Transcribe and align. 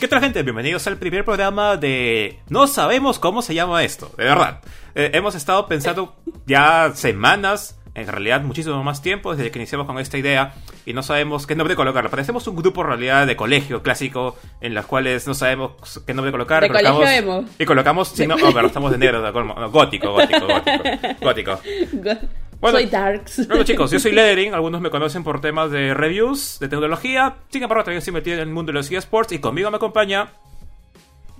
¿Qué 0.00 0.06
tal 0.06 0.20
gente? 0.20 0.44
Bienvenidos 0.44 0.86
al 0.86 0.96
primer 0.96 1.24
programa 1.24 1.76
de... 1.76 2.38
No 2.48 2.68
sabemos 2.68 3.18
cómo 3.18 3.42
se 3.42 3.54
llama 3.54 3.82
esto, 3.82 4.12
de 4.16 4.24
verdad. 4.24 4.60
Eh, 4.94 5.10
hemos 5.14 5.34
estado 5.34 5.66
pensando 5.66 6.14
ya 6.46 6.92
semanas, 6.94 7.80
en 7.94 8.06
realidad 8.06 8.42
muchísimo 8.42 8.80
más 8.84 9.02
tiempo 9.02 9.34
desde 9.34 9.50
que 9.50 9.58
iniciamos 9.58 9.88
con 9.88 9.98
esta 9.98 10.16
idea 10.16 10.54
y 10.86 10.92
no 10.92 11.02
sabemos 11.02 11.48
qué 11.48 11.56
nombre 11.56 11.74
colocar. 11.74 12.08
Parecemos 12.10 12.46
un 12.46 12.54
grupo 12.54 12.82
en 12.82 12.86
realidad 12.86 13.26
de 13.26 13.34
colegio 13.34 13.82
clásico 13.82 14.36
en 14.60 14.72
los 14.74 14.86
cuales 14.86 15.26
no 15.26 15.34
sabemos 15.34 15.72
qué 16.06 16.14
nombre 16.14 16.30
colocar. 16.30 16.62
De 16.62 16.68
colocamos, 16.68 17.00
colegio 17.00 17.18
emo. 17.18 17.48
Y 17.58 17.64
colocamos... 17.64 18.08
Sí, 18.08 18.24
no, 18.28 18.36
oh, 18.36 18.52
pero 18.54 18.68
estamos 18.68 18.92
de 18.92 18.98
negro, 18.98 19.20
de 19.20 19.28
acuerdo. 19.28 19.54
No, 19.54 19.68
gótico, 19.72 20.12
gótico, 20.12 20.46
gótico. 20.46 20.84
gótico. 21.20 21.60
Bueno, 22.60 22.78
soy 22.78 22.86
Darks. 22.86 23.46
Bueno 23.46 23.62
chicos, 23.64 23.90
yo 23.90 23.98
soy 24.00 24.12
Lettering, 24.14 24.54
algunos 24.54 24.80
me 24.80 24.90
conocen 24.90 25.22
por 25.24 25.40
temas 25.40 25.70
de 25.70 25.94
reviews, 25.94 26.58
de 26.60 26.68
tecnología, 26.68 27.36
sin 27.50 27.62
embargo 27.62 27.84
también 27.84 27.98
estoy 27.98 28.12
metido 28.14 28.36
en 28.36 28.42
el 28.42 28.48
mundo 28.48 28.72
de 28.72 28.78
los 28.78 28.90
eSports 28.90 29.32
y 29.32 29.38
conmigo 29.38 29.70
me 29.70 29.76
acompaña... 29.76 30.32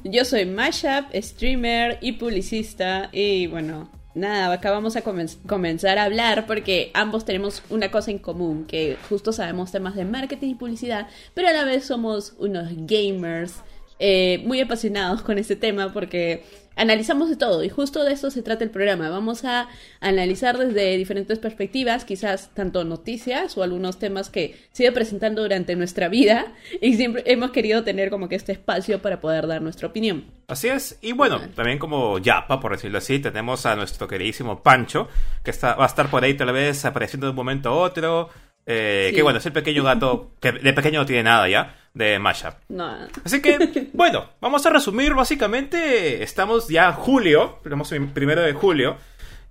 Yo 0.05 0.25
soy 0.25 0.47
Mashup, 0.47 1.13
streamer 1.15 1.99
y 2.01 2.13
publicista. 2.13 3.09
Y 3.13 3.49
bueno, 3.49 3.91
nada, 4.15 4.53
acá 4.53 4.71
vamos 4.71 4.95
a 4.95 5.03
comen- 5.03 5.37
comenzar 5.47 5.99
a 5.99 6.05
hablar 6.05 6.47
porque 6.47 6.93
ambos 6.95 7.25
tenemos 7.25 7.65
una 7.69 7.91
cosa 7.91 8.13
en 8.13 8.19
común, 8.21 8.65
que 8.67 8.97
justo 9.09 9.33
sabemos 9.33 9.73
temas 9.73 9.97
de 9.97 10.05
marketing 10.05 10.51
y 10.51 10.55
publicidad, 10.55 11.09
pero 11.35 11.49
a 11.49 11.53
la 11.53 11.65
vez 11.65 11.85
somos 11.85 12.35
unos 12.39 12.69
gamers 12.87 13.57
eh, 13.99 14.41
muy 14.47 14.61
apasionados 14.61 15.23
con 15.23 15.37
este 15.37 15.57
tema 15.57 15.93
porque 15.93 16.45
analizamos 16.79 17.29
de 17.29 17.37
todo 17.37 17.65
y 17.65 17.69
justo 17.69 18.05
de 18.05 18.13
eso 18.13 18.31
se 18.31 18.43
trata 18.43 18.65
el 18.65 18.71
programa. 18.71 19.11
Vamos 19.11 19.45
a 19.45 19.69
analizar 20.01 20.57
desde 20.57 20.97
diferentes 20.97 21.39
perspectivas, 21.39 22.05
quizás 22.05 22.55
tanto 22.55 22.85
noticias 22.85 23.59
o 23.59 23.63
algunos 23.63 23.99
temas 23.99 24.31
que 24.31 24.57
se 24.73 24.85
ido 24.85 24.95
presentando 24.95 25.43
durante 25.43 25.77
nuestra 25.77 26.09
vida 26.09 26.55
y 26.81 26.95
siempre 26.95 27.25
hemos 27.27 27.51
querido 27.51 27.85
tener 27.85 28.11
como 28.11 28.29
que 28.29 28.37
este 28.37 28.53
espacio 28.53 29.03
para 29.03 29.21
poder 29.21 29.47
dar 29.47 29.61
nuestra 29.61 29.89
opinión. 29.89 30.25
Así 30.47 30.69
es, 30.69 30.99
y 31.03 31.13
bueno, 31.13 31.41
también 31.55 31.79
como 31.79 32.19
Yapa, 32.19 32.59
por 32.59 32.73
decirlo 32.73 32.99
así, 32.99 33.19
tenemos 33.19 33.67
a 33.67 33.77
nuestro 33.77 34.09
queridísimo 34.09 34.63
Pancho, 34.63 35.09
que 35.45 35.51
está, 35.51 35.75
va 35.75 35.85
a 35.85 35.89
estar 35.89 36.09
por 36.11 36.25
ahí 36.25 36.35
tal 36.35 36.53
vez 36.53 36.87
apareciendo 36.87 37.27
de 37.27 37.31
un 37.31 37.37
momento 37.37 37.69
a 37.69 37.75
otro, 37.75 38.31
eh, 38.71 39.07
Sí. 39.09 39.17
que 39.17 39.23
bueno, 39.23 39.39
es 39.39 39.47
el 39.47 39.53
pequeño 39.53 39.83
gato, 39.83 40.33
que 40.41 40.53
de 40.53 40.73
pequeño 40.73 41.01
no 41.01 41.07
tiene 41.07 41.23
nada 41.23 41.49
ya, 41.49 41.75
de 41.95 42.19
Mashup. 42.19 42.55
No, 42.69 42.97
Así 43.25 43.41
que, 43.41 43.89
bueno, 43.95 44.27
vamos 44.41 44.65
a 44.67 44.71
resumir 44.71 45.15
básicamente, 45.15 46.23
estamos 46.23 46.69
ya 46.69 46.89
en 46.89 46.93
julio, 46.93 47.61
el 47.65 48.09
primero 48.09 48.43
de 48.43 48.53
julio, 48.53 48.97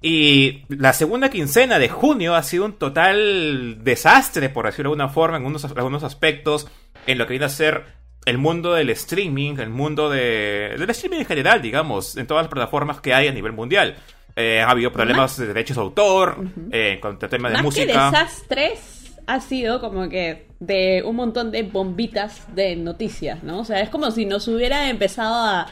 y 0.02 0.64
la 0.70 0.94
segunda 0.94 1.30
quincena 1.30 1.80
de 1.80 1.90
junio 1.90 2.36
ha 2.36 2.44
sido 2.44 2.66
un 2.66 2.74
total 2.74 3.84
desastre, 3.84 4.50
por 4.50 4.66
decirlo 4.68 4.92
de 4.92 5.02
alguna 5.02 5.10
forma, 5.10 5.38
en 5.38 5.46
unos, 5.46 5.66
algunos 5.66 6.04
aspectos, 6.04 6.68
en 7.08 7.18
lo 7.18 7.26
que 7.26 7.32
viene 7.32 7.46
a 7.46 7.50
ser 7.50 7.84
el 8.26 8.38
mundo 8.38 8.74
del 8.74 8.90
streaming, 8.92 9.56
el 9.58 9.70
mundo 9.70 10.10
de, 10.10 10.76
del 10.78 10.90
streaming 10.92 11.20
en 11.20 11.26
general, 11.26 11.62
digamos, 11.62 12.18
en 12.18 12.28
todas 12.28 12.44
las 12.44 12.52
plataformas 12.52 13.02
que 13.02 13.14
hay 13.14 13.28
a 13.28 13.32
nivel 13.32 13.54
mundial. 13.54 13.96
Eh, 14.36 14.62
ha 14.62 14.70
habido 14.70 14.92
problemas 14.92 15.36
de 15.38 15.48
derechos 15.48 15.78
de 15.78 15.82
autor, 15.82 16.38
eh, 16.72 16.92
en 16.94 17.00
cuanto 17.00 17.26
a 17.26 17.30
temas 17.30 17.52
de 17.52 17.56
Más 17.56 17.64
música. 17.64 17.86
que 17.88 17.94
desastres, 17.94 18.97
ha 19.28 19.42
sido 19.42 19.80
como 19.80 20.10
que 20.10 20.48
de 20.60 21.04
un 21.06 21.18
montón 21.18 21.52
de 21.52 21.64
bombitas 21.64 22.44
de 22.56 22.76
noticias, 22.76 23.44
¿no? 23.44 23.60
O 23.60 23.66
sea, 23.66 23.82
es 23.82 23.90
como 23.90 24.10
si 24.10 24.26
nos 24.26 24.48
hubiera 24.48 24.90
empezado 24.90 25.36
a, 25.36 25.68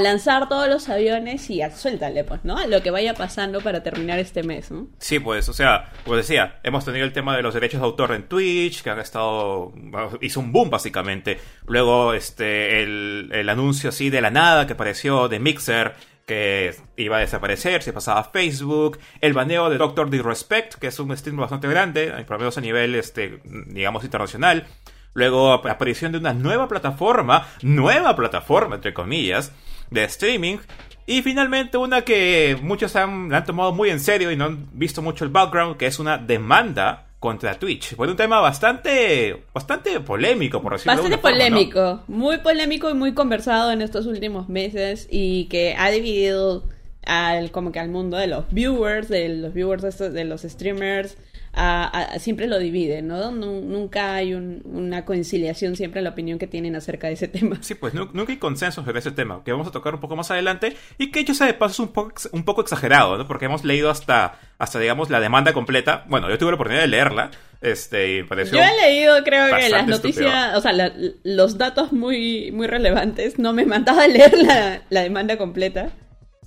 lanzar 0.00 0.48
todos 0.48 0.68
los 0.68 0.88
aviones 0.88 1.48
y 1.48 1.62
a 1.62 1.70
suéltale, 1.70 2.24
pues, 2.24 2.44
¿no? 2.44 2.58
A 2.58 2.66
lo 2.66 2.82
que 2.82 2.90
vaya 2.90 3.14
pasando 3.14 3.60
para 3.60 3.84
terminar 3.84 4.18
este 4.18 4.42
mes, 4.42 4.72
¿no? 4.72 4.88
Sí, 4.98 5.20
pues, 5.20 5.48
o 5.48 5.52
sea, 5.52 5.92
como 6.02 6.16
decía, 6.16 6.58
hemos 6.64 6.84
tenido 6.84 7.04
el 7.04 7.12
tema 7.12 7.36
de 7.36 7.42
los 7.42 7.54
derechos 7.54 7.80
de 7.80 7.86
autor 7.86 8.10
en 8.10 8.24
Twitch, 8.24 8.82
que 8.82 8.90
han 8.90 8.98
estado. 8.98 9.72
hizo 10.20 10.40
un 10.40 10.50
boom, 10.50 10.70
básicamente. 10.70 11.38
Luego, 11.68 12.14
este, 12.14 12.82
el 12.82 13.48
anuncio 13.48 13.90
así 13.90 14.10
de 14.10 14.20
la 14.20 14.30
nada 14.30 14.66
que 14.66 14.72
apareció 14.72 15.28
de 15.28 15.38
Mixer, 15.38 15.94
que 16.26 16.74
iba 16.96 17.16
a 17.16 17.20
desaparecer, 17.20 17.82
se 17.82 17.92
pasaba 17.92 18.20
a 18.20 18.24
Facebook. 18.24 18.98
El 19.20 19.32
baneo 19.32 19.70
de 19.70 19.78
Doctor 19.78 20.10
Disrespect, 20.10 20.74
que 20.74 20.88
es 20.88 20.98
un 20.98 21.16
stream 21.16 21.36
bastante 21.36 21.68
grande, 21.68 22.10
por 22.26 22.32
lo 22.32 22.38
menos 22.40 22.58
a 22.58 22.60
nivel, 22.60 22.94
este, 22.96 23.40
digamos, 23.44 24.04
internacional. 24.04 24.66
Luego, 25.14 25.52
ap- 25.52 25.66
aparición 25.66 26.12
de 26.12 26.18
una 26.18 26.34
nueva 26.34 26.68
plataforma, 26.68 27.46
nueva 27.62 28.16
plataforma, 28.16 28.74
entre 28.74 28.92
comillas, 28.92 29.52
de 29.90 30.04
streaming. 30.04 30.58
Y 31.06 31.22
finalmente 31.22 31.78
una 31.78 32.02
que 32.02 32.58
muchos 32.60 32.96
han, 32.96 33.30
la 33.30 33.38
han 33.38 33.44
tomado 33.44 33.72
muy 33.72 33.90
en 33.90 34.00
serio 34.00 34.32
y 34.32 34.36
no 34.36 34.46
han 34.46 34.68
visto 34.72 35.02
mucho 35.02 35.24
el 35.24 35.30
background, 35.30 35.76
que 35.76 35.86
es 35.86 36.00
una 36.00 36.18
demanda 36.18 37.05
contra 37.18 37.58
Twitch. 37.58 37.94
Fue 37.96 38.08
un 38.08 38.16
tema 38.16 38.40
bastante, 38.40 39.44
bastante 39.54 40.00
polémico, 40.00 40.60
por 40.62 40.72
decirlo 40.72 40.92
de 40.92 40.96
Bastante 40.96 41.14
alguna 41.14 41.38
forma, 41.38 41.48
¿no? 41.48 41.56
polémico, 41.56 42.04
muy 42.08 42.38
polémico 42.38 42.90
y 42.90 42.94
muy 42.94 43.14
conversado 43.14 43.72
en 43.72 43.82
estos 43.82 44.06
últimos 44.06 44.48
meses 44.48 45.08
y 45.10 45.46
que 45.46 45.74
ha 45.78 45.90
dividido 45.90 46.64
al 47.06 47.52
como 47.52 47.72
que 47.72 47.78
al 47.78 47.88
mundo 47.88 48.16
de 48.16 48.26
los 48.26 48.44
viewers, 48.50 49.08
de 49.08 49.28
los 49.28 49.54
viewers 49.54 49.98
de 49.98 50.24
los 50.24 50.42
streamers, 50.42 51.16
a- 51.56 51.84
a- 52.14 52.18
siempre 52.18 52.46
lo 52.46 52.58
divide, 52.58 53.02
¿no? 53.02 53.30
Nu- 53.32 53.62
Nunca 53.62 54.14
hay 54.14 54.34
un- 54.34 54.62
una 54.64 55.04
conciliación 55.04 55.74
siempre 55.76 56.00
en 56.00 56.04
la 56.04 56.10
opinión 56.10 56.38
que 56.38 56.46
tienen 56.46 56.76
acerca 56.76 57.06
de 57.08 57.14
ese 57.14 57.28
tema. 57.28 57.58
Sí, 57.62 57.74
pues 57.74 57.94
nu- 57.94 58.10
nunca 58.12 58.32
hay 58.32 58.38
consenso 58.38 58.84
sobre 58.84 58.98
ese 59.00 59.10
tema, 59.10 59.42
que 59.44 59.52
vamos 59.52 59.66
a 59.66 59.70
tocar 59.70 59.94
un 59.94 60.00
poco 60.00 60.14
más 60.16 60.30
adelante, 60.30 60.76
y 60.98 61.10
que 61.10 61.20
hecho 61.20 61.34
sea 61.34 61.46
de 61.46 61.54
paso 61.54 61.72
es 61.72 61.78
un 61.80 61.88
poco, 61.94 62.12
un 62.32 62.44
poco 62.44 62.60
exagerado, 62.60 63.16
¿no? 63.18 63.26
Porque 63.26 63.46
hemos 63.46 63.64
leído 63.64 63.90
hasta, 63.90 64.38
hasta, 64.58 64.78
digamos, 64.78 65.10
la 65.10 65.20
demanda 65.20 65.52
completa. 65.52 66.04
Bueno, 66.08 66.28
yo 66.30 66.38
tuve 66.38 66.50
la 66.50 66.54
oportunidad 66.56 66.82
de 66.82 66.88
leerla, 66.88 67.30
este, 67.62 68.16
y 68.18 68.22
me 68.22 68.28
pareció... 68.28 68.58
Yo 68.58 68.64
he 68.64 68.76
leído, 68.90 69.24
creo 69.24 69.46
que 69.56 69.68
las 69.70 69.86
noticias, 69.86 70.56
o 70.56 70.60
sea, 70.60 70.72
la- 70.72 70.92
los 71.24 71.58
datos 71.58 71.92
muy, 71.92 72.50
muy 72.52 72.66
relevantes. 72.66 73.38
No 73.38 73.52
me 73.52 73.64
mandaba 73.66 74.04
a 74.04 74.08
leer 74.08 74.36
la, 74.38 74.82
la 74.90 75.00
demanda 75.02 75.36
completa. 75.38 75.90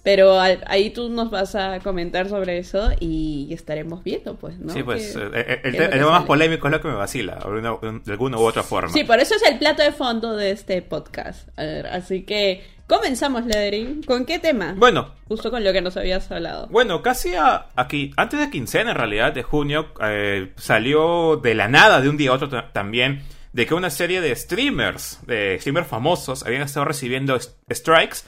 Pero 0.01 0.39
al- 0.39 0.63
ahí 0.67 0.91
tú 0.91 1.09
nos 1.09 1.29
vas 1.29 1.55
a 1.55 1.79
comentar 1.81 2.29
sobre 2.29 2.57
eso 2.57 2.89
y 3.01 3.49
estaremos 3.51 4.03
viendo, 4.03 4.35
pues, 4.37 4.57
¿no? 4.57 4.71
Sí, 4.73 4.81
pues, 4.81 5.13
¿Qué- 5.15 5.19
eh, 5.23 5.31
eh, 5.47 5.61
el, 5.65 5.75
tema 5.75 6.11
más 6.11 6.23
polémico 6.23 6.67
es 6.67 6.71
lo 6.71 6.81
que 6.81 6.87
me 6.87 6.93
vacila, 6.95 7.35
de 7.35 7.41
alguna, 7.43 7.99
de 8.05 8.11
alguna 8.13 8.37
u 8.37 8.41
otra 8.41 8.63
forma. 8.63 8.93
Sí, 8.93 9.03
por 9.03 9.19
eso 9.19 9.35
es 9.35 9.43
el 9.43 9.59
plato 9.59 9.83
de 9.83 9.91
fondo 9.91 10.35
de 10.37 10.51
este 10.51 10.81
podcast. 10.81 11.49
A 11.59 11.63
ver, 11.63 11.87
así 11.87 12.23
que 12.23 12.63
comenzamos, 12.87 13.45
Leathering. 13.45 14.01
¿Con 14.03 14.25
qué 14.25 14.39
tema? 14.39 14.73
Bueno, 14.77 15.13
Justo 15.27 15.51
con 15.51 15.63
lo 15.63 15.71
que 15.73 15.81
nos 15.81 15.95
habías 15.97 16.31
hablado. 16.31 16.67
Bueno, 16.71 17.01
casi 17.03 17.35
a- 17.35 17.67
aquí, 17.75 18.11
antes 18.17 18.39
de 18.39 18.49
quincena 18.49 18.91
en 18.91 18.97
realidad, 18.97 19.33
de 19.33 19.43
junio, 19.43 19.87
eh, 20.01 20.53
salió 20.55 21.35
de 21.37 21.53
la 21.55 21.67
nada, 21.67 21.99
de 22.01 22.09
un 22.09 22.15
día 22.17 22.31
a 22.31 22.33
otro 22.33 22.47
ta- 22.49 22.71
también, 22.71 23.21
de 23.53 23.65
que 23.67 23.73
una 23.73 23.89
serie 23.89 24.21
de 24.21 24.33
streamers, 24.35 25.19
de 25.27 25.57
streamers 25.59 25.87
famosos, 25.87 26.45
habían 26.45 26.61
estado 26.61 26.85
recibiendo 26.85 27.37
strikes 27.71 28.19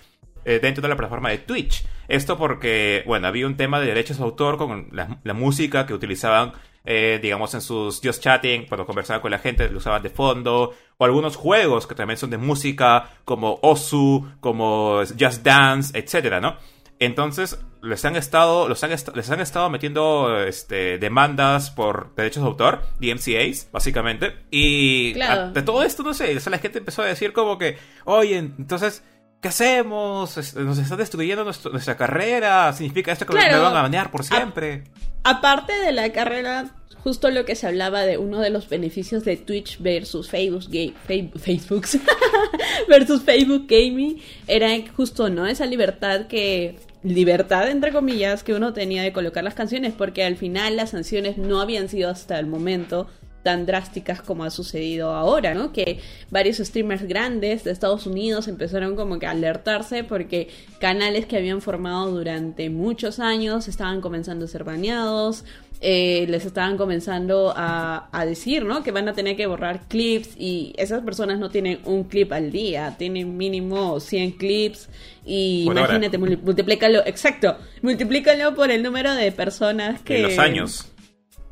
eh, 0.46 0.59
dentro 0.62 0.81
de 0.81 0.90
la 0.90 0.96
plataforma 0.96 1.29
de 1.29 1.40
Twitch. 1.40 1.84
Esto 2.07 2.38
porque, 2.38 3.03
bueno, 3.06 3.28
había 3.28 3.47
un 3.47 3.56
tema 3.57 3.79
de 3.79 3.88
derechos 3.88 4.18
de 4.18 4.24
autor 4.24 4.57
con 4.57 4.88
la, 4.91 5.19
la 5.24 5.34
música 5.34 5.85
que 5.85 5.94
utilizaban, 5.94 6.52
eh, 6.84 7.19
digamos, 7.22 7.53
en 7.53 7.62
sus 7.62 8.02
just 8.03 8.22
chatting, 8.24 8.66
cuando 8.68 8.85
conversaban 8.85 9.22
con 9.22 9.31
la 9.31 9.40
gente, 9.40 9.69
lo 9.69 9.78
usaban 9.78 10.02
de 10.03 10.09
fondo, 10.09 10.74
o 10.97 11.06
algunos 11.06 11.35
juegos 11.35 11.88
que 11.88 11.96
también 11.96 12.18
son 12.18 12.29
de 12.31 12.38
música, 12.38 13.09
como 13.24 13.59
Osu, 13.62 14.28
como 14.40 15.02
Just 15.19 15.44
Dance, 15.44 15.97
etcétera, 15.97 16.41
¿no? 16.41 16.58
Entonces, 17.00 17.59
les 17.81 18.06
han 18.06 18.16
estado, 18.16 18.68
los 18.69 18.84
han 18.84 18.91
est- 18.91 19.16
les 19.16 19.28
han 19.31 19.40
estado 19.40 19.72
metiendo 19.72 20.40
este, 20.44 21.00
demandas 21.00 21.72
por 21.72 22.13
derechos 22.13 22.44
de 22.44 22.50
autor, 22.50 22.81
DMCAs, 23.00 23.69
básicamente. 23.72 24.35
Y 24.52 25.13
Claro. 25.13 25.52
de 25.52 25.63
todo 25.63 25.81
esto, 25.81 26.03
no 26.03 26.13
sé, 26.13 26.35
o 26.38 26.40
sea, 26.40 26.52
la 26.52 26.59
gente 26.59 26.78
empezó 26.78 27.02
a 27.02 27.06
decir 27.08 27.34
como 27.34 27.58
que, 27.58 27.78
oye, 28.06 28.38
entonces, 28.38 29.03
¿qué 29.41 29.47
hacemos? 29.50 30.38
Nos 30.56 30.78
están 30.78 30.97
destruyendo 30.97 31.44
nuestro- 31.44 31.72
nuestra 31.72 31.97
carrera. 31.97 32.72
¿Significa 32.73 33.11
esto 33.11 33.26
que 33.26 33.34
Claro. 33.34 33.58
me 33.58 33.64
van 33.64 33.78
a 33.78 33.82
banear 33.82 34.11
por 34.11 34.23
siempre? 34.23 34.84
Aparte 35.23 35.73
de 35.73 35.91
la 35.91 36.11
carrera, 36.11 36.72
justo 37.03 37.29
lo 37.32 37.46
que 37.46 37.55
se 37.55 37.67
hablaba 37.67 38.02
de 38.02 38.17
uno 38.17 38.40
de 38.40 38.49
los 38.52 38.70
beneficios 38.70 39.23
de 39.26 39.38
Twitch 39.38 39.79
versus 39.79 40.29
Facebook, 40.29 40.66
versus 42.88 43.23
Facebook 43.23 43.66
Gaming 43.67 44.22
era 44.47 44.70
justo, 44.96 45.29
¿no? 45.29 45.47
Esa 45.47 45.66
libertad 45.66 46.28
que 46.28 46.78
libertad 47.03 47.67
entre 47.72 47.91
comillas 47.91 48.44
que 48.44 48.53
uno 48.53 48.73
tenía 48.73 49.02
de 49.02 49.11
colocar 49.11 49.44
las 49.44 49.55
canciones 49.55 49.91
porque 49.97 50.23
al 50.23 50.37
final 50.37 50.76
las 50.78 50.91
sanciones 50.91 51.35
no 51.37 51.59
habían 51.59 51.90
sido 51.90 52.11
hasta 52.11 52.37
el 52.37 52.46
momento 52.46 53.08
tan 53.43 53.66
drásticas 53.66 54.22
como 54.22 54.43
ha 54.43 54.49
sucedido 54.52 55.14
ahora, 55.14 55.53
¿no? 55.53 55.72
Que 55.73 55.99
varios 56.29 56.58
streamers 56.58 57.03
grandes 57.03 57.64
de 57.64 57.72
Estados 57.72 58.05
Unidos 58.05 58.47
empezaron 58.47 58.96
como 58.96 59.17
que 59.20 59.26
a 59.26 59.32
alertarse 59.32 60.03
porque 60.03 60.49
canales 60.79 61.26
que 61.26 61.38
habían 61.38 61.61
formado 61.61 62.11
durante 62.11 62.70
muchos 62.70 63.20
años 63.20 63.67
estaban 63.67 64.02
comenzando 64.02 64.46
a 64.46 64.47
ser 64.47 64.64
baneados, 64.64 65.43
eh, 65.84 66.28
les 66.29 66.46
estaban 66.46 66.78
comenzando 66.78 67.52
a, 67.55 68.08
a 68.11 68.26
decir, 68.26 68.64
¿no? 68.66 68.84
Que 68.84 68.91
van 68.91 69.09
a 69.09 69.14
tener 69.14 69.35
que 69.35 69.47
borrar 69.47 69.87
clips 69.87 70.35
y 70.37 70.73
esas 70.78 71.02
personas 71.03 71.40
no 71.40 71.49
tienen 71.49 71.79
un 71.85 72.03
clip 72.03 72.32
al 72.34 72.52
día, 72.52 72.96
tienen 72.99 73.35
mínimo 73.35 73.99
100 73.99 74.34
clips 74.34 74.90
y 75.26 75.66
Por 75.66 75.76
imagínate, 75.78 76.20
mul- 76.20 76.40
multiplícalo, 76.44 76.99
exacto, 77.08 77.58
multiplícalo 77.82 78.53
por 78.53 78.70
el 78.70 78.84
número 78.84 79.14
de 79.16 79.32
personas 79.32 80.02
que... 80.03 80.17
En 80.17 80.23
los 80.23 80.37
años. 80.37 80.91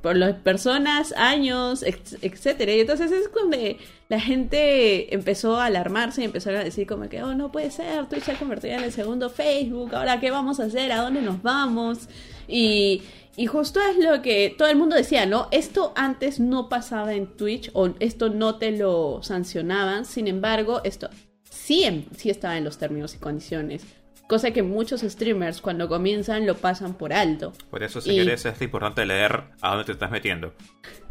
Por 0.02 0.16
las 0.16 0.36
personas, 0.36 1.14
años, 1.18 1.84
etcétera. 1.84 2.74
Y 2.74 2.82
entonces 2.82 3.12
es 3.12 3.28
cuando 3.28 3.58
la 4.08 4.20
gente 4.20 5.14
empezó 5.14 5.58
a 5.58 5.66
alarmarse 5.66 6.22
y 6.22 6.26
empezó 6.26 6.50
a 6.50 6.64
decir 6.64 6.88
como 6.88 7.10
que, 7.10 7.22
oh, 7.22 7.36
no 7.36 7.52
puede 7.52 7.72
ser, 7.72 8.08
Twitch 8.08 8.24
se 8.24 8.32
ha 8.32 8.40
convertido 8.40 8.76
en 8.76 8.84
el 8.84 8.92
segundo 8.92 9.30
Facebook, 9.30 9.94
ahora 9.96 10.20
qué 10.20 10.32
vamos 10.32 10.60
a 10.60 10.66
hacer, 10.66 10.92
a 10.92 11.02
dónde 11.02 11.22
nos 11.22 11.42
vamos. 11.42 12.10
Y, 12.48 13.04
y 13.36 13.46
justo 13.46 13.80
es 13.82 13.98
lo 13.98 14.22
que 14.22 14.54
todo 14.58 14.68
el 14.68 14.78
mundo 14.78 14.96
decía, 14.96 15.26
¿no? 15.26 15.48
Esto 15.52 15.94
antes 15.96 16.40
no 16.40 16.70
pasaba 16.70 17.14
en 17.14 17.28
Twitch 17.38 17.70
o 17.74 17.90
esto 18.00 18.30
no 18.30 18.56
te 18.56 18.72
lo 18.72 19.22
sancionaban, 19.22 20.06
sin 20.06 20.28
embargo, 20.28 20.82
esto 20.84 21.10
sí, 21.50 22.08
sí 22.16 22.30
estaba 22.30 22.58
en 22.58 22.64
los 22.64 22.78
términos 22.78 23.16
y 23.16 23.18
condiciones. 23.20 23.84
Cosa 24.30 24.52
que 24.52 24.62
muchos 24.62 25.02
streamers 25.02 25.60
cuando 25.60 25.90
comienzan 25.90 26.46
lo 26.46 26.56
pasan 26.56 26.94
por 26.94 27.14
alto. 27.14 27.52
Por 27.72 27.82
eso, 27.82 28.00
señores, 28.00 28.46
es 28.46 28.62
importante 28.62 29.04
leer 29.04 29.46
a 29.60 29.70
dónde 29.70 29.86
te 29.86 29.94
estás 29.94 30.12
metiendo. 30.12 30.54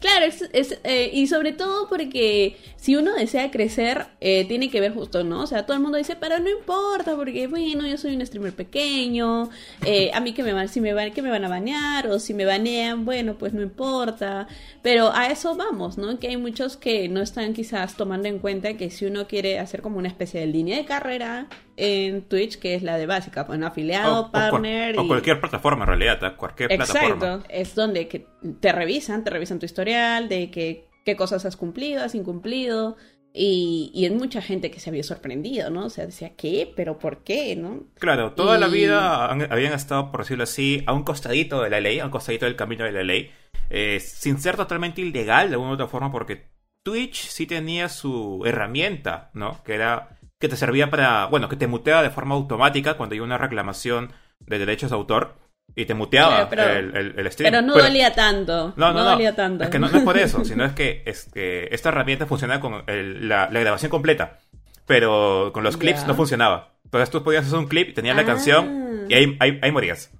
Claro, 0.00 0.26
es, 0.26 0.78
eh, 0.84 1.10
y 1.12 1.26
sobre 1.26 1.52
todo 1.52 1.88
porque 1.88 2.56
si 2.76 2.96
uno 2.96 3.14
desea 3.14 3.50
crecer, 3.50 4.06
eh, 4.20 4.44
tiene 4.46 4.70
que 4.70 4.80
ver 4.80 4.92
justo, 4.94 5.24
¿no? 5.24 5.42
O 5.42 5.46
sea, 5.46 5.66
todo 5.66 5.76
el 5.76 5.82
mundo 5.82 5.98
dice, 5.98 6.16
pero 6.16 6.38
no 6.38 6.50
importa, 6.50 7.16
porque 7.16 7.46
bueno, 7.46 7.86
yo 7.86 7.96
soy 7.96 8.14
un 8.14 8.24
streamer 8.24 8.54
pequeño, 8.54 9.50
eh, 9.84 10.10
a 10.14 10.20
mí 10.20 10.32
que 10.32 10.42
me 10.42 10.52
van, 10.52 10.68
si 10.68 10.80
me 10.80 10.92
van, 10.94 11.12
que 11.12 11.22
me 11.22 11.30
van 11.30 11.44
a 11.44 11.48
banear, 11.48 12.06
o 12.08 12.18
si 12.18 12.34
me 12.34 12.44
banean, 12.44 13.04
bueno, 13.04 13.36
pues 13.38 13.52
no 13.52 13.62
importa. 13.62 14.46
Pero 14.82 15.12
a 15.12 15.28
eso 15.28 15.54
vamos, 15.56 15.98
¿no? 15.98 16.18
Que 16.18 16.28
hay 16.28 16.36
muchos 16.36 16.76
que 16.76 17.08
no 17.08 17.20
están 17.20 17.54
quizás 17.54 17.96
tomando 17.96 18.28
en 18.28 18.38
cuenta 18.38 18.76
que 18.76 18.90
si 18.90 19.06
uno 19.06 19.26
quiere 19.26 19.58
hacer 19.58 19.82
como 19.82 19.98
una 19.98 20.08
especie 20.08 20.40
de 20.40 20.46
línea 20.46 20.76
de 20.76 20.84
carrera, 20.84 21.48
en 21.76 22.22
Twitch, 22.22 22.58
que 22.58 22.74
es 22.74 22.82
la 22.82 22.96
de 22.96 23.06
básica, 23.06 23.46
pues 23.46 23.60
afiliado, 23.62 24.30
partner. 24.30 24.98
O, 24.98 25.06
cualquier 25.06 25.40
plataforma 25.40 25.84
en 25.84 25.88
realidad, 25.88 26.36
cualquier 26.36 26.72
Exacto, 26.72 27.42
es 27.48 27.74
donde 27.74 28.08
que 28.08 28.26
te 28.60 28.72
revisan, 28.72 29.24
te 29.24 29.30
revisan 29.30 29.58
tu 29.58 29.66
historial, 29.66 30.28
de 30.28 30.50
que, 30.50 30.88
qué 31.04 31.16
cosas 31.16 31.44
has 31.44 31.56
cumplido, 31.56 32.04
has 32.04 32.14
incumplido. 32.14 32.96
Y, 33.36 33.90
y 33.92 34.04
hay 34.04 34.12
mucha 34.12 34.40
gente 34.40 34.70
que 34.70 34.78
se 34.78 34.90
había 34.90 35.02
sorprendido, 35.02 35.68
¿no? 35.68 35.86
O 35.86 35.90
sea, 35.90 36.06
decía, 36.06 36.36
¿qué? 36.36 36.72
¿Pero 36.76 37.00
por 37.00 37.24
qué? 37.24 37.56
¿no? 37.56 37.82
Claro, 37.98 38.32
toda 38.32 38.58
la 38.58 38.68
vida 38.68 39.26
habían 39.26 39.72
estado, 39.72 40.12
por 40.12 40.20
decirlo 40.20 40.44
así, 40.44 40.84
a 40.86 40.92
un 40.92 41.02
costadito 41.02 41.60
de 41.60 41.68
la 41.68 41.80
ley, 41.80 41.98
a 41.98 42.04
un 42.04 42.12
costadito 42.12 42.46
del 42.46 42.54
camino 42.54 42.84
de 42.84 42.92
la 42.92 43.02
ley, 43.02 43.32
eh, 43.70 43.98
sin 43.98 44.38
ser 44.38 44.56
totalmente 44.56 45.00
ilegal 45.00 45.48
de 45.48 45.54
alguna 45.54 45.72
u 45.72 45.74
otra 45.74 45.88
forma, 45.88 46.12
porque 46.12 46.44
Twitch 46.84 47.26
sí 47.28 47.46
tenía 47.46 47.88
su 47.88 48.42
herramienta, 48.46 49.30
¿no? 49.32 49.64
Que 49.64 49.74
era 49.74 50.13
que 50.38 50.48
te 50.48 50.56
servía 50.56 50.90
para, 50.90 51.26
bueno, 51.26 51.48
que 51.48 51.56
te 51.56 51.66
muteaba 51.66 52.02
de 52.02 52.10
forma 52.10 52.34
automática 52.34 52.96
cuando 52.96 53.14
hay 53.14 53.20
una 53.20 53.38
reclamación 53.38 54.12
de 54.40 54.58
derechos 54.58 54.90
de 54.90 54.96
autor 54.96 55.36
y 55.76 55.86
te 55.86 55.94
muteaba 55.94 56.48
el, 56.52 57.14
el, 57.16 57.32
stream. 57.32 57.50
Pero 57.50 57.62
no 57.62 57.76
dolía 57.76 58.14
tanto. 58.14 58.74
No, 58.76 58.92
no, 58.92 59.04
dolía 59.04 59.34
tanto. 59.34 59.64
Es 59.64 59.70
que 59.70 59.78
no, 59.78 59.86
es 59.86 60.02
por 60.02 60.16
eso, 60.16 60.44
sino 60.44 60.64
es 60.64 60.72
que, 60.72 61.02
es 61.06 61.30
que 61.32 61.68
esta 61.72 61.88
herramienta 61.88 62.26
funcionaba 62.26 62.60
con 62.60 62.84
la, 62.86 63.48
grabación 63.48 63.90
completa, 63.90 64.38
pero 64.86 65.50
con 65.52 65.64
los 65.64 65.76
clips 65.76 66.06
no 66.06 66.14
funcionaba. 66.14 66.74
Entonces 66.84 67.10
tú 67.10 67.24
podías 67.24 67.46
hacer 67.46 67.58
un 67.58 67.66
clip, 67.66 67.88
y 67.88 67.92
tenías 67.94 68.16
la 68.16 68.24
canción 68.24 69.06
y 69.08 69.14
ahí, 69.14 69.36
ahí, 69.40 69.72
morías. 69.72 70.10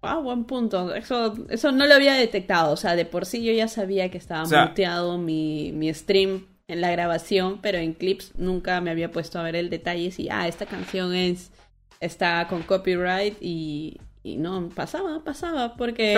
Ah, 0.00 0.18
buen 0.18 0.44
punto. 0.44 0.94
Eso, 0.94 1.34
eso 1.48 1.72
no 1.72 1.86
lo 1.86 1.94
había 1.94 2.14
detectado. 2.14 2.72
O 2.72 2.76
sea, 2.76 2.94
de 2.96 3.04
por 3.04 3.26
sí 3.26 3.44
yo 3.44 3.52
ya 3.52 3.68
sabía 3.68 4.10
que 4.10 4.18
estaba 4.18 4.44
muteado 4.44 5.18
mi, 5.18 5.72
mi 5.72 5.92
stream 5.92 6.46
en 6.68 6.80
la 6.80 6.90
grabación, 6.90 7.60
pero 7.60 7.78
en 7.78 7.92
clips 7.92 8.32
nunca 8.36 8.80
me 8.80 8.90
había 8.90 9.10
puesto 9.10 9.38
a 9.38 9.42
ver 9.42 9.56
el 9.56 9.70
detalle 9.70 10.10
si, 10.10 10.28
ah, 10.30 10.48
esta 10.48 10.66
canción 10.66 11.14
es 11.14 11.50
está 12.00 12.46
con 12.48 12.62
copyright 12.62 13.36
y, 13.40 14.00
y 14.22 14.36
no, 14.36 14.68
pasaba, 14.74 15.22
pasaba, 15.24 15.74
porque... 15.76 16.14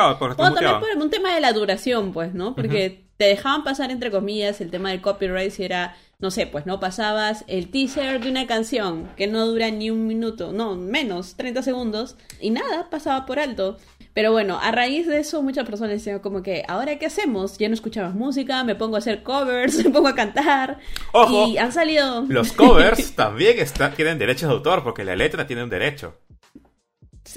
también 0.54 0.80
por 0.80 1.02
un 1.02 1.10
tema 1.10 1.34
de 1.34 1.40
la 1.40 1.52
duración, 1.52 2.12
pues, 2.12 2.34
¿no? 2.34 2.54
Porque 2.54 3.04
te 3.16 3.26
dejaban 3.26 3.64
pasar, 3.64 3.90
entre 3.90 4.10
comillas, 4.10 4.60
el 4.60 4.70
tema 4.70 4.90
del 4.90 5.00
copyright 5.00 5.50
si 5.50 5.64
era, 5.64 5.96
no 6.18 6.30
sé, 6.30 6.46
pues, 6.46 6.66
¿no? 6.66 6.80
Pasabas 6.80 7.44
el 7.46 7.70
teaser 7.70 8.20
de 8.20 8.30
una 8.30 8.46
canción 8.46 9.08
que 9.16 9.26
no 9.26 9.46
dura 9.46 9.70
ni 9.70 9.90
un 9.90 10.06
minuto, 10.06 10.52
no, 10.52 10.74
menos, 10.74 11.36
30 11.36 11.62
segundos, 11.62 12.16
y 12.40 12.50
nada, 12.50 12.88
pasaba 12.90 13.26
por 13.26 13.38
alto. 13.38 13.78
Pero 14.16 14.32
bueno, 14.32 14.58
a 14.58 14.70
raíz 14.70 15.06
de 15.06 15.18
eso 15.18 15.42
muchas 15.42 15.66
personas 15.66 15.92
decían 15.92 16.20
como 16.20 16.42
que, 16.42 16.64
¿ahora 16.68 16.98
qué 16.98 17.04
hacemos? 17.04 17.58
Ya 17.58 17.68
no 17.68 17.74
escuchamos 17.74 18.14
música, 18.14 18.64
me 18.64 18.74
pongo 18.74 18.96
a 18.96 19.00
hacer 19.00 19.22
covers, 19.22 19.76
me 19.84 19.90
pongo 19.90 20.08
a 20.08 20.14
cantar. 20.14 20.78
Ojo, 21.12 21.48
y 21.48 21.58
han 21.58 21.70
salido... 21.70 22.24
Los 22.26 22.52
covers 22.52 23.12
también 23.14 23.58
tienen 23.94 24.16
derechos 24.16 24.48
de 24.48 24.54
autor 24.54 24.82
porque 24.82 25.04
la 25.04 25.16
letra 25.16 25.46
tiene 25.46 25.64
un 25.64 25.68
derecho. 25.68 26.18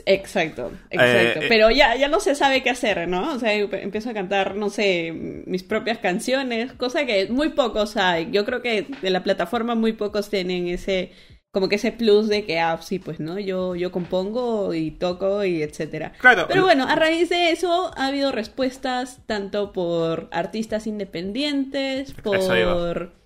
Exacto, 0.05 0.71
exacto. 0.89 1.41
Eh, 1.41 1.47
Pero 1.49 1.69
ya, 1.69 1.97
ya 1.97 2.07
no 2.07 2.21
se 2.21 2.33
sabe 2.33 2.63
qué 2.63 2.69
hacer, 2.69 3.09
¿no? 3.09 3.33
O 3.33 3.39
sea, 3.39 3.51
empiezo 3.53 4.11
a 4.11 4.13
cantar, 4.13 4.55
no 4.55 4.69
sé, 4.69 5.11
mis 5.11 5.63
propias 5.63 5.97
canciones, 5.97 6.71
cosa 6.71 7.05
que 7.05 7.27
muy 7.27 7.49
pocos 7.49 7.97
hay. 7.97 8.29
Yo 8.31 8.45
creo 8.45 8.61
que 8.61 8.87
de 9.01 9.09
la 9.09 9.23
plataforma 9.23 9.75
muy 9.75 9.91
pocos 9.91 10.29
tienen 10.29 10.69
ese 10.69 11.11
como 11.51 11.68
que 11.68 11.75
ese 11.75 11.92
plus 11.92 12.28
de 12.28 12.46
que, 12.46 12.60
ah, 12.60 12.78
sí, 12.81 13.00
pues, 13.00 13.19
¿no? 13.19 13.40
Yo, 13.40 13.75
yo 13.75 13.92
compongo 13.92 14.74
y 14.74 14.92
toco 14.92 15.44
y 15.44 15.63
etcétera. 15.63 16.13
Claro. 16.19 16.46
Pero 16.48 16.63
bueno, 16.63 16.88
a 16.88 16.96
raíz 16.96 17.30
de 17.30 17.51
eso 17.51 17.92
ha 17.98 18.07
habido 18.07 18.31
respuestas 18.31 19.19
tanto 19.25 19.74
por 19.74 20.30
artistas 20.31 20.86
independientes, 20.88 22.13
por... 22.13 23.18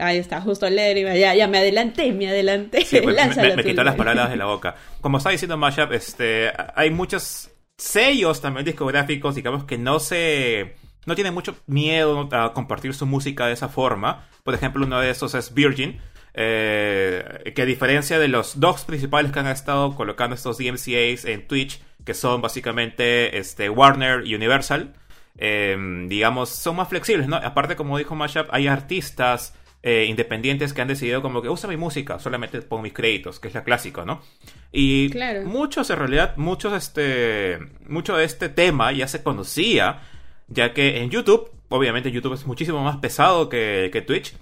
Ahí 0.00 0.18
está, 0.18 0.40
justo 0.40 0.70
leer, 0.70 1.18
ya, 1.18 1.34
ya 1.34 1.48
me 1.48 1.58
adelanté, 1.58 2.12
me 2.12 2.28
adelanté. 2.28 2.84
Sí, 2.84 3.00
pues, 3.02 3.16
me, 3.36 3.56
me, 3.56 3.64
quitó 3.64 3.82
las 3.82 3.96
palabras 3.96 4.30
de 4.30 4.36
la 4.36 4.44
boca. 4.44 4.76
Como 5.00 5.18
está 5.18 5.30
diciendo 5.30 5.56
Mashup, 5.56 5.92
este, 5.92 6.52
hay 6.76 6.90
muchos 6.90 7.50
sellos 7.76 8.40
también 8.40 8.64
discográficos, 8.64 9.34
digamos, 9.34 9.64
que 9.64 9.76
no 9.76 9.98
se... 9.98 10.76
No 11.04 11.14
tienen 11.16 11.34
mucho 11.34 11.56
miedo 11.66 12.28
a 12.32 12.52
compartir 12.52 12.94
su 12.94 13.06
música 13.06 13.46
de 13.46 13.54
esa 13.54 13.68
forma. 13.68 14.28
Por 14.44 14.54
ejemplo, 14.54 14.86
uno 14.86 15.00
de 15.00 15.10
esos 15.10 15.34
es 15.34 15.52
Virgin, 15.52 16.00
eh, 16.40 17.52
que 17.52 17.62
a 17.62 17.64
diferencia 17.64 18.20
de 18.20 18.28
los 18.28 18.60
dos 18.60 18.84
principales 18.84 19.32
que 19.32 19.40
han 19.40 19.48
estado 19.48 19.96
colocando 19.96 20.36
estos 20.36 20.56
DMCAs 20.56 21.24
en 21.24 21.48
Twitch, 21.48 21.82
que 22.04 22.14
son 22.14 22.40
básicamente 22.40 23.36
este, 23.38 23.68
Warner 23.68 24.24
y 24.24 24.36
Universal, 24.36 24.94
em, 25.36 26.08
digamos, 26.08 26.48
son 26.50 26.76
más 26.76 26.88
flexibles, 26.90 27.26
¿no? 27.26 27.34
Aparte, 27.34 27.74
como 27.74 27.98
dijo 27.98 28.14
Mashup, 28.14 28.46
hay 28.52 28.68
artistas 28.68 29.52
eh, 29.82 30.06
independientes 30.08 30.72
que 30.72 30.80
han 30.80 30.86
decidido 30.86 31.22
como 31.22 31.42
que 31.42 31.48
usa 31.48 31.68
mi 31.68 31.76
música, 31.76 32.20
solamente 32.20 32.62
pongo 32.62 32.84
mis 32.84 32.92
créditos, 32.92 33.40
que 33.40 33.48
es 33.48 33.54
la 33.54 33.64
clásica, 33.64 34.04
¿no? 34.04 34.22
Y 34.70 35.10
muchos, 35.44 35.90
en 35.90 35.98
realidad, 35.98 36.36
muchos, 36.36 36.72
este, 36.72 37.58
mucho 37.88 38.16
de 38.16 38.24
este 38.24 38.48
tema 38.48 38.92
ya 38.92 39.08
se 39.08 39.24
conocía, 39.24 40.02
ya 40.46 40.72
que 40.72 41.02
en 41.02 41.10
YouTube, 41.10 41.50
obviamente 41.68 42.12
YouTube 42.12 42.34
es 42.34 42.46
muchísimo 42.46 42.84
más 42.84 42.98
pesado 42.98 43.48
que, 43.48 43.90
que 43.92 44.02
Twitch, 44.02 44.36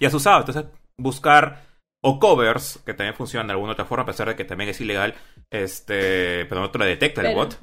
ya 0.00 0.10
se 0.10 0.16
usaba, 0.16 0.38
entonces 0.38 0.64
buscar 1.02 1.70
o 2.02 2.18
covers, 2.18 2.80
que 2.84 2.94
también 2.94 3.14
funcionan 3.14 3.48
de 3.48 3.52
alguna 3.52 3.72
otra 3.72 3.84
forma, 3.84 4.04
a 4.04 4.06
pesar 4.06 4.28
de 4.28 4.36
que 4.36 4.44
también 4.44 4.70
es 4.70 4.80
ilegal, 4.80 5.14
este, 5.50 6.46
pero 6.46 6.60
no 6.60 6.70
te 6.70 6.78
lo 6.78 6.84
detecta 6.84 7.20
el 7.20 7.34
bot. 7.34 7.58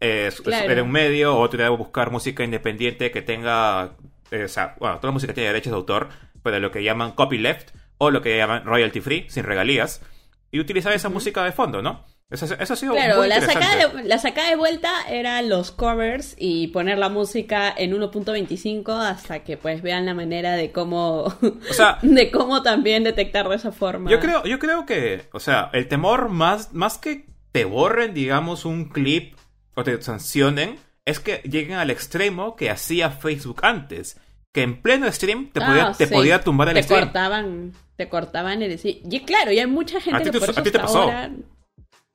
Es, 0.00 0.42
en 0.46 0.80
un 0.82 0.90
medio, 0.90 1.36
o 1.36 1.48
te 1.48 1.68
buscar 1.68 2.10
música 2.10 2.44
independiente 2.44 3.10
que 3.10 3.22
tenga, 3.22 3.96
eh, 4.30 4.44
o 4.44 4.48
sea, 4.48 4.76
bueno, 4.78 4.96
toda 4.96 5.08
la 5.08 5.12
música 5.12 5.34
tiene 5.34 5.48
derechos 5.48 5.72
de 5.72 5.76
autor, 5.76 6.08
pero 6.42 6.58
lo 6.58 6.70
que 6.70 6.82
llaman 6.82 7.12
copyleft, 7.12 7.70
o 7.98 8.10
lo 8.10 8.22
que 8.22 8.36
llaman 8.36 8.64
royalty 8.64 9.00
free, 9.00 9.26
sin 9.28 9.44
regalías, 9.44 10.02
y 10.50 10.60
utilizar 10.60 10.92
esa 10.92 11.08
música 11.08 11.44
de 11.44 11.52
fondo, 11.52 11.82
¿no? 11.82 12.04
Eso, 12.28 12.46
ha 12.58 12.76
sido 12.76 12.92
claro, 12.92 13.24
la 13.24 13.40
sacada, 13.40 13.76
de, 13.76 14.02
la 14.02 14.18
sacada 14.18 14.48
de 14.48 14.56
vuelta 14.56 14.90
era 15.08 15.40
los 15.42 15.70
covers 15.70 16.34
y 16.36 16.66
poner 16.68 16.98
la 16.98 17.08
música 17.08 17.72
en 17.76 17.92
1.25 17.92 18.98
hasta 18.98 19.44
que 19.44 19.56
pues 19.56 19.80
vean 19.80 20.06
la 20.06 20.14
manera 20.14 20.54
de 20.54 20.72
cómo 20.72 21.32
de 22.02 22.30
cómo 22.32 22.62
también 22.62 23.04
detectar 23.04 23.48
de 23.48 23.54
esa 23.54 23.70
forma. 23.70 24.10
Yo 24.10 24.18
creo, 24.18 24.42
yo 24.44 24.58
creo 24.58 24.86
que, 24.86 25.28
o 25.32 25.38
sea, 25.38 25.70
el 25.72 25.86
temor 25.86 26.28
más, 26.28 26.72
más 26.72 26.98
que 26.98 27.26
te 27.52 27.64
borren, 27.64 28.12
digamos, 28.12 28.64
un 28.64 28.88
clip 28.88 29.36
o 29.76 29.84
te 29.84 30.02
sancionen, 30.02 30.80
es 31.04 31.20
que 31.20 31.36
lleguen 31.44 31.78
al 31.78 31.90
extremo 31.90 32.56
que 32.56 32.70
hacía 32.70 33.10
Facebook 33.10 33.60
antes. 33.62 34.20
Que 34.52 34.62
en 34.62 34.82
pleno 34.82 35.10
stream 35.12 35.50
te, 35.52 35.60
podía, 35.60 35.88
ah, 35.88 35.94
te 35.96 36.08
podía 36.08 36.40
tumbar 36.40 36.70
el 36.70 36.74
te 36.74 36.82
stream. 36.82 37.04
Cortaban, 37.04 37.72
te 37.94 38.08
cortaban 38.08 38.62
el 38.62 38.80
Y 38.82 39.20
claro, 39.20 39.52
y 39.52 39.60
hay 39.60 39.66
mucha 39.66 40.00
gente 40.00 40.24
que 40.24 40.40
por 40.40 40.50
eso 40.50 40.60
hasta 40.60 40.82
ahora 40.82 41.30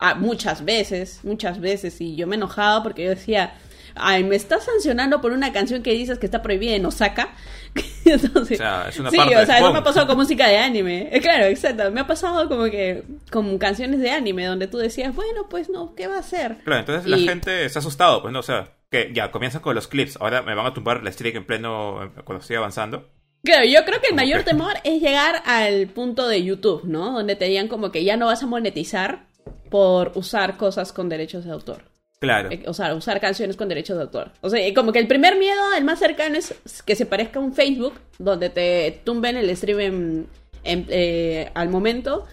Ah, 0.04 0.16
muchas 0.16 0.66
veces, 0.66 1.20
muchas 1.22 1.60
veces, 1.60 2.02
y 2.02 2.16
yo 2.16 2.26
me 2.26 2.36
enojaba 2.36 2.82
porque 2.82 3.04
yo 3.04 3.12
decía, 3.12 3.54
ay, 3.94 4.24
me 4.24 4.36
estás 4.36 4.66
sancionando 4.66 5.22
por 5.22 5.32
una 5.32 5.54
canción 5.54 5.84
que 5.84 5.94
dices 5.94 6.18
que 6.18 6.26
está 6.26 6.42
prohibida 6.42 6.74
en 6.74 6.84
Osaka. 6.88 7.36
Entonces, 8.06 8.60
o 8.60 8.64
sea, 8.64 8.88
es 8.90 9.00
una 9.00 9.12
sí, 9.12 9.18
o 9.20 9.46
sea, 9.46 9.60
no 9.60 9.72
me 9.72 9.78
ha 9.78 9.84
pasado 9.84 10.08
con 10.08 10.18
música 10.18 10.48
de 10.48 10.58
anime. 10.58 11.10
Eh, 11.12 11.22
claro, 11.22 11.46
exacto. 11.46 11.92
Me 11.92 12.02
ha 12.02 12.08
pasado 12.08 12.50
como 12.50 12.64
que 12.64 13.04
con 13.30 13.60
canciones 13.60 14.00
de 14.00 14.10
anime 14.10 14.46
donde 14.46 14.68
tú 14.68 14.80
decías, 14.80 15.14
bueno, 15.14 15.48
pues 15.50 15.70
no, 15.70 15.94
¿qué 15.94 16.08
va 16.08 16.16
a 16.16 16.22
hacer? 16.22 16.58
Claro, 16.64 16.80
entonces 16.80 17.08
la 17.08 17.18
gente 17.18 17.64
está 17.64 17.78
asustado, 17.78 18.24
pues 18.24 18.34
no, 18.34 18.40
o 18.40 18.44
sea, 18.44 18.72
que 18.90 19.12
ya 19.14 19.30
comienzan 19.30 19.62
con 19.62 19.76
los 19.76 19.88
clips, 19.88 20.18
ahora 20.20 20.42
me 20.42 20.56
van 20.56 20.66
a 20.66 20.74
tumbar 20.74 21.04
la 21.04 21.12
streak 21.12 21.36
en 21.36 21.46
pleno 21.46 22.12
cuando 22.26 22.42
estoy 22.42 22.56
avanzando. 22.56 23.08
Claro, 23.44 23.66
yo 23.66 23.84
creo 23.86 24.00
que 24.02 24.10
el 24.10 24.16
mayor 24.16 24.44
temor 24.44 24.74
es 24.84 25.02
llegar 25.02 25.42
al 25.46 25.88
punto 25.88 26.28
de 26.28 26.44
YouTube, 26.44 26.84
¿no? 26.84 27.12
Donde 27.12 27.36
te 27.36 27.46
digan 27.46 27.68
como 27.68 27.92
que 27.92 28.04
ya 28.04 28.16
no 28.16 28.28
vas 28.28 28.44
a 28.44 28.48
monetizar 28.48 29.31
por 29.72 30.12
usar 30.16 30.58
cosas 30.58 30.94
con 30.94 31.10
derechos 31.10 31.46
de 31.46 31.52
autor. 31.52 31.82
Claro. 32.20 32.52
Eh, 32.52 32.64
O 32.68 32.74
sea, 32.76 32.94
usar 32.94 33.20
canciones 33.20 33.56
con 33.56 33.68
derechos 33.68 33.98
de 33.98 34.04
autor. 34.04 34.32
O 34.42 34.50
sea, 34.52 34.62
como 34.76 34.92
que 34.92 35.00
el 35.00 35.08
primer 35.08 35.38
miedo, 35.40 35.60
el 35.76 35.84
más 35.84 35.98
cercano, 35.98 36.38
es 36.38 36.54
que 36.86 36.96
se 36.96 37.08
parezca 37.08 37.40
a 37.40 37.42
un 37.42 37.54
Facebook, 37.54 37.94
donde 38.20 38.50
te 38.52 39.02
tumben 39.04 39.38
el 39.38 39.56
stream 39.58 39.80
en- 39.80 40.28
en- 40.64 40.86
eh, 40.90 41.50
al 41.56 41.70
momento. 41.70 42.26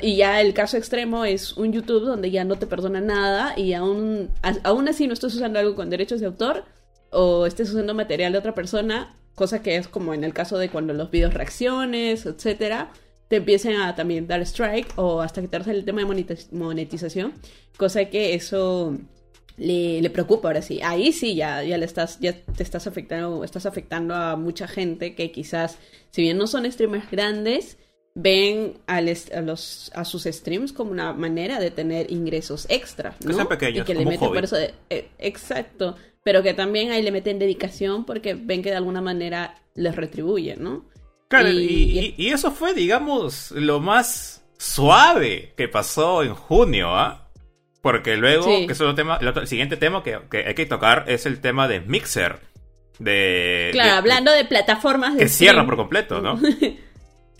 Y 0.00 0.14
ya 0.16 0.40
el 0.40 0.54
caso 0.54 0.76
extremo 0.76 1.24
es 1.24 1.54
un 1.56 1.72
YouTube 1.72 2.04
donde 2.04 2.30
ya 2.30 2.44
no 2.44 2.56
te 2.56 2.68
perdona 2.68 3.00
nada 3.00 3.54
y 3.58 3.72
aún, 3.72 4.30
a- 4.42 4.54
aún 4.62 4.86
así 4.88 5.08
no 5.08 5.12
estás 5.14 5.34
usando 5.34 5.58
algo 5.58 5.74
con 5.74 5.90
derechos 5.90 6.20
de 6.20 6.26
autor 6.26 6.62
o 7.10 7.46
estés 7.46 7.70
usando 7.70 7.92
material 7.94 8.30
de 8.32 8.38
otra 8.38 8.54
persona, 8.54 9.16
cosa 9.34 9.60
que 9.60 9.74
es 9.76 9.88
como 9.88 10.14
en 10.14 10.22
el 10.22 10.32
caso 10.34 10.56
de 10.56 10.68
cuando 10.68 10.92
los 10.92 11.10
videos 11.10 11.34
reacciones, 11.34 12.26
etcétera, 12.26 12.90
te 13.32 13.36
empiecen 13.36 13.76
a 13.80 13.94
también 13.94 14.26
dar 14.26 14.42
strike 14.42 14.92
o 14.96 15.22
hasta 15.22 15.40
quitarse 15.40 15.70
el 15.70 15.86
tema 15.86 16.02
de 16.02 16.06
monetiz- 16.06 16.52
monetización, 16.52 17.32
cosa 17.78 18.04
que 18.10 18.34
eso 18.34 18.94
le, 19.56 20.02
le 20.02 20.10
preocupa 20.10 20.48
ahora 20.48 20.60
sí. 20.60 20.80
Ahí 20.82 21.12
sí 21.12 21.34
ya, 21.34 21.62
ya 21.62 21.78
le 21.78 21.86
estás, 21.86 22.20
ya 22.20 22.34
te 22.34 22.62
estás 22.62 22.86
afectando, 22.86 23.42
estás 23.42 23.64
afectando 23.64 24.14
a 24.14 24.36
mucha 24.36 24.68
gente 24.68 25.14
que 25.14 25.32
quizás, 25.32 25.78
si 26.10 26.20
bien 26.20 26.36
no 26.36 26.46
son 26.46 26.70
streamers 26.70 27.10
grandes, 27.10 27.78
ven 28.14 28.74
est- 29.06 29.32
a, 29.32 29.40
los, 29.40 29.90
a 29.94 30.04
sus 30.04 30.24
streams 30.24 30.74
como 30.74 30.90
una 30.90 31.14
manera 31.14 31.58
de 31.58 31.70
tener 31.70 32.12
ingresos 32.12 32.66
extra, 32.68 33.16
Que 33.18 33.28
¿no? 33.28 33.34
sean 33.34 33.48
pequeños, 33.48 33.84
y 33.84 33.86
que 33.86 33.94
le 33.94 34.00
un 34.00 34.08
meten 34.10 34.28
hobby. 34.28 34.36
por 34.36 34.44
eso 34.44 34.56
de- 34.56 34.74
eh, 34.90 35.08
exacto, 35.18 35.96
pero 36.22 36.42
que 36.42 36.52
también 36.52 36.90
ahí 36.90 37.02
le 37.02 37.10
meten 37.12 37.38
dedicación 37.38 38.04
porque 38.04 38.34
ven 38.34 38.60
que 38.62 38.68
de 38.68 38.76
alguna 38.76 39.00
manera 39.00 39.54
les 39.74 39.96
retribuyen, 39.96 40.62
¿no? 40.62 40.84
Claro, 41.40 41.48
y, 41.50 41.58
Y- 41.58 42.14
y- 42.16 42.28
eso 42.30 42.52
fue, 42.52 42.74
digamos, 42.74 43.50
lo 43.52 43.80
más 43.80 44.44
suave 44.58 45.52
que 45.56 45.68
pasó 45.68 46.22
en 46.22 46.34
junio, 46.34 46.94
¿ah? 46.96 47.28
Porque 47.80 48.16
luego, 48.16 48.44
Sí. 48.44 48.66
que 48.66 48.72
es 48.74 48.80
otro 48.80 48.94
tema, 48.94 49.18
el, 49.20 49.26
otro- 49.28 49.42
el 49.42 49.48
siguiente 49.48 49.76
tema 49.76 50.02
que, 50.04 50.18
que 50.30 50.46
hay 50.46 50.54
que 50.54 50.66
tocar 50.66 51.04
es 51.08 51.26
el 51.26 51.40
tema 51.40 51.66
de 51.68 51.80
Mixer. 51.80 52.38
De, 52.98 53.70
Claro, 53.72 53.90
de- 53.92 53.96
hablando 53.96 54.30
de 54.32 54.44
plataformas 54.44 55.14
de 55.14 55.20
que 55.24 55.28
cierra 55.28 55.52
stream. 55.54 55.66
por 55.66 55.76
completo, 55.76 56.20
¿no? 56.20 56.38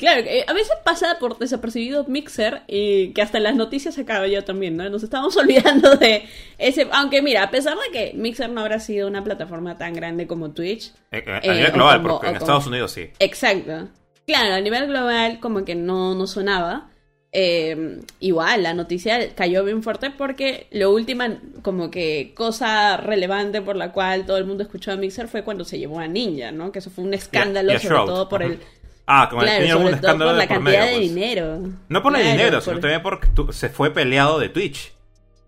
Claro, 0.03 0.25
que 0.25 0.45
a 0.49 0.53
veces 0.53 0.73
pasa 0.83 1.17
por 1.21 1.39
desapercibido 1.39 2.05
Mixer 2.09 2.63
y 2.67 3.13
que 3.13 3.23
hasta 3.23 3.39
en 3.39 3.45
las 3.45 3.55
noticias 3.55 3.97
acaba 3.99 4.27
ya 4.27 4.43
también, 4.43 4.77
¿no? 4.77 4.91
Nos 4.91 5.05
estamos 5.05 5.37
olvidando 5.37 5.95
de 5.95 6.25
ese... 6.59 6.89
Aunque 6.91 7.23
mira, 7.23 7.45
a 7.45 7.51
pesar 7.53 7.77
de 7.77 7.93
que 7.93 8.13
Mixer 8.17 8.51
no 8.51 8.63
habrá 8.63 8.81
sido 8.81 9.07
una 9.07 9.23
plataforma 9.23 9.79
tan 9.79 9.95
grande 9.95 10.27
como 10.27 10.51
Twitch. 10.51 10.89
Eh, 11.13 11.23
eh, 11.25 11.31
A 11.31 11.39
Eh, 11.45 11.55
nivel 11.55 11.71
global, 11.71 12.03
como- 12.03 12.15
porque 12.15 12.27
en 12.27 12.33
como- 12.35 12.45
Estados 12.45 12.67
Unidos 12.67 12.91
sí. 12.91 13.11
Exacto. 13.21 13.91
Claro, 14.27 14.55
a 14.55 14.61
nivel 14.61 14.89
global 14.89 15.39
como 15.39 15.65
que 15.65 15.77
no, 15.77 16.17
no 16.17 16.27
sonaba. 16.27 16.89
Eh, 17.35 18.01
igual, 18.21 18.63
la 18.65 18.75
noticia 18.75 19.35
cayó 19.35 19.65
bien 19.65 19.83
fuerte 19.85 20.11
porque 20.11 20.67
lo 20.73 20.91
última 20.93 21.39
como 21.63 21.91
que 21.93 22.33
cosa 22.37 22.97
relevante 22.99 23.63
por 23.63 23.77
la 23.77 23.93
cual 23.93 24.27
todo 24.27 24.37
el 24.37 24.47
mundo 24.47 24.65
escuchó 24.65 24.93
a 24.93 24.97
Mixer 24.97 25.29
fue 25.29 25.43
cuando 25.45 25.65
se 25.65 25.79
llevó 25.79 25.99
a 26.01 26.09
Ninja, 26.09 26.51
¿no? 26.53 26.73
Que 26.73 26.81
eso 26.81 26.91
fue 26.91 27.05
un 27.05 27.15
escándalo, 27.15 27.79
sobre 27.79 27.95
todo 28.05 28.29
por 28.29 28.43
el... 28.43 28.59
Ah, 29.07 29.27
como 29.29 29.43
Claro, 29.43 29.59
tenía 29.59 29.73
algún 29.75 29.95
escándalo 29.95 30.31
por 30.31 30.37
la 30.39 30.43
de 30.43 30.49
por 30.49 30.57
cantidad 30.57 30.81
medio, 30.81 30.93
de 30.93 30.99
pues. 30.99 31.15
dinero. 31.15 31.59
No 31.89 32.03
por 32.03 32.13
el 32.15 32.21
Claro, 32.23 32.33
dinero, 32.37 32.53
por- 32.59 32.63
sino 32.63 32.81
también 32.81 33.03
porque 33.03 33.27
tu- 33.29 33.53
se 33.53 33.69
fue 33.69 33.91
peleado 33.93 34.39
de 34.39 34.49
Twitch. 34.49 34.93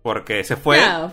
Porque 0.03 0.43
se 0.43 0.55
fue 0.55 0.77
Claro, 0.77 1.11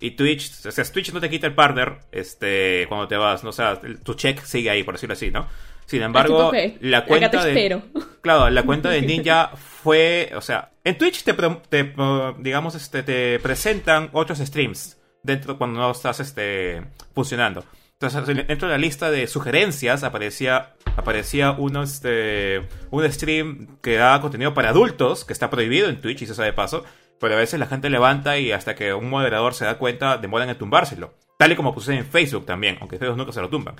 y 0.00 0.12
Twitch, 0.12 0.66
o 0.66 0.70
sea, 0.70 0.84
Twitch 0.84 1.12
no 1.12 1.20
te 1.20 1.28
quita 1.30 1.46
el 1.46 1.54
partner 1.54 1.98
este, 2.12 2.84
cuando 2.88 3.08
te 3.08 3.16
vas, 3.16 3.42
¿no? 3.42 3.50
O 3.50 3.52
sea, 3.52 3.80
el- 3.82 4.00
tu 4.00 4.14
check 4.14 4.40
sigue 4.44 4.70
ahí, 4.70 4.82
por 4.84 4.94
decirlo 4.94 5.14
así, 5.14 5.30
¿no? 5.30 5.46
Sin 5.86 6.02
embargo, 6.02 6.48
ok, 6.48 6.54
la 6.82 7.04
cuenta 7.06 7.42
de... 7.44 7.82
Claro, 8.20 8.50
la 8.50 8.62
cuenta 8.64 8.90
de 8.90 9.00
Ninja 9.02 9.52
fue, 9.56 10.30
o 10.36 10.40
sea, 10.42 10.70
en 10.84 10.98
Twitch 10.98 11.24
te, 11.24 11.32
te, 11.32 11.94
digamos, 12.40 12.74
este, 12.74 13.02
te 13.02 13.38
presentan 13.38 14.10
otros 14.12 14.38
streams 14.38 14.98
dentro 15.22 15.56
cuando 15.56 15.80
no 15.80 15.90
estás, 15.90 16.20
este, 16.20 16.84
funcionando. 17.14 17.64
Entonces, 18.00 18.46
dentro 18.46 18.68
de 18.68 18.74
la 18.74 18.78
lista 18.78 19.10
de 19.10 19.26
sugerencias 19.26 20.04
aparecía, 20.04 20.74
aparecía 20.96 21.50
uno, 21.52 21.82
este, 21.82 22.68
un 22.90 23.10
stream 23.12 23.78
que 23.82 23.96
daba 23.96 24.20
contenido 24.20 24.54
para 24.54 24.68
adultos, 24.68 25.24
que 25.24 25.32
está 25.32 25.50
prohibido 25.50 25.88
en 25.88 26.00
Twitch, 26.00 26.22
y 26.22 26.26
se 26.26 26.34
sabe 26.34 26.46
de 26.48 26.52
paso, 26.52 26.84
pero 27.18 27.34
a 27.34 27.38
veces 27.38 27.58
la 27.58 27.66
gente 27.66 27.90
levanta 27.90 28.38
y 28.38 28.52
hasta 28.52 28.76
que 28.76 28.94
un 28.94 29.10
moderador 29.10 29.52
se 29.52 29.64
da 29.64 29.78
cuenta, 29.78 30.16
demoran 30.16 30.48
en 30.48 30.56
tumbárselo. 30.56 31.12
Tal 31.38 31.50
y 31.50 31.56
como 31.56 31.74
sucede 31.74 31.96
en 31.96 32.06
Facebook 32.06 32.46
también, 32.46 32.78
aunque 32.80 32.98
Facebook 32.98 33.16
nunca 33.16 33.32
se 33.32 33.40
lo 33.40 33.48
tumban. 33.48 33.74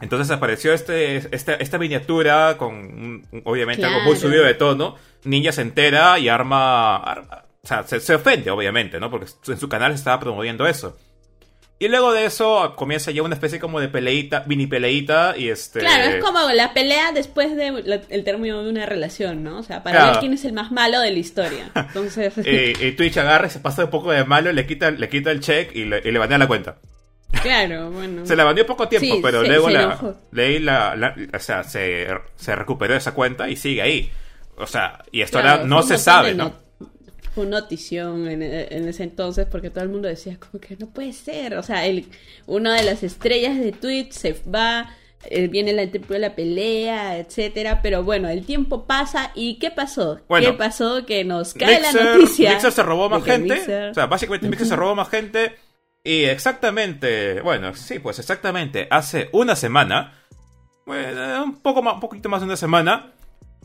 Entonces 0.00 0.30
apareció 0.30 0.72
este, 0.72 1.16
esta, 1.36 1.54
esta 1.56 1.76
miniatura 1.78 2.56
con, 2.56 2.74
un- 2.74 3.26
un- 3.32 3.42
obviamente, 3.44 3.84
algo 3.84 3.98
muy 4.00 4.14
Claro. 4.14 4.20
subido 4.28 4.44
de 4.44 4.54
tono. 4.54 4.96
Ninja 5.24 5.52
se 5.52 5.60
entera 5.60 6.18
y 6.18 6.30
arma... 6.30 6.96
arma- 6.96 7.44
o 7.62 7.66
sea, 7.66 7.82
se, 7.82 8.00
se 8.00 8.14
ofende, 8.14 8.50
obviamente, 8.50 8.98
¿no? 8.98 9.10
Porque 9.10 9.26
en 9.48 9.58
su 9.60 9.68
canal 9.68 9.92
se 9.92 9.96
estaba 9.98 10.18
promoviendo 10.18 10.66
eso. 10.66 10.96
Y 11.82 11.88
luego 11.88 12.12
de 12.12 12.26
eso 12.26 12.74
comienza 12.76 13.10
ya 13.10 13.22
una 13.22 13.34
especie 13.34 13.58
como 13.58 13.80
de 13.80 13.88
peleita, 13.88 14.44
mini 14.46 14.66
peleita 14.66 15.34
y 15.36 15.48
este... 15.48 15.80
Claro, 15.80 16.04
es 16.10 16.22
como 16.22 16.38
la 16.50 16.74
pelea 16.74 17.10
después 17.12 17.56
del 17.56 18.22
término 18.22 18.62
de 18.62 18.68
una 18.68 18.84
relación, 18.84 19.42
¿no? 19.42 19.58
O 19.58 19.62
sea, 19.62 19.82
para 19.82 19.96
Claro. 19.96 20.10
ver 20.12 20.20
quién 20.20 20.34
es 20.34 20.44
el 20.44 20.52
más 20.52 20.70
malo 20.72 21.00
de 21.00 21.10
la 21.10 21.18
historia. 21.18 21.70
Entonces, 21.74 22.34
Y, 22.46 22.84
y 22.86 22.92
Twitch 22.92 23.16
agarra 23.16 23.46
y 23.46 23.50
se 23.50 23.60
pasa 23.60 23.84
un 23.86 23.90
poco 23.90 24.12
de 24.12 24.24
malo, 24.24 24.52
le 24.52 24.66
quita, 24.66 24.90
le 24.90 25.08
quita 25.08 25.30
el 25.30 25.40
check 25.40 25.74
y 25.74 25.86
le, 25.86 26.02
y 26.04 26.10
le 26.10 26.18
banea 26.18 26.36
la 26.36 26.46
cuenta. 26.46 26.76
claro, 27.42 27.90
bueno. 27.92 28.26
Se 28.26 28.36
la 28.36 28.44
baneó 28.44 28.66
poco 28.66 28.86
tiempo, 28.86 29.14
Sí, 29.16 29.20
pero 29.22 29.40
se- 29.40 29.48
luego 29.48 29.68
se 29.68 29.72
la, 29.72 30.14
la, 30.60 30.96
la- 30.96 31.14
o 31.34 31.38
sea, 31.40 31.64
se, 31.64 32.08
se 32.36 32.54
recuperó 32.56 32.94
esa 32.94 33.14
cuenta 33.14 33.48
y 33.48 33.56
sigue 33.56 33.80
ahí. 33.80 34.12
O 34.58 34.66
sea, 34.66 35.02
y 35.12 35.22
esto 35.22 35.38
Claro, 35.40 35.60
ahora 35.62 35.64
no 35.64 35.82
se 35.82 35.96
sabe, 35.96 36.28
de 36.28 36.34
¿no? 36.34 36.52
Una 37.36 37.60
notición 37.60 38.28
en, 38.28 38.42
en 38.42 38.88
ese 38.88 39.02
entonces 39.04 39.46
porque 39.50 39.70
todo 39.70 39.84
el 39.84 39.90
mundo 39.90 40.08
decía 40.08 40.36
como 40.38 40.60
que 40.60 40.76
no 40.76 40.86
puede 40.88 41.12
ser. 41.12 41.54
O 41.56 41.62
sea, 41.62 41.86
el, 41.86 42.06
una 42.46 42.74
de 42.74 42.82
las 42.82 43.02
estrellas 43.02 43.58
de 43.58 43.72
Twitch 43.72 44.12
se 44.12 44.36
va, 44.52 44.94
eh, 45.24 45.48
viene 45.48 45.72
la 45.72 45.86
de 45.86 46.18
la 46.18 46.34
pelea, 46.34 47.18
etcétera. 47.18 47.80
Pero 47.82 48.02
bueno, 48.04 48.28
el 48.28 48.44
tiempo 48.44 48.84
pasa 48.86 49.30
y 49.34 49.58
¿qué 49.58 49.70
pasó? 49.70 50.20
Bueno, 50.28 50.52
¿Qué 50.52 50.58
pasó? 50.58 51.06
Que 51.06 51.24
nos 51.24 51.54
cae 51.54 51.80
la 51.80 51.92
noticia. 51.92 52.50
Mixer 52.52 52.72
se 52.72 52.82
robó 52.82 53.08
más 53.08 53.24
gente. 53.24 53.54
Mixer- 53.54 53.90
O 53.90 53.94
sea, 53.94 54.06
básicamente 54.06 54.48
Mixer 54.48 54.66
se 54.66 54.76
robó 54.76 54.94
más 54.94 55.08
gente. 55.08 55.54
Y 56.02 56.24
exactamente, 56.24 57.42
bueno, 57.42 57.74
sí, 57.74 57.98
pues 57.98 58.18
exactamente, 58.18 58.88
hace 58.90 59.28
una 59.32 59.54
semana, 59.54 60.14
bueno, 60.86 61.44
un 61.44 61.60
poco 61.60 61.82
más, 61.82 61.94
un 61.94 62.00
poquito 62.00 62.28
más 62.30 62.40
de 62.40 62.46
una 62.46 62.56
semana, 62.56 63.12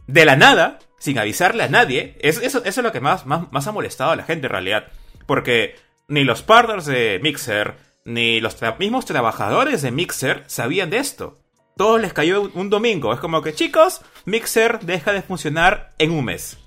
de 0.08 0.26
la 0.26 0.36
nada, 0.36 0.80
sin 1.00 1.18
avisarle 1.20 1.64
a 1.64 1.68
nadie, 1.70 2.16
es- 2.22 2.42
eso, 2.42 2.60
eso 2.64 2.82
es 2.82 2.84
lo 2.84 2.92
que 2.92 3.00
más, 3.02 3.26
más, 3.26 3.52
más 3.52 3.68
ha 3.68 3.72
molestado 3.72 4.12
a 4.12 4.16
la 4.16 4.24
gente 4.24 4.48
en 4.48 4.52
realidad. 4.52 4.88
Porque 5.26 5.76
ni 6.08 6.24
los 6.24 6.42
partners 6.44 6.86
de 6.86 7.20
Mixer, 7.24 7.76
ni 8.06 8.40
los 8.40 8.62
tra- 8.62 8.78
mismos 8.78 9.06
trabajadores 9.06 9.82
de 9.82 9.92
Mixer 9.92 10.44
sabían 10.48 10.90
de 10.90 10.98
esto. 10.98 11.40
Todos 11.78 12.00
les 12.00 12.14
cayó 12.14 12.42
un, 12.44 12.52
un 12.54 12.70
domingo. 12.70 13.14
Es 13.14 13.20
como 13.20 13.42
que, 13.42 13.54
chicos, 13.54 14.02
Mixer 14.26 14.80
deja 14.82 15.12
de 15.12 15.22
funcionar 15.24 15.94
en 15.98 16.12
un 16.12 16.24
mes. 16.26 16.58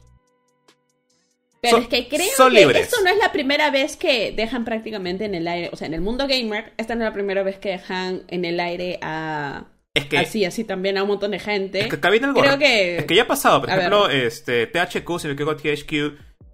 Pero 1.61 1.77
Son- 1.77 1.83
es 1.83 1.89
que 1.89 2.09
creo 2.09 2.27
son 2.37 2.53
que 2.53 2.61
libres. 2.61 2.83
esto 2.85 2.99
no 3.03 3.11
es 3.11 3.17
la 3.19 3.33
primera 3.33 3.71
vez 3.71 3.97
que 3.97 4.31
dejan 4.33 4.65
prácticamente 4.65 5.25
en 5.25 5.35
el 5.35 5.49
aire, 5.49 5.71
o 5.73 5.77
sea, 5.77 5.87
en 5.89 5.95
el 5.95 6.01
mundo 6.01 6.29
gamer, 6.29 6.73
esta 6.77 6.95
no 6.95 7.03
es 7.05 7.09
la 7.11 7.15
primera 7.15 7.43
vez 7.43 7.59
que 7.59 7.71
dejan 7.71 8.23
en 8.29 8.45
el 8.45 8.61
aire 8.61 8.99
a 9.03 9.65
Es 9.99 10.07
que, 10.07 10.19
así, 10.19 10.45
así 10.45 10.65
también 10.65 10.99
a 10.99 11.03
un 11.03 11.09
montón 11.09 11.31
de 11.31 11.39
gente. 11.39 11.81
es 11.81 11.89
que 11.89 11.99
Creo 12.43 12.59
que 12.59 12.99
Es 12.99 13.05
que 13.05 13.15
ya 13.15 13.23
ha 13.23 13.27
pasado. 13.27 13.61
Por 13.61 13.71
A 13.71 13.77
ejemplo, 13.77 14.09
este, 14.09 14.67
THQ, 14.67 15.19
si 15.21 15.27
me 15.29 15.35
equivoco, 15.35 15.57
THQ, 15.57 15.93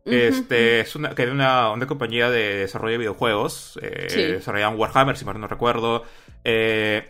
este, 0.05 0.81
es 0.81 0.97
una, 0.97 1.15
que 1.15 1.23
era 1.23 1.33
una, 1.33 1.71
una 1.71 1.87
compañía 1.87 2.31
de 2.31 2.57
desarrollo 2.57 2.93
de 2.93 2.99
videojuegos. 2.99 3.79
Eh, 3.83 4.07
Sí. 4.09 4.23
Desarrollaban 4.23 4.79
Warhammer, 4.79 5.17
si 5.17 5.25
mal 5.25 5.41
no 5.41 5.47
recuerdo. 5.49 6.05
Eh, 6.45 7.05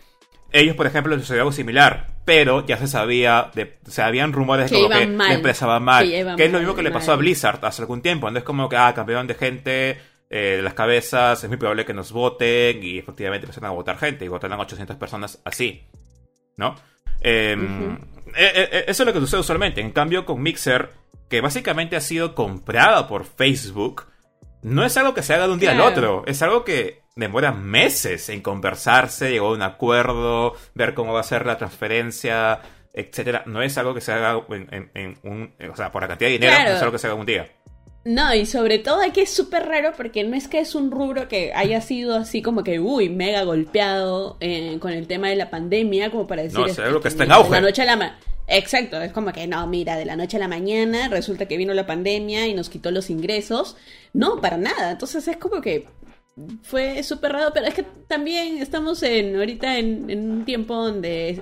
ellos, 0.52 0.76
por 0.76 0.86
ejemplo, 0.86 1.12
les 1.16 1.24
sucedió 1.24 1.42
algo 1.42 1.52
similar, 1.52 2.06
pero 2.24 2.64
ya 2.64 2.76
se 2.76 2.86
sabía, 2.86 3.50
de, 3.54 3.78
se 3.88 4.02
habían 4.02 4.32
rumores 4.32 4.70
de 4.70 4.76
Que 4.76 4.82
como 4.84 4.96
que 4.96 5.06
mal. 5.06 5.28
la 5.28 5.34
empresa 5.34 5.66
va 5.66 5.80
mal. 5.80 6.08
Que 6.08 6.44
es 6.44 6.52
lo 6.52 6.58
mismo 6.60 6.76
que 6.76 6.82
le 6.84 6.92
pasó 6.92 7.12
a 7.12 7.16
Blizzard 7.16 7.58
hace 7.64 7.82
algún 7.82 8.02
tiempo. 8.02 8.30
No 8.30 8.38
es 8.38 8.44
como 8.44 8.68
que, 8.68 8.76
ah, 8.76 8.92
cambiaron 8.94 9.26
de 9.26 9.34
gente 9.34 9.98
eh, 10.30 10.56
de 10.56 10.62
las 10.62 10.74
cabezas, 10.74 11.42
es 11.42 11.48
muy 11.48 11.58
probable 11.58 11.84
que 11.84 11.92
nos 11.92 12.12
voten 12.12 12.82
y 12.82 12.98
efectivamente 12.98 13.46
empezaron 13.46 13.70
a 13.70 13.72
votar 13.72 13.98
gente 13.98 14.24
y 14.24 14.28
votaron 14.28 14.58
a 14.58 14.62
800 14.62 14.96
personas 14.96 15.40
así. 15.44 15.82
¿No? 16.56 16.75
Eh, 17.20 17.56
Ujú. 17.58 17.99
eh, 18.37 18.68
eh, 18.73 18.84
eso 18.88 19.02
es 19.02 19.06
lo 19.06 19.12
que 19.12 19.20
sucede 19.20 19.40
usualmente. 19.40 19.80
En 19.80 19.90
cambio, 19.92 20.25
con 20.25 20.42
Mixer, 20.42 20.90
que 21.28 21.40
básicamente 21.40 21.96
ha 21.96 22.00
sido 22.00 22.34
comprada 22.34 23.08
por 23.08 23.25
Facebook, 23.25 24.04
no 24.62 24.84
es 24.84 24.96
algo 24.96 25.14
que 25.14 25.23
se 25.23 25.34
haga 25.34 25.46
de 25.46 25.52
un 25.52 25.58
día 25.58 25.73
al 25.73 25.80
otro. 25.80 26.23
Es 26.26 26.42
algo 26.42 26.64
que 26.64 27.02
demora 27.16 27.52
meses 27.52 28.28
en 28.28 28.40
conversarse, 28.40 29.30
llegar 29.30 29.46
a 29.49 29.50
un 29.52 29.62
acuerdo, 29.62 30.54
ver 30.75 30.94
cómo 30.94 31.12
va 31.12 31.20
a 31.20 31.25
ser 31.25 31.46
la 31.46 31.58
transferencia, 31.58 32.61
etcétera. 32.92 33.42
No 33.46 33.62
es 33.62 33.76
algo 33.78 33.94
que 33.94 34.00
se 34.00 34.12
haga 34.12 34.40
en, 34.50 34.68
en- 34.73 34.90
en 34.94 35.18
un. 35.23 35.54
O 35.73 35.76
sea, 35.76 35.90
por 35.92 36.02
la 36.02 36.08
cantidad 36.08 36.28
de 36.28 36.32
dinero, 36.34 36.52
Claro. 36.54 36.70
no 36.70 36.76
es 36.76 36.82
algo 36.82 36.92
que 36.92 36.99
se 36.99 37.06
haga 37.06 37.16
un 37.16 37.26
día. 37.26 37.50
No, 38.04 38.34
y 38.34 38.44
sobre 38.44 38.78
todo 38.78 39.00
aquí 39.00 39.20
es 39.20 39.30
súper 39.30 39.66
raro 39.66 39.92
porque 39.96 40.25
no 40.25 40.37
es 40.37 40.46
que 40.46 40.58
es 40.61 40.75
un 40.75 40.90
rubro 40.90 41.26
que 41.26 41.52
haya 41.54 41.80
sido 41.80 42.16
así 42.16 42.42
como 42.42 42.62
que, 42.62 42.78
uy, 42.78 43.08
mega 43.08 43.42
golpeado 43.44 44.37
eh, 44.40 44.76
con 44.80 44.92
el 44.92 45.06
tema 45.06 45.30
de 45.30 45.37
la 45.37 45.49
pandemia, 45.49 46.11
como 46.11 46.26
para 46.26 46.42
decir... 46.42 46.58
No, 46.61 46.66
es 46.66 46.78
algo 46.78 47.00
que 47.00 47.08
está 47.08 47.25
en 47.25 47.32
auge. 47.32 47.49
De 47.50 47.61
la 47.61 47.61
noche 47.62 47.82
a 47.82 47.87
la 47.87 47.96
ma- 47.96 48.18
Exacto, 48.46 49.00
es 49.00 49.11
como 49.11 49.32
que 49.32 49.46
no, 49.46 49.66
mira, 49.66 49.96
de 49.96 50.04
la 50.04 50.16
noche 50.16 50.37
a 50.37 50.40
la 50.40 50.49
mañana 50.49 51.08
resulta 51.08 51.46
que 51.46 51.56
vino 51.56 51.73
la 51.73 51.87
pandemia 51.87 52.46
y 52.46 52.52
nos 52.52 52.68
quitó 52.68 52.90
los 52.90 53.08
ingresos. 53.08 53.76
No, 54.12 54.38
para 54.42 54.58
nada. 54.58 54.90
Entonces 54.90 55.26
es 55.26 55.38
como 55.38 55.62
que 55.62 55.87
fue 56.62 57.02
súper 57.02 57.32
raro, 57.32 57.52
pero 57.54 57.64
es 57.66 57.73
que 57.75 57.84
también 58.06 58.58
estamos 58.61 59.02
en 59.02 59.34
ahorita 59.37 59.78
en, 59.78 60.11
en 60.11 60.30
un 60.30 60.44
tiempo 60.44 60.75
donde 60.75 61.40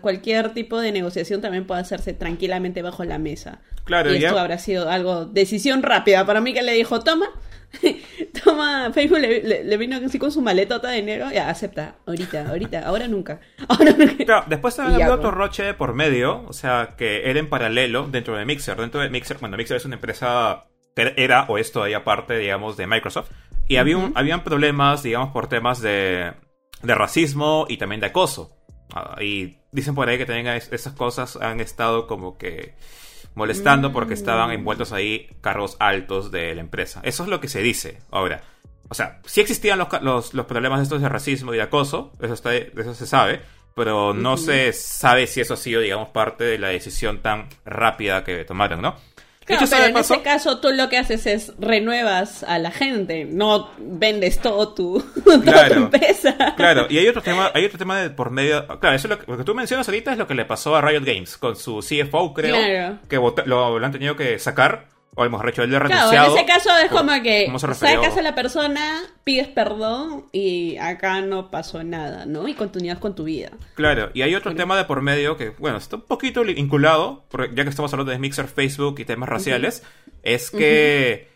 cualquier 0.00 0.52
tipo 0.54 0.78
de 0.80 0.92
negociación 0.92 1.40
también 1.40 1.66
puede 1.66 1.80
hacerse 1.80 2.12
tranquilamente 2.14 2.82
bajo 2.82 3.04
la 3.04 3.18
mesa. 3.18 3.60
Claro, 3.84 4.12
y 4.12 4.16
esto 4.22 4.34
ya- 4.34 4.40
habrá 4.40 4.58
sido 4.58 4.88
algo, 4.90 5.24
decisión 5.24 5.82
rápida. 5.82 6.24
Para 6.26 6.40
mí 6.40 6.52
que 6.54 6.62
le 6.62 6.72
dijo, 6.74 7.00
toma, 7.00 7.26
toma, 8.44 8.90
Facebook 8.92 9.18
le, 9.18 9.42
le- 9.42 9.64
le 9.64 9.76
vino 9.76 9.96
así 10.04 10.18
con 10.18 10.30
su 10.32 10.40
maletota 10.42 10.88
de 10.90 10.96
dinero, 10.96 11.30
ya, 11.32 11.48
acepta, 11.50 11.96
ahorita, 12.06 12.48
ahorita, 12.48 12.80
ahora 12.86 13.08
nunca, 13.08 13.40
ahora 13.68 13.92
nunca. 13.96 14.24
Claro, 14.24 14.44
después 14.48 14.76
también 14.76 15.02
había 15.02 15.14
otro 15.14 15.30
roche 15.30 15.62
de 15.62 15.74
por 15.74 15.94
medio, 15.94 16.44
o 16.46 16.52
sea, 16.52 16.94
que 16.96 17.28
era 17.30 17.38
en 17.38 17.48
paralelo 17.48 18.06
dentro 18.10 18.36
de 18.36 18.44
Mixer. 18.44 18.76
Dentro 18.76 19.00
de 19.00 19.10
Mixer, 19.10 19.38
bueno, 19.38 19.56
Mixer 19.56 19.76
es 19.76 19.84
una 19.84 19.96
empresa 19.96 20.64
que 20.94 21.14
era 21.16 21.44
o 21.48 21.58
es 21.58 21.72
todavía 21.72 22.04
parte, 22.04 22.36
digamos, 22.38 22.76
de 22.76 22.86
Microsoft. 22.86 23.30
Y 23.68 23.76
había 23.76 23.96
un- 23.96 24.12
habían 24.16 24.42
problemas, 24.44 25.02
digamos, 25.02 25.30
por 25.32 25.48
temas 25.48 25.80
de, 25.80 26.32
de 26.82 26.94
racismo 26.94 27.66
y 27.68 27.76
también 27.76 28.00
de 28.00 28.08
acoso. 28.08 28.56
Ah, 28.94 29.16
y 29.22 29.56
dicen 29.72 29.94
por 29.94 30.08
ahí 30.08 30.18
que 30.18 30.26
también 30.26 30.46
es- 30.48 30.72
esas 30.72 30.92
cosas 30.94 31.36
han 31.36 31.60
estado 31.60 32.06
como 32.06 32.36
que 32.38 32.74
molestando 33.34 33.92
porque 33.92 34.14
estaban 34.14 34.48
Mm. 34.50 34.52
envueltos 34.54 34.92
ahí 34.92 35.28
cargos 35.40 35.76
altos 35.78 36.30
de 36.30 36.54
la 36.54 36.60
empresa. 36.60 37.00
Eso 37.04 37.22
es 37.22 37.28
lo 37.28 37.40
que 37.40 37.48
se 37.48 37.60
dice. 37.62 37.98
Ahora, 38.10 38.42
o 38.88 38.94
sea, 38.94 39.20
sí 39.24 39.40
existían 39.40 39.78
los, 39.78 39.88
los, 40.02 40.34
los 40.34 40.46
problemas 40.46 40.82
estos 40.82 41.00
de 41.00 41.08
racismo 41.08 41.54
y 41.54 41.56
de 41.56 41.62
acoso, 41.62 42.12
eso, 42.20 42.34
está, 42.34 42.54
eso 42.56 42.94
se 42.94 43.06
sabe, 43.06 43.40
pero 43.76 44.12
no 44.14 44.36
se 44.36 44.72
sabe 44.72 45.26
si 45.28 45.40
eso 45.40 45.54
ha 45.54 45.56
sido, 45.56 45.80
digamos, 45.80 46.08
parte 46.08 46.42
de 46.42 46.58
la 46.58 46.68
decisión 46.68 47.22
tan 47.22 47.48
rápida 47.64 48.24
que 48.24 48.44
tomaron, 48.44 48.82
¿no? 48.82 48.96
Claro, 49.58 49.66
pero 49.70 49.84
en 49.86 49.92
paso- 49.94 50.14
ese 50.14 50.22
caso 50.22 50.58
tú 50.60 50.68
lo 50.72 50.88
que 50.88 50.98
haces 50.98 51.26
es 51.26 51.52
renuevas 51.58 52.42
a 52.44 52.58
la 52.58 52.70
gente, 52.70 53.24
no 53.24 53.70
vendes 53.78 54.38
todo 54.40 54.74
tu, 54.74 55.00
toda 55.24 55.40
Claro. 55.42 55.74
tu 55.74 55.80
empresa. 55.82 56.54
Claro, 56.56 56.86
y 56.88 56.98
hay 56.98 57.08
otro 57.08 57.22
tema, 57.22 57.50
hay 57.54 57.64
otro 57.64 57.78
tema 57.78 58.00
de 58.00 58.10
por 58.10 58.30
medio. 58.30 58.66
Claro, 58.80 58.96
eso 58.96 59.06
es 59.06 59.10
lo 59.10 59.18
que, 59.18 59.30
lo 59.30 59.38
que 59.38 59.44
tú 59.44 59.54
mencionas 59.54 59.88
ahorita 59.88 60.12
es 60.12 60.18
lo 60.18 60.26
que 60.26 60.34
le 60.34 60.44
pasó 60.44 60.74
a 60.76 60.80
Riot 60.80 61.04
Games 61.04 61.36
con 61.36 61.56
su 61.56 61.80
CFO, 61.80 62.34
creo, 62.34 62.54
Claro. 62.56 62.98
que 63.08 63.16
lo 63.46 63.76
han 63.84 63.92
tenido 63.92 64.16
que 64.16 64.38
sacar, 64.38 64.86
o 65.16 65.24
hemos 65.24 65.42
dicho, 65.44 65.62
él 65.62 65.70
le 65.70 65.76
ha 65.76 65.80
Claro, 65.80 65.94
en 65.94 65.98
renunciado. 66.10 66.36
ese 66.36 66.46
caso 66.46 66.70
es 66.84 66.90
como 66.90 67.12
que 67.22 67.46
cómo 67.46 67.58
se 67.58 67.74
sacas 67.74 68.16
a 68.16 68.22
la 68.22 68.34
persona, 68.34 69.02
pides 69.24 69.48
perdón 69.48 70.26
y 70.32 70.76
acá 70.78 71.20
no 71.20 71.50
pasó 71.50 71.82
nada, 71.82 72.26
¿no? 72.26 72.46
Y 72.48 72.54
continúas 72.54 72.98
con 72.98 73.14
tu 73.14 73.24
vida. 73.24 73.50
Claro, 73.74 74.10
y 74.14 74.22
hay 74.22 74.34
otro 74.34 74.54
tema 74.54 74.76
de 74.76 74.84
por 74.84 75.02
medio 75.02 75.36
que, 75.36 75.50
bueno, 75.50 75.78
está 75.78 75.96
un 75.96 76.02
poquito 76.02 76.42
vinculado, 76.44 77.24
porque 77.28 77.54
ya 77.54 77.64
que 77.64 77.70
estamos 77.70 77.92
hablando 77.92 78.12
de 78.12 78.18
Mixer, 78.18 78.46
Facebook 78.46 79.00
y 79.00 79.04
temas 79.04 79.28
raciales, 79.28 79.82
es 80.22 80.50
que 80.50 81.28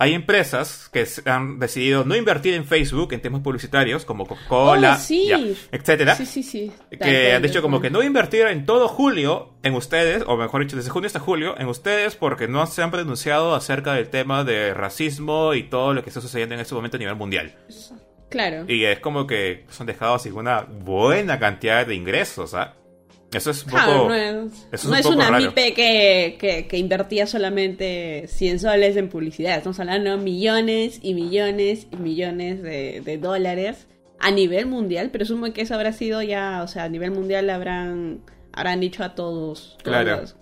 hay 0.00 0.14
empresas 0.14 0.88
que 0.92 1.06
han 1.26 1.58
decidido 1.58 2.04
no 2.04 2.16
invertir 2.16 2.54
en 2.54 2.64
Facebook 2.64 3.12
en 3.12 3.20
temas 3.20 3.42
publicitarios, 3.42 4.04
como 4.06 4.26
Coca-Cola, 4.26 4.96
Oh, 4.98 4.98
sí. 4.98 5.30
etcétera. 5.70 6.16
Sí, 6.16 6.42
sí, 6.42 6.72
que 7.00 7.34
han 7.34 7.42
dicho 7.42 7.60
como 7.62 7.80
que 7.80 7.90
no 7.90 8.02
invertir 8.02 8.46
en 8.46 8.64
todo 8.64 8.88
julio 8.88 9.50
en 9.62 9.74
ustedes, 9.74 10.24
o 10.26 10.36
mejor 10.36 10.62
dicho, 10.64 10.76
desde 10.76 10.88
junio 10.90 11.06
hasta 11.06 11.20
julio, 11.20 11.54
en 11.58 11.68
ustedes 11.68 12.16
porque 12.16 12.48
no 12.48 12.66
se 12.66 12.82
han 12.82 12.90
pronunciado 12.90 13.54
acerca 13.54 13.92
del 13.92 14.08
tema 14.08 14.42
de 14.42 14.72
racismo 14.72 15.52
y 15.54 15.64
todo 15.64 15.92
lo 15.92 16.02
que 16.02 16.08
está 16.08 16.20
sucediendo 16.22 16.54
en 16.54 16.62
este 16.62 16.74
momento 16.74 16.96
a 16.96 17.00
nivel 17.00 17.16
mundial. 17.16 17.54
Claro. 18.30 18.64
Y 18.68 18.84
es 18.84 19.00
como 19.00 19.26
que 19.26 19.66
se 19.68 19.82
han 19.82 19.86
dejado 19.86 20.18
sin 20.18 20.32
una 20.34 20.62
buena 20.62 21.38
cantidad 21.38 21.86
de 21.86 21.94
ingresos, 21.94 22.54
¿ah? 22.54 22.74
Eso 23.32 23.50
es 23.52 23.62
un 23.64 23.70
Claro, 23.70 24.08
no 24.08 24.14
es, 24.14 24.52
eso 24.52 24.66
es 24.72 24.84
no 24.84 24.90
un 24.90 24.96
es 24.96 25.02
poco 25.02 25.14
una 25.16 25.30
raro. 25.30 25.44
MIPE 25.46 25.74
que, 25.74 26.36
que, 26.40 26.66
que 26.66 26.78
invertía 26.78 27.26
solamente 27.26 28.24
100 28.26 28.58
soles 28.60 28.96
en 28.96 29.08
publicidad. 29.08 29.56
Estamos 29.58 29.78
hablando 29.80 30.10
de 30.10 30.16
millones 30.16 30.98
y 31.02 31.14
millones 31.14 31.86
y 31.92 31.96
millones 31.96 32.62
de, 32.62 33.00
de 33.04 33.18
dólares 33.18 33.86
a 34.18 34.30
nivel 34.32 34.66
mundial. 34.66 35.10
Presumo 35.10 35.52
que 35.52 35.62
eso 35.62 35.74
habrá 35.74 35.92
sido 35.92 36.22
ya, 36.22 36.62
o 36.64 36.68
sea, 36.68 36.84
a 36.84 36.88
nivel 36.88 37.12
mundial 37.12 37.48
habrán, 37.50 38.20
habrán 38.52 38.80
dicho 38.80 39.04
a 39.04 39.14
todos. 39.14 39.76
todos 39.82 39.82
Claro. 40.02 40.20
los- 40.22 40.36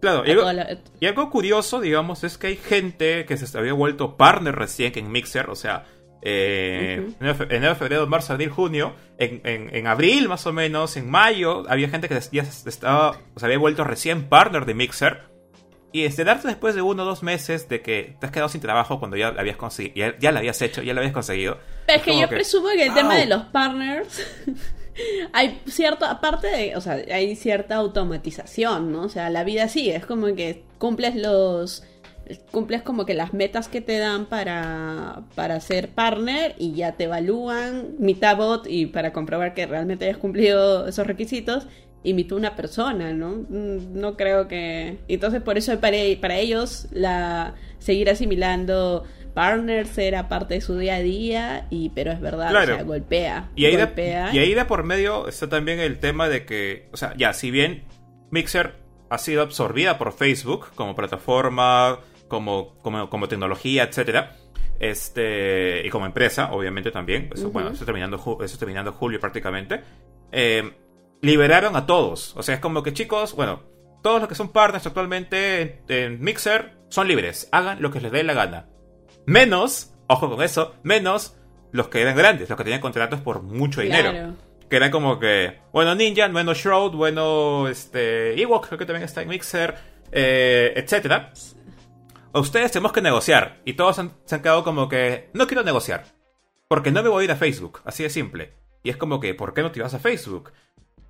Claro, 0.00 0.24
y 0.26 0.30
algo, 0.32 0.52
la- 0.52 0.78
y 1.00 1.06
algo 1.06 1.30
curioso, 1.30 1.80
digamos, 1.80 2.22
es 2.22 2.36
que 2.36 2.48
hay 2.48 2.56
gente 2.56 3.24
que 3.24 3.36
se 3.36 3.56
había 3.58 3.72
vuelto 3.72 4.16
partner 4.16 4.54
recién 4.54 4.92
en 4.96 5.10
Mixer, 5.10 5.48
o 5.48 5.54
sea, 5.54 5.84
eh, 6.22 7.06
enero, 7.20 7.34
fe- 7.34 7.56
enero, 7.56 7.74
febrero, 7.76 8.06
marzo, 8.06 8.32
abril, 8.32 8.50
junio, 8.50 8.94
en, 9.18 9.40
en- 9.44 9.74
en 9.74 9.86
abril 9.86 10.28
más 10.28 10.46
o 10.46 10.52
menos, 10.52 10.96
en 10.96 11.08
mayo, 11.10 11.64
había 11.68 11.88
gente 11.88 12.08
que 12.08 12.18
ya 12.32 12.42
estaba, 12.42 13.18
o 13.34 13.38
se 13.40 13.46
había 13.46 13.58
vuelto 13.58 13.84
recién 13.84 14.28
partner 14.28 14.64
de 14.66 14.74
Mixer. 14.74 15.22
Y 15.92 16.04
este, 16.04 16.24
darte 16.24 16.48
después 16.48 16.74
de 16.74 16.82
uno 16.82 17.04
o 17.04 17.06
dos 17.06 17.22
meses 17.22 17.68
de 17.70 17.80
que 17.80 18.16
te 18.20 18.26
has 18.26 18.32
quedado 18.32 18.48
sin 18.50 18.60
trabajo 18.60 18.98
cuando 18.98 19.16
ya 19.16 19.30
lo 19.30 19.40
habías 19.40 19.56
conseguido, 19.56 19.94
ya, 19.94 20.18
ya 20.18 20.32
lo 20.32 20.38
habías 20.38 20.60
hecho, 20.60 20.82
ya 20.82 20.92
lo 20.92 21.00
habías 21.00 21.14
conseguido. 21.14 21.58
Pero 21.86 21.98
es 21.98 22.04
que 22.04 22.18
yo 22.20 22.28
presumo 22.28 22.68
que 22.68 22.84
el 22.86 22.92
tema 22.94 23.14
de 23.16 23.26
los 23.26 23.44
partners 23.44 24.22
hay 25.32 25.60
cierto, 25.66 26.04
aparte 26.04 26.48
de, 26.48 26.76
o 26.76 26.80
sea, 26.80 26.94
hay 26.94 27.34
cierta 27.36 27.76
automatización, 27.76 28.92
¿no? 28.92 29.02
O 29.02 29.08
sea, 29.08 29.30
la 29.30 29.44
vida 29.44 29.68
sí, 29.68 29.90
es 29.90 30.04
como 30.04 30.26
que 30.34 30.64
cumples 30.78 31.14
los 31.16 31.84
cumples 32.50 32.82
como 32.82 33.06
que 33.06 33.14
las 33.14 33.32
metas 33.32 33.68
que 33.68 33.80
te 33.80 33.98
dan 33.98 34.26
para 34.26 35.22
para 35.34 35.60
ser 35.60 35.88
partner 35.90 36.54
y 36.58 36.72
ya 36.74 36.92
te 36.92 37.04
evalúan 37.04 37.94
mitad 37.98 38.36
bot 38.36 38.66
y 38.68 38.86
para 38.86 39.12
comprobar 39.12 39.54
que 39.54 39.66
realmente 39.66 40.06
hayas 40.06 40.18
cumplido 40.18 40.88
esos 40.88 41.06
requisitos 41.06 41.66
imitó 42.02 42.36
una 42.36 42.54
persona, 42.54 43.12
¿no? 43.12 43.44
Mm, 43.48 43.98
No 43.98 44.16
creo 44.16 44.46
que... 44.46 44.98
Entonces 45.08 45.42
por 45.42 45.58
eso 45.58 45.78
para, 45.80 45.96
para 46.20 46.36
ellos 46.38 46.86
la 46.92 47.54
seguir 47.80 48.08
asimilando 48.10 49.04
partners 49.34 49.98
era 49.98 50.28
parte 50.28 50.54
de 50.54 50.60
su 50.62 50.78
día 50.78 50.94
a 50.94 51.00
día, 51.00 51.66
y 51.68 51.90
pero 51.90 52.10
es 52.12 52.20
verdad, 52.20 52.50
Claro. 52.50 52.72
o 52.72 52.76
sea, 52.76 52.84
golpea. 52.84 53.50
Y 53.56 53.66
ahí, 53.66 53.76
de, 53.76 53.84
golpea. 53.84 54.30
y 54.34 54.38
ahí 54.38 54.54
de 54.54 54.64
por 54.64 54.82
medio 54.84 55.28
está 55.28 55.48
también 55.48 55.78
el 55.80 55.98
tema 55.98 56.28
de 56.28 56.46
que, 56.46 56.88
o 56.92 56.96
sea, 56.96 57.12
ya, 57.18 57.32
si 57.34 57.50
bien 57.50 57.82
Mixer 58.30 58.74
ha 59.10 59.18
sido 59.18 59.42
absorbida 59.42 59.98
por 59.98 60.12
Facebook 60.12 60.68
como 60.74 60.94
plataforma, 60.94 61.98
como, 62.28 62.78
como, 62.78 63.08
como 63.10 63.28
tecnología, 63.28 63.84
etcétera, 63.84 64.36
este, 64.78 65.86
y 65.86 65.90
como 65.90 66.06
empresa, 66.06 66.52
obviamente 66.52 66.90
también, 66.90 67.30
eso, 67.34 67.50
bueno, 67.50 67.70
eso 67.70 67.84
terminando, 67.84 68.38
eso 68.42 68.58
terminando 68.58 68.92
julio 68.92 69.20
prácticamente, 69.20 69.80
eh, 70.32 70.72
liberaron 71.22 71.76
a 71.76 71.86
todos. 71.86 72.36
O 72.36 72.42
sea, 72.42 72.56
es 72.56 72.60
como 72.60 72.82
que 72.82 72.92
chicos, 72.92 73.34
bueno, 73.34 73.62
todos 74.02 74.20
los 74.20 74.28
que 74.28 74.34
son 74.34 74.50
partners 74.50 74.86
actualmente 74.86 75.62
en, 75.62 75.80
en 75.88 76.20
Mixer 76.20 76.76
son 76.88 77.08
libres, 77.08 77.48
hagan 77.52 77.80
lo 77.80 77.90
que 77.90 78.00
les 78.00 78.12
dé 78.12 78.22
la 78.22 78.34
gana. 78.34 78.68
Menos, 79.26 79.94
ojo 80.06 80.30
con 80.30 80.42
eso, 80.42 80.74
menos 80.82 81.36
los 81.72 81.88
que 81.88 82.00
eran 82.00 82.16
grandes, 82.16 82.48
los 82.48 82.56
que 82.56 82.64
tenían 82.64 82.80
contratos 82.80 83.20
por 83.20 83.42
mucho 83.42 83.80
dinero. 83.80 84.34
Que 84.68 84.76
era 84.76 84.90
como 84.90 85.20
que, 85.20 85.60
bueno, 85.72 85.94
Ninja, 85.94 86.26
bueno, 86.28 86.52
Shroud, 86.52 86.92
bueno, 86.92 87.68
este, 87.68 88.40
Ewok, 88.40 88.66
creo 88.66 88.78
que 88.78 88.86
también 88.86 89.04
está 89.04 89.22
en 89.22 89.28
Mixer, 89.28 89.74
eh, 90.10 90.72
etcétera. 90.74 91.32
A 92.32 92.40
ustedes 92.40 92.72
tenemos 92.72 92.92
que 92.92 93.00
negociar. 93.02 93.60
Y 93.64 93.74
todos 93.74 93.98
han- 93.98 94.12
se 94.24 94.34
han 94.34 94.42
quedado 94.42 94.64
como 94.64 94.88
que, 94.88 95.30
no 95.32 95.46
quiero 95.46 95.62
negociar. 95.62 96.04
Porque 96.68 96.90
no 96.90 97.02
me 97.02 97.08
voy 97.08 97.22
a 97.22 97.24
ir 97.26 97.32
a 97.32 97.36
Facebook, 97.36 97.80
así 97.84 98.02
de 98.02 98.10
simple. 98.10 98.52
Y 98.82 98.90
es 98.90 98.96
como 98.96 99.20
que, 99.20 99.34
¿por 99.34 99.54
qué 99.54 99.62
no 99.62 99.70
te 99.72 99.80
vas 99.82 99.94
a 99.94 99.98
Facebook? 99.98 100.52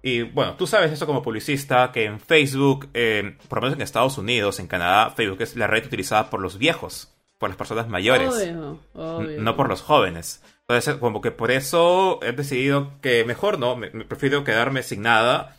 Y 0.03 0.23
bueno, 0.23 0.55
tú 0.57 0.67
sabes 0.67 0.93
eso 0.93 1.07
como 1.07 1.23
publicista, 1.23 1.91
que 1.93 2.05
en 2.05 2.21
Facebook, 2.21 2.89
eh, 2.95 3.37
por 3.49 3.59
lo 3.59 3.63
menos 3.63 3.77
en 3.77 3.83
Estados 3.83 4.19
Unidos, 4.19 4.61
en 4.61 4.67
Canadá, 4.69 5.11
Facebook 5.11 5.43
es 5.43 5.57
la 5.57 5.67
red 5.67 5.85
utilizada 5.87 6.31
por 6.31 6.41
los 6.41 6.59
viejos, 6.59 7.13
por 7.39 7.49
las 7.51 7.57
personas 7.57 7.89
mayores. 7.89 8.29
Obvio, 8.33 8.79
obvio. 8.95 9.41
No 9.43 9.57
por 9.57 9.69
los 9.69 9.83
jóvenes. 9.83 10.43
Entonces, 10.61 10.97
como 10.97 11.21
que 11.21 11.31
por 11.33 11.51
eso 11.51 12.21
he 12.23 12.33
decidido 12.33 12.93
que 13.01 13.25
mejor 13.25 13.59
no, 13.59 13.75
me, 13.77 13.91
me 13.91 14.05
prefiero 14.05 14.45
quedarme 14.45 14.83
sin 14.83 15.03
nada, 15.03 15.57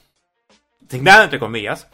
sin 0.90 1.04
nada 1.04 1.26
entre 1.26 1.40
comillas, 1.40 1.88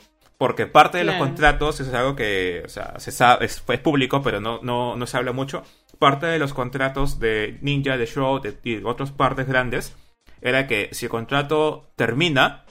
porque 0.44 0.68
parte 0.68 0.98
de 0.98 1.06
los 1.06 1.16
contratos 1.16 1.80
eso 1.80 1.90
es 1.90 1.96
algo 1.96 2.18
que, 2.18 2.64
o 2.66 2.68
sea, 2.68 3.00
se 3.00 3.14
sabe, 3.14 3.46
es, 3.46 3.64
es 3.66 3.80
público, 3.80 4.22
pero 4.22 4.42
no, 4.42 4.60
no, 4.62 4.98
no 4.98 5.08
se 5.08 5.16
habla 5.16 5.32
mucho. 5.32 5.64
Parte 6.00 6.26
de 6.26 6.38
los 6.38 6.54
contratos 6.54 7.18
de 7.18 7.60
Ninja, 7.62 7.96
de 7.96 8.06
Show 8.06 8.42
de, 8.42 8.58
y 8.66 8.84
otras 8.84 9.12
partes 9.12 9.48
grandes 9.48 9.96
era 10.42 10.68
que 10.68 10.90
si 10.92 11.06
el 11.06 11.10
contrato 11.10 11.94
termina, 11.96 12.66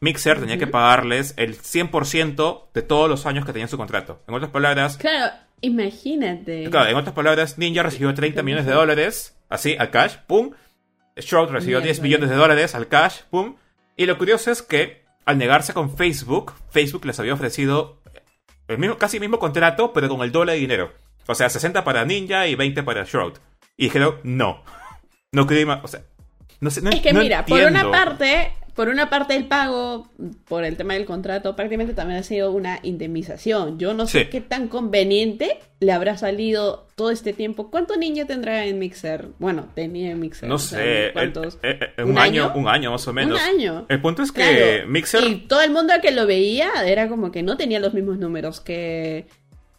Mixer 0.00 0.40
tenía 0.40 0.58
que 0.58 0.66
pagarles 0.66 1.32
el 1.38 1.56
100% 1.56 2.64
de 2.74 2.82
todos 2.82 3.08
los 3.08 3.24
años 3.24 3.46
que 3.46 3.52
tenían 3.54 3.70
su 3.70 3.78
contrato. 3.78 4.20
En 4.28 4.34
otras 4.34 4.50
palabras, 4.50 4.98
Claro, 4.98 5.32
imagínate. 5.62 6.68
Claro, 6.68 6.90
en 6.90 6.96
otras 6.96 7.14
palabras, 7.14 7.56
Ninja 7.56 7.82
recibió 7.82 8.12
30 8.12 8.42
millones 8.42 8.66
de 8.66 8.72
dólares, 8.72 9.38
así, 9.48 9.74
al 9.78 9.90
cash, 9.90 10.16
pum. 10.26 10.50
Shroud 11.16 11.48
recibió 11.48 11.80
10 11.80 12.02
Mierda. 12.02 12.02
millones 12.02 12.28
de 12.28 12.36
dólares 12.36 12.74
al 12.74 12.88
cash, 12.88 13.20
pum. 13.30 13.56
Y 13.96 14.04
lo 14.04 14.18
curioso 14.18 14.50
es 14.50 14.60
que, 14.60 15.05
al 15.26 15.38
negarse 15.38 15.74
con 15.74 15.94
Facebook, 15.94 16.54
Facebook 16.70 17.04
les 17.04 17.20
había 17.20 17.34
ofrecido 17.34 18.00
el 18.68 18.78
mismo, 18.78 18.96
casi 18.96 19.18
el 19.18 19.20
mismo 19.20 19.38
contrato, 19.38 19.92
pero 19.92 20.08
con 20.08 20.22
el 20.22 20.32
doble 20.32 20.52
de 20.52 20.58
dinero. 20.58 20.92
O 21.26 21.34
sea, 21.34 21.50
60 21.50 21.84
para 21.84 22.04
Ninja 22.04 22.46
y 22.46 22.54
20 22.54 22.82
para 22.84 23.04
Shroud. 23.04 23.34
Y 23.76 23.84
dijeron, 23.84 24.20
no. 24.22 24.64
No 25.32 25.44
más, 25.44 25.80
o 25.84 25.88
sea, 25.88 26.00
no 26.60 26.70
sé, 26.70 26.80
no 26.80 26.88
Es 26.88 27.00
que 27.00 27.12
no 27.12 27.20
mira, 27.20 27.44
por 27.44 27.60
una 27.60 27.90
parte, 27.90 28.54
por 28.76 28.88
una 28.88 29.08
parte 29.10 29.34
el 29.34 29.46
pago 29.46 30.08
por 30.46 30.64
el 30.64 30.76
tema 30.76 30.94
del 30.94 31.06
contrato 31.06 31.56
prácticamente 31.56 31.94
también 31.94 32.20
ha 32.20 32.22
sido 32.22 32.52
una 32.52 32.78
indemnización. 32.82 33.78
Yo 33.78 33.94
no 33.94 34.06
sé 34.06 34.24
Sí. 34.24 34.30
qué 34.30 34.40
tan 34.40 34.68
conveniente 34.68 35.58
le 35.80 35.92
habrá 35.92 36.16
salido 36.16 36.86
todo 36.94 37.10
este 37.10 37.32
tiempo. 37.32 37.70
¿Cuánto 37.70 37.96
niño 37.96 38.26
tendrá 38.26 38.66
en 38.66 38.78
Mixer? 38.78 39.28
Bueno, 39.38 39.68
tenía 39.74 40.10
en 40.10 40.20
Mixer. 40.20 40.48
No 40.48 40.58
sé, 40.58 41.10
¿cuántos? 41.14 41.58
un, 42.04 42.18
año? 42.18 42.52
un 42.54 42.68
año 42.68 42.90
más 42.92 43.08
o 43.08 43.12
menos. 43.12 43.40
Un 43.40 43.44
año. 43.46 43.86
El 43.88 44.00
punto 44.00 44.22
es 44.22 44.30
que 44.30 44.84
Mixer... 44.86 45.24
Y 45.24 45.36
todo 45.48 45.62
el 45.62 45.70
mundo 45.70 45.94
que 46.02 46.12
lo 46.12 46.26
veía 46.26 46.68
era 46.86 47.08
como 47.08 47.32
que 47.32 47.42
no 47.42 47.56
tenía 47.56 47.80
los 47.80 47.94
mismos 47.94 48.18
números 48.18 48.60
que 48.60 49.26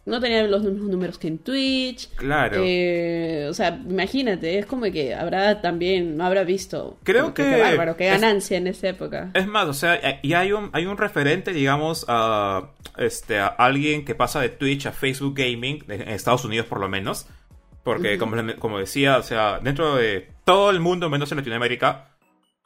no 0.08 0.20
tenía 0.20 0.42
los 0.44 0.62
mismos 0.62 0.88
números 0.88 1.18
que 1.18 1.28
en 1.28 1.38
Twitch. 1.38 2.08
Claro. 2.16 2.60
Eh, 2.64 3.46
o 3.48 3.54
sea, 3.54 3.80
imagínate, 3.88 4.58
es 4.58 4.66
como 4.66 4.84
que 4.90 5.14
habrá 5.14 5.60
también, 5.60 6.16
no 6.16 6.24
habrá 6.24 6.44
visto. 6.44 6.98
Creo 7.04 7.34
que. 7.34 7.44
Qué 7.44 7.60
bárbaro, 7.60 7.96
qué 7.96 8.06
ganancia 8.06 8.56
en 8.56 8.66
esa 8.66 8.88
época. 8.88 9.30
Es 9.34 9.46
más, 9.46 9.68
o 9.68 9.74
sea, 9.74 10.18
y 10.22 10.32
hay 10.32 10.52
un, 10.52 10.70
hay 10.72 10.86
un 10.86 10.96
referente, 10.96 11.52
digamos, 11.52 12.04
a, 12.08 12.70
este, 12.96 13.38
a 13.38 13.46
alguien 13.46 14.04
que 14.04 14.14
pasa 14.14 14.40
de 14.40 14.48
Twitch 14.48 14.86
a 14.86 14.92
Facebook 14.92 15.34
Gaming, 15.36 15.84
en 15.88 16.08
Estados 16.08 16.44
Unidos 16.44 16.66
por 16.66 16.80
lo 16.80 16.88
menos. 16.88 17.26
Porque, 17.84 18.18
como, 18.18 18.36
como 18.58 18.78
decía, 18.78 19.16
o 19.16 19.22
sea, 19.22 19.60
dentro 19.60 19.96
de 19.96 20.28
todo 20.44 20.70
el 20.70 20.80
mundo, 20.80 21.08
menos 21.08 21.32
en 21.32 21.38
Latinoamérica, 21.38 22.08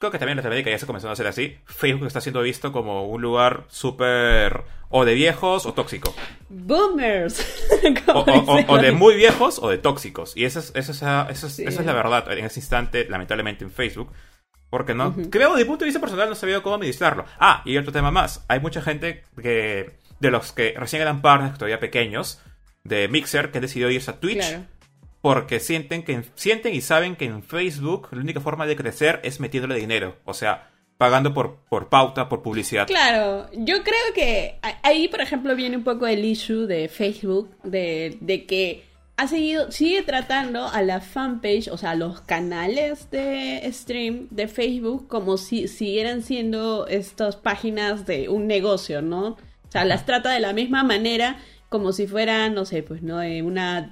creo 0.02 0.10
que 0.10 0.18
también 0.18 0.32
en 0.32 0.38
Latinoamérica 0.38 0.70
ya 0.70 0.78
se 0.78 0.86
comenzó 0.86 1.08
a 1.08 1.12
hacer 1.12 1.28
así. 1.28 1.56
Facebook 1.64 2.08
está 2.08 2.20
siendo 2.20 2.42
visto 2.42 2.72
como 2.72 3.06
un 3.06 3.22
lugar 3.22 3.66
súper 3.68 4.64
o 4.88 5.04
de 5.04 5.14
viejos 5.14 5.64
o 5.64 5.74
tóxico. 5.74 6.12
Boomers. 6.48 7.70
o, 8.66 8.78
de 8.78 8.90
muy 8.90 9.14
viejos 9.14 9.60
o 9.62 9.70
de 9.70 9.78
tóxicos. 9.78 10.36
Y 10.36 10.44
esa 10.44 10.58
es, 10.58 10.72
esa 10.74 11.28
es, 11.30 11.86
la 11.86 11.92
verdad 11.92 12.32
en 12.36 12.44
ese 12.44 12.58
instante, 12.58 13.06
lamentablemente, 13.08 13.62
en 13.62 13.70
Facebook. 13.70 14.10
Porque 14.70 14.92
no, 14.92 15.14
creo, 15.30 15.50
desde 15.50 15.60
el 15.60 15.66
punto 15.68 15.84
de 15.84 15.90
vista 15.90 16.00
personal, 16.00 16.28
no 16.28 16.34
sabía 16.34 16.60
cómo 16.62 16.74
administrarlo. 16.74 17.24
Ah, 17.38 17.62
y 17.64 17.76
otro 17.76 17.92
tema 17.92 18.10
más. 18.10 18.44
Hay 18.48 18.58
mucha 18.58 18.82
gente 18.82 19.22
que, 19.40 19.98
de 20.18 20.30
los 20.32 20.50
que 20.50 20.74
recién 20.76 21.00
eran 21.00 21.22
partners, 21.22 21.58
todavía 21.58 21.78
pequeños, 21.78 22.40
de 22.82 23.06
Mixer, 23.06 23.52
que 23.52 23.60
decidió 23.60 23.88
irse 23.88 24.10
a 24.10 24.18
Twitch 24.18 24.42
porque 25.22 25.60
sienten, 25.60 26.02
que, 26.02 26.24
sienten 26.34 26.74
y 26.74 26.80
saben 26.80 27.16
que 27.16 27.24
en 27.24 27.42
Facebook 27.42 28.08
la 28.10 28.20
única 28.20 28.40
forma 28.40 28.66
de 28.66 28.76
crecer 28.76 29.20
es 29.22 29.40
metiéndole 29.40 29.76
dinero. 29.76 30.16
O 30.24 30.34
sea, 30.34 30.70
pagando 30.98 31.32
por, 31.32 31.60
por 31.68 31.88
pauta, 31.88 32.28
por 32.28 32.42
publicidad. 32.42 32.88
Claro, 32.88 33.48
yo 33.52 33.82
creo 33.84 34.14
que 34.14 34.58
ahí, 34.82 35.08
por 35.08 35.20
ejemplo, 35.20 35.54
viene 35.54 35.76
un 35.76 35.84
poco 35.84 36.08
el 36.08 36.24
issue 36.24 36.66
de 36.66 36.88
Facebook, 36.88 37.56
de, 37.62 38.18
de 38.20 38.46
que 38.46 38.84
ha 39.16 39.28
seguido, 39.28 39.70
sigue 39.70 40.02
tratando 40.02 40.66
a 40.66 40.82
la 40.82 41.00
fanpage, 41.00 41.68
o 41.68 41.76
sea, 41.76 41.90
a 41.90 41.94
los 41.94 42.20
canales 42.22 43.08
de 43.12 43.62
stream 43.72 44.26
de 44.30 44.48
Facebook 44.48 45.06
como 45.06 45.36
si 45.36 45.68
siguieran 45.68 46.22
siendo 46.22 46.88
estas 46.88 47.36
páginas 47.36 48.06
de 48.06 48.28
un 48.28 48.48
negocio, 48.48 49.02
¿no? 49.02 49.28
O 49.28 49.70
sea, 49.70 49.84
las 49.84 50.04
trata 50.04 50.30
de 50.30 50.40
la 50.40 50.52
misma 50.52 50.82
manera 50.82 51.38
como 51.72 51.92
si 51.92 52.06
fuera, 52.06 52.48
no 52.50 52.64
sé, 52.64 52.84
pues, 52.84 53.02
¿no? 53.02 53.20
Eh, 53.20 53.42
una, 53.42 53.90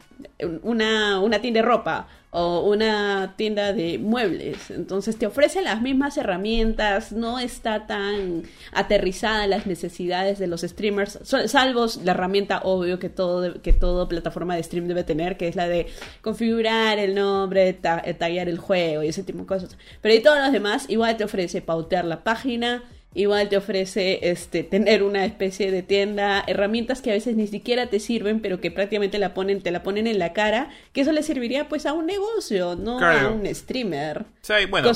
una, 0.63 1.19
una 1.19 1.41
tienda 1.41 1.61
de 1.61 1.67
ropa 1.67 2.07
o 2.31 2.61
una 2.61 3.35
tienda 3.37 3.73
de 3.73 3.99
muebles. 3.99 4.71
Entonces 4.71 5.19
te 5.19 5.27
ofrece 5.27 5.63
las 5.63 5.83
mismas 5.83 6.17
herramientas, 6.17 7.11
no 7.11 7.41
está 7.41 7.87
tan 7.87 8.45
aterrizada 8.73 9.49
las 9.49 9.67
necesidades 9.67 10.39
de 10.39 10.47
los 10.47 10.61
streamers, 10.61 11.19
salvo 11.25 11.87
la 12.05 12.13
herramienta 12.13 12.61
obvio 12.63 13.01
que 13.01 13.09
todo, 13.09 13.61
que 13.63 13.73
todo 13.73 14.09
plataforma 14.09 14.55
de 14.55 14.63
stream 14.63 14.87
debe 14.87 15.03
tener, 15.03 15.37
que 15.37 15.49
es 15.49 15.57
la 15.57 15.67
de 15.67 15.89
configurar 16.21 16.99
el 16.99 17.15
nombre, 17.15 17.73
tallar 17.73 18.49
el 18.49 18.59
juego 18.59 19.03
y 19.03 19.09
ese 19.09 19.25
tipo 19.25 19.41
de 19.41 19.47
cosas. 19.47 19.77
Pero 20.01 20.15
y 20.15 20.21
todos 20.21 20.39
los 20.39 20.53
demás, 20.53 20.85
igual 20.89 21.17
te 21.17 21.25
ofrece 21.25 21.63
pautear 21.63 22.05
la 22.05 22.23
página, 22.23 22.85
igual 23.15 23.49
te 23.49 23.57
ofrece 23.57 24.31
este 24.31 24.63
tener 24.63 25.03
una 25.03 25.25
especie 25.25 25.71
de 25.71 25.83
tienda, 25.83 26.45
herramientas 26.47 27.03
que 27.03 27.11
a 27.11 27.15
veces 27.15 27.37
ni 27.37 27.47
siquiera 27.47 27.89
te 27.89 28.01
sirven, 28.01 28.41
pero 28.41 28.61
que 28.61 28.71
prácticamente 28.71 29.19
la 29.19 29.35
ponen, 29.35 29.63
te 29.63 29.71
la 29.71 29.83
ponen 29.83 30.07
en 30.07 30.19
la 30.19 30.33
cara, 30.33 30.71
que 30.93 31.01
eso 31.01 31.13
le 31.13 31.23
serviría 31.23 31.69
pues 31.69 31.87
a 31.87 31.93
un 31.93 32.07
negocio, 32.07 32.77
no 32.77 33.01
a 33.01 33.29
un 33.29 33.47
streamer. 33.55 34.27
Sí, 34.43 34.55
bueno, 34.69 34.93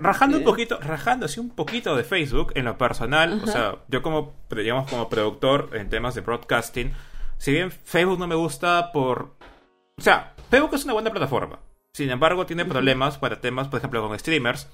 rajando 0.00 0.38
un 0.38 0.44
poquito, 0.44 0.78
rajando 0.80 1.26
así 1.26 1.40
un 1.40 1.50
poquito 1.50 1.96
de 1.96 2.04
Facebook 2.04 2.52
en 2.56 2.64
lo 2.64 2.76
personal, 2.78 3.40
o 3.42 3.46
sea, 3.46 3.76
yo 3.88 4.02
como 4.02 4.34
digamos 4.50 4.90
como 4.90 5.08
productor 5.08 5.70
en 5.74 5.88
temas 5.88 6.14
de 6.14 6.20
broadcasting, 6.22 6.92
si 7.38 7.52
bien 7.52 7.70
Facebook 7.70 8.18
no 8.18 8.26
me 8.26 8.34
gusta 8.34 8.90
por 8.92 9.36
o 9.98 10.02
sea, 10.02 10.34
Facebook 10.50 10.74
es 10.74 10.84
una 10.84 10.94
buena 10.94 11.10
plataforma. 11.10 11.60
Sin 11.94 12.10
embargo, 12.10 12.46
tiene 12.46 12.64
problemas 12.64 13.18
para 13.18 13.40
temas, 13.40 13.68
por 13.68 13.78
ejemplo, 13.78 14.06
con 14.06 14.18
streamers 14.18 14.68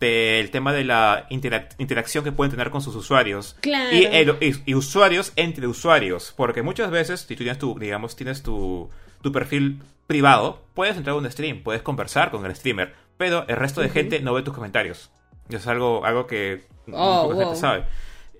el 0.00 0.50
tema 0.50 0.72
de 0.72 0.84
la 0.84 1.26
interacción 1.28 2.24
que 2.24 2.32
pueden 2.32 2.50
tener 2.50 2.70
con 2.70 2.82
sus 2.82 2.94
usuarios. 2.96 3.56
Claro. 3.60 3.96
Y, 4.40 4.74
usuarios 4.74 5.32
entre 5.36 5.66
usuarios. 5.66 6.32
Porque 6.36 6.62
muchas 6.62 6.90
veces, 6.90 7.20
si 7.20 7.34
tú 7.36 7.42
tienes 7.44 7.58
tu, 7.58 7.78
digamos, 7.78 8.16
tienes 8.16 8.42
tu, 8.42 8.90
tu 9.22 9.32
perfil 9.32 9.82
privado, 10.06 10.62
puedes 10.74 10.96
entrar 10.96 11.14
a 11.14 11.18
un 11.18 11.30
stream, 11.30 11.62
puedes 11.62 11.82
conversar 11.82 12.30
con 12.30 12.44
el 12.44 12.56
streamer, 12.56 12.94
pero 13.16 13.46
el 13.46 13.56
resto 13.56 13.80
de 13.80 13.90
gente 13.90 14.20
no 14.20 14.34
ve 14.34 14.42
tus 14.42 14.54
comentarios. 14.54 15.10
es 15.48 15.66
algo, 15.66 16.04
algo 16.04 16.26
que 16.26 16.64
oh, 16.92 17.28
poca 17.30 17.44
gente 17.44 17.56
sabe. 17.56 17.84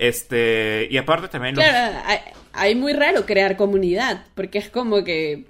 Este, 0.01 0.89
y 0.91 0.97
aparte 0.97 1.29
también... 1.29 1.55
Claro, 1.55 1.99
hay, 2.55 2.75
muy 2.75 2.95
raro 2.95 3.27
crear 3.27 3.59
comunidad, 3.59 4.25
porque 4.35 4.57
es 4.57 4.71
como 4.71 5.05
que 5.05 5.45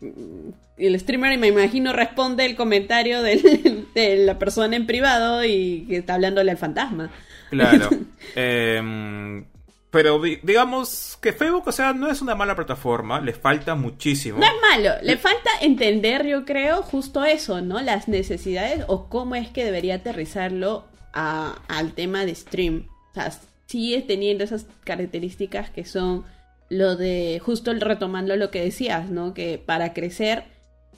el 0.76 0.98
streamer, 0.98 1.38
me 1.38 1.46
imagino, 1.46 1.92
responde 1.92 2.46
el 2.46 2.56
comentario 2.56 3.22
de 3.22 4.16
la 4.26 4.40
persona 4.40 4.74
en 4.74 4.86
privado 4.86 5.44
y 5.44 5.86
que 5.88 5.98
está 5.98 6.14
hablándole 6.14 6.50
al 6.50 6.58
fantasma. 6.58 7.12
Claro. 7.50 7.90
Em, 8.34 9.44
pero 9.92 10.20
digamos 10.20 11.16
que 11.20 11.32
Facebook, 11.32 11.68
o 11.68 11.72
sea, 11.72 11.92
no 11.92 12.10
es 12.10 12.20
una 12.20 12.34
mala 12.34 12.56
plataforma, 12.56 13.20
le 13.20 13.32
falta 13.32 13.76
muchísimo. 13.76 14.38
No 14.38 14.46
es 14.46 14.52
malo, 14.68 14.94
le 15.00 15.16
falta 15.16 15.50
entender, 15.60 16.26
yo 16.26 16.44
creo, 16.44 16.82
justo 16.82 17.24
eso, 17.24 17.60
¿no? 17.60 17.80
Las 17.80 18.08
necesidades 18.08 18.84
o 18.88 19.08
cómo 19.08 19.36
es 19.36 19.48
que 19.48 19.64
debería 19.64 19.96
aterrizarlo 19.96 20.86
al 21.12 21.92
tema 21.94 22.24
de 22.24 22.34
stream. 22.34 22.88
O 23.10 23.14
sea, 23.14 23.32
sigue 23.70 24.02
teniendo 24.02 24.42
esas 24.42 24.66
características 24.82 25.70
que 25.70 25.84
son 25.84 26.24
lo 26.68 26.96
de, 26.96 27.40
justo 27.40 27.72
retomando 27.72 28.34
lo 28.34 28.50
que 28.50 28.62
decías, 28.62 29.10
¿no? 29.10 29.32
Que 29.32 29.62
para 29.64 29.92
crecer 29.92 30.42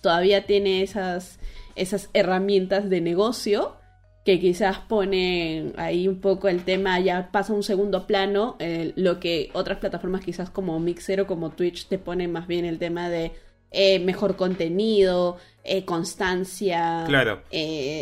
todavía 0.00 0.46
tiene 0.46 0.82
esas, 0.82 1.38
esas 1.76 2.08
herramientas 2.14 2.88
de 2.88 3.02
negocio 3.02 3.76
que 4.24 4.40
quizás 4.40 4.78
ponen 4.78 5.74
ahí 5.76 6.08
un 6.08 6.20
poco 6.20 6.48
el 6.48 6.64
tema, 6.64 6.98
ya 6.98 7.30
pasa 7.30 7.52
un 7.52 7.62
segundo 7.62 8.06
plano, 8.06 8.56
eh, 8.58 8.92
lo 8.96 9.20
que 9.20 9.50
otras 9.52 9.78
plataformas 9.78 10.24
quizás 10.24 10.48
como 10.48 10.80
Mixer 10.80 11.20
o 11.20 11.26
como 11.26 11.50
Twitch 11.50 11.88
te 11.88 11.98
ponen 11.98 12.32
más 12.32 12.46
bien 12.46 12.64
el 12.64 12.78
tema 12.78 13.10
de 13.10 13.32
eh, 13.70 13.98
mejor 13.98 14.36
contenido, 14.36 15.36
eh, 15.62 15.84
constancia. 15.84 17.04
Claro. 17.06 17.42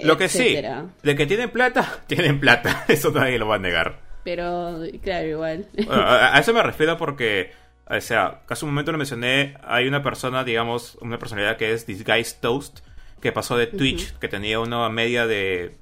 lo 0.04 0.16
que 0.16 0.28
sí, 0.28 0.56
de 1.02 1.16
que 1.16 1.26
tienen 1.26 1.50
plata, 1.50 2.02
tienen 2.06 2.38
plata, 2.38 2.84
eso 2.86 3.10
nadie 3.10 3.36
lo 3.36 3.48
va 3.48 3.56
a 3.56 3.58
negar. 3.58 4.09
Pero, 4.24 4.80
claro, 5.02 5.26
igual. 5.26 5.66
a 5.88 6.38
eso 6.38 6.52
me 6.52 6.62
refiero 6.62 6.96
porque 6.96 7.52
o 7.90 8.00
sea, 8.00 8.42
casi 8.46 8.64
un 8.64 8.70
momento 8.70 8.92
lo 8.92 8.98
mencioné, 8.98 9.56
hay 9.64 9.88
una 9.88 10.02
persona, 10.02 10.44
digamos, 10.44 10.96
una 11.00 11.18
personalidad 11.18 11.56
que 11.56 11.72
es 11.72 11.86
Disguise 11.86 12.36
Toast, 12.40 12.80
que 13.20 13.32
pasó 13.32 13.56
de 13.56 13.66
Twitch, 13.66 14.16
que 14.18 14.28
tenía 14.28 14.60
una 14.60 14.88
media 14.88 15.26
de 15.26 15.76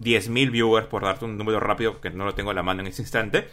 10.000 0.00 0.50
viewers, 0.50 0.86
por 0.88 1.04
darte 1.04 1.24
un 1.24 1.38
número 1.38 1.60
rápido, 1.60 2.00
que 2.00 2.10
no 2.10 2.24
lo 2.24 2.34
tengo 2.34 2.50
a 2.50 2.54
la 2.54 2.64
mano 2.64 2.80
en 2.80 2.88
ese 2.88 3.02
instante. 3.02 3.48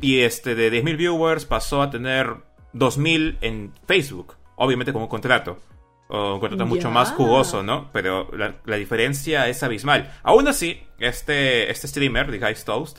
Y 0.00 0.20
este, 0.20 0.56
de 0.56 0.72
10.000 0.72 0.96
viewers 0.96 1.44
pasó 1.44 1.82
a 1.82 1.90
tener 1.90 2.34
2.000 2.74 3.36
en 3.42 3.72
Facebook, 3.86 4.34
obviamente 4.56 4.92
con 4.92 5.02
un 5.02 5.08
contrato. 5.08 5.60
O 6.08 6.34
un 6.34 6.40
contrato 6.40 6.66
mucho 6.66 6.90
más 6.90 7.12
jugoso, 7.12 7.62
¿no? 7.62 7.90
Pero 7.92 8.28
la, 8.32 8.76
diferencia 8.76 9.46
es 9.48 9.62
abismal. 9.62 10.12
Aún 10.24 10.48
así, 10.48 10.82
este, 10.98 11.70
este 11.70 11.86
streamer, 11.86 12.32
Disguise 12.32 12.64
Toast, 12.64 12.98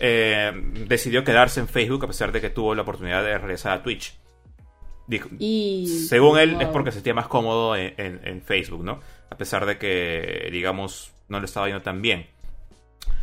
eh, 0.00 0.52
decidió 0.86 1.24
quedarse 1.24 1.60
en 1.60 1.68
Facebook 1.68 2.04
a 2.04 2.06
pesar 2.06 2.32
de 2.32 2.40
que 2.40 2.50
tuvo 2.50 2.74
la 2.74 2.82
oportunidad 2.82 3.22
de 3.24 3.38
regresar 3.38 3.72
a 3.72 3.82
Twitch. 3.82 4.14
según 6.08 6.38
él, 6.38 6.60
es 6.60 6.68
porque 6.68 6.90
se 6.90 6.96
sentía 6.96 7.14
más 7.14 7.28
cómodo 7.28 7.74
en, 7.76 8.42
Facebook, 8.42 8.84
¿no? 8.84 9.00
A 9.30 9.36
pesar 9.36 9.66
de 9.66 9.78
que, 9.78 10.48
digamos, 10.52 11.12
no 11.28 11.40
le 11.40 11.46
estaba 11.46 11.66
yendo 11.66 11.82
tan 11.82 12.00
bien. 12.02 12.26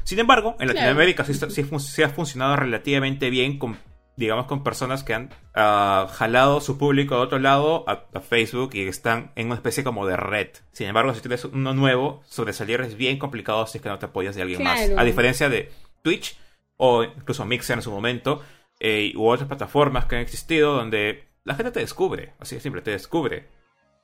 Sin 0.03 0.19
embargo, 0.19 0.55
en 0.59 0.67
Latinoamérica 0.67 1.25
sí, 1.25 2.03
ha 2.03 2.09
funcionado 2.09 2.55
relativamente 2.55 3.29
bien 3.29 3.57
con, 3.57 3.77
digamos, 4.17 4.45
con 4.45 4.63
personas 4.63 5.03
que 5.03 5.13
han 5.13 5.29
ah, 5.55 6.07
jalado 6.11 6.61
su 6.61 6.77
público 6.77 7.15
de 7.15 7.21
otro 7.21 7.39
lado 7.39 7.85
a, 7.87 8.05
Facebook 8.19 8.71
y 8.73 8.87
están 8.87 9.31
en 9.35 9.47
una 9.47 9.55
especie 9.55 9.83
como 9.83 10.05
de 10.05 10.17
red. 10.17 10.49
Sin 10.73 10.87
embargo, 10.87 11.13
si 11.13 11.21
tienes 11.21 11.45
uno 11.45 11.73
nuevo, 11.73 12.21
sobresalir 12.27 12.81
es 12.81 12.95
bien 12.97 13.17
complicado 13.17 13.65
si 13.65 13.77
es 13.77 13.81
que 13.81 13.89
no 13.89 13.97
te 13.97 14.07
apoyas 14.07 14.35
de 14.35 14.41
alguien 14.41 14.63
más. 14.63 14.79
A 14.95 15.03
diferencia 15.03 15.49
de 15.49 15.71
Twitch, 16.01 16.37
o 16.77 17.03
incluso 17.03 17.45
Mixer 17.45 17.77
en 17.77 17.81
su 17.81 17.91
momento, 17.91 18.41
eh, 18.79 19.13
u 19.15 19.27
otras 19.27 19.47
plataformas 19.47 20.05
que 20.05 20.15
han 20.15 20.21
existido 20.21 20.73
donde 20.73 21.23
la 21.43 21.55
gente 21.55 21.71
te 21.71 21.79
descubre, 21.79 22.33
así 22.39 22.55
de 22.55 22.61
simple, 22.61 22.81
te 22.81 22.91
descubre. 22.91 23.47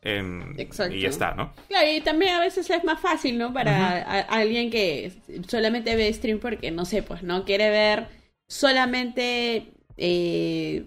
Em, 0.03 0.59
Exacto. 0.59 0.95
Y 0.95 1.01
ya 1.01 1.09
está, 1.09 1.35
¿no? 1.35 1.53
Claro, 1.67 1.87
y 1.91 2.01
también 2.01 2.33
a 2.35 2.39
veces 2.39 2.67
es 2.69 2.83
más 2.83 2.99
fácil, 2.99 3.37
¿no? 3.37 3.53
Para 3.53 3.99
alguien 4.23 4.71
que 4.71 5.11
solamente 5.47 5.95
ve 5.95 6.11
stream 6.13 6.39
porque, 6.39 6.71
no 6.71 6.85
sé, 6.85 7.03
pues 7.03 7.21
no 7.21 7.45
quiere 7.45 7.69
ver 7.69 8.07
solamente 8.47 9.73
eh, 9.97 10.83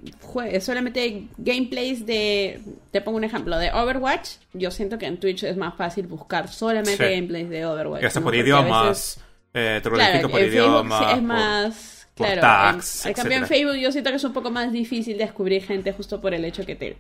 solamente 0.60 1.28
gameplays 1.38 2.04
de, 2.04 2.60
te 2.90 3.00
pongo 3.00 3.18
un 3.18 3.24
ejemplo, 3.24 3.56
de 3.58 3.70
Overwatch, 3.72 4.30
yo 4.54 4.70
siento 4.72 4.98
que 4.98 5.06
en 5.06 5.20
Twitch 5.20 5.44
es 5.44 5.56
más 5.56 5.76
fácil 5.76 6.06
buscar 6.08 6.48
solamente 6.48 7.06
Sí. 7.08 7.14
gameplays 7.14 7.48
de 7.48 7.64
Overwatch. 7.66 8.02
Ya 8.02 8.08
está 8.08 8.20
¿no? 8.20 8.24
por 8.24 8.34
idiomas, 8.34 8.88
veces- 8.88 9.23
eh, 9.54 9.80
te 9.82 9.88
lo 9.90 9.96
Claro, 9.96 10.28
por 10.28 10.40
en 10.40 10.50
Facebook 10.50 10.86
es 10.92 11.08
por- 11.14 11.22
más... 11.22 12.06
por 12.14 12.26
claro, 12.26 12.40
tags, 12.42 13.04
en, 13.06 13.08
al 13.08 13.14
cambio 13.14 13.38
en. 13.38 13.46
Facebook 13.46 13.76
yo 13.76 13.92
siento 13.92 14.10
que 14.10 14.16
es 14.16 14.24
un 14.24 14.32
poco 14.32 14.50
más 14.50 14.70
difícil 14.72 15.16
descubrir 15.18 15.62
gente 15.64 15.92
justo 15.92 16.20
por 16.20 16.34
el 16.34 16.44
hecho 16.44 16.64
que 16.66 16.74
te, 16.76 16.96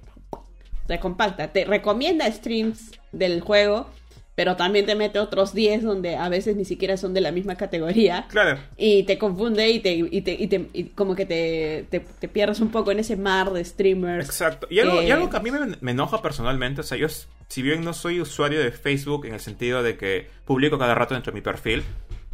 te 0.86 0.98
compacta. 0.98 1.48
Te 1.52 1.64
recomienda 1.64 2.30
streams 2.30 2.92
del 3.12 3.40
juego, 3.40 3.88
pero 4.34 4.56
también 4.56 4.84
te 4.86 4.96
mete 4.96 5.20
otros 5.20 5.54
10 5.54 5.84
donde 5.84 6.16
a 6.16 6.28
veces 6.28 6.56
ni 6.56 6.64
siquiera 6.64 6.96
son 6.96 7.14
de 7.14 7.20
la 7.20 7.30
misma 7.30 7.54
categoría. 7.54 8.26
Claro. 8.28 8.58
Y 8.76 9.04
te 9.04 9.16
confunde 9.18 9.70
y 9.70 9.78
te, 9.78 9.92
y 9.94 10.20
te, 10.22 10.32
y 10.32 10.46
te- 10.48 10.68
y 10.72 10.84
como 10.86 11.14
que 11.14 11.24
te, 11.26 11.86
te, 11.90 12.28
pierdes 12.28 12.58
un 12.60 12.70
poco 12.70 12.90
en 12.90 12.98
ese 12.98 13.16
mar 13.16 13.52
de 13.52 13.64
streamers. 13.64 14.26
Exacto. 14.26 14.66
Y 14.70 14.80
algo, 14.80 15.00
y 15.02 15.06
Eh, 15.06 15.12
algo 15.12 15.30
que 15.30 15.36
a 15.36 15.40
mí 15.40 15.50
me, 15.52 15.60
me 15.80 15.90
enoja 15.92 16.20
personalmente, 16.20 16.80
o 16.80 16.84
sea, 16.84 16.98
yo, 16.98 17.06
si 17.48 17.62
bien 17.62 17.84
no 17.84 17.92
soy 17.92 18.20
usuario 18.20 18.58
de 18.58 18.72
Facebook 18.72 19.26
en 19.26 19.34
el 19.34 19.40
sentido 19.40 19.84
de 19.84 19.96
que 19.96 20.28
publico 20.44 20.76
cada 20.78 20.96
rato 20.96 21.14
dentro 21.14 21.30
de 21.30 21.36
mi 21.36 21.42
perfil, 21.42 21.84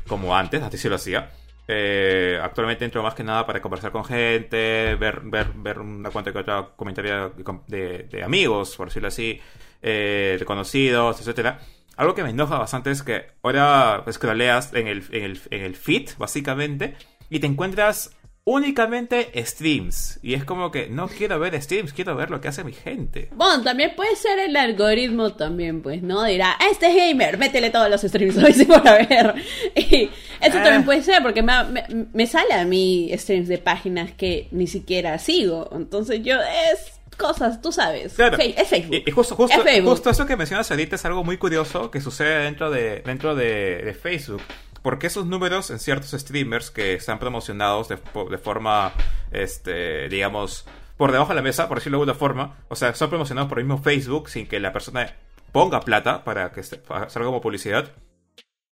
como 0.09 0.37
antes, 0.37 0.63
así 0.63 0.79
sí 0.79 0.89
lo 0.89 0.97
hacía. 0.97 1.31
eh, 1.73 2.39
actualmente 2.43 2.85
entro 2.85 3.01
más 3.03 3.15
que 3.15 3.23
nada 3.23 3.47
para 3.47 3.63
conversar 3.63 3.93
con 3.93 4.05
gente, 4.05 4.97
ver, 4.97 5.21
ver, 5.21 5.53
ver 5.55 5.79
una 5.79 6.11
cuenta 6.11 6.33
que 6.33 6.39
otra 6.39 6.67
comentario 6.75 7.31
de, 7.31 7.45
com- 7.45 7.63
de- 7.69 8.09
de 8.11 8.25
amigos, 8.25 8.75
por 8.77 8.89
decirlo 8.89 9.07
así, 9.09 9.41
eh, 9.83 10.37
de 10.39 10.45
conocidos, 10.45 11.21
etcétera. 11.21 11.61
Algo 11.97 12.15
que 12.17 12.25
me 12.25 12.31
enoja 12.31 12.59
bastante 12.59 12.91
es 12.91 13.03
que 13.05 13.27
ahora 13.43 14.03
scrolleas 14.11 14.73
en 14.75 14.89
el, 14.89 15.05
en 15.13 15.23
el, 15.25 15.41
en 15.51 15.63
el 15.63 15.77
feed, 15.77 16.09
básicamente, 16.19 16.97
y 17.29 17.39
te 17.39 17.47
encuentras 17.47 18.17
únicamente 18.45 19.31
streams. 19.45 20.19
Y 20.23 20.35
es 20.35 20.45
como 20.45 20.71
que 20.71 20.89
no 20.89 21.09
quiero 21.09 21.39
ver 21.39 21.61
streams, 21.63 21.93
quiero 21.93 22.17
ver 22.17 22.31
lo 22.31 22.41
que 22.41 22.49
hace 22.49 22.65
mi 22.65 22.73
gente. 22.73 23.29
Bueno, 23.35 23.63
también 23.63 23.93
puede 23.95 24.17
ser 24.17 24.39
el 24.39 24.57
algoritmo 24.57 25.35
también, 25.35 25.83
pues, 25.83 26.03
¿no? 26.03 26.25
Dirá, 26.25 26.57
este 26.71 26.87
es 26.89 26.97
gamer, 26.97 27.39
métele 27.39 27.71
todos 27.71 27.89
los 27.91 28.01
streams 28.01 28.37
hoy 28.43 28.53
sí 28.53 28.65
para 28.65 28.95
ver. 29.07 29.35
Y 29.77 30.05
eso 30.41 30.59
Ah. 30.59 30.63
también 30.63 30.85
puede 30.85 31.03
ser, 31.03 31.23
porque 31.23 31.43
me, 31.43 31.65
me, 31.65 31.85
me 32.13 32.27
sale 32.27 32.55
a 32.55 32.65
mí 32.65 33.11
streams 33.15 33.49
de 33.49 33.59
páginas 33.59 34.11
que 34.13 34.49
ni 34.51 34.67
siquiera 34.67 35.19
sigo. 35.19 35.69
Entonces 35.73 36.21
yo, 36.23 36.37
es 36.41 36.93
cosas, 37.17 37.61
tú 37.61 37.71
sabes. 37.71 38.15
Claro. 38.15 38.39
Es 38.39 38.67
Facebook. 38.67 39.03
Y 39.07 39.11
justo, 39.11 39.37
justo, 39.37 39.57
Es 39.59 39.63
Facebook. 39.63 39.91
justo 39.91 40.09
eso 40.11 40.25
que 40.27 40.37
mencionas 40.37 40.71
ahorita 40.71 40.97
es 40.97 41.05
algo 41.05 41.23
muy 41.23 41.37
curioso 41.37 41.91
que 41.91 42.01
sucede 42.01 42.45
dentro 42.45 42.71
de, 42.71 43.01
dentro 43.05 43.35
de, 43.35 43.83
de 43.85 43.93
Facebook. 43.95 44.41
Porque 44.83 45.09
esos 45.09 45.27
números 45.27 45.71
en 45.71 45.79
ciertos 45.79 46.11
streamers 46.11 46.71
que 46.71 46.95
están 46.95 47.19
promocionados 47.19 47.89
de, 47.89 47.99
de 48.31 48.39
forma, 48.39 48.93
este, 49.31 50.09
digamos, 50.09 50.67
por 50.97 51.13
debajo 51.13 51.31
de 51.31 51.37
la 51.37 51.43
mesa, 51.43 51.69
por 51.69 51.79
decirlo 51.79 51.99
de 51.99 52.03
alguna 52.03 52.19
forma, 52.19 52.57
o 52.69 52.77
sea, 52.77 52.95
son 52.95 53.09
promocionados 53.09 53.49
por 53.49 53.59
el 53.59 53.65
mismo 53.65 53.83
Facebook 53.83 54.29
sin 54.29 54.47
que 54.47 54.61
la 54.61 54.73
persona 54.73 55.17
ponga 55.53 55.81
plata 55.81 56.25
para 56.25 56.53
que 56.53 56.63
salga 56.63 57.25
como 57.25 57.41
publicidad. 57.41 57.93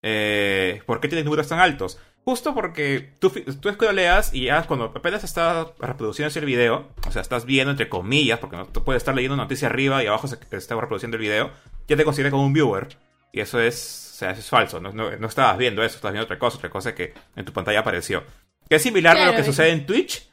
Eh, 0.02 0.82
¿Por 0.86 1.00
qué 1.00 1.08
tienen 1.08 1.24
números 1.24 1.48
tan 1.48 1.58
altos? 1.58 1.98
Justo 2.24 2.54
porque 2.54 3.14
tú, 3.18 3.30
tú 3.30 3.70
escroleas 3.70 4.34
y 4.34 4.44
ya 4.44 4.66
cuando 4.66 4.92
apenas 4.94 5.24
está 5.24 5.72
reproduciendo 5.78 6.38
el 6.38 6.44
video, 6.44 6.88
o 7.06 7.10
sea, 7.10 7.22
estás 7.22 7.46
viendo 7.46 7.70
entre 7.70 7.88
comillas, 7.88 8.38
porque 8.38 8.56
no 8.56 8.66
tú 8.66 8.84
puedes 8.84 9.00
estar 9.00 9.14
leyendo 9.14 9.36
noticia 9.36 9.68
arriba 9.68 10.04
y 10.04 10.06
abajo 10.06 10.28
se 10.28 10.38
está 10.50 10.74
reproduciendo 10.78 11.16
el 11.16 11.22
video, 11.22 11.50
ya 11.86 11.96
te 11.96 12.04
considera 12.04 12.30
como 12.30 12.44
un 12.44 12.52
viewer. 12.52 12.88
Y 13.32 13.40
eso 13.40 13.60
es, 13.60 13.74
sea, 14.18 14.30
eso 14.32 14.40
es 14.40 14.48
falso. 14.48 14.80
No, 14.80 14.92
no, 14.92 15.10
no 15.16 15.26
estabas 15.28 15.56
viendo 15.58 15.82
eso, 15.82 15.96
estabas 15.96 16.12
viendo 16.12 16.24
otra 16.24 16.38
cosa, 16.38 16.56
otra 16.58 16.70
cosa 16.70 16.94
que 16.94 17.14
en 17.36 17.44
tu 17.44 17.52
pantalla 17.52 17.80
apareció. 17.80 18.24
Que 18.68 18.76
es 18.76 18.82
similar 18.82 19.16
a 19.16 19.26
lo 19.26 19.36
que 19.36 19.44
sucede 19.44 19.70
en 19.70 19.86
Twitch. 19.86 20.28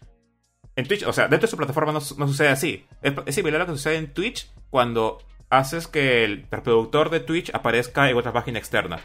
En 0.75 0.87
Twitch, 0.87 1.03
o 1.03 1.13
sea, 1.13 1.27
dentro 1.27 1.47
de 1.47 1.51
su 1.51 1.57
plataforma 1.57 1.91
no, 1.93 2.01
su- 2.01 2.19
no 2.19 2.27
sucede 2.27 2.49
así. 2.49 2.85
Es, 3.01 3.13
es 3.25 3.35
similar 3.35 3.61
a 3.61 3.63
lo 3.65 3.71
que 3.71 3.77
sucede 3.77 3.95
en 3.97 4.13
Twitch 4.13 4.49
cuando 4.69 5.19
haces 5.49 5.87
que 5.87 6.23
el 6.25 6.45
reproductor 6.51 7.09
de 7.09 7.21
Twitch 7.21 7.49
aparezca 7.53 8.09
en 8.09 8.17
otra 8.17 8.33
página 8.33 8.59
externa. 8.59 8.99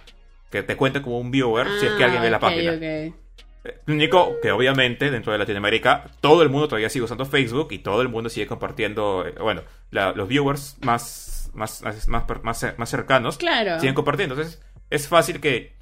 Que 0.50 0.62
te 0.64 0.76
cuente 0.76 1.00
como 1.00 1.18
un 1.20 1.30
viewer 1.30 1.68
si 1.78 1.86
es 1.86 1.92
que 1.92 2.02
alguien 2.04 2.22
ve 2.22 2.30
la 2.30 2.38
Ah, 2.38 2.38
ok, 2.38 2.42
página. 2.42 2.72
ok. 2.72 2.82
Eh, 2.82 3.78
único 3.88 4.40
que 4.42 4.50
obviamente 4.52 5.10
dentro 5.10 5.32
de 5.32 5.38
Latinoamérica 5.38 6.06
todo 6.20 6.42
el 6.42 6.48
mundo 6.48 6.66
todavía 6.66 6.88
sigue 6.88 7.04
usando 7.04 7.26
Facebook 7.26 7.68
y 7.72 7.78
todo 7.80 8.00
el 8.02 8.08
mundo 8.08 8.30
sigue 8.30 8.46
compartiendo, 8.46 9.24
eh, 9.26 9.34
bueno, 9.38 9.62
la- 9.90 10.12
los 10.12 10.26
viewers 10.26 10.76
más, 10.80 11.50
más, 11.54 11.82
más, 11.82 12.08
más, 12.08 12.24
más- 12.42 12.74
más 12.78 12.88
cercanos 12.90 13.36
Claro. 13.38 13.78
siguen 13.78 13.94
compartiendo. 13.94 14.34
Entonces 14.34 14.60
es 14.90 15.08
fácil 15.08 15.40
que 15.40 15.72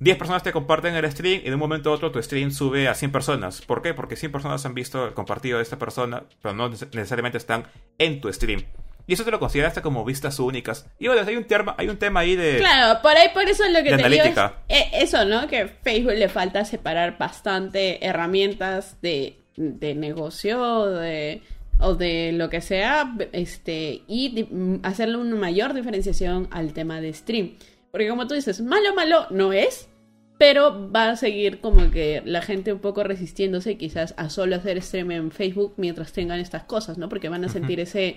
10 0.00 0.16
personas 0.16 0.42
te 0.42 0.52
comparten 0.52 0.94
el 0.94 1.10
stream 1.10 1.40
y 1.44 1.48
de 1.48 1.54
un 1.54 1.58
momento 1.60 1.90
a 1.90 1.94
otro 1.94 2.12
tu 2.12 2.22
stream 2.22 2.50
sube 2.52 2.86
a 2.88 2.94
100 2.94 3.10
personas. 3.10 3.62
¿Por 3.62 3.82
qué? 3.82 3.94
Porque 3.94 4.14
100 4.16 4.30
personas 4.32 4.64
han 4.66 4.74
visto 4.74 5.06
el 5.06 5.14
compartido 5.14 5.58
de 5.58 5.62
esta 5.64 5.78
persona, 5.78 6.22
pero 6.42 6.54
no 6.54 6.70
neces- 6.70 6.94
necesariamente 6.94 7.38
están 7.38 7.64
en 7.98 8.20
tu 8.20 8.32
stream. 8.32 8.64
Y 9.08 9.14
eso 9.14 9.24
te 9.24 9.30
lo 9.30 9.40
consideraste 9.40 9.80
como 9.80 10.04
vistas 10.04 10.38
únicas. 10.38 10.86
Y 10.98 11.08
bueno, 11.08 11.26
hay 11.26 11.34
un 11.36 11.44
tema, 11.44 11.74
hay 11.78 11.88
un 11.88 11.96
tema 11.96 12.20
ahí 12.20 12.36
de... 12.36 12.58
Claro, 12.58 13.00
por 13.00 13.12
ahí 13.16 13.28
por 13.32 13.42
eso 13.48 13.64
es 13.64 13.72
lo 13.72 13.82
que 13.82 13.90
te 13.96 14.02
digo 14.10 14.22
es, 14.24 14.28
eh, 14.68 14.90
eso, 14.92 15.24
¿no? 15.24 15.48
Que 15.48 15.66
Facebook 15.66 16.12
le 16.12 16.28
falta 16.28 16.64
separar 16.66 17.16
bastante 17.16 18.04
herramientas 18.06 19.00
de, 19.00 19.38
de 19.56 19.94
negocio 19.94 20.86
de, 20.86 21.42
o 21.80 21.94
de 21.94 22.32
lo 22.34 22.50
que 22.50 22.60
sea, 22.60 23.14
este, 23.32 24.02
y 24.06 24.46
hacerle 24.82 25.16
una 25.16 25.36
mayor 25.36 25.72
diferenciación 25.72 26.46
al 26.50 26.74
tema 26.74 27.00
de 27.00 27.14
stream. 27.14 27.54
Porque 27.90 28.08
como 28.08 28.26
tú 28.26 28.34
dices, 28.34 28.60
malo, 28.60 28.94
malo 28.94 29.26
no 29.30 29.52
es, 29.52 29.88
pero 30.38 30.90
va 30.90 31.10
a 31.10 31.16
seguir 31.16 31.60
como 31.60 31.90
que 31.90 32.22
la 32.24 32.42
gente 32.42 32.72
un 32.72 32.78
poco 32.78 33.02
resistiéndose 33.02 33.76
quizás 33.76 34.14
a 34.16 34.30
solo 34.30 34.56
hacer 34.56 34.80
stream 34.80 35.10
en 35.10 35.30
Facebook 35.30 35.74
mientras 35.76 36.12
tengan 36.12 36.38
estas 36.38 36.64
cosas, 36.64 36.96
¿no? 36.96 37.08
Porque 37.08 37.28
van 37.28 37.44
a 37.44 37.48
sentir 37.48 37.80
ese, 37.80 38.16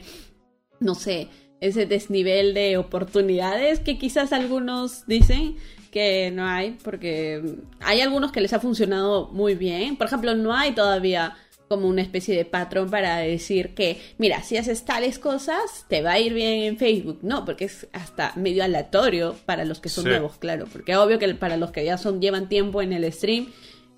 no 0.79 0.93
sé, 0.93 1.29
ese 1.61 1.85
desnivel 1.85 2.53
de 2.53 2.77
oportunidades 2.77 3.79
que 3.79 3.97
quizás 3.97 4.33
algunos 4.33 5.07
dicen 5.07 5.55
que 5.91 6.31
no 6.31 6.45
hay, 6.45 6.77
porque 6.83 7.43
hay 7.81 8.01
algunos 8.01 8.31
que 8.31 8.41
les 8.41 8.53
ha 8.53 8.59
funcionado 8.59 9.29
muy 9.31 9.55
bien. 9.55 9.97
Por 9.97 10.07
ejemplo, 10.07 10.35
no 10.35 10.53
hay 10.53 10.73
todavía 10.73 11.35
como 11.71 11.87
una 11.87 12.01
especie 12.01 12.35
de 12.35 12.43
patrón 12.43 12.89
para 12.91 13.15
decir 13.19 13.73
que, 13.73 13.97
mira, 14.17 14.43
si 14.43 14.57
haces 14.57 14.83
tales 14.83 15.19
cosas, 15.19 15.85
te 15.87 16.01
va 16.01 16.11
a 16.11 16.19
ir 16.19 16.33
bien 16.33 16.63
en 16.63 16.77
Facebook. 16.77 17.19
No, 17.21 17.45
porque 17.45 17.63
es 17.63 17.87
hasta 17.93 18.33
medio 18.35 18.61
aleatorio 18.65 19.37
para 19.45 19.63
los 19.63 19.79
que 19.79 19.87
son 19.87 20.03
Sí. 20.03 20.09
nuevos, 20.09 20.33
claro. 20.37 20.65
Porque 20.69 20.97
obvio 20.97 21.17
que 21.17 21.33
para 21.35 21.55
los 21.55 21.71
que 21.71 21.85
ya 21.85 21.97
son, 21.97 22.19
llevan 22.19 22.49
tiempo 22.49 22.81
en 22.81 22.91
el 22.91 23.09
stream, 23.13 23.47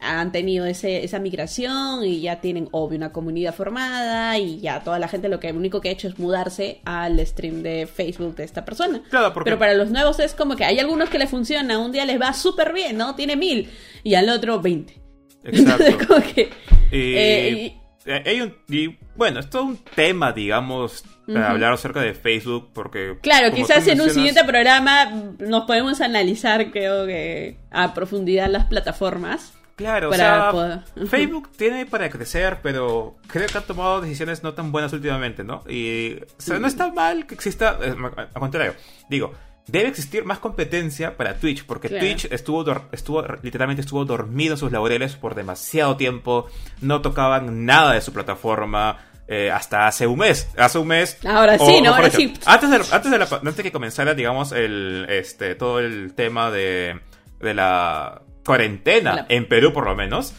han 0.06 0.32
tenido 0.34 0.66
ese, 0.66 1.04
esa 1.06 1.18
migración 1.20 2.04
y 2.04 2.20
ya 2.20 2.42
tienen 2.42 2.68
obvio 2.72 2.98
una 2.98 3.14
comunidad 3.14 3.56
formada 3.56 4.38
y 4.38 4.60
ya 4.60 4.82
toda 4.84 5.00
la 5.00 5.08
gente 5.08 5.30
lo 5.30 5.40
que 5.40 5.52
único 5.54 5.80
que 5.80 5.88
ha 5.90 5.92
hecho 5.94 6.10
es 6.10 6.20
mudarse 6.20 6.82
al 6.84 7.26
stream 7.26 7.64
de 7.64 7.88
Facebook 7.88 8.36
de 8.36 8.44
esta 8.44 8.66
persona. 8.66 9.02
Claro, 9.10 9.34
porque- 9.34 9.46
Pero 9.50 9.58
para 9.60 9.74
los 9.76 9.92
nuevos 9.92 10.20
es 10.20 10.34
como 10.34 10.56
que 10.58 10.66
hay 10.66 10.78
algunos 10.80 11.10
que 11.10 11.18
le 11.18 11.26
funciona, 11.28 11.80
un 11.80 11.92
día 11.94 12.06
les 12.06 12.20
va 12.22 12.34
súper 12.34 12.74
bien, 12.74 12.98
¿no? 12.98 13.16
Tiene 13.16 13.36
mil 13.38 13.70
y 14.04 14.16
al 14.16 14.28
otro 14.30 14.60
20. 14.62 14.94
Exacto. 15.46 15.84
Entonces 15.86 16.08
como 16.08 16.22
que... 16.34 16.50
Y, 16.94 17.16
eh, 17.16 17.78
eh, 18.06 18.24
hay 18.26 18.42
un, 18.42 18.56
y, 18.70 18.98
bueno, 19.16 19.40
es 19.40 19.50
todo 19.50 19.64
un 19.64 19.78
tema, 19.78 20.32
digamos, 20.32 21.04
para 21.26 21.40
Ujú. 21.40 21.52
hablar 21.52 21.74
acerca 21.74 22.02
de 22.02 22.14
Facebook, 22.14 22.70
porque... 22.74 23.18
Claro, 23.22 23.54
quizás 23.54 23.88
en 23.88 24.02
un 24.02 24.10
siguiente 24.10 24.44
programa 24.44 25.06
nos 25.40 25.64
podemos 25.64 26.02
analizar, 26.02 26.72
creo 26.72 27.06
que 27.06 27.58
a 27.72 27.94
profundidad 27.94 28.50
las 28.50 28.66
plataformas. 28.66 29.54
Claro, 29.76 30.12
para 30.12 30.52
o 30.52 30.54
sea. 30.54 30.84
Facebook 31.08 31.50
tiene 31.58 31.88
para 31.88 32.10
crecer, 32.10 32.60
pero 32.62 33.16
creo 33.26 33.48
que 33.48 33.58
ha 33.58 33.62
tomado 33.62 34.02
decisiones 34.02 34.44
no 34.44 34.54
tan 34.54 34.72
buenas 34.72 34.94
últimamente, 34.94 35.44
¿no? 35.44 35.64
Y, 35.68 36.18
o 36.22 36.42
sea, 36.42 36.60
no 36.60 36.68
está 36.68 36.92
mal 36.92 37.26
que 37.26 37.34
exista, 37.34 37.80
eh, 37.82 37.96
al 38.16 38.40
contrario, 38.40 38.76
digo, 39.10 39.34
debe 39.68 39.88
existir 39.90 40.26
más 40.26 40.40
competencia 40.40 41.16
para 41.18 41.36
Twitch, 41.38 41.66
porque 41.66 41.88
Claro. 41.88 42.06
Twitch 42.06 42.26
estuvo, 42.32 42.66
estuvo, 42.92 43.24
literalmente 43.42 43.82
estuvo 43.82 44.04
dormido 44.06 44.54
en 44.54 44.58
sus 44.58 44.72
laureles 44.72 45.16
por 45.16 45.36
demasiado 45.36 45.96
tiempo, 45.98 46.48
no 46.82 47.02
tocaban 47.02 47.66
nada 47.66 47.94
de 47.94 48.02
su 48.02 48.12
plataforma. 48.14 48.98
eh, 49.26 49.50
hasta 49.50 49.88
hace 49.88 50.06
un 50.06 50.20
mes. 50.20 50.50
Hace 50.58 50.78
un 50.80 50.88
mes. 50.88 51.18
Ahora 51.26 51.58
sí, 51.58 51.82
¿no? 51.82 51.96
Ahora 51.96 52.10
sí. 52.10 52.34
Antes 52.46 52.70
de, 52.70 52.76
antes 52.94 53.10
de 53.10 53.18
la- 53.18 53.28
antes 53.32 53.56
de 53.56 53.64
que 53.64 53.72
comenzara, 53.72 54.14
digamos, 54.16 54.52
el, 54.52 55.06
este, 55.08 55.56
todo 55.56 55.80
el 55.80 56.14
tema 56.14 56.52
de, 56.52 57.00
de 57.40 57.54
la 57.54 58.22
cuarentena, 58.46 59.16
La- 59.16 59.26
en 59.30 59.48
Perú 59.48 59.72
por 59.72 59.86
lo 59.86 59.96
menos, 59.96 60.34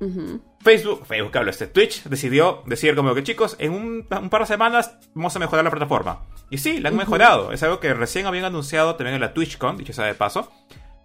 Ujú. 0.00 0.42
Facebook, 0.60 1.06
Facebook, 1.06 1.36
hablo, 1.36 1.50
este 1.50 1.66
Twitch 1.66 2.04
decidió 2.04 2.62
decir 2.66 2.94
como 2.96 3.14
que 3.14 3.22
chicos, 3.22 3.56
en 3.58 3.72
un, 3.72 4.06
un 4.10 4.30
par 4.30 4.40
de 4.40 4.46
semanas 4.46 4.98
vamos 5.14 5.34
a 5.36 5.38
mejorar 5.38 5.64
la 5.64 5.70
plataforma. 5.70 6.22
Y 6.50 6.58
sí, 6.58 6.80
la 6.80 6.88
han 6.88 6.96
mejorado. 6.96 7.52
Es 7.52 7.62
algo 7.62 7.78
que 7.80 7.94
recién 7.94 8.26
habían 8.26 8.44
anunciado 8.44 8.96
también 8.96 9.14
en 9.14 9.20
la 9.20 9.34
TwitchCon, 9.34 9.76
dicho 9.76 9.92
sea 9.92 10.06
de 10.06 10.14
paso, 10.14 10.50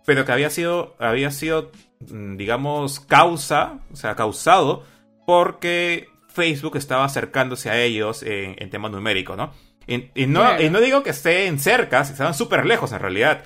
pero 0.05 0.25
que 0.25 0.31
había 0.31 0.49
sido, 0.49 0.95
había 0.99 1.31
sido, 1.31 1.71
mm, 1.99 2.37
digamos, 2.37 2.99
causa, 2.99 3.79
o 3.91 3.95
sea, 3.95 4.15
causado 4.15 4.83
porque 5.25 6.09
Facebook 6.29 6.77
estaba 6.77 7.05
acercándose 7.05 7.69
a 7.69 7.79
ellos 7.79 8.23
en, 8.23 8.55
en 8.57 8.69
tema 8.69 8.89
numérico, 8.89 9.35
¿no? 9.35 9.53
Y, 9.85 10.09
y 10.15 10.27
no, 10.27 10.59
y 10.59 10.69
no 10.69 10.79
digo 10.79 11.03
que 11.03 11.11
estén 11.11 11.59
cerca, 11.59 12.01
estaban 12.01 12.33
súper 12.33 12.65
lejos 12.65 12.91
en 12.91 12.99
realidad. 12.99 13.43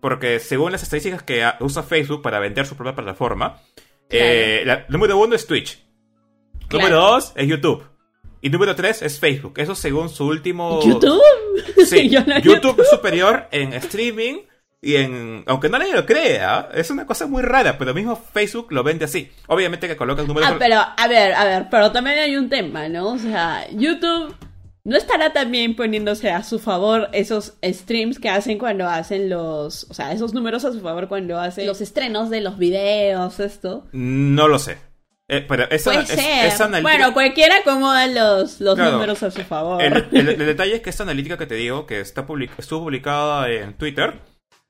Porque 0.00 0.40
según 0.40 0.72
las 0.72 0.82
estadísticas 0.82 1.22
que 1.22 1.46
usa 1.60 1.82
Facebook 1.82 2.22
para 2.22 2.38
vender 2.38 2.66
su 2.66 2.74
propia 2.74 2.94
plataforma, 2.94 3.60
eh, 4.10 4.62
la- 4.64 4.86
número 4.88 5.18
uno 5.18 5.34
es 5.34 5.46
Twitch. 5.46 5.78
Claro. 6.68 6.84
Número 6.88 7.00
dos 7.00 7.32
es 7.36 7.48
YouTube. 7.48 7.84
Y 8.42 8.48
número 8.50 8.74
tres 8.74 9.02
es 9.02 9.18
Facebook. 9.18 9.54
Eso 9.58 9.74
según 9.74 10.08
su 10.08 10.26
último... 10.26 10.80
¿YouTube? 10.84 11.20
Sí, 11.84 12.08
Yo 12.08 12.24
no- 12.24 12.38
YouTube 12.38 12.80
es 12.80 12.88
superior 12.90 13.48
en 13.50 13.72
streaming 13.74 14.42
y 14.80 14.96
en... 14.96 15.44
Aunque 15.46 15.68
no 15.68 15.78
nadie 15.78 15.92
lo 15.92 16.06
crea, 16.06 16.68
es 16.72 16.90
una 16.90 17.06
cosa 17.06 17.26
muy 17.26 17.42
rara, 17.42 17.76
pero 17.76 17.92
mismo 17.92 18.16
Facebook 18.32 18.68
lo 18.70 18.82
vende 18.82 19.04
así. 19.04 19.30
Obviamente 19.46 19.88
que 19.88 19.96
coloca 19.96 20.22
el 20.22 20.28
número... 20.28 20.46
Ah, 20.46 20.56
pero, 20.58 20.76
a 20.96 21.08
ver, 21.08 21.34
a 21.34 21.44
ver, 21.44 21.66
pero 21.70 21.92
también 21.92 22.18
hay 22.18 22.36
un 22.36 22.48
tema, 22.48 22.88
¿no? 22.88 23.08
O 23.08 23.18
sea, 23.18 23.66
YouTube 23.72 24.34
no 24.84 24.96
estará 24.96 25.32
también 25.32 25.76
poniéndose 25.76 26.30
a 26.30 26.42
su 26.42 26.58
favor 26.58 27.08
esos 27.12 27.54
streams 27.62 28.18
que 28.18 28.28
hacen 28.30 28.58
cuando 28.58 28.86
hacen 28.88 29.28
los, 29.28 29.84
o 29.90 29.94
sea, 29.94 30.12
esos 30.12 30.32
números 30.34 30.64
a 30.64 30.72
su 30.72 30.80
favor 30.80 31.06
cuando 31.08 31.38
hacen 31.38 31.66
los 31.66 31.80
estrenos 31.80 32.30
de 32.30 32.40
los 32.40 32.56
videos, 32.58 33.40
esto. 33.40 33.86
No 33.92 34.48
lo 34.48 34.58
sé. 34.58 34.78
Eh, 35.28 35.44
pero 35.46 35.70
esa, 35.70 35.90
Puede 35.92 36.02
es- 36.02 36.08
ser. 36.08 36.46
esa 36.46 36.64
analítica- 36.64 36.82
Bueno, 36.82 37.12
cualquiera 37.14 37.58
acomoda 37.58 38.06
los, 38.08 38.60
los 38.60 38.74
Claro. 38.74 38.92
números 38.92 39.22
a 39.22 39.30
su 39.30 39.42
favor. 39.42 39.80
El, 39.82 40.06
el- 40.12 40.28
el 40.30 40.38
detalle 40.38 40.74
es 40.76 40.80
que 40.80 40.90
esta 40.90 41.04
analítica 41.04 41.38
que 41.38 41.46
te 41.46 41.54
digo, 41.54 41.86
que 41.86 42.00
está 42.00 42.26
public- 42.26 42.50
estuvo 42.58 42.84
publicada 42.84 43.48
en 43.48 43.74
Twitter, 43.74 44.14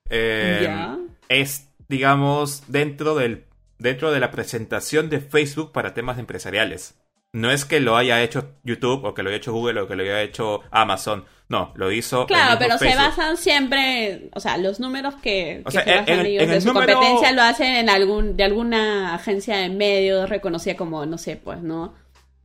eh, 0.09 0.59
Ya. 0.63 0.97
es, 1.29 1.69
digamos, 1.87 2.63
dentro 2.67 3.15
del 3.15 3.45
dentro 3.79 4.11
de 4.11 4.19
la 4.19 4.29
presentación 4.29 5.09
de 5.09 5.19
Facebook 5.21 5.71
para 5.71 5.95
temas 5.95 6.19
empresariales. 6.19 6.93
No 7.33 7.49
es 7.49 7.63
que 7.63 7.79
lo 7.79 7.95
haya 7.95 8.21
hecho 8.23 8.55
YouTube 8.63 9.05
o 9.05 9.13
que 9.13 9.23
lo 9.23 9.29
haya 9.29 9.37
hecho 9.37 9.53
Google 9.53 9.79
o 9.81 9.87
que 9.87 9.95
lo 9.95 10.03
haya 10.03 10.21
hecho 10.21 10.61
Amazon. 10.69 11.23
No, 11.47 11.71
lo 11.75 11.91
hizo. 11.91 12.27
Claro, 12.27 12.57
pero 12.59 12.77
se 12.77 12.93
basan 12.95 13.37
siempre, 13.37 14.29
o 14.33 14.39
sea, 14.39 14.57
los 14.57 14.79
números 14.79 15.15
que, 15.15 15.61
O 15.61 15.65
que 15.65 15.71
sea, 15.71 15.83
se 15.83 15.95
basan 15.95 16.19
en- 16.19 16.25
ellos 16.25 16.43
en 16.43 16.49
de 16.49 16.55
el 16.57 16.61
su 16.61 16.67
número- 16.73 16.93
competencia 16.93 17.31
lo 17.33 17.41
hacen 17.41 17.75
en 17.75 17.89
algún 17.89 18.35
de 18.37 18.43
alguna 18.43 19.13
agencia 19.15 19.57
de 19.57 19.69
medios 19.69 20.29
reconocida 20.29 20.75
como, 20.75 21.05
no 21.05 21.17
sé, 21.17 21.35
pues, 21.37 21.61
¿no? 21.61 21.93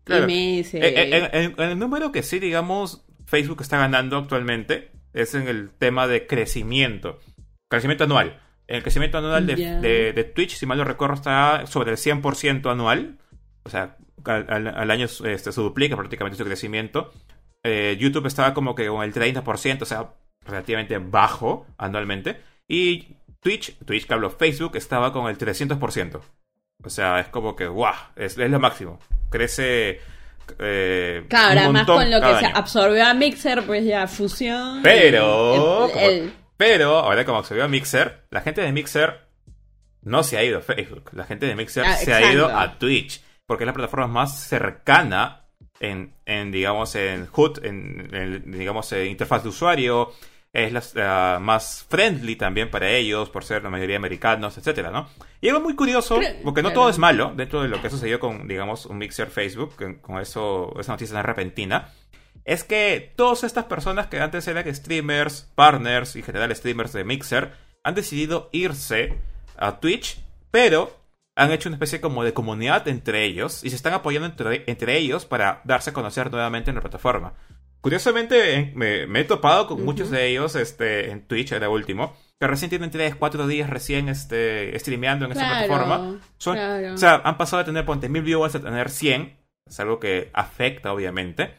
Claro. 0.05 0.29
IMS. 0.29 0.75
En, 0.75 1.13
en- 1.15 1.31
en- 1.33 1.61
el 1.61 1.79
número 1.79 2.13
que 2.13 2.23
sí, 2.23 2.39
digamos, 2.39 3.05
Facebook 3.27 3.63
está 3.63 3.79
ganando 3.79 4.17
actualmente 4.19 4.93
es 5.13 5.35
en 5.35 5.49
el 5.49 5.71
tema 5.71 6.07
de 6.07 6.27
crecimiento. 6.29 7.19
Crecimiento 7.69 8.05
anual. 8.05 8.41
El 8.69 8.83
crecimiento 8.83 9.19
anual 9.19 9.47
de, 9.47 9.55
de- 9.57 10.13
de 10.13 10.25
Twitch, 10.25 10.57
si 10.57 10.67
mal 10.67 10.79
no 10.79 10.85
recuerdo, 10.85 11.15
está 11.15 11.67
sobre 11.67 11.93
el 11.93 11.97
100% 11.97 12.71
anual. 12.71 13.19
O 13.67 13.71
sea, 13.71 13.97
al, 14.25 14.47
al- 14.49 14.69
al 14.69 14.91
año 14.91 15.05
este, 15.07 15.53
se 15.53 15.61
duplica 15.61 15.97
prácticamente 15.97 16.39
su 16.39 16.45
crecimiento. 16.45 17.13
Eh, 17.63 17.97
YouTube 17.99 18.27
estaba 18.27 18.55
como 18.55 18.75
que 18.75 18.87
con 18.87 19.03
el 19.03 19.13
30%, 19.13 19.83
o 19.83 19.85
sea, 19.85 20.13
relativamente 20.45 20.97
bajo 20.99 21.67
anualmente. 21.79 22.41
Y 22.69 23.17
Twitch, 23.41 23.77
Twitch 23.85 24.07
que 24.07 24.15
hablo, 24.15 24.31
Facebook, 24.31 24.77
estaba 24.77 25.13
con 25.13 25.29
el 25.29 25.37
300%. 25.37 26.21
O 26.85 26.91
sea, 26.91 27.21
es 27.21 27.29
como 27.29 27.57
que, 27.57 27.67
guau, 27.67 27.95
es, 28.15 28.39
es 28.39 28.51
lo 28.51 28.61
máximo. 28.61 28.99
Crece. 29.31 30.01
Eh, 30.61 31.25
Claro, 31.29 31.53
un 31.71 31.77
además 31.77 31.87
con 31.87 32.11
lo 32.11 32.21
que 32.21 32.39
se 32.39 32.47
absorbió 32.47 33.05
a 33.07 33.15
Mixer, 33.15 33.63
pues 33.65 33.85
ya 33.85 34.07
fusión. 34.07 34.81
Pero, 34.83 35.87
el- 35.87 35.93
como- 35.93 36.07
el- 36.07 36.33
pero 36.57 36.99
ahora 36.99 37.25
como 37.25 37.43
vio 37.43 37.65
a 37.65 37.69
Mixer, 37.69 38.27
la 38.31 38.41
gente 38.43 38.61
de 38.63 38.71
Mixer 38.73 39.27
no 40.03 40.23
se 40.23 40.39
ha 40.39 40.45
ido 40.45 40.59
a 40.59 40.63
Facebook. 40.63 41.11
La 41.13 41.25
gente 41.25 41.47
de 41.47 41.57
Mixer 41.57 41.85
Ah, 41.85 41.97
se 41.97 42.15
ha 42.15 42.33
ido 42.33 42.47
a 42.57 42.79
Twitch. 42.79 43.21
Porque 43.47 43.65
es 43.65 43.67
la 43.67 43.73
plataforma 43.73 44.07
más 44.07 44.41
cercana 44.47 45.45
en, 45.81 46.15
en 46.25 46.51
digamos, 46.51 46.95
en 46.95 47.29
HUD, 47.33 47.65
en, 47.65 48.15
en, 48.15 48.53
digamos, 48.53 48.91
en 48.93 49.07
interfaz 49.09 49.43
de 49.43 49.49
usuario. 49.51 50.13
Es 50.53 50.95
la, 50.95 51.39
más 51.39 51.85
friendly 51.91 52.37
también 52.37 52.71
para 52.71 52.89
ellos, 52.89 53.29
por 53.29 53.45
ser 53.45 53.63
la 53.63 53.69
mayoría 53.69 53.99
americanos, 53.99 54.57
etcétera, 54.57 54.91
¿no? 54.91 55.07
Y 55.43 55.51
algo 55.51 55.61
muy 55.61 55.75
curioso, 55.75 56.19
porque 56.43 56.63
no 56.63 56.73
todo 56.73 56.89
es 56.89 56.97
malo 56.97 57.35
dentro 57.37 57.61
de 57.61 57.69
lo 57.69 57.83
que 57.83 57.91
sucedió 57.91 58.19
con, 58.19 58.49
digamos, 58.49 58.87
un 58.87 58.97
Mixer 58.97 59.29
Facebook, 59.29 59.77
con, 59.77 59.97
con 59.97 60.19
eso, 60.19 60.75
esa 60.81 60.93
noticia 60.93 61.15
tan 61.15 61.25
repentina, 61.25 61.93
es 62.47 62.65
que 62.65 63.13
todas 63.17 63.45
estas 63.45 63.67
personas 63.67 64.07
que 64.07 64.19
antes 64.19 64.49
eran 64.49 64.75
streamers, 64.75 65.51
partners 65.55 66.17
y 66.17 66.23
general 66.23 66.55
streamers 66.57 66.95
de 66.95 67.05
Mixer 67.05 67.53
han 67.83 67.95
decidido 67.95 68.49
irse 68.53 69.19
a 69.59 69.79
Twitch, 69.79 70.21
pero 70.51 70.97
han 71.37 71.53
hecho 71.53 71.69
una 71.69 71.77
especie 71.77 72.01
como 72.01 72.25
de 72.25 72.33
comunidad 72.35 72.89
entre 72.89 73.25
ellos 73.25 73.63
y 73.63 73.71
se 73.71 73.77
están 73.77 73.93
apoyando 73.95 74.27
entre, 74.27 74.65
entre 74.67 74.97
ellos 74.97 75.27
para 75.27 75.61
darse 75.65 75.91
a 75.91 75.93
conocer 75.93 76.31
nuevamente 76.33 76.71
en 76.71 76.77
la 76.77 76.81
plataforma. 76.83 77.35
Curiosamente, 77.81 78.55
en- 78.55 78.77
me, 78.77 79.07
me 79.07 79.21
he 79.21 79.25
topado 79.25 79.67
con 79.69 79.85
muchos 79.85 80.11
de 80.11 80.27
ellos 80.27 80.57
este, 80.57 81.11
en 81.11 81.27
Twitch, 81.29 81.53
era 81.53 81.69
último, 81.69 82.17
que 82.41 82.47
recién 82.49 82.69
tienen 82.71 82.91
3, 82.91 83.15
4 83.15 83.47
días 83.47 83.71
recién 83.71 84.09
este, 84.09 84.77
streameando 84.79 85.27
en 85.27 85.33
esa 85.33 85.41
Claro, 85.47 85.67
plataforma. 85.67 86.21
Son- 86.39 86.57
claro. 86.57 86.95
O 86.95 86.99
sea, 86.99 87.21
han 87.25 87.37
pasado 87.39 87.59
de 87.63 87.67
tener, 87.67 87.85
ponte, 87.85 88.09
mil 88.09 88.23
viewers 88.23 88.55
a 88.57 88.61
tener 88.61 88.91
100. 88.91 89.37
Es 89.67 89.79
algo 89.81 90.01
que 90.01 90.31
afecta, 90.33 90.93
obviamente. 90.93 91.55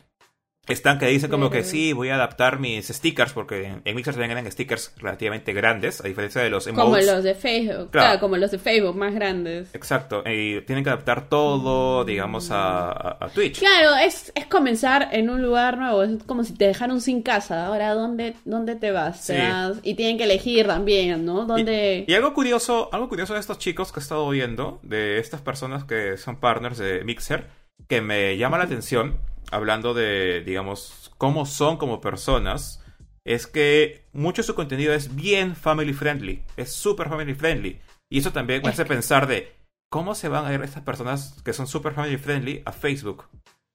Están 0.68 1.00
que 1.00 1.08
dicen 1.08 1.30
como 1.32 1.50
que 1.50 1.64
sí, 1.64 1.94
voy 1.94 2.10
a 2.10 2.16
adaptar 2.16 2.60
mis 2.60 2.88
stickers, 2.88 3.32
porque 3.34 3.74
en, 3.86 3.96
Mixer 3.96 4.14
también 4.16 4.32
eran 4.32 4.52
stickers 4.52 4.94
relativamente 4.98 5.54
grandes, 5.54 6.02
a 6.02 6.08
diferencia 6.08 6.42
de 6.42 6.50
los 6.50 6.68
como 6.68 6.82
emotes. 6.84 7.06
los 7.08 7.24
de 7.24 7.36
Facebook. 7.36 7.92
Claro. 7.92 8.08
Claro. 8.08 8.20
como 8.20 8.38
los 8.38 8.52
de 8.52 8.60
Facebook 8.60 8.96
más 8.96 9.14
grandes. 9.14 9.74
Exacto, 9.74 10.24
y 10.26 10.62
tienen 10.62 10.84
que 10.84 10.90
adaptar 10.90 11.30
todo, 11.30 12.04
digamos, 12.06 12.52
a, 12.52 12.88
a- 12.92 13.18
a 13.22 13.28
Twitch. 13.30 13.60
Claro, 13.60 13.96
es, 13.96 14.32
es 14.36 14.46
comenzar 14.48 15.10
en 15.12 15.30
un 15.30 15.42
lugar 15.42 15.78
nuevo. 15.78 16.04
Es 16.04 16.22
como 16.26 16.44
si 16.44 16.54
te 16.54 16.66
dejaron 16.68 17.00
sin 17.02 17.22
casa. 17.22 17.66
Ahora, 17.68 17.94
¿dónde, 17.94 18.36
dónde 18.46 18.76
te 18.76 18.92
vas? 18.92 19.22
Sí. 19.26 19.34
vas- 19.38 19.80
Y 19.84 19.96
tienen 19.96 20.18
que 20.18 20.26
elegir 20.26 20.68
también, 20.68 21.26
¿no? 21.26 21.46
¿Dónde... 21.46 22.04
Y 22.08 22.14
algo 22.14 22.34
curioso, 22.34 22.90
algo 22.92 23.08
curioso 23.10 23.34
de 23.34 23.40
estos 23.40 23.58
chicos 23.60 23.92
que 23.92 24.00
he 24.00 24.04
estado 24.04 24.30
viendo, 24.30 24.80
de 24.84 25.20
estas 25.20 25.42
personas 25.42 25.86
que 25.86 26.18
son 26.18 26.38
partners 26.40 26.78
de 26.78 27.04
Mixer, 27.04 27.46
que 27.88 28.02
me 28.02 28.38
llama 28.38 28.58
la 28.58 28.66
atención, 28.66 29.18
hablando 29.52 29.94
de, 29.94 30.42
digamos, 30.46 31.12
cómo 31.18 31.46
son 31.46 31.78
como 31.78 32.02
personas, 32.02 32.84
es 33.26 33.48
que 33.48 34.06
mucho 34.14 34.42
de 34.42 34.46
su 34.48 34.56
contenido 34.56 34.94
es 34.94 35.16
bien 35.16 35.56
family 35.56 35.94
friendly, 35.94 36.44
es 36.56 36.72
súper 36.72 37.10
family 37.10 37.34
friendly. 37.34 37.80
Y 38.10 38.20
eso 38.20 38.32
también 38.32 38.62
me 38.64 38.70
hace 38.70 38.86
pensar 38.86 39.28
de 39.28 39.54
cómo 39.90 40.16
se 40.16 40.30
van 40.30 40.46
a 40.46 40.54
ir 40.54 40.62
estas 40.62 40.84
personas 40.84 41.36
que 41.44 41.54
son 41.54 41.68
súper 41.68 41.94
family 41.94 42.18
friendly 42.18 42.62
a 42.66 42.72
Facebook. 42.72 43.26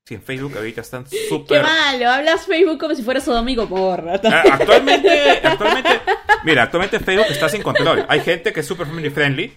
Si 0.06 0.14
en 0.14 0.22
Facebook 0.22 0.56
ahorita 0.56 0.80
están 0.80 1.04
Qué 1.04 1.28
súper... 1.28 1.62
malo, 1.62 2.08
hablas 2.10 2.46
Facebook 2.46 2.78
como 2.78 2.94
si 2.94 3.02
fuera 3.02 3.20
su 3.20 3.32
amigo 3.32 3.68
porra. 3.68 4.20
Ah, 4.24 4.42
Actualmente, 4.52 5.40
actualmente, 5.44 6.00
mira, 6.44 6.64
actualmente 6.64 6.98
Facebook 6.98 7.26
está 7.30 7.48
sin 7.48 7.62
control. 7.62 8.04
Hay 8.08 8.20
gente 8.20 8.52
que 8.52 8.60
es 8.60 8.66
super 8.66 8.86
family 8.86 9.10
friendly, 9.10 9.52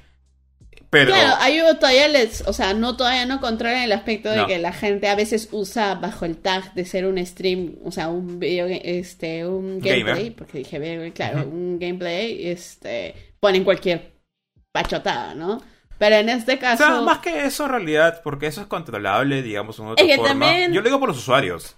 pero 0.89 1.11
Claro, 1.11 1.35
hay 1.39 1.59
todavía 1.79 2.07
les, 2.07 2.41
o 2.47 2.53
sea, 2.53 2.73
no 2.73 2.95
todavía 2.95 3.25
no 3.25 3.39
controlan 3.41 3.83
el 3.83 3.91
aspecto 3.91 4.29
de 4.29 4.37
No. 4.37 4.47
que 4.47 4.59
la 4.59 4.71
gente 4.73 5.07
a 5.09 5.15
veces 5.15 5.49
usa 5.51 5.95
bajo 5.95 6.25
el 6.25 6.37
tag 6.37 6.73
de 6.73 6.85
ser 6.85 7.05
un 7.05 7.23
stream, 7.25 7.75
o 7.83 7.91
sea, 7.91 8.09
un 8.09 8.39
video, 8.39 8.67
este, 8.67 9.45
un 9.47 9.79
Gamer. 9.79 10.05
gameplay, 10.05 10.29
porque 10.31 10.59
dije, 10.59 10.79
video, 10.79 11.11
claro, 11.13 11.47
un 11.47 11.79
gameplay, 11.79 12.47
este, 12.47 13.15
ponen 13.39 13.63
cualquier 13.63 14.13
pachotada, 14.71 15.33
¿no? 15.35 15.61
Pero 15.97 16.15
en 16.17 16.29
este 16.29 16.55
o 16.55 16.59
caso, 16.59 16.83
sea, 16.83 17.01
más 17.01 17.19
que 17.19 17.45
eso 17.45 17.65
en 17.65 17.71
realidad, 17.71 18.21
porque 18.23 18.47
eso 18.47 18.61
es 18.61 18.67
controlable, 18.67 19.41
digamos, 19.41 19.79
una 19.79 19.91
otra 19.91 20.03
Es 20.05 20.11
que 20.11 20.17
forma. 20.17 20.45
también- 20.45 20.73
Yo 20.73 20.81
lo 20.81 20.85
digo 20.89 20.99
por 20.99 21.09
los 21.09 21.17
usuarios. 21.17 21.75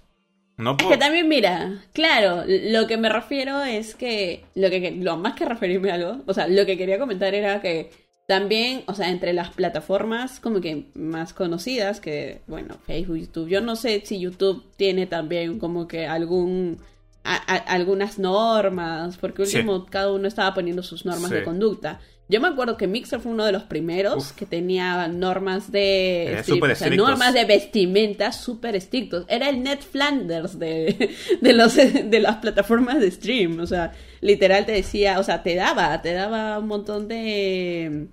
No 0.56 0.76
es 0.76 0.86
que 0.86 0.96
también 0.96 1.28
mira, 1.28 1.84
claro, 1.92 2.42
lo 2.48 2.88
que 2.88 2.96
me 2.96 3.08
refiero 3.08 3.62
es 3.62 3.94
que 3.94 4.44
lo 4.56 4.68
que 4.70 4.90
lo 4.90 5.16
más 5.16 5.34
que 5.34 5.44
referirme 5.44 5.92
a 5.92 5.94
algo, 5.94 6.22
o 6.26 6.34
sea, 6.34 6.48
lo 6.48 6.66
que 6.66 6.76
quería 6.76 6.98
comentar 6.98 7.32
era 7.32 7.60
que 7.60 7.90
también, 8.28 8.82
o 8.86 8.92
sea, 8.94 9.08
entre 9.08 9.32
las 9.32 9.48
plataformas 9.48 10.38
como 10.38 10.60
que 10.60 10.84
más 10.92 11.32
conocidas 11.32 11.98
que, 11.98 12.42
bueno, 12.46 12.76
Facebook, 12.86 13.16
YouTube, 13.16 13.48
yo 13.48 13.62
no 13.62 13.74
sé 13.74 14.02
si 14.04 14.20
YouTube 14.20 14.64
tiene 14.76 15.06
también 15.06 15.58
como 15.58 15.88
que 15.88 16.06
algún 16.06 16.76
a- 17.24 17.36
a- 17.54 17.56
algunas 17.56 18.18
normas, 18.18 19.16
porque 19.16 19.46
Sí. 19.46 19.56
último 19.56 19.86
cada 19.86 20.12
uno 20.12 20.28
estaba 20.28 20.52
poniendo 20.52 20.82
sus 20.82 21.06
normas 21.06 21.30
Sí. 21.30 21.36
de 21.36 21.44
conducta. 21.44 22.00
Yo 22.28 22.42
me 22.42 22.48
acuerdo 22.48 22.76
que 22.76 22.86
Mixer 22.86 23.20
fue 23.20 23.32
uno 23.32 23.46
de 23.46 23.52
los 23.52 23.62
primeros 23.62 24.16
Uf. 24.16 24.32
que 24.32 24.44
tenía 24.44 25.08
normas 25.08 25.72
de 25.72 26.36
o 26.38 26.74
sea, 26.74 26.90
normas 26.90 27.32
de 27.32 27.46
vestimenta 27.46 28.32
súper 28.32 28.76
estrictos. 28.76 29.24
Era 29.28 29.48
el 29.48 29.62
Ned 29.62 29.78
Flanders 29.80 30.58
de, 30.58 31.10
de 31.40 31.52
los 31.54 31.74
de 32.10 32.20
las 32.20 32.36
plataformas 32.36 33.00
de 33.00 33.10
stream, 33.10 33.58
o 33.60 33.66
sea, 33.66 33.92
literal 34.20 34.66
te 34.66 34.72
decía, 34.72 35.18
o 35.18 35.22
sea, 35.22 35.42
te 35.42 35.54
daba, 35.54 36.02
te 36.02 36.12
daba 36.12 36.58
un 36.58 36.66
montón 36.66 37.08
de 37.08 38.08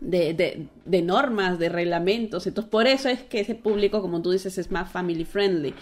de, 0.00 0.34
de, 0.34 0.66
de 0.84 1.02
normas, 1.02 1.58
de 1.58 1.68
reglamentos. 1.68 2.46
Entonces, 2.46 2.70
por 2.70 2.86
eso 2.86 3.08
es 3.08 3.22
que 3.22 3.40
ese 3.40 3.54
público, 3.54 4.00
como 4.02 4.22
tú 4.22 4.30
dices, 4.30 4.58
es 4.58 4.70
más 4.70 4.90
family 4.90 5.24
friendly. 5.24 5.74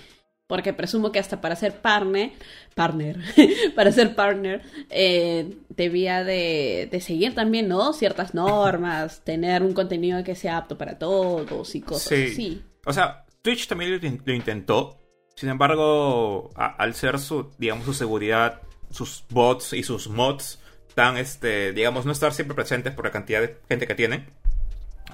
Porque 0.48 0.72
presumo 0.72 1.10
que 1.10 1.18
hasta 1.18 1.40
para 1.40 1.56
ser 1.56 1.80
partner, 1.80 2.30
partner, 2.76 3.18
para 3.74 3.90
ser 3.90 4.14
partner, 4.14 4.62
eh, 4.90 5.56
debía 5.70 6.22
de, 6.22 6.88
de 6.90 7.00
seguir 7.00 7.34
también, 7.34 7.66
¿no? 7.66 7.92
Ciertas 7.92 8.32
normas, 8.32 9.24
tener 9.24 9.64
un 9.64 9.72
contenido 9.72 10.22
que 10.22 10.36
sea 10.36 10.58
apto 10.58 10.78
para 10.78 10.98
todos 11.00 11.74
y 11.74 11.80
cosas 11.80 12.08
Sí. 12.08 12.28
así. 12.30 12.62
O 12.84 12.92
sea, 12.92 13.24
Twitch 13.42 13.66
también 13.66 13.90
lo, 14.00 14.06
in- 14.06 14.22
lo 14.24 14.32
intentó. 14.34 14.98
Sin 15.34 15.48
embargo, 15.48 16.50
a- 16.54 16.76
al 16.76 16.94
ser 16.94 17.18
su, 17.18 17.50
digamos, 17.58 17.84
su 17.84 17.92
seguridad, 17.94 18.62
sus 18.90 19.24
bots 19.28 19.72
y 19.72 19.82
sus 19.82 20.08
mods 20.08 20.60
tan, 20.96 21.16
este, 21.18 21.72
digamos, 21.72 22.04
no 22.06 22.10
estar 22.12 22.32
siempre 22.32 22.56
presentes 22.56 22.92
por 22.92 23.04
la 23.04 23.12
cantidad 23.12 23.40
de 23.40 23.56
gente 23.68 23.86
que 23.86 23.94
tienen, 23.94 24.26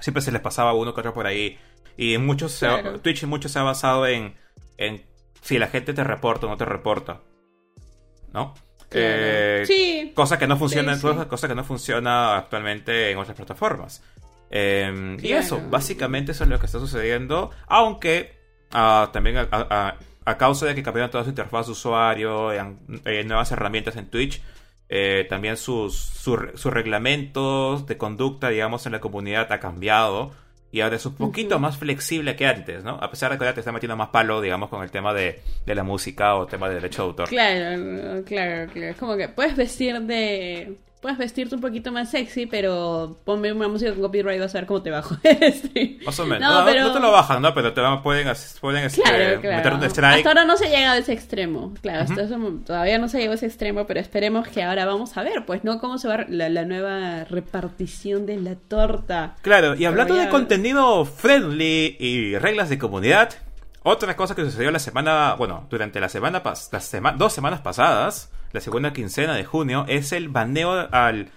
siempre 0.00 0.22
se 0.22 0.32
les 0.32 0.40
pasaba 0.40 0.72
uno 0.72 0.94
que 0.94 1.00
otro 1.00 1.12
por 1.12 1.26
ahí 1.26 1.58
Y 1.98 2.16
muchos 2.16 2.58
Claro. 2.58 3.00
Twitch 3.00 3.24
mucho 3.24 3.50
se 3.50 3.58
ha 3.58 3.62
basado 3.62 4.06
en, 4.06 4.34
en 4.78 5.02
si 5.42 5.58
la 5.58 5.66
gente 5.66 5.92
te 5.92 6.02
reporta 6.02 6.46
o 6.46 6.48
no 6.48 6.56
te 6.56 6.64
reporta. 6.64 7.20
¿No? 8.32 8.54
Eh, 8.92 9.64
sí. 9.66 10.12
Cosa 10.14 10.38
que 10.38 10.46
no 10.46 10.56
funciona, 10.56 10.94
Sí, 10.94 11.00
sí. 11.06 11.26
cosa 11.28 11.48
que 11.48 11.54
no 11.54 11.64
funciona 11.64 12.36
actualmente 12.38 13.10
en 13.10 13.18
otras 13.18 13.36
plataformas. 13.36 14.02
Eh, 14.50 15.16
Y 15.18 15.28
Claro. 15.28 15.42
eso, 15.42 15.62
básicamente 15.68 16.32
eso 16.32 16.44
es 16.44 16.50
lo 16.50 16.58
que 16.58 16.66
está 16.66 16.78
sucediendo. 16.78 17.50
Aunque 17.66 18.38
ah, 18.70 19.10
también 19.12 19.36
a, 19.38 19.48
a- 19.50 19.96
a 20.24 20.38
causa 20.38 20.66
de 20.66 20.74
que 20.74 20.82
cambiaron 20.82 21.10
toda 21.10 21.24
su 21.24 21.30
interfaz 21.30 21.66
de 21.66 21.72
usuario, 21.72 22.50
nuevas 23.26 23.50
herramientas 23.52 23.96
en 23.96 24.06
Twitch, 24.08 24.40
eh, 24.94 25.26
también 25.26 25.56
sus, 25.56 25.96
sus, 25.96 26.38
sus 26.54 26.70
reglamentos 26.70 27.86
de 27.86 27.96
conducta, 27.96 28.50
digamos, 28.50 28.84
en 28.84 28.92
la 28.92 29.00
comunidad 29.00 29.50
ha 29.50 29.58
cambiado. 29.58 30.32
Y 30.70 30.82
ahora 30.82 30.96
es 30.96 31.06
un 31.06 31.14
poquito 31.14 31.58
más 31.58 31.78
flexible 31.78 32.36
que 32.36 32.46
antes, 32.46 32.84
¿no? 32.84 32.98
A 33.00 33.10
pesar 33.10 33.32
de 33.32 33.38
que 33.38 33.44
ahora 33.44 33.54
te 33.54 33.60
está 33.60 33.72
metiendo 33.72 33.96
más 33.96 34.10
palo, 34.10 34.42
digamos, 34.42 34.68
con 34.68 34.82
el 34.82 34.90
tema 34.90 35.14
de, 35.14 35.40
de 35.64 35.74
la 35.74 35.82
música 35.82 36.34
o 36.34 36.46
tema 36.46 36.68
de 36.68 36.74
derecho 36.74 37.02
de 37.02 37.08
autor. 37.08 37.28
Claro, 37.30 38.22
claro, 38.24 38.70
claro. 38.70 38.90
Es 38.90 38.96
como 38.98 39.16
que 39.16 39.28
puedes 39.28 39.56
vestir 39.56 39.98
de. 40.02 40.76
Puedes 41.02 41.18
vestirte 41.18 41.54
un 41.56 41.60
poquito 41.60 41.90
más 41.90 42.10
sexy, 42.10 42.46
pero 42.46 43.18
ponme 43.24 43.52
una 43.52 43.66
música 43.66 43.90
con 43.92 44.00
copyright, 44.02 44.40
vas 44.40 44.54
a 44.54 44.58
ver 44.58 44.66
cómo 44.66 44.80
te 44.82 44.90
bajo. 44.90 45.16
Este. 45.24 45.98
Más 46.06 46.16
o 46.20 46.24
menos. 46.26 46.48
No, 46.48 46.60
No, 46.60 46.64
pero- 46.64 46.80
no 46.86 46.92
te 46.92 47.00
lo 47.00 47.10
bajan, 47.10 47.42
¿no? 47.42 47.52
Pero 47.52 47.72
te 47.74 47.80
van- 47.80 48.02
pueden, 48.02 48.32
pueden 48.60 48.84
este, 48.84 49.02
Claro, 49.02 49.40
meter 49.42 49.72
un 49.74 49.82
strike. 49.84 50.16
Hasta 50.18 50.28
ahora 50.28 50.44
no 50.44 50.56
se 50.56 50.68
llega 50.68 50.92
a 50.92 50.96
ese 50.98 51.12
extremo. 51.12 51.74
Claro, 51.82 52.04
Ujú. 52.04 52.12
hasta 52.12 52.24
eso 52.24 52.38
todavía 52.64 52.98
no 52.98 53.08
se 53.08 53.18
llegó 53.18 53.32
a 53.32 53.34
ese 53.34 53.46
extremo, 53.46 53.84
pero 53.86 53.98
esperemos 53.98 54.46
que 54.46 54.62
ahora 54.62 54.86
vamos 54.86 55.16
a 55.16 55.22
ver, 55.24 55.44
pues, 55.44 55.64
¿no? 55.64 55.80
Cómo 55.80 55.98
se 55.98 56.06
va 56.06 56.24
la, 56.28 56.48
la 56.48 56.64
nueva 56.64 57.24
repartición 57.24 58.24
de 58.24 58.36
la 58.40 58.54
torta. 58.54 59.34
Claro, 59.42 59.74
y 59.74 59.84
hablando 59.84 60.14
de 60.14 60.28
contenido 60.28 61.04
friendly 61.04 61.96
y 61.98 62.38
reglas 62.38 62.68
de 62.68 62.78
comunidad, 62.78 63.30
otra 63.82 64.14
cosa 64.14 64.36
que 64.36 64.42
sucedió 64.44 64.70
la 64.70 64.78
semana, 64.78 65.34
bueno, 65.34 65.66
durante 65.68 65.98
la 65.98 66.08
semana 66.08 66.44
pas- 66.44 66.68
las 66.70 66.84
sema- 66.84 67.12
dos 67.16 67.32
semanas 67.32 67.60
pasadas, 67.60 68.30
la 68.52 68.60
segunda 68.60 68.92
quincena 68.92 69.34
de 69.34 69.44
junio, 69.44 69.84
es 69.88 70.12
el 70.12 70.28
baneo 70.28 70.88
al 70.92 71.30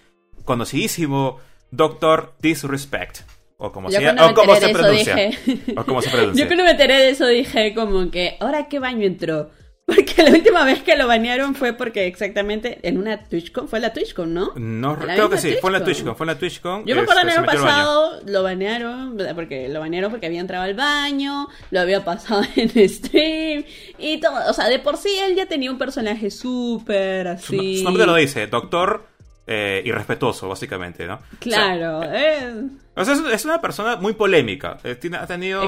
conocidísimo 0.43 1.39
Doctor 1.72 2.34
Disrespect. 2.39 3.20
O 3.57 3.72
como, 3.72 3.89
Yo 3.89 3.99
se, 3.99 4.03
cuando 4.03 4.24
me 4.26 4.32
o 4.32 4.34
como 4.34 4.55
se 4.55 4.70
pronuncia. 4.70 5.16
dije... 5.16 5.74
O 5.78 5.86
como 5.86 6.01
se 6.01 6.09
pronuncia. 6.09 6.43
Yo 6.43 6.47
cuando 6.47 6.63
me 6.66 6.72
enteré 6.72 6.97
de 6.97 7.09
eso 7.09 7.26
dije 7.28 7.74
como 7.74 8.11
que, 8.11 8.36
¿ahora 8.39 8.68
qué 8.68 8.80
baño 8.80 9.05
entró? 9.05 9.49
Porque 9.95 10.23
la 10.23 10.31
última 10.31 10.65
vez 10.65 10.81
que 10.81 10.95
lo 10.95 11.05
banearon 11.07 11.53
fue 11.53 11.73
porque 11.73 12.07
exactamente 12.07 12.79
en 12.81 12.97
una 12.97 13.23
TwitchCon, 13.23 13.67
fue 13.67 13.79
la 13.79 13.93
TwitchCon, 13.93 14.33
¿no? 14.33 14.51
No, 14.55 14.97
creo 14.97 15.29
que 15.29 15.38
sí, 15.38 15.55
fue 15.61 15.69
en 15.69 15.73
la 15.73 15.83
TwitchCon. 15.83 16.15
TwitchCon, 16.15 16.15
fue 16.15 16.23
en 16.23 16.27
la 16.27 16.39
TwitchCon. 16.39 16.86
Yo 16.86 16.95
me 16.95 17.01
acuerdo 17.01 17.21
el 17.21 17.27
este, 17.27 17.39
año 17.39 17.47
baño. 17.47 17.61
pasado 17.61 18.21
lo 18.25 18.41
banearon, 18.41 19.17
porque 19.36 19.69
lo 19.69 19.79
banearon 19.79 20.09
porque 20.09 20.25
había 20.25 20.39
entrado 20.41 20.63
al 20.63 20.73
baño, 20.73 21.47
lo 21.69 21.79
había 21.79 22.03
pasado 22.03 22.41
en 22.55 22.89
stream 22.89 23.63
y 23.99 24.19
todo. 24.19 24.49
O 24.49 24.53
sea, 24.53 24.69
de 24.69 24.79
por 24.79 24.97
sí 24.97 25.09
él 25.23 25.36
ya 25.36 25.45
tenía 25.45 25.69
un 25.69 25.77
personaje 25.77 26.31
súper 26.31 27.27
así. 27.27 27.77
su 27.77 27.83
nombre 27.83 28.07
lo 28.07 28.15
dice, 28.15 28.47
Doctor 28.47 29.05
eh, 29.45 29.83
irrespetuoso, 29.86 30.49
básicamente, 30.49 31.05
¿no? 31.05 31.19
Claro, 31.38 32.01
eh, 32.03 32.55
O 32.95 33.05
sea, 33.05 33.13
es, 33.31 33.45
una 33.45 33.61
persona 33.61 33.97
muy 33.97 34.13
polémica. 34.13 34.79
Eh, 34.83 34.95
tiene- 34.95 35.17
ha 35.17 35.27
tenido. 35.27 35.61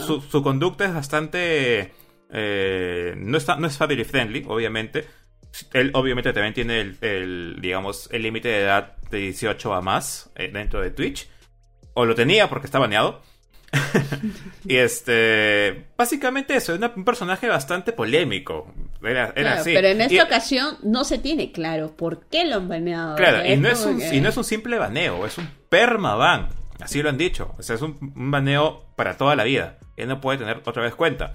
Su 0.00 0.42
conducta 0.42 0.86
es 0.86 0.94
bastante. 0.94 1.92
Eh, 2.32 3.14
no, 3.16 3.36
está, 3.38 3.56
no 3.56 3.66
es 3.66 3.76
family 3.76 4.04
friendly, 4.04 4.44
obviamente. 4.46 5.06
Él, 5.72 5.90
obviamente, 5.94 6.32
también 6.32 6.54
tiene 6.54 6.80
el, 6.80 6.98
el, 7.00 7.56
digamos, 7.60 8.08
el 8.12 8.22
límite 8.22 8.48
de 8.48 8.60
edad 8.62 8.96
de 9.10 9.18
18 9.18 9.74
a 9.74 9.80
más 9.80 10.30
eh, 10.36 10.50
dentro 10.52 10.80
de 10.80 10.90
Twitch. 10.90 11.28
O 11.94 12.04
lo 12.04 12.14
tenía 12.14 12.48
porque 12.48 12.66
está 12.66 12.78
baneado. 12.78 13.22
y 14.64 14.76
este. 14.76 15.86
Básicamente 15.96 16.54
eso, 16.56 16.74
es 16.74 16.80
un 16.96 17.04
personaje 17.04 17.48
bastante 17.48 17.92
polémico. 17.92 18.72
Era, 19.02 19.24
era 19.26 19.32
claro, 19.34 19.60
así. 19.60 19.72
pero 19.74 19.88
en 19.88 20.00
esta 20.00 20.14
Y- 20.14 20.20
ocasión 20.20 20.76
no 20.82 21.04
se 21.04 21.18
tiene 21.18 21.52
claro 21.52 21.94
por 21.96 22.26
qué 22.26 22.44
lo 22.46 22.56
han 22.56 22.68
baneado. 22.68 23.16
Claro, 23.16 23.38
O 23.38 23.42
sea, 23.42 23.52
y 23.54 23.56
no, 23.56 23.68
es 23.68 23.78
como 23.80 23.94
un, 23.94 24.00
que- 24.00 24.14
y 24.16 24.20
no 24.20 24.28
es 24.28 24.36
un 24.36 24.44
simple 24.44 24.78
baneo, 24.78 25.26
es 25.26 25.38
un 25.38 25.48
permaban. 25.68 26.48
Así 26.80 27.02
lo 27.02 27.08
han 27.08 27.18
dicho. 27.18 27.54
O 27.58 27.62
sea, 27.62 27.74
es 27.76 27.82
un, 27.82 28.12
un 28.14 28.30
baneo 28.30 28.84
para 28.96 29.16
toda 29.16 29.34
la 29.36 29.44
vida. 29.44 29.78
Él 29.96 30.08
no 30.08 30.20
puede 30.20 30.38
tener 30.38 30.60
otra 30.64 30.82
vez 30.82 30.94
cuenta. 30.94 31.34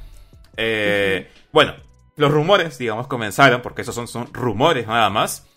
Eh, 0.58 1.30
Bueno, 1.52 1.76
los 2.16 2.32
rumores, 2.32 2.78
digamos, 2.78 3.08
comenzaron, 3.08 3.62
porque 3.62 3.82
esos 3.84 3.96
son, 3.96 4.08
son 4.08 4.34
rumores 4.34 4.88
nada 4.88 5.10
más. 5.10 5.48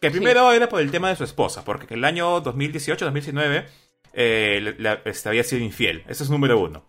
Que 0.00 0.10
primero 0.10 0.52
era 0.52 0.68
por 0.68 0.80
el 0.82 0.90
tema 0.90 1.08
de 1.08 1.16
su 1.16 1.24
esposa, 1.24 1.64
porque 1.64 1.86
en 1.94 1.98
el 2.00 2.04
año 2.04 2.42
2018-2019 2.42 3.64
eh, 4.12 4.74
la- 4.78 5.00
este, 5.04 5.28
había 5.28 5.44
sido 5.44 5.62
infiel. 5.64 6.04
Ese 6.08 6.24
es 6.24 6.30
número 6.30 6.58
uno. 6.58 6.84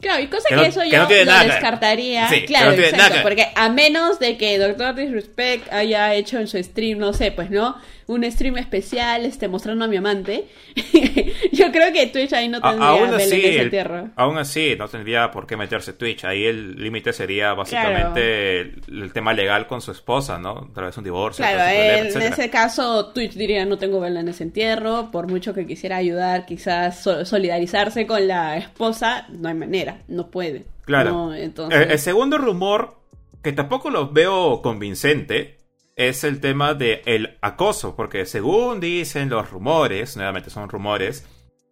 Claro, 0.00 0.22
y 0.22 0.26
cosa 0.28 0.44
Que 0.48 0.54
que, 0.54 0.60
no- 0.60 0.66
eso 0.66 0.80
que 0.82 0.90
yo 0.90 0.98
no 0.98 1.06
tiene 1.06 1.24
lo 1.24 1.30
nada 1.32 1.44
descartaría. 1.44 2.28
Sí, 2.28 2.44
claro, 2.44 2.72
no 2.72 2.82
exacto. 2.82 3.18
Porque 3.22 3.46
a 3.54 3.68
menos 3.70 4.18
de 4.18 4.36
que 4.36 4.58
Doctor 4.58 4.94
Disrespect 4.94 5.72
haya 5.72 6.14
hecho 6.14 6.38
en 6.38 6.48
su 6.48 6.62
stream, 6.62 6.98
no 6.98 7.12
sé, 7.14 7.32
pues 7.32 7.50
no, 7.50 7.76
un 8.08 8.30
stream 8.30 8.56
especial 8.58 9.24
este, 9.24 9.48
mostrando 9.48 9.84
a 9.84 9.88
mi 9.88 9.96
amante, 9.96 10.46
yo 11.52 11.72
creo 11.72 11.92
que 11.92 12.06
Twitch 12.06 12.32
ahí 12.32 12.48
no 12.48 12.58
A- 12.58 12.70
tendría 12.70 12.88
aún 12.88 13.00
vela 13.02 13.16
así, 13.16 13.32
en 13.34 13.38
ese 13.40 13.54
el- 13.56 13.60
entierro. 13.62 14.10
aún 14.16 14.38
así, 14.38 14.76
no 14.78 14.88
tendría 14.88 15.30
por 15.30 15.46
qué 15.46 15.56
meterse 15.56 15.92
Twitch. 15.92 16.24
Ahí 16.24 16.44
el 16.44 16.76
límite 16.76 17.12
sería 17.12 17.54
básicamente 17.54 18.60
el, 18.60 18.82
el 18.88 19.12
tema 19.12 19.32
legal 19.32 19.66
con 19.66 19.80
su 19.80 19.90
esposa, 19.92 20.38
¿no? 20.38 20.70
Tal 20.74 20.84
vez 20.84 20.96
un 20.96 21.04
divorcio. 21.04 21.44
Claro, 21.44 21.58
problema, 21.58 22.08
en 22.26 22.32
ese 22.32 22.50
caso 22.50 23.06
Twitch 23.12 23.32
diría 23.34 23.64
no 23.64 23.78
tengo 23.78 24.00
vela 24.00 24.20
en 24.20 24.28
ese 24.28 24.44
entierro, 24.44 25.10
por 25.10 25.28
mucho 25.28 25.52
que 25.54 25.66
quisiera 25.66 25.96
ayudar, 25.96 26.46
quizás 26.46 27.02
so- 27.02 27.24
solidarizarse 27.24 28.06
con 28.06 28.26
la 28.28 28.56
esposa, 28.56 29.26
no 29.30 29.48
hay 29.48 29.54
manera, 29.54 29.98
no 30.08 30.30
puede. 30.30 30.64
Claro. 30.84 31.10
No, 31.10 31.34
entonces... 31.34 31.80
El, 31.80 31.90
el 31.90 31.98
segundo 31.98 32.38
rumor, 32.38 32.96
que 33.42 33.52
tampoco 33.52 33.90
lo 33.90 34.10
veo 34.10 34.62
convincente, 34.62 35.55
es 35.96 36.22
el 36.24 36.40
tema 36.40 36.74
del 36.74 37.00
el 37.06 37.38
acoso, 37.40 37.96
porque 37.96 38.26
según 38.26 38.80
dicen 38.80 39.28
los 39.30 39.50
rumores, 39.50 40.16
nuevamente 40.16 40.50
son 40.50 40.68
rumores, 40.68 41.26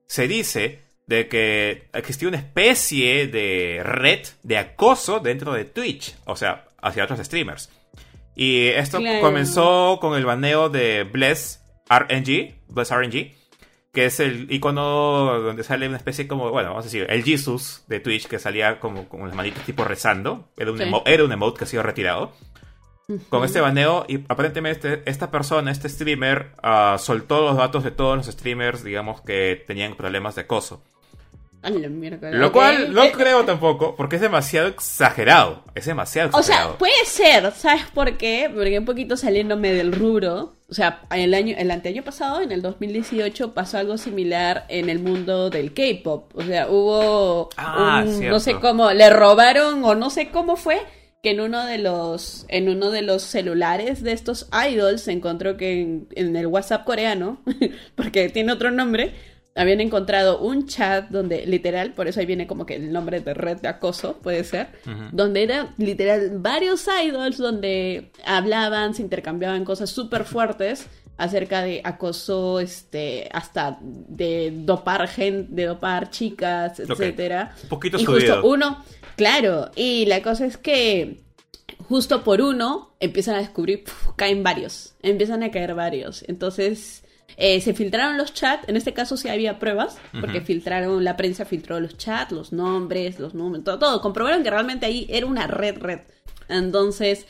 se 0.07 0.27
dice 0.27 0.83
de 1.07 1.29
que 1.29 1.89
existía 1.93 2.29
una 2.29 2.39
especie 2.39 3.27
de 3.29 3.83
red 3.85 4.21
de 4.43 4.57
acoso 4.59 5.21
dentro 5.21 5.53
de 5.53 5.65
Twitch, 5.67 6.15
o 6.25 6.35
sea, 6.37 6.65
hacia 6.81 7.05
otros 7.05 7.21
streamers. 7.21 7.71
Y 8.35 8.69
esto 8.69 8.99
Claro. 8.99 9.21
comenzó 9.21 9.99
con 10.01 10.17
el 10.19 10.25
baneo 10.25 10.71
de 10.71 11.05
Bless 11.05 11.61
RNG, 11.91 12.55
Bless 12.69 12.91
RNG, 12.91 13.33
que 13.93 14.07
es 14.07 14.19
el 14.19 14.51
icono 14.51 15.41
donde 15.41 15.63
sale 15.63 15.87
una 15.87 15.99
especie 15.99 16.27
como, 16.27 16.51
bueno, 16.51 16.71
vamos 16.71 16.85
a 16.85 16.89
decir, 16.89 17.07
el 17.11 17.23
Jesus 17.23 17.85
de 17.87 18.01
Twitch 18.01 18.27
que 18.27 18.39
salía 18.41 18.81
como 18.81 19.09
con 19.09 19.27
las 19.29 19.37
manitas 19.37 19.65
tipo 19.65 19.85
rezando. 19.85 20.49
Era 20.57 20.73
un, 20.73 20.79
Sí. 20.79 20.85
era 21.05 21.25
un 21.25 21.31
emote 21.31 21.59
que 21.59 21.65
ha 21.65 21.69
sido 21.69 21.83
retirado. 21.85 22.33
Con 23.29 23.45
este 23.45 23.61
baneo, 23.61 24.07
y 24.09 24.21
aparentemente 24.29 25.03
esta 25.05 25.31
persona, 25.31 25.71
este 25.71 25.89
streamer, 25.91 26.53
ah, 26.63 26.97
soltó 26.99 27.43
los 27.43 27.57
datos 27.57 27.85
de 27.85 27.91
todos 27.91 28.17
los 28.17 28.27
streamers, 28.27 28.83
digamos, 28.83 29.21
que 29.21 29.63
tenían 29.67 29.95
problemas 29.95 30.35
de 30.37 30.43
acoso. 30.43 30.81
Lo 32.33 32.53
cual 32.53 32.93
no 32.93 33.05
Eh, 33.05 33.13
creo 33.13 33.45
tampoco, 33.45 33.95
porque 33.97 34.17
es 34.17 34.23
demasiado 34.23 34.69
exagerado. 34.69 35.63
Es 35.75 35.87
demasiado 35.87 36.31
O 36.35 36.41
exagerado. 36.41 36.71
sea, 36.71 36.79
puede 36.79 37.05
ser, 37.07 37.53
¿sabes 37.53 37.85
por 37.95 38.17
qué? 38.19 38.51
Porque 38.55 38.79
un 38.79 38.85
poquito 38.85 39.17
saliéndome 39.17 39.73
del 39.73 39.93
rubro, 39.93 40.55
o 40.69 40.75
sea, 40.75 41.01
el 41.11 41.33
año, 41.33 41.55
el 41.59 41.71
anteaño 41.71 42.03
pasado, 42.05 42.43
en 42.43 42.53
el 42.53 42.61
2018, 42.61 43.53
pasó 43.55 43.79
algo 43.79 43.97
similar 43.97 44.67
en 44.69 44.91
el 44.91 44.99
mundo 44.99 45.49
del 45.49 45.73
K-pop. 45.73 46.33
O 46.35 46.43
sea, 46.43 46.69
hubo 46.69 47.49
Ah, 47.57 48.03
un- 48.07 48.29
no 48.29 48.41
sé 48.41 48.57
cómo, 48.61 48.91
le 48.93 49.09
robaron 49.11 49.85
o 49.85 49.95
no 49.95 50.11
sé 50.11 50.29
cómo 50.31 50.57
fue 50.57 50.83
que 51.25 51.31
en 51.31 51.41
uno 51.41 51.65
de 51.65 51.79
los 51.79 52.45
en 52.49 52.69
uno 52.69 52.91
de 52.91 53.01
los 53.01 53.23
celulares 53.23 54.03
de 54.03 54.13
estos 54.13 54.47
idols 54.71 55.01
se 55.01 55.13
encontró 55.13 55.57
que 55.57 55.81
en, 55.81 56.07
en 56.15 56.37
el 56.37 56.47
WhatsApp 56.47 56.85
coreano, 56.85 57.41
porque 57.97 58.29
tiene 58.29 58.53
otro 58.53 58.71
nombre, 58.71 59.15
habían 59.55 59.81
encontrado 59.81 60.41
un 60.41 60.67
chat 60.67 61.09
donde 61.09 61.47
literal, 61.47 61.95
por 61.95 62.09
eso 62.09 62.21
ahí 62.21 62.27
viene 62.27 62.47
como 62.47 62.67
que 62.67 62.75
el 62.77 62.93
nombre 62.93 63.21
de 63.21 63.33
red 63.33 63.57
de 63.57 63.69
acoso, 63.69 64.19
puede 64.23 64.45
ser, 64.45 64.69
donde 65.13 65.45
eran 65.45 65.71
literal 65.79 66.31
varios 66.35 66.87
idols 67.03 67.39
donde 67.39 68.11
hablaban, 68.27 68.95
se 68.95 69.01
intercambiaban 69.01 69.65
cosas 69.65 69.89
súper 69.89 70.25
fuertes 70.25 70.89
acerca 71.17 71.63
de 71.63 71.81
acoso, 71.85 72.61
este, 72.61 73.29
hasta 73.33 73.79
de 73.81 74.53
dopar 74.55 75.07
gente, 75.09 75.55
de 75.55 75.67
dopar 75.67 76.11
chicas, 76.11 76.81
etcétera. 76.81 77.55
Un 77.65 77.69
poquito 77.69 77.97
y 77.99 78.05
subido. 78.05 78.35
justo 78.35 78.49
uno, 78.49 78.85
claro, 79.17 79.71
y 79.77 80.07
la 80.07 80.23
cosa 80.23 80.47
es 80.47 80.57
que 80.57 81.25
justo 81.89 82.25
por 82.25 82.41
uno 82.41 82.95
empiezan 83.01 83.37
a 83.37 83.39
descubrir, 83.39 83.85
puf, 83.85 84.09
caen 84.17 84.43
varios, 84.43 84.95
empiezan 85.03 85.43
a 85.43 85.51
caer 85.51 85.75
varios. 85.75 86.25
Entonces, 86.29 87.05
eh, 87.37 87.61
se 87.61 87.75
filtraron 87.75 88.17
los 88.17 88.33
chats, 88.33 88.69
en 88.69 88.77
este 88.77 88.93
caso 88.93 89.17
sí 89.17 89.29
había 89.29 89.59
pruebas, 89.59 89.99
porque 90.21 90.41
filtraron, 90.41 91.03
la 91.03 91.17
prensa 91.17 91.45
filtró 91.45 91.81
los 91.81 91.97
chats, 91.97 92.33
los 92.33 92.53
nombres, 92.53 93.19
los 93.19 93.35
números, 93.35 93.65
todo, 93.65 93.79
todo. 93.79 94.01
Comprobaron 94.01 94.43
que 94.43 94.51
realmente 94.51 94.87
ahí 94.87 95.07
era 95.09 95.27
una 95.27 95.47
red, 95.47 95.79
red. 95.79 96.01
Entonces, 96.49 97.27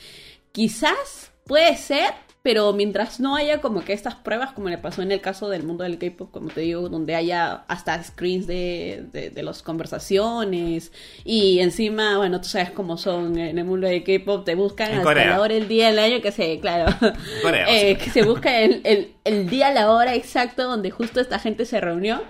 quizás 0.53 1.33
puede 1.47 1.77
ser 1.77 2.13
pero 2.45 2.75
mientras 2.75 3.21
no 3.21 3.37
haya 3.37 3.63
como 3.63 3.87
que 3.87 3.95
estas 3.95 4.17
pruebas, 4.17 4.53
como 4.53 4.69
le 4.69 4.77
pasó 4.77 5.01
en 5.01 5.11
el 5.13 5.23
caso 5.23 5.49
del 5.49 5.63
mundo 5.63 5.83
del 5.83 5.97
K-pop, 5.97 6.31
como 6.31 6.51
te 6.51 6.61
digo, 6.61 6.91
donde 6.91 7.15
haya 7.15 7.65
hasta 7.69 8.05
screens 8.05 8.47
de, 8.47 9.07
de, 9.11 9.31
de 9.31 9.43
las 9.43 9.63
conversaciones 9.63 10.93
y 11.25 11.61
encima, 11.61 12.19
bueno, 12.19 12.43
tú 12.43 12.49
sabes 12.49 12.71
cómo 12.71 12.99
son 12.99 13.39
en 13.39 13.57
el 13.57 13.65
mundo 13.65 13.87
del 13.87 14.05
K-pop, 14.05 14.45
te 14.45 14.57
buscan 14.57 14.93
En 14.93 14.99
hasta 14.99 15.15
la 15.15 15.41
hora, 15.41 15.55
el 15.55 15.69
día, 15.69 15.89
el 15.89 15.99
año, 15.99 16.21
que 16.21 16.33
se, 16.33 16.61
claro, 16.61 16.95
Corea, 17.41 17.65
eh, 17.71 17.97
que 17.97 18.11
se 18.11 18.23
busca 18.27 18.61
el, 18.61 18.83
el, 18.85 19.15
el 19.25 19.49
día, 19.49 19.73
la 19.73 19.91
hora 19.91 20.15
exacto 20.15 20.65
donde 20.65 20.91
justo 20.91 21.21
esta 21.21 21.39
gente 21.39 21.65
se 21.65 21.81
reunió. 21.81 22.23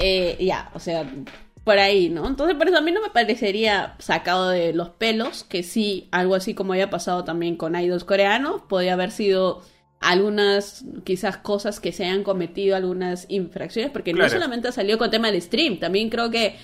Eh, 0.00 0.36
ya, 0.38 0.70
o 0.74 0.78
sea, 0.78 1.04
por 1.68 1.78
ahí, 1.78 2.08
¿no? 2.08 2.26
Entonces, 2.26 2.56
por 2.56 2.66
eso 2.66 2.78
a 2.78 2.80
mí 2.80 2.92
no 2.92 3.02
me 3.02 3.10
parecería 3.10 3.94
sacado 3.98 4.48
de 4.48 4.72
los 4.72 4.88
pelos 4.88 5.44
que 5.44 5.62
sí, 5.62 6.08
algo 6.12 6.34
así 6.34 6.54
como 6.54 6.72
haya 6.72 6.88
pasado 6.88 7.24
también 7.24 7.56
con 7.56 7.76
idols 7.76 8.04
coreanos, 8.04 8.62
podría 8.62 8.94
haber 8.94 9.10
sido 9.10 9.60
algunas, 10.00 10.86
quizás 11.04 11.36
cosas 11.36 11.78
que 11.78 11.92
se 11.92 12.06
hayan 12.06 12.22
cometido, 12.22 12.74
algunas 12.74 13.26
infracciones, 13.28 13.90
porque 13.90 14.14
no 14.14 14.26
solamente 14.30 14.72
salió 14.72 14.96
con 14.96 15.10
tema 15.10 15.30
del 15.30 15.42
stream, 15.42 15.78
también 15.78 16.08
creo 16.08 16.30
que 16.30 16.56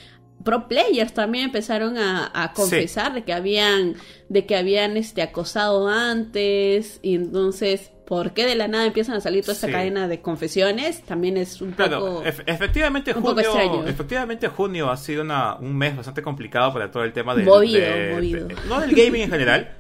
pro 0.43 0.69
players 0.69 1.13
también 1.13 1.45
empezaron 1.45 1.99
a, 1.99 2.31
a 2.33 2.55
confesar 2.55 3.13
de 3.13 3.25
que 3.25 3.35
habían 3.35 3.97
de 4.31 4.47
que 4.47 4.57
habían 4.57 4.97
este 4.97 5.21
acosado 5.21 5.87
antes 5.87 6.99
y 7.03 7.15
entonces 7.15 7.91
¿por 8.07 8.33
qué 8.33 8.45
de 8.47 8.55
la 8.55 8.69
nada 8.69 8.87
empiezan 8.87 9.17
a 9.17 9.21
salir 9.21 9.43
toda 9.43 9.55
esta 9.55 9.67
Sí. 9.69 9.73
cadena 9.73 10.09
de 10.09 10.21
confesiones? 10.21 11.03
También 11.03 11.37
es 11.37 11.61
un 11.61 11.73
Claro, 11.73 11.99
poco 12.01 12.25
ef- 12.25 12.43
efectivamente 12.47 13.13
un 13.15 13.23
junio, 13.23 13.85
efectivamente 13.87 14.49
junio 14.49 14.91
ha 14.91 14.97
sido 14.97 15.23
una- 15.23 15.55
un 15.57 15.77
mes 15.77 15.97
bastante 15.97 16.23
complicado 16.23 16.73
para 16.73 16.91
todo 16.91 17.05
el 17.05 17.13
tema 17.13 17.35
del, 17.35 17.45
Movido, 17.47 17.81
de- 17.81 18.13
movido. 18.15 18.47
de- 18.49 18.57
no 18.69 18.81
del 18.81 18.95
gaming 18.95 19.23
en 19.23 19.31
general, 19.31 19.77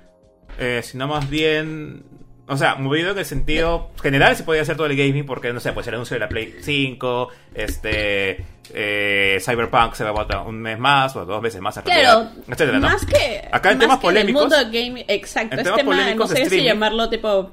eh, 0.58 0.80
sino 0.82 1.06
más 1.08 1.28
bien, 1.28 2.04
o 2.46 2.56
sea, 2.56 2.74
movido 2.76 3.10
en 3.10 3.18
el 3.18 3.24
sentido 3.24 3.90
general 4.02 4.36
se 4.36 4.42
podía 4.44 4.62
hacer 4.62 4.76
todo 4.76 4.86
el 4.86 4.96
gaming 4.96 5.26
porque 5.26 5.52
no 5.52 5.60
sé, 5.60 5.72
pues 5.72 5.86
el 5.88 5.94
anuncio 5.94 6.14
de 6.14 6.20
la 6.20 6.28
Play 6.28 6.54
5, 6.60 7.28
este 7.54 8.44
eh, 8.72 9.38
Cyberpunk 9.44 9.92
se 9.94 10.04
va 10.04 10.10
a 10.10 10.12
botar 10.14 10.38
un 10.46 10.58
mes 10.62 10.78
más 10.78 11.14
o 11.16 11.26
dos 11.26 11.42
meses 11.42 11.60
más, 11.60 11.78
Claro, 11.80 12.30
etcétera, 12.48 12.78
¿no? 12.78 12.88
más 12.88 13.04
que 13.04 13.46
Acá 13.52 13.72
en 13.72 13.78
más 13.78 13.84
temas 13.86 13.98
que 14.00 14.06
en 14.08 14.16
el 14.16 14.22
polémicos- 14.34 14.40
mundo 14.40 14.56
gaming, 14.72 15.04
exacto, 15.08 15.52
en 15.54 15.60
es 15.60 15.64
temas 15.64 15.78
tema, 15.80 15.92
no 15.92 15.98
polémicos 16.00 16.30
sé 16.30 16.48
si 16.48 16.62
llamarlo 16.62 17.10
tipo 17.10 17.50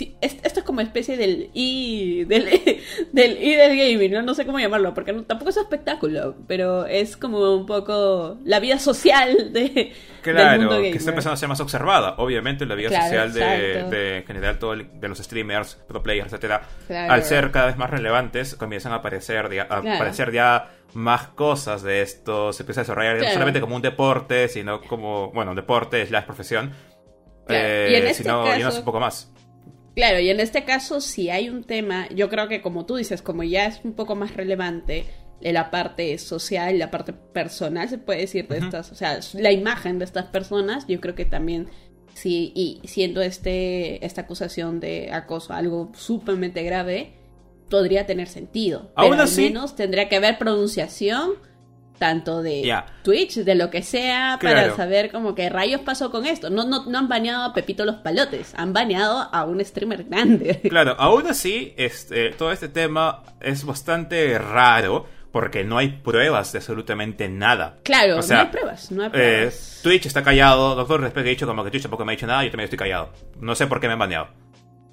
sí, 0.00 0.16
es- 0.22 0.38
esto 0.42 0.60
es 0.60 0.64
como 0.64 0.80
especie 0.80 1.18
del 1.18 1.50
i 1.52 2.24
del, 2.24 2.44
del 3.12 3.42
i 3.42 3.54
del 3.54 3.76
gaming, 3.76 4.12
¿no? 4.12 4.22
No 4.22 4.32
sé 4.34 4.46
cómo 4.46 4.58
llamarlo, 4.58 4.94
porque 4.94 5.12
no- 5.12 5.24
tampoco 5.24 5.50
es 5.50 5.58
espectáculo, 5.58 6.36
pero 6.48 6.86
es 6.86 7.18
como 7.18 7.54
un 7.54 7.66
poco 7.66 8.38
la 8.44 8.60
vida 8.60 8.78
social 8.78 9.52
de, 9.52 9.60
del 9.68 9.92
Claro, 10.22 10.58
mundo 10.62 10.80
que 10.80 10.90
está 10.92 11.10
empezando 11.10 11.34
a 11.34 11.36
ser 11.36 11.50
más 11.50 11.60
observada, 11.60 12.14
obviamente, 12.16 12.64
en 12.64 12.70
la 12.70 12.76
vida 12.76 12.88
Claro, 12.88 13.04
social 13.04 13.32
de, 13.34 13.42
de 13.96 14.16
en 14.18 14.26
general 14.26 14.58
todo 14.58 14.72
el- 14.72 14.88
de 14.98 15.08
los 15.08 15.18
streamers, 15.18 15.74
pro 15.86 16.02
players, 16.02 16.28
etcétera. 16.28 16.62
Claro. 16.86 17.12
Al 17.12 17.22
ser 17.22 17.50
cada 17.50 17.66
vez 17.66 17.76
más 17.76 17.90
relevantes, 17.90 18.54
comienzan 18.54 18.92
a 18.92 18.96
aparecer, 18.96 19.44
a 19.46 19.48
Claro. 19.80 19.92
aparecer 19.96 20.32
ya 20.32 20.70
más 20.94 21.26
cosas 21.28 21.82
de 21.82 22.00
esto, 22.00 22.52
se 22.54 22.62
empieza 22.62 22.80
a 22.80 22.84
desarrollar 22.84 23.18
no 23.18 23.30
solamente 23.30 23.60
como 23.60 23.76
un 23.76 23.82
deporte, 23.82 24.48
sino 24.48 24.80
como, 24.80 25.30
bueno, 25.32 25.50
un 25.50 25.56
deporte 25.56 26.04
slash 26.06 26.24
profesión, 26.24 26.72
Claro, 27.46 27.64
eh, 27.66 27.88
y 27.90 27.94
en 27.96 28.06
este 28.06 28.22
sino 28.22 28.44
caso- 28.44 28.56
yéndose 28.56 28.78
un 28.78 28.84
poco 28.86 29.00
más. 29.00 29.32
Claro, 29.94 30.20
y 30.20 30.30
en 30.30 30.40
este 30.40 30.64
caso, 30.64 31.00
si 31.00 31.30
hay 31.30 31.48
un 31.48 31.64
tema, 31.64 32.08
yo 32.10 32.28
creo 32.28 32.48
que 32.48 32.62
como 32.62 32.86
tú 32.86 32.96
dices, 32.96 33.22
como 33.22 33.42
ya 33.42 33.66
es 33.66 33.80
un 33.84 33.92
poco 33.92 34.14
más 34.16 34.34
relevante 34.34 35.06
la 35.40 35.70
parte 35.70 36.16
social, 36.18 36.78
la 36.78 36.90
parte 36.90 37.12
personal, 37.12 37.88
se 37.88 37.98
puede 37.98 38.20
decir, 38.20 38.46
de 38.46 38.58
estas, 38.58 38.92
o 38.92 38.94
sea, 38.94 39.18
la 39.34 39.50
imagen 39.52 39.98
de 39.98 40.04
estas 40.04 40.26
personas, 40.26 40.86
yo 40.86 41.00
creo 41.00 41.14
que 41.14 41.24
también, 41.24 41.68
sí, 42.14 42.52
y 42.54 42.80
siendo 42.86 43.22
este, 43.22 44.04
esta 44.04 44.20
acusación 44.22 44.80
de 44.80 45.10
acoso 45.12 45.52
algo 45.54 45.90
sumamente 45.96 46.62
grave, 46.62 47.14
podría 47.70 48.04
tener 48.06 48.28
sentido. 48.28 48.92
Aún 48.96 49.12
Pero 49.12 49.22
así- 49.22 49.46
al 49.46 49.52
menos 49.52 49.76
tendría 49.76 50.08
que 50.08 50.16
haber 50.16 50.36
pronunciación 50.38 51.32
tanto 52.00 52.42
de. 52.42 52.74
Twitch, 53.04 53.36
de 53.36 53.54
lo 53.54 53.70
que 53.70 53.82
sea, 53.84 54.38
Claro. 54.40 54.56
para 54.62 54.76
saber 54.76 55.12
como 55.12 55.36
que 55.36 55.48
rayos 55.48 55.82
pasó 55.82 56.10
con 56.10 56.26
esto. 56.26 56.50
No, 56.50 56.64
no, 56.64 56.86
no 56.86 56.98
han 56.98 57.06
baneado 57.08 57.44
a 57.44 57.52
Pepito 57.54 57.84
los 57.84 57.96
Palotes, 57.96 58.52
han 58.56 58.72
baneado 58.72 59.28
a 59.32 59.44
un 59.44 59.64
streamer 59.64 60.02
grande. 60.04 60.60
Claro, 60.68 60.96
aún 60.98 61.28
así, 61.28 61.74
este, 61.76 62.30
todo 62.30 62.50
este 62.50 62.68
tema 62.68 63.22
es 63.40 63.64
bastante 63.64 64.36
raro 64.38 65.06
porque 65.30 65.62
no 65.62 65.78
hay 65.78 65.90
pruebas 65.90 66.50
de 66.52 66.58
absolutamente 66.58 67.28
nada. 67.28 67.76
Claro, 67.84 68.18
O 68.18 68.22
sea, 68.22 68.38
no 68.38 68.42
hay 68.44 68.48
pruebas, 68.48 68.90
no 68.90 69.02
hay 69.02 69.08
Eh, 69.08 69.12
pruebas. 69.12 69.80
Twitch 69.84 70.06
está 70.06 70.24
callado, 70.24 70.74
Doctor 70.74 71.00
Respect 71.02 71.26
ha 71.26 71.30
dicho 71.30 71.46
como 71.46 71.62
que 71.62 71.70
Twitch 71.70 71.82
tampoco 71.82 72.04
me 72.04 72.12
ha 72.12 72.16
dicho 72.16 72.26
nada, 72.26 72.42
yo 72.42 72.50
también 72.50 72.64
estoy 72.64 72.78
callado. 72.78 73.10
No 73.38 73.54
sé 73.54 73.66
por 73.68 73.78
qué 73.80 73.86
me 73.86 73.92
han 73.92 73.98
baneado. 74.00 74.28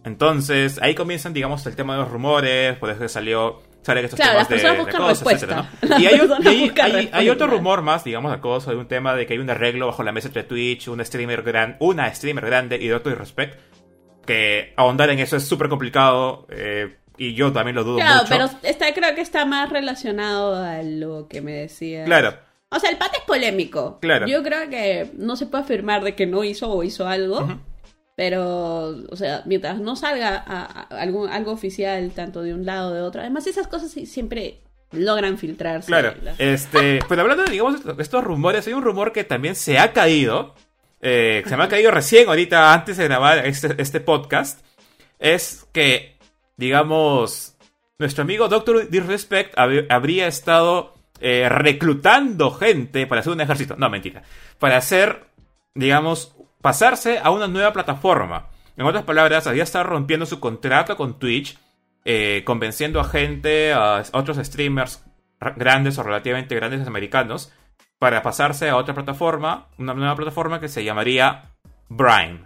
Entonces, 0.03 0.79
ahí 0.81 0.95
comienzan, 0.95 1.33
digamos, 1.33 1.65
el 1.65 1.75
tema 1.75 1.95
de 1.95 2.01
los 2.01 2.11
rumores, 2.11 2.77
por 2.77 2.89
eso 2.89 2.99
que 2.99 3.09
salió, 3.09 3.61
salen 3.81 4.05
estos 4.05 4.17
Claro, 4.19 4.31
temas 4.33 4.41
las 4.41 4.47
personas 4.49 4.71
de, 4.73 4.77
de 4.77 4.83
buscan 4.83 5.01
acoso, 5.01 5.25
respuesta. 5.29 5.69
etcétera, 5.81 5.97
¿no? 5.97 5.99
Y 5.99 6.05
hay, 6.07 6.15
y 6.15 6.79
hay- 6.79 6.95
hay- 6.95 7.09
hay 7.13 7.29
otro 7.29 7.47
rumor 7.47 7.81
más, 7.81 8.03
digamos, 8.03 8.31
de 8.31 8.37
acoso, 8.37 8.71
de 8.71 8.77
un 8.77 8.87
tema 8.87 9.15
de 9.15 9.25
que 9.25 9.33
hay 9.33 9.39
un 9.39 9.49
arreglo 9.49 9.87
bajo 9.87 10.03
la 10.03 10.11
mesa 10.11 10.27
entre 10.27 10.43
Twitch, 10.43 10.87
un 10.89 11.03
streamer 11.05 11.41
gran, 11.43 11.77
una 11.79 12.13
streamer 12.13 12.45
grande 12.45 12.77
y 12.77 12.87
Doctor 12.87 13.17
Respect. 13.17 13.57
Que 14.25 14.73
ahondar 14.75 15.09
en 15.09 15.19
eso 15.19 15.37
es 15.37 15.47
súper 15.47 15.69
complicado 15.69 16.47
eh, 16.49 16.97
y 17.17 17.33
yo 17.33 17.53
también 17.53 17.75
lo 17.75 17.83
dudo 17.85 17.97
Claro, 17.97 18.23
mucho. 18.23 18.27
pero 18.29 18.49
está, 18.63 18.93
creo 18.93 19.15
que 19.15 19.21
está 19.21 19.45
más 19.45 19.69
relacionado 19.69 20.55
a 20.55 20.81
lo 20.83 21.27
que 21.29 21.41
me 21.41 21.53
decía. 21.53 22.03
Claro, 22.03 22.35
O 22.69 22.77
sea, 22.79 22.89
el 22.89 22.97
pate 22.97 23.19
es 23.19 23.23
polémico. 23.23 23.99
Claro. 24.01 24.27
Yo 24.27 24.43
creo 24.43 24.69
que 24.69 25.11
no 25.17 25.37
se 25.37 25.45
puede 25.45 25.63
afirmar 25.63 26.03
de 26.03 26.13
que 26.15 26.27
no 26.27 26.43
hizo 26.43 26.69
o 26.69 26.83
hizo 26.83 27.07
algo. 27.07 27.39
Ujú. 27.39 27.57
Pero, 28.17 28.95
o 29.11 29.15
sea, 29.15 29.43
mientras 29.45 29.79
no 29.79 29.95
salga 29.95 30.35
a- 30.37 30.63
a- 30.65 31.01
algún, 31.01 31.29
algo 31.29 31.51
oficial, 31.51 32.11
tanto 32.15 32.41
de 32.41 32.53
un 32.55 32.65
lado 32.65 32.89
o 32.89 32.93
de 32.95 33.01
otro. 33.01 33.21
Además, 33.21 33.45
esas 33.45 33.67
cosas 33.67 33.91
siempre 33.91 34.61
logran 34.91 35.37
filtrarse. 35.37 35.85
Claro, 35.85 36.15
La- 36.23 36.33
este, 36.39 36.99
pues 37.07 37.19
hablando 37.19 37.43
de, 37.43 37.51
digamos, 37.51 37.75
estos 37.99 38.23
rumores, 38.23 38.65
hay 38.65 38.73
un 38.73 38.81
rumor 38.83 39.11
que 39.13 39.23
también 39.23 39.53
se 39.53 39.77
ha 39.77 39.93
caído, 39.93 40.55
eh, 40.99 41.41
que 41.43 41.49
se 41.49 41.55
me 41.57 41.63
ha 41.63 41.67
caído 41.69 41.91
recién 41.91 42.27
ahorita 42.27 42.73
antes 42.73 42.97
de 42.97 43.03
grabar 43.03 43.45
este, 43.45 43.79
este 43.79 43.99
podcast, 43.99 44.65
es 45.19 45.67
que, 45.71 46.17
digamos, 46.57 47.55
nuestro 47.99 48.23
amigo 48.23 48.47
Doctor 48.47 48.89
Disrespect 48.89 49.55
hab- 49.57 49.85
habría 49.89 50.25
estado 50.27 50.95
eh, 51.19 51.49
reclutando 51.49 52.49
gente 52.51 53.05
para 53.05 53.21
hacer 53.21 53.33
un 53.33 53.41
ejército. 53.41 53.75
No, 53.77 53.89
mentira. 53.91 54.23
Para 54.57 54.77
hacer, 54.77 55.25
digamos, 55.75 56.35
pasarse 56.61 57.19
a 57.19 57.29
una 57.31 57.47
nueva 57.47 57.73
plataforma. 57.73 58.47
En 58.75 58.85
otras 58.85 59.03
palabras, 59.03 59.47
había 59.47 59.63
estado 59.63 59.85
rompiendo 59.85 60.25
su 60.25 60.39
contrato 60.39 60.95
con 60.97 61.17
Twitch, 61.19 61.57
eh, 62.05 62.43
convenciendo 62.45 62.99
a 62.99 63.03
gente, 63.05 63.73
a 63.73 64.03
otros 64.13 64.37
streamers 64.37 65.03
ra- 65.39 65.53
grandes 65.57 65.97
o 65.97 66.03
relativamente 66.03 66.55
grandes 66.55 66.85
americanos, 66.87 67.51
para 67.99 68.21
pasarse 68.21 68.69
a 68.69 68.75
otra 68.77 68.93
plataforma, 68.93 69.67
una 69.77 69.93
nueva 69.93 70.15
plataforma 70.15 70.59
que 70.59 70.67
se 70.69 70.83
llamaría 70.83 71.51
Brime. 71.89 72.45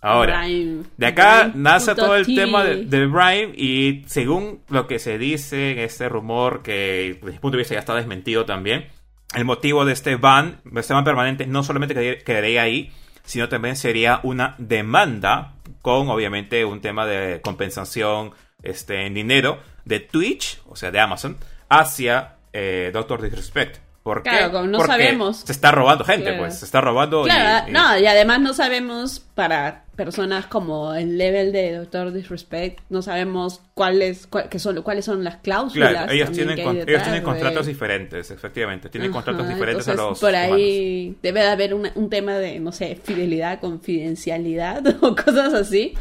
Ahora, 0.00 0.42
Brime- 0.42 0.84
de 0.96 1.06
acá 1.06 1.44
Brime 1.44 1.52
nace 1.56 1.94
todo 1.94 2.14
el 2.16 2.26
tema 2.26 2.64
de, 2.64 2.84
de 2.84 3.06
Brime 3.06 3.52
y 3.56 4.04
según 4.06 4.60
lo 4.68 4.86
que 4.86 4.98
se 4.98 5.18
dice 5.18 5.72
en 5.72 5.78
este 5.80 6.08
rumor, 6.08 6.62
que 6.62 7.18
desde 7.20 7.32
mi 7.32 7.38
punto 7.38 7.56
de 7.56 7.62
vista 7.62 7.74
ya 7.74 7.80
está 7.80 7.94
desmentido 7.94 8.44
también, 8.44 8.86
el 9.34 9.44
motivo 9.44 9.84
de 9.84 9.92
este 9.92 10.16
ban, 10.16 10.60
este 10.76 10.94
ban 10.94 11.04
permanente, 11.04 11.46
no 11.46 11.62
solamente 11.62 12.18
quedaría 12.24 12.62
ahí, 12.62 12.92
sino 13.28 13.50
también 13.50 13.76
sería 13.76 14.20
una 14.22 14.54
demanda 14.56 15.52
con 15.82 16.08
obviamente 16.08 16.64
un 16.64 16.80
tema 16.80 17.04
de 17.04 17.42
compensación 17.42 18.32
este, 18.62 19.04
en 19.04 19.12
dinero 19.12 19.60
de 19.84 20.00
Twitch, 20.00 20.62
o 20.66 20.76
sea, 20.76 20.90
de 20.90 20.98
Amazon, 20.98 21.36
hacia 21.68 22.36
eh, 22.54 22.88
Doctor 22.90 23.20
Disrespect. 23.20 23.87
¿Por 24.08 24.22
qué? 24.22 24.30
Claro, 24.30 24.52
como 24.52 24.66
no 24.68 24.78
Porque 24.78 24.92
sabemos. 24.92 25.36
Se 25.44 25.52
está 25.52 25.70
robando 25.70 26.02
gente, 26.04 26.24
Claro. 26.24 26.38
pues. 26.38 26.58
Se 26.60 26.64
está 26.64 26.80
robando. 26.80 27.24
Claro, 27.24 27.68
y- 27.68 27.72
no, 27.72 27.98
y 27.98 28.06
además 28.06 28.40
no 28.40 28.54
sabemos 28.54 29.20
para 29.34 29.84
personas 29.96 30.46
como 30.46 30.94
el 30.94 31.18
level 31.18 31.52
de 31.52 31.72
Doctor 31.76 32.12
Disrespect, 32.12 32.78
no 32.88 33.02
sabemos 33.02 33.60
cuáles 33.74 34.26
cuál- 34.28 34.48
que 34.48 34.58
son, 34.58 34.80
cuáles 34.82 35.04
son 35.04 35.24
las 35.24 35.36
cláusulas. 35.36 35.90
Claro, 35.90 36.12
ellos 36.12 36.32
tienen, 36.32 36.62
con- 36.62 36.76
ellos 36.76 36.86
detrás, 36.86 37.02
tienen 37.04 37.22
contratos 37.22 37.66
diferentes, 37.66 38.30
efectivamente. 38.30 38.88
Tienen 38.88 39.10
contratos 39.12 39.46
diferentes 39.48 39.86
a 39.88 39.94
los 39.94 40.18
Por 40.20 40.30
humanos. 40.30 40.52
ahí 40.52 41.16
debe 41.22 41.40
de 41.40 41.48
haber 41.48 41.74
una- 41.74 41.92
un 41.96 42.08
tema 42.08 42.38
de, 42.38 42.60
no 42.60 42.72
sé, 42.72 42.98
fidelidad, 43.04 43.60
confidencialidad 43.60 44.82
o 45.02 45.14
cosas 45.14 45.52
así. 45.52 45.94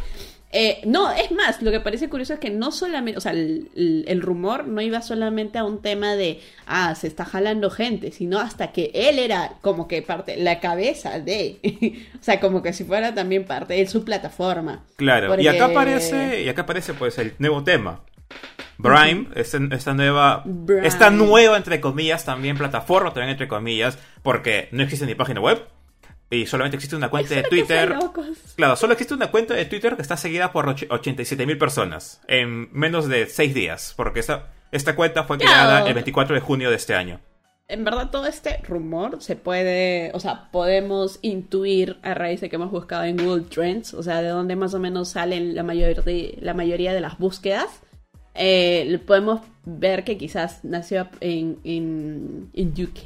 Eh, 0.52 0.80
no, 0.86 1.12
es 1.12 1.32
más, 1.32 1.62
lo 1.62 1.72
que 1.72 1.82
parece 1.82 2.08
curioso 2.08 2.34
es 2.34 2.40
que 2.40 2.50
no 2.50 2.72
solamente, 2.72 3.18
o 3.18 3.22
sea, 3.22 3.34
el, 3.34 4.22
rumor 4.22 4.66
no 4.66 4.80
iba 4.82 5.02
solamente 5.02 5.58
a 5.58 5.66
un 5.66 5.82
tema 5.82 6.16
de, 6.16 6.40
ah, 6.66 6.96
se 6.96 7.08
está 7.08 7.26
jalando 7.26 7.70
gente, 7.70 8.12
sino 8.12 8.40
hasta 8.40 8.72
que 8.72 8.92
él 8.94 9.20
era 9.20 9.54
como 9.62 9.90
que 9.90 10.02
parte, 10.02 10.38
la 10.38 10.62
cabeza 10.62 11.20
de, 11.20 11.60
o 12.20 12.24
sea, 12.24 12.40
como 12.40 12.64
que 12.64 12.72
si 12.72 12.86
fuera 12.86 13.14
también 13.14 13.46
parte 13.46 13.74
de 13.74 13.88
su 13.88 14.06
plataforma. 14.06 14.86
Claro, 14.96 15.40
y 15.40 15.48
acá 15.48 15.66
aparece, 15.66 16.44
y 16.44 16.50
acá 16.50 16.62
aparece 16.62 16.94
pues 16.94 17.18
el 17.18 17.34
nuevo 17.40 17.64
tema. 17.64 18.02
Brime, 18.78 19.28
esta, 19.36 19.58
esta 19.72 19.94
nueva, 19.94 20.44
Brime. 20.46 20.88
esta 20.88 21.10
nueva 21.10 21.58
entre 21.58 21.82
comillas 21.82 22.26
también 22.26 22.58
plataforma 22.58 23.12
también 23.12 23.32
entre 23.32 23.48
comillas, 23.48 23.98
porque 24.22 24.70
no 24.72 24.84
existe 24.84 25.06
ni 25.06 25.16
página 25.16 25.42
web, 25.42 25.68
y 26.30 26.46
solamente 26.46 26.76
existe 26.78 26.96
una 26.96 27.10
cuenta 27.10 27.36
de 27.36 27.44
Twitter. 27.50 27.96
Claro, 28.56 28.76
solo 28.76 28.94
existe 28.94 29.14
una 29.14 29.32
cuenta 29.32 29.54
de 29.54 29.66
Twitter 29.66 29.96
que 29.96 30.02
está 30.02 30.18
seguida 30.18 30.52
por 30.52 30.66
87.000 30.66 31.58
personas 31.58 32.22
en 32.28 32.70
menos 32.74 33.08
de 33.08 33.28
6 33.28 33.54
días, 33.54 33.94
porque 33.96 34.20
esta, 34.20 34.48
esta 34.72 34.96
cuenta 34.96 35.24
fue 35.24 35.38
creada 35.38 35.88
el 35.88 35.94
24 35.94 36.36
de 36.36 36.42
junio 36.42 36.70
de 36.70 36.76
este 36.76 36.96
año. 36.96 37.22
En 37.70 37.84
verdad 37.84 38.12
todo 38.12 38.28
este 38.28 38.62
rumor 38.64 39.22
se 39.22 39.36
puede, 39.36 40.12
o 40.14 40.22
sea, 40.22 40.50
podemos 40.52 41.20
intuir 41.22 41.98
a 42.02 42.14
raíz 42.14 42.40
de 42.40 42.50
que 42.50 42.56
hemos 42.56 42.72
buscado 42.72 43.04
en 43.04 43.18
Google 43.18 43.44
Trends, 43.44 43.94
o 43.94 44.02
sea, 44.02 44.22
de 44.22 44.30
dónde 44.30 44.56
más 44.56 44.74
o 44.74 44.80
menos 44.80 45.10
salen 45.10 45.54
la, 45.54 45.64
mayor 45.64 46.02
la 46.40 46.54
mayoría 46.54 46.94
de 46.94 47.02
las 47.02 47.18
búsquedas. 47.18 47.82
Eh, 48.38 49.00
podemos 49.06 49.42
ver 49.66 50.04
que 50.04 50.18
quizás 50.18 50.64
nació 50.64 51.10
en, 51.20 51.58
en, 51.64 52.50
en 52.54 52.70
UK, 52.70 53.02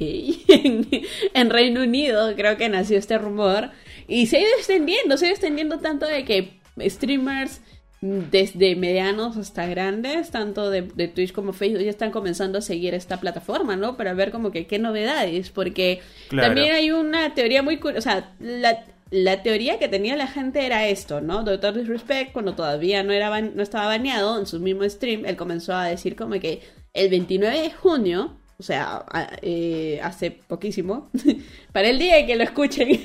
en, 1.34 1.50
Reino 1.50 1.82
Unido, 1.82 2.34
creo 2.36 2.56
que 2.56 2.68
nació 2.68 2.98
este 2.98 3.18
rumor. 3.18 3.70
Y 4.06 4.26
se 4.26 4.36
ha 4.36 4.40
ido 4.40 4.50
extendiendo, 4.56 5.16
se 5.16 5.24
ha 5.24 5.28
ido 5.28 5.34
extendiendo 5.34 5.78
tanto 5.78 6.06
de 6.06 6.24
que 6.24 6.60
streamers 6.80 7.60
desde 8.02 8.74
medianos 8.74 9.36
hasta 9.36 9.66
grandes, 9.66 10.30
tanto 10.30 10.70
de, 10.70 10.82
Twitch 10.82 11.32
como 11.32 11.52
Facebook, 11.52 11.82
ya 11.82 11.90
están 11.90 12.10
comenzando 12.10 12.58
a 12.58 12.60
seguir 12.60 12.94
esta 12.94 13.20
plataforma, 13.20 13.76
¿no? 13.76 13.96
Para 13.96 14.12
ver 14.12 14.32
como 14.32 14.50
que 14.50 14.66
qué 14.66 14.80
novedades, 14.80 15.50
porque 15.50 16.00
también 16.28 16.74
hay 16.74 16.90
una 16.90 17.32
teoría 17.34 17.62
muy 17.62 17.76
curiosa, 17.76 17.98
o 17.98 18.12
sea, 18.12 18.32
la, 18.40 18.84
la 19.12 19.42
teoría 19.42 19.78
que 19.78 19.88
tenía 19.88 20.16
la 20.16 20.26
gente 20.26 20.64
era 20.64 20.88
esto, 20.88 21.20
¿no? 21.20 21.44
Doctor 21.44 21.74
Disrespect, 21.74 22.32
cuando 22.32 22.54
todavía 22.54 23.02
no, 23.02 23.12
era 23.12 23.42
no 23.42 23.62
estaba 23.62 23.86
baneado 23.86 24.38
en 24.38 24.46
su 24.46 24.58
mismo 24.58 24.88
stream, 24.88 25.26
él 25.26 25.36
comenzó 25.36 25.74
a 25.74 25.84
decir 25.84 26.16
como 26.16 26.40
que 26.40 26.62
el 26.94 27.10
29 27.10 27.60
de 27.60 27.70
junio, 27.70 28.38
o 28.58 28.62
sea, 28.62 29.04
eh, 29.42 30.00
hace 30.02 30.30
poquísimo, 30.30 31.10
para 31.72 31.90
el 31.90 31.98
día 31.98 32.24
que 32.26 32.36
lo 32.36 32.42
escuchen. 32.42 32.88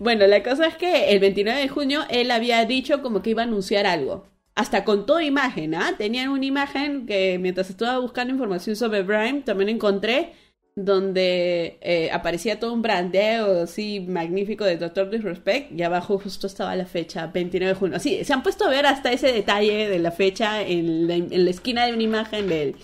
bueno, 0.00 0.26
la 0.26 0.42
cosa 0.42 0.66
es 0.66 0.76
que 0.76 1.10
el 1.12 1.20
29 1.20 1.60
de 1.60 1.68
junio 1.68 2.00
él 2.10 2.32
había 2.32 2.64
dicho 2.64 3.00
como 3.02 3.22
que 3.22 3.30
iba 3.30 3.42
a 3.42 3.46
anunciar 3.46 3.86
algo. 3.86 4.26
Hasta 4.56 4.82
con 4.82 5.06
toda 5.06 5.22
imagen, 5.22 5.76
¿ah? 5.76 5.94
Tenían 5.96 6.30
una 6.30 6.44
imagen 6.44 7.06
que 7.06 7.38
mientras 7.38 7.70
estaba 7.70 8.00
buscando 8.00 8.32
información 8.32 8.74
sobre 8.74 9.02
Brian, 9.04 9.44
también 9.44 9.68
encontré 9.68 10.32
donde 10.84 11.76
eh, 11.80 12.08
aparecía 12.12 12.60
todo 12.60 12.72
un 12.72 12.82
brandeo 12.82 13.62
así 13.62 13.98
magnífico 13.98 14.64
de 14.64 14.76
Doctor 14.76 15.10
Disrespect 15.10 15.72
y 15.72 15.82
abajo 15.82 16.20
justo 16.20 16.46
estaba 16.46 16.76
la 16.76 16.86
fecha, 16.86 17.26
29 17.26 17.74
de 17.74 17.78
junio. 17.78 17.98
Sí, 17.98 18.24
se 18.24 18.32
han 18.32 18.44
puesto 18.44 18.64
a 18.64 18.68
ver 18.68 18.86
hasta 18.86 19.10
ese 19.10 19.32
detalle 19.32 19.88
de 19.88 19.98
la 19.98 20.12
fecha 20.12 20.62
en 20.62 21.08
la, 21.08 21.50
esquina 21.50 21.84
de 21.84 21.94
una 21.94 22.02
imagen 22.04 22.48
de 22.48 22.62
él. 22.62 22.76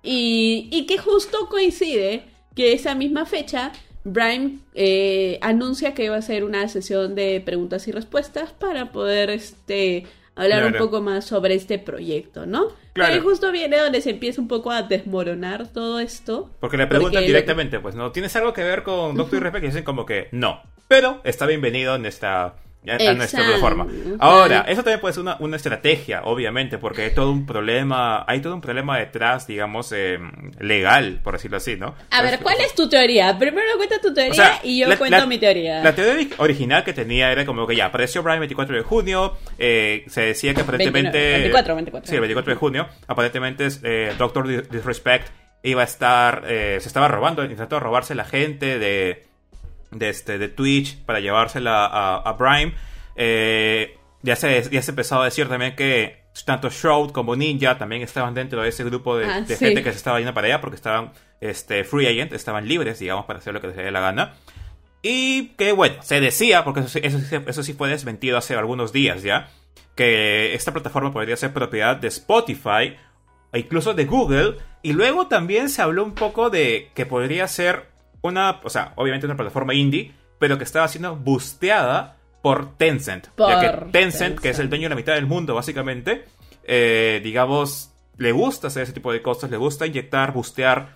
Y, 0.00 0.68
y, 0.70 0.86
que 0.86 0.96
justo 0.96 1.48
coincide 1.50 2.22
que 2.54 2.72
esa 2.72 2.94
misma 2.94 3.26
fecha, 3.26 3.72
Brian 4.04 4.62
eh, 4.74 5.40
anuncia 5.42 5.94
que 5.94 6.04
iba 6.04 6.14
a 6.14 6.20
hacer 6.20 6.44
una 6.44 6.68
sesión 6.68 7.16
de 7.16 7.42
preguntas 7.44 7.88
y 7.88 7.92
respuestas 7.92 8.52
para 8.52 8.92
poder 8.92 9.30
este, 9.30 10.06
hablar 10.38 10.66
un 10.66 10.74
poco 10.74 11.00
más 11.00 11.24
sobre 11.24 11.54
este 11.54 11.78
proyecto, 11.78 12.46
¿no? 12.46 12.68
Claro. 12.92 13.16
Y 13.16 13.20
justo 13.20 13.52
viene 13.52 13.76
donde 13.78 14.00
se 14.00 14.10
empieza 14.10 14.40
un 14.40 14.48
poco 14.48 14.70
a 14.70 14.82
desmoronar 14.82 15.68
todo 15.68 16.00
esto. 16.00 16.50
Porque 16.60 16.76
le 16.76 16.86
preguntan 16.86 17.24
directamente, 17.24 17.80
pues, 17.80 17.94
¿no? 17.94 18.12
¿Tienes 18.12 18.34
algo 18.36 18.52
que 18.52 18.62
ver 18.62 18.82
con 18.82 19.16
Doctor 19.16 19.44
uh 19.44 19.58
Y 19.58 19.60
dicen 19.60 19.84
como 19.84 20.06
que 20.06 20.28
no. 20.32 20.62
Pero 20.88 21.20
está 21.24 21.46
bienvenido 21.46 21.94
en 21.96 22.06
esta 22.06 22.54
a 22.86 23.14
nuestra 23.14 23.44
plataforma. 23.44 23.86
Ahora, 24.18 24.64
eso 24.68 24.82
también 24.82 25.00
puede 25.00 25.14
ser 25.14 25.22
una, 25.22 25.36
una, 25.40 25.56
estrategia, 25.56 26.22
obviamente, 26.24 26.78
porque 26.78 27.02
hay 27.02 27.10
todo 27.14 27.32
un 27.32 27.46
problema, 27.46 28.24
hay 28.26 28.40
todo 28.40 28.54
un 28.54 28.60
problema 28.60 28.98
detrás, 28.98 29.46
digamos, 29.46 29.92
eh, 29.92 30.18
legal, 30.60 31.20
por 31.22 31.34
decirlo 31.34 31.56
así, 31.56 31.76
¿no? 31.76 31.94
A 32.10 32.22
ver, 32.22 32.38
¿cuál 32.40 32.56
es 32.60 32.74
tu 32.74 32.88
teoría? 32.88 33.36
Primero 33.38 33.66
cuenta 33.76 34.00
tu 34.00 34.14
teoría 34.14 34.60
y 34.62 34.78
yo 34.78 34.98
cuento 34.98 35.26
mi 35.26 35.38
teoría. 35.38 35.82
La 35.82 35.94
teoría 35.94 36.28
original 36.38 36.84
que 36.84 36.92
tenía 36.92 37.32
era 37.32 37.44
como 37.44 37.66
que 37.66 37.76
ya, 37.76 37.86
apareció 37.86 38.22
Brian 38.22 38.40
24 38.40 38.76
de 38.76 38.82
junio, 38.82 39.36
eh, 39.58 40.04
se 40.08 40.22
decía 40.22 40.54
que 40.54 40.62
aparentemente... 40.62 41.18
24, 41.18 41.74
24. 41.74 42.08
Sí, 42.08 42.14
el 42.14 42.20
24 42.20 42.52
de 42.52 42.58
junio, 42.58 42.88
aparentemente 43.06 43.68
eh, 43.82 44.14
Doctor 44.16 44.68
Disrespect 44.70 45.28
iba 45.62 45.82
a 45.82 45.84
estar, 45.84 46.44
se 46.46 46.76
estaba 46.76 47.08
robando, 47.08 47.42
intentando 47.42 47.80
robarse 47.80 48.14
la 48.14 48.24
gente 48.24 48.78
de 48.78 49.27
de, 49.90 50.08
este, 50.08 50.38
de 50.38 50.48
Twitch 50.48 50.98
para 51.04 51.20
llevársela 51.20 51.86
a, 51.86 52.16
a 52.16 52.36
Prime. 52.36 52.74
Eh, 53.16 53.96
ya, 54.22 54.36
se, 54.36 54.68
ya 54.70 54.82
se 54.82 54.90
empezó 54.90 55.20
a 55.20 55.24
decir 55.24 55.48
también 55.48 55.74
que 55.74 56.18
tanto 56.44 56.70
Shroud 56.70 57.10
como 57.10 57.36
Ninja 57.36 57.78
también 57.78 58.02
estaban 58.02 58.34
dentro 58.34 58.62
de 58.62 58.68
ese 58.68 58.84
grupo 58.84 59.16
de, 59.16 59.26
ah, 59.26 59.44
gente 59.46 59.82
que 59.82 59.90
se 59.90 59.96
estaba 59.96 60.18
yendo 60.18 60.34
para 60.34 60.46
allá 60.46 60.60
porque 60.60 60.76
estaban 60.76 61.12
este, 61.40 61.84
free 61.84 62.06
agent, 62.06 62.32
estaban 62.32 62.66
libres, 62.66 62.98
digamos, 62.98 63.24
para 63.24 63.38
hacer 63.38 63.52
lo 63.52 63.60
que 63.60 63.68
les 63.68 63.76
dé 63.76 63.90
la 63.90 64.00
gana. 64.00 64.34
Y 65.02 65.48
que 65.56 65.72
bueno, 65.72 65.96
se 66.02 66.20
decía, 66.20 66.64
porque 66.64 66.80
eso, 66.80 66.98
eso, 67.02 67.18
eso 67.46 67.62
sí 67.62 67.72
fue 67.72 67.88
desmentido 67.88 68.36
hace 68.36 68.54
algunos 68.54 68.92
días 68.92 69.22
ya, 69.22 69.48
que 69.94 70.54
esta 70.54 70.72
plataforma 70.72 71.12
podría 71.12 71.36
ser 71.36 71.52
propiedad 71.52 71.96
de 71.96 72.08
Spotify 72.08 72.96
e 73.52 73.58
incluso 73.58 73.94
de 73.94 74.04
Google. 74.04 74.56
Y 74.82 74.92
luego 74.92 75.28
también 75.28 75.68
se 75.68 75.82
habló 75.82 76.04
un 76.04 76.14
poco 76.14 76.50
de 76.50 76.90
que 76.94 77.06
podría 77.06 77.48
ser 77.48 77.86
una, 78.28 78.60
o 78.62 78.70
sea, 78.70 78.92
obviamente 78.96 79.26
una 79.26 79.36
plataforma 79.36 79.74
indie, 79.74 80.12
pero 80.38 80.58
que 80.58 80.64
estaba 80.64 80.88
siendo 80.88 81.16
busteada 81.16 82.16
por 82.42 82.76
Tencent. 82.76 83.28
ya 83.36 83.60
que 83.60 83.90
Tencent, 83.90 84.38
que 84.38 84.50
es 84.50 84.58
el 84.58 84.68
dueño 84.68 84.84
de 84.84 84.90
la 84.90 84.96
mitad 84.96 85.14
del 85.14 85.26
mundo, 85.26 85.54
básicamente, 85.54 86.24
eh, 86.64 87.20
digamos, 87.22 87.92
le 88.16 88.32
gusta 88.32 88.68
hacer 88.68 88.84
ese 88.84 88.92
tipo 88.92 89.12
de 89.12 89.22
cosas, 89.22 89.50
le 89.50 89.56
gusta 89.56 89.86
inyectar, 89.86 90.32
bustear 90.32 90.94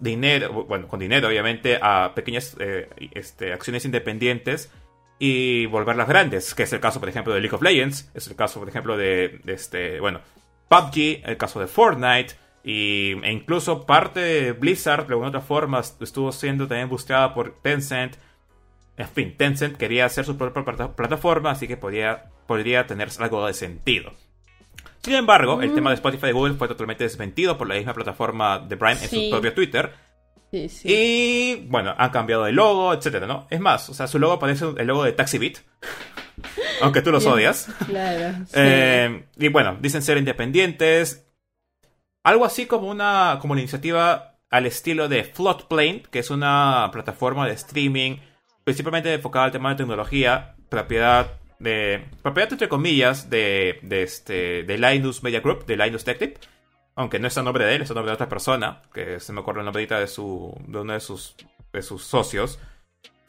dinero, 0.00 0.64
bueno, 0.64 0.88
con 0.88 0.98
dinero, 1.00 1.28
obviamente, 1.28 1.78
a 1.80 2.12
pequeñas 2.14 2.56
eh, 2.58 2.88
este, 3.12 3.52
acciones 3.52 3.84
independientes 3.84 4.70
y 5.18 5.66
volverlas 5.66 6.08
grandes, 6.08 6.54
que 6.54 6.64
es 6.64 6.72
el 6.72 6.80
caso, 6.80 6.98
por 6.98 7.08
ejemplo, 7.08 7.32
de 7.32 7.40
League 7.40 7.54
of 7.54 7.62
Legends, 7.62 8.10
es 8.14 8.26
el 8.26 8.34
caso, 8.34 8.58
por 8.58 8.68
ejemplo, 8.68 8.96
de, 8.96 9.40
de 9.44 9.52
este, 9.52 10.00
bueno, 10.00 10.20
PUBG, 10.68 11.22
el 11.24 11.36
caso 11.36 11.60
de 11.60 11.68
Fortnite, 11.68 12.34
y, 12.64 13.12
e 13.22 13.32
incluso 13.32 13.86
parte 13.86 14.20
de 14.20 14.52
Blizzard, 14.52 15.06
de 15.06 15.14
alguna 15.14 15.28
otra 15.28 15.40
forma, 15.40 15.80
estuvo 15.80 16.32
siendo 16.32 16.68
también 16.68 16.88
buscada 16.88 17.34
por 17.34 17.60
Tencent. 17.60 18.16
En 18.96 19.08
fin, 19.08 19.36
Tencent 19.36 19.76
quería 19.76 20.04
hacer 20.04 20.24
su 20.24 20.36
propia 20.36 20.64
plataforma, 20.94 21.50
así 21.50 21.66
que 21.66 21.76
podía, 21.76 22.30
podría 22.46 22.86
tener 22.86 23.08
algo 23.18 23.46
de 23.46 23.54
sentido. 23.54 24.12
Sin 25.02 25.14
embargo, 25.14 25.62
el 25.62 25.74
tema 25.74 25.90
de 25.90 25.94
Spotify 25.94 26.28
y 26.28 26.32
Google 26.32 26.54
fue 26.54 26.68
totalmente 26.68 27.02
desmentido 27.02 27.58
por 27.58 27.66
la 27.66 27.74
misma 27.74 27.92
plataforma 27.94 28.60
de 28.60 28.76
Prime 28.76 29.02
en 29.02 29.08
su 29.08 29.30
propio 29.30 29.52
Twitter. 29.52 29.92
Sí, 30.52 30.68
sí. 30.68 30.88
Y 30.88 31.66
bueno, 31.68 31.94
han 31.96 32.10
cambiado 32.10 32.46
el 32.46 32.54
logo, 32.54 32.92
etcétera, 32.92 33.26
¿no? 33.26 33.46
Es 33.50 33.58
más, 33.58 33.88
o 33.88 33.94
sea, 33.94 34.06
su 34.06 34.18
logo 34.18 34.38
parece 34.38 34.66
el 34.76 34.86
logo 34.86 35.02
de 35.02 35.12
TaxiBit. 35.12 35.58
aunque 36.82 37.02
tú 37.02 37.10
los 37.10 37.26
odias. 37.26 37.68
Claro. 37.86 38.44
Eh, 38.54 39.24
y 39.38 39.48
bueno, 39.48 39.78
dicen 39.80 40.02
ser 40.02 40.18
independientes. 40.18 41.26
Algo 42.24 42.44
así 42.44 42.66
como 42.66 42.88
una, 42.88 43.38
como 43.40 43.52
una 43.52 43.60
iniciativa 43.60 44.38
al 44.50 44.66
estilo 44.66 45.08
de 45.08 45.24
Floodplane, 45.24 46.02
que 46.10 46.20
es 46.20 46.30
una 46.30 46.88
plataforma 46.92 47.46
de 47.46 47.54
streaming 47.54 48.18
principalmente 48.64 49.12
enfocada 49.12 49.46
al 49.46 49.52
tema 49.52 49.70
de 49.70 49.76
tecnología, 49.76 50.54
propiedad 50.68 51.38
de 51.58 52.08
propiedad 52.22 52.52
entre 52.52 52.68
comillas 52.68 53.30
de, 53.30 53.78
de 53.82 54.02
este 54.02 54.62
de 54.64 54.78
Linus 54.78 55.22
Media 55.22 55.40
Group, 55.40 55.64
de 55.66 55.76
Linus 55.76 56.04
Tech 56.04 56.18
Tip, 56.18 56.36
aunque 56.94 57.18
no 57.18 57.28
es 57.28 57.36
el 57.36 57.44
nombre 57.44 57.64
de 57.64 57.76
él, 57.76 57.82
es 57.82 57.90
el 57.90 57.94
nombre 57.94 58.10
de 58.10 58.14
otra 58.14 58.28
persona, 58.28 58.82
que 58.92 59.20
se 59.20 59.32
me 59.32 59.40
ocurre 59.40 59.60
el 59.60 59.64
nombre 59.64 59.86
de 59.86 60.06
su 60.06 60.54
de 60.66 60.78
uno 60.78 60.92
de 60.92 61.00
sus 61.00 61.34
de 61.72 61.82
sus 61.82 62.04
socios. 62.04 62.58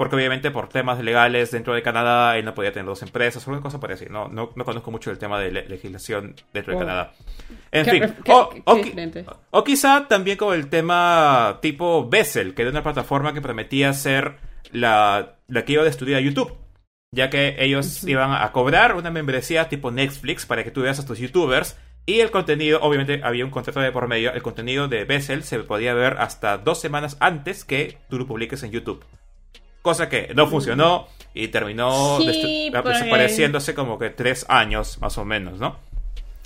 Porque 0.04 0.18
obviamente 0.18 0.52
por 0.52 0.68
temas 0.68 1.00
legales 1.00 1.52
dentro 1.52 1.74
de 1.74 1.82
Canadá 1.82 2.38
él 2.38 2.44
no 2.44 2.54
podía 2.54 2.74
tener 2.74 2.86
dos 2.86 3.02
empresas 3.04 3.42
alguna 3.48 3.62
cosa 3.62 3.80
por 3.80 3.90
así. 3.90 4.08
No, 4.10 4.28
no, 4.28 4.52
no, 4.54 4.66
conozco 4.66 4.92
mucho 4.92 5.10
el 5.12 5.18
tema 5.18 5.40
de 5.40 5.50
legislación 5.50 6.36
dentro 6.52 6.74
de 6.74 6.80
Canadá. 6.80 7.14
En 7.72 7.86
fin, 7.86 8.04
o, 9.52 9.64
quizá 9.64 10.06
también 10.10 10.36
con 10.36 10.54
el 10.54 10.68
tema 10.68 11.58
tipo 11.62 12.06
Bessel, 12.10 12.54
que 12.54 12.64
era 12.64 12.72
una 12.72 12.84
plataforma 12.84 13.34
que 13.34 13.40
prometía 13.40 13.94
ser 13.94 14.36
la, 14.74 15.38
la 15.48 15.64
que 15.64 15.72
iba 15.72 15.84
a 15.84 15.88
estudiar 15.88 16.20
a 16.20 16.22
YouTube. 16.22 16.54
Ya 17.16 17.30
que 17.30 17.56
ellos 17.60 18.04
iban 18.04 18.34
a 18.34 18.52
cobrar 18.52 18.98
una 18.98 19.10
membresía 19.10 19.70
tipo 19.70 19.90
Netflix 19.90 20.46
para 20.46 20.66
que 20.66 20.72
tú 20.72 20.82
veas 20.82 21.00
a 21.00 21.06
tus 21.06 21.18
youtubers. 21.18 21.80
Y 22.06 22.20
el 22.20 22.30
contenido, 22.30 22.82
obviamente 22.82 23.22
había 23.24 23.46
un 23.46 23.52
contrato 23.52 23.80
de 23.80 23.94
por 23.94 24.10
medio, 24.10 24.34
el 24.34 24.42
contenido 24.42 24.90
de 24.90 25.06
Bessel 25.06 25.44
se 25.44 25.60
podía 25.60 25.94
ver 25.94 26.18
hasta 26.20 26.58
dos 26.58 26.82
semanas 26.82 27.16
antes 27.22 27.64
que 27.64 28.00
tú 28.10 28.20
lo 28.20 28.28
publiques 28.28 28.64
en 28.64 28.72
YouTube. 28.72 29.06
Cosa 29.84 30.10
que 30.10 30.32
no 30.34 30.48
funcionó 30.48 31.08
y 31.34 31.50
terminó 31.50 32.18
desapareciéndose 32.20 33.76
como 33.76 34.00
que 34.00 34.10
tres 34.10 34.46
años 34.48 34.98
más 35.00 35.18
o 35.18 35.26
menos, 35.26 35.60
¿no? 35.60 35.78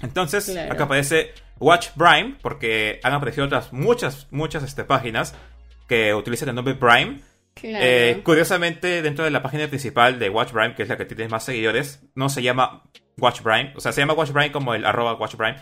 Entonces, 0.01 0.55
acá 0.57 0.85
aparece 0.85 1.33
Watch 1.59 1.89
Prime, 1.97 2.35
porque 2.41 2.99
han 3.03 3.13
aparecido 3.13 3.45
otras 3.45 3.73
muchas, 3.73 4.27
muchas 4.31 4.63
este, 4.63 4.83
páginas 4.83 5.35
que 5.87 6.13
utilizan 6.13 6.49
el 6.49 6.55
nombre 6.55 6.75
Prime. 6.75 7.19
Eh, 7.63 8.21
curiosamente, 8.23 9.01
dentro 9.01 9.23
de 9.23 9.31
la 9.31 9.41
página 9.41 9.67
principal 9.67 10.19
de 10.19 10.29
Watch 10.29 10.51
Prime, 10.51 10.75
que 10.75 10.83
es 10.83 10.89
la 10.89 10.97
que 10.97 11.05
tiene 11.05 11.27
más 11.27 11.43
seguidores, 11.43 12.01
no 12.15 12.29
se 12.29 12.43
llama 12.43 12.83
Watch 13.17 13.41
Prime. 13.41 13.73
O 13.75 13.81
sea, 13.81 13.91
se 13.91 14.01
llama 14.01 14.13
Watch 14.13 14.31
Prime 14.31 14.51
como 14.51 14.73
el 14.73 14.85
arroba 14.85 15.13
Watch 15.13 15.35
Prime. 15.35 15.57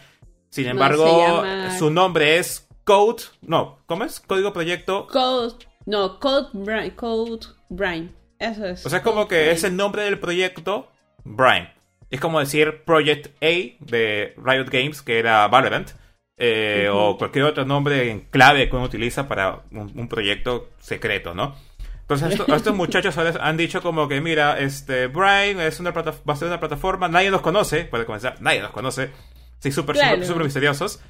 Sin 0.50 0.68
embargo, 0.68 1.44
su 1.78 1.90
nombre 1.90 2.38
es 2.38 2.68
Code. 2.84 3.24
No, 3.42 3.80
¿cómo 3.86 4.04
es? 4.04 4.20
Código 4.20 4.54
Proyecto. 4.54 5.08
Code 5.08 5.56
No, 5.86 6.20
Code 6.20 6.50
Brian. 6.54 6.90
Code 6.92 7.46
Brian. 7.70 8.12
Eso 8.40 8.66
es. 8.66 8.86
O 8.86 8.90
sea, 8.90 9.00
es 9.00 9.04
como 9.04 9.28
que 9.28 9.52
es 9.52 9.64
el 9.64 9.76
nombre 9.76 10.04
del 10.04 10.20
proyecto 10.20 10.92
Brian. 11.24 11.70
Es 12.10 12.20
como 12.20 12.40
decir 12.40 12.84
Project 12.86 13.28
A 13.44 13.76
de 13.86 14.34
Riot 14.38 14.66
Games, 14.70 15.02
que 15.02 15.20
era 15.20 15.48
Valorant. 15.48 15.90
eh, 16.38 16.90
O 16.92 17.18
cualquier 17.18 17.46
otro 17.46 17.66
nombre 17.66 18.12
en 18.12 18.22
clave 18.22 18.70
que 18.70 18.76
uno 18.76 18.86
utiliza 18.86 19.28
para 19.28 19.62
un, 19.72 19.92
un 19.96 20.08
proyecto 20.10 20.70
secreto, 20.80 21.34
¿no? 21.34 21.56
Entonces 22.02 22.32
esto- 22.40 22.46
estos 22.56 22.76
muchachos 22.76 23.18
han 23.18 23.58
dicho 23.58 23.82
como 23.82 24.08
que, 24.08 24.22
mira, 24.22 24.60
este 24.60 25.08
Brian 25.08 25.60
es 25.62 25.80
una 25.80 25.94
plata- 25.94 26.14
va 26.28 26.34
a 26.34 26.38
ser 26.38 26.48
una 26.50 26.60
plataforma, 26.60 27.08
nadie 27.08 27.32
nos 27.32 27.42
conoce, 27.42 27.86
puede 27.86 28.06
comenzar, 28.06 28.36
nadie 28.42 28.62
nos 28.62 28.72
conoce. 28.72 29.12
Sí, 29.60 29.72
súper, 29.72 29.96
Claro. 29.96 30.24
súper 30.24 30.44
misteriosos. 30.44 31.02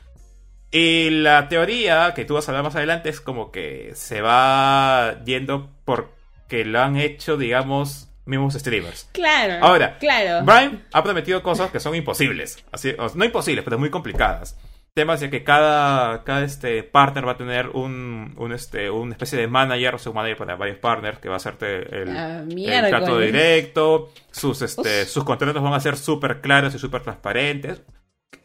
Y 0.77 1.09
la 1.09 1.47
teoría 1.47 2.13
que 2.13 2.25
tú 2.25 2.33
vas 2.33 2.47
a 2.47 2.51
hablar 2.51 2.65
más 2.65 2.75
adelante 2.75 3.07
es 3.09 3.21
como 3.21 3.49
que 3.49 3.91
se 3.95 4.19
va 4.21 5.23
yendo 5.23 5.69
porque 5.85 6.65
lo 6.65 6.81
han 6.81 6.97
hecho, 6.97 7.37
digamos, 7.37 8.09
mismos 8.25 8.55
streamers. 8.55 9.07
Claro. 9.13 9.65
Ahora, 9.65 9.97
claro. 9.99 10.43
Brian 10.45 10.83
ha 10.91 11.01
prometido 11.01 11.41
cosas 11.41 11.71
que 11.71 11.79
son 11.79 11.95
imposibles. 11.95 12.61
Así, 12.73 12.93
o- 12.99 13.09
no 13.15 13.23
imposibles, 13.23 13.63
pero 13.63 13.79
muy 13.79 13.89
complicadas. 13.89 14.57
Temas 14.93 15.21
de 15.21 15.29
que 15.29 15.43
cada, 15.45 16.23
cada 16.25 16.43
este 16.43 16.83
partner 16.83 17.25
va 17.27 17.33
a 17.33 17.37
tener 17.37 17.69
un, 17.69 18.33
un 18.37 18.51
este, 18.51 18.89
una 18.89 19.11
especie 19.13 19.37
de 19.39 19.47
manager 19.47 19.95
o 19.95 19.97
submanager 19.99 20.37
para 20.37 20.55
varios 20.57 20.77
partners 20.79 21.19
que 21.19 21.29
va 21.29 21.35
a 21.35 21.37
hacerte 21.37 22.01
el, 22.01 22.09
Ah, 22.17 22.43
el 22.47 22.89
trato 22.89 23.19
directo. 23.19 24.11
Sus, 24.31 24.61
este, 24.61 25.03
Uf. 25.03 25.07
sus 25.09 25.23
contratos 25.23 25.61
van 25.63 25.73
a 25.73 25.79
ser 25.79 25.95
súper 25.97 26.41
claros 26.41 26.75
y 26.75 26.79
súper 26.79 27.01
transparentes. 27.01 27.81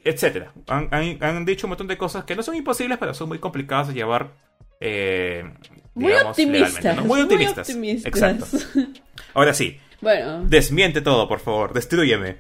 Etcétera. 0.05 0.53
Han, 0.69 0.89
han- 0.93 1.19
han 1.23 1.45
dicho 1.45 1.67
un 1.67 1.71
montón 1.71 1.87
de 1.89 1.99
cosas 1.99 2.25
que 2.25 2.35
no 2.37 2.43
son 2.43 2.55
imposibles, 2.57 2.99
pero 2.99 3.13
son 3.15 3.29
muy 3.29 3.39
complicadas 3.39 3.89
de 3.89 3.95
llevar. 3.95 4.31
eh, 4.81 5.45
Muy 5.95 6.13
digamos, 6.13 6.31
optimistas. 6.31 6.75
legalmente, 6.77 7.03
¿no? 7.03 7.07
Muy 7.09 7.21
optimistas. 7.21 7.69
optimistas. 7.69 8.07
Exacto. 8.07 8.47
Ahora 9.35 9.53
sí, 9.55 9.79
Bueno, 10.01 10.43
desmiente 10.45 11.03
todo, 11.03 11.29
por 11.29 11.41
favor. 11.41 11.75
Destrúyeme. 11.75 12.39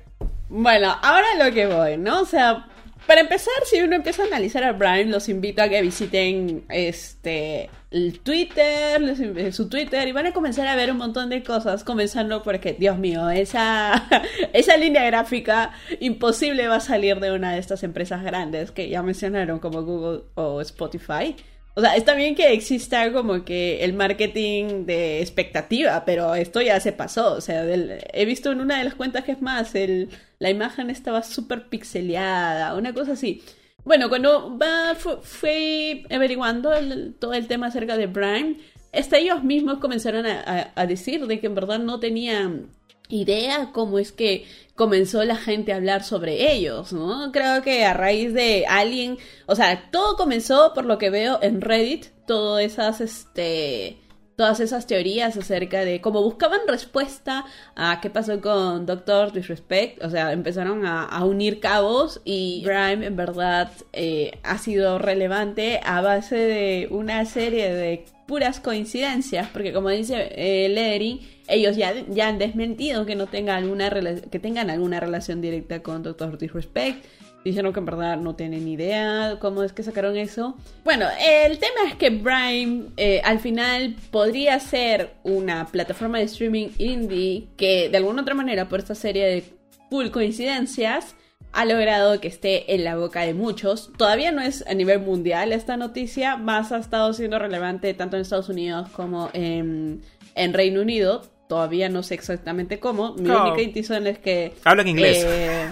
bueno, 0.48 0.96
ahora 1.02 1.26
lo 1.44 1.52
que 1.54 1.66
voy, 1.66 1.96
¿no? 1.98 2.22
O 2.22 2.24
sea, 2.24 2.66
para 3.10 3.22
empezar, 3.22 3.52
si 3.68 3.80
uno 3.80 3.96
empieza 3.96 4.22
a 4.22 4.26
analizar 4.26 4.62
a 4.62 4.70
Brian, 4.70 5.10
los 5.10 5.28
invito 5.28 5.60
a 5.62 5.68
que 5.68 5.82
visiten 5.82 6.62
este 6.68 7.68
el 7.90 8.20
Twitter, 8.20 9.00
inv- 9.02 9.50
su 9.50 9.68
Twitter, 9.68 10.06
y 10.06 10.12
van 10.12 10.28
a 10.28 10.32
comenzar 10.32 10.68
a 10.68 10.76
ver 10.76 10.92
un 10.92 10.98
montón 10.98 11.28
de 11.28 11.42
cosas, 11.42 11.82
comenzando 11.82 12.44
porque, 12.44 12.74
Dios 12.74 12.98
mío, 12.98 13.28
esa, 13.28 14.06
esa 14.52 14.76
línea 14.76 15.02
gráfica 15.06 15.72
imposible 15.98 16.68
va 16.68 16.76
a 16.76 16.80
salir 16.80 17.18
de 17.18 17.32
una 17.32 17.52
de 17.54 17.58
estas 17.58 17.82
empresas 17.82 18.22
grandes 18.22 18.70
que 18.70 18.88
ya 18.88 19.02
mencionaron 19.02 19.58
como 19.58 19.82
Google 19.82 20.20
o 20.36 20.60
Spotify. 20.60 21.34
O 21.74 21.80
sea, 21.80 21.94
está 21.96 22.14
bien 22.14 22.34
que 22.34 22.52
exista 22.52 23.12
como 23.12 23.44
que 23.44 23.84
el 23.84 23.92
marketing 23.92 24.86
de 24.86 25.20
expectativa, 25.20 26.04
pero 26.04 26.34
esto 26.34 26.60
ya 26.60 26.80
se 26.80 26.92
pasó. 26.92 27.34
O 27.34 27.40
sea, 27.40 27.64
del- 27.64 28.00
he 28.12 28.24
visto 28.24 28.50
en 28.52 28.60
una 28.60 28.78
de 28.78 28.84
las 28.84 28.94
cuentas 28.94 29.24
que 29.24 29.32
es 29.32 29.40
más, 29.42 29.74
el, 29.74 30.08
la 30.40 30.50
imagen 30.50 30.90
estaba 30.90 31.22
súper 31.22 31.68
pixeleada, 31.68 32.74
una 32.74 32.92
cosa 32.92 33.12
así. 33.12 33.42
Bueno, 33.84 34.08
cuando 34.08 34.58
va, 34.58 34.94
fu- 34.96 35.18
fui 35.22 36.04
averiguando 36.10 36.74
el- 36.74 37.14
todo 37.18 37.34
el 37.34 37.46
tema 37.46 37.68
acerca 37.68 37.96
de 37.96 38.06
Brian, 38.08 38.56
hasta 38.92 39.18
ellos 39.18 39.42
mismos 39.44 39.78
comenzaron 39.78 40.26
a, 40.26 40.40
a- 40.40 40.72
a 40.74 40.86
decir 40.86 41.26
de 41.26 41.38
que 41.40 41.46
en 41.46 41.54
verdad 41.54 41.78
no 41.78 42.00
tenían 42.00 42.66
idea 43.10 43.70
cómo 43.72 43.98
es 43.98 44.12
que 44.12 44.46
comenzó 44.74 45.22
la 45.24 45.36
gente 45.36 45.72
a 45.72 45.76
hablar 45.76 46.04
sobre 46.04 46.52
ellos, 46.52 46.92
¿no? 46.92 47.30
Creo 47.32 47.62
que 47.62 47.84
a 47.84 47.92
raíz 47.92 48.32
de 48.32 48.64
alguien, 48.66 49.18
o 49.46 49.54
sea, 49.54 49.90
todo 49.90 50.16
comenzó 50.16 50.72
por 50.74 50.86
lo 50.86 50.96
que 50.96 51.10
veo 51.10 51.38
en 51.42 51.60
Reddit, 51.60 52.06
todas 52.26 52.64
esas, 52.64 53.00
este, 53.02 53.98
todas 54.40 54.58
esas 54.60 54.86
teorías 54.86 55.36
acerca 55.36 55.84
de 55.84 56.00
cómo 56.00 56.22
buscaban 56.22 56.60
respuesta 56.66 57.44
a 57.76 58.00
qué 58.00 58.08
pasó 58.08 58.40
con 58.40 58.86
Doctor 58.86 59.32
Disrespect, 59.32 60.02
o 60.02 60.08
sea, 60.08 60.32
empezaron 60.32 60.86
a, 60.86 61.22
unir 61.26 61.60
cabos 61.60 62.22
y 62.24 62.62
Prime 62.64 63.04
en 63.04 63.16
verdad 63.16 63.70
eh, 63.92 64.38
ha 64.42 64.56
sido 64.56 64.98
relevante 64.98 65.78
a 65.84 66.00
base 66.00 66.36
de 66.36 66.88
una 66.90 67.26
serie 67.26 67.74
de 67.74 68.06
puras 68.26 68.60
coincidencias, 68.60 69.48
porque 69.52 69.74
como 69.74 69.90
dice 69.90 70.32
eh, 70.36 70.70
Lettering, 70.70 71.20
ellos 71.50 71.76
ya, 71.76 71.92
ya 72.08 72.28
han 72.28 72.38
desmentido 72.38 73.06
que 73.06 73.14
no 73.14 73.26
tengan 73.26 73.64
alguna 73.64 73.90
que 74.30 74.38
tengan 74.38 74.70
alguna 74.70 75.00
relación 75.00 75.40
directa 75.40 75.82
con 75.82 76.02
Doctor 76.02 76.38
Disrespect. 76.38 77.04
Dijeron 77.44 77.72
que 77.72 77.78
en 77.78 77.86
verdad 77.86 78.18
no 78.18 78.36
tienen 78.36 78.68
idea 78.68 79.38
cómo 79.40 79.62
es 79.62 79.72
que 79.72 79.82
sacaron 79.82 80.16
eso. 80.18 80.56
Bueno, 80.84 81.06
el 81.18 81.58
tema 81.58 81.88
es 81.88 81.94
que 81.94 82.10
Prime 82.10 82.88
eh, 82.98 83.22
al 83.24 83.38
final 83.38 83.96
podría 84.10 84.60
ser 84.60 85.14
una 85.22 85.66
plataforma 85.66 86.18
de 86.18 86.24
streaming 86.24 86.68
indie 86.76 87.48
que 87.56 87.88
de 87.88 87.96
alguna 87.96 88.22
otra 88.22 88.34
manera 88.34 88.68
por 88.68 88.80
esta 88.80 88.94
serie 88.94 89.24
de 89.26 89.44
full 89.88 90.10
coincidencias 90.10 91.14
ha 91.52 91.64
logrado 91.64 92.20
que 92.20 92.28
esté 92.28 92.74
en 92.74 92.84
la 92.84 92.96
boca 92.96 93.22
de 93.22 93.34
muchos. 93.34 93.90
Todavía 93.96 94.32
no 94.32 94.42
es 94.42 94.64
a 94.66 94.74
nivel 94.74 95.00
mundial 95.00 95.52
esta 95.52 95.76
noticia, 95.76 96.36
más 96.36 96.72
ha 96.72 96.78
estado 96.78 97.12
siendo 97.12 97.38
relevante 97.38 97.92
tanto 97.94 98.16
en 98.16 98.22
Estados 98.22 98.48
Unidos 98.48 98.88
como 98.90 99.30
en, 99.32 100.02
en 100.34 100.54
Reino 100.54 100.82
Unido. 100.82 101.22
Todavía 101.50 101.88
no 101.88 102.04
sé 102.04 102.14
exactamente 102.14 102.78
cómo. 102.78 103.14
Mi 103.14 103.28
única 103.28 103.60
intuición 103.60 104.06
es 104.06 104.20
que... 104.20 104.54
Habla 104.62 104.82
en 104.82 104.88
inglés. 104.88 105.24
eh, 105.26 105.68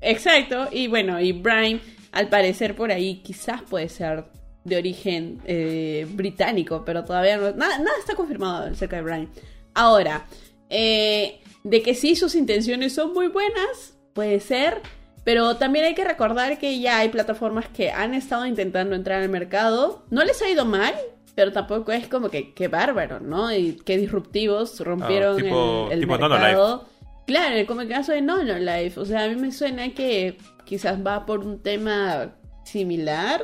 exacto. 0.00 0.66
Y 0.72 0.88
bueno, 0.88 1.20
y 1.20 1.30
Brian, 1.30 1.80
al 2.10 2.28
parecer 2.28 2.74
por 2.74 2.90
ahí, 2.90 3.22
quizás 3.22 3.62
puede 3.62 3.88
ser 3.88 4.24
de 4.64 4.76
origen 4.76 5.40
eh, 5.46 6.04
británico, 6.10 6.82
pero 6.84 7.04
todavía 7.04 7.36
no... 7.36 7.52
Nada, 7.52 7.78
nada 7.78 7.96
está 8.00 8.16
confirmado 8.16 8.72
acerca 8.72 8.96
de 8.96 9.02
Brian. 9.02 9.30
Ahora, 9.72 10.26
eh, 10.68 11.40
de 11.62 11.80
que 11.80 11.94
sí 11.94 12.16
sus 12.16 12.34
intenciones 12.34 12.92
son 12.92 13.12
muy 13.12 13.28
buenas, 13.28 13.96
puede 14.14 14.40
ser, 14.40 14.80
pero 15.22 15.58
también 15.58 15.84
hay 15.84 15.94
que 15.94 16.02
recordar 16.02 16.58
que 16.58 16.80
ya 16.80 16.98
hay 16.98 17.10
plataformas 17.10 17.68
que 17.68 17.92
han 17.92 18.14
estado 18.14 18.46
intentando 18.46 18.96
entrar 18.96 19.22
al 19.22 19.28
mercado. 19.28 20.06
No 20.10 20.24
les 20.24 20.42
ha 20.42 20.50
ido 20.50 20.64
mal, 20.64 20.92
pero 21.34 21.52
tampoco 21.52 21.92
es 21.92 22.06
como 22.08 22.30
que 22.30 22.52
qué 22.54 22.68
bárbaro, 22.68 23.20
¿no? 23.20 23.52
Y 23.54 23.76
qué 23.84 23.96
disruptivos 23.98 24.78
rompieron 24.80 25.38
Ah, 25.38 25.42
tipo- 25.42 25.86
el, 25.86 25.92
el 25.94 26.00
tipo 26.00 26.18
mercado. 26.18 26.88
Claro, 27.26 27.66
como 27.66 27.80
el 27.80 27.88
caso 27.88 28.12
de 28.12 28.20
Nono 28.22 28.58
Life. 28.58 29.00
O 29.00 29.04
sea, 29.04 29.24
a 29.24 29.28
mí 29.28 29.36
me 29.36 29.50
suena 29.50 29.88
que 29.94 30.36
quizás 30.64 30.98
va 31.04 31.24
por 31.26 31.40
un 31.40 31.58
tema 31.62 32.34
similar. 32.64 33.40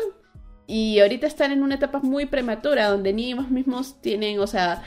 Y 0.66 1.00
ahorita 1.00 1.26
están 1.26 1.50
en 1.50 1.62
una 1.64 1.74
etapa 1.76 1.98
muy 2.00 2.26
prematura 2.26 2.88
donde 2.90 3.12
ni 3.12 3.32
ellos 3.32 3.50
mismos 3.50 4.00
tienen, 4.00 4.38
o 4.38 4.46
sea, 4.46 4.84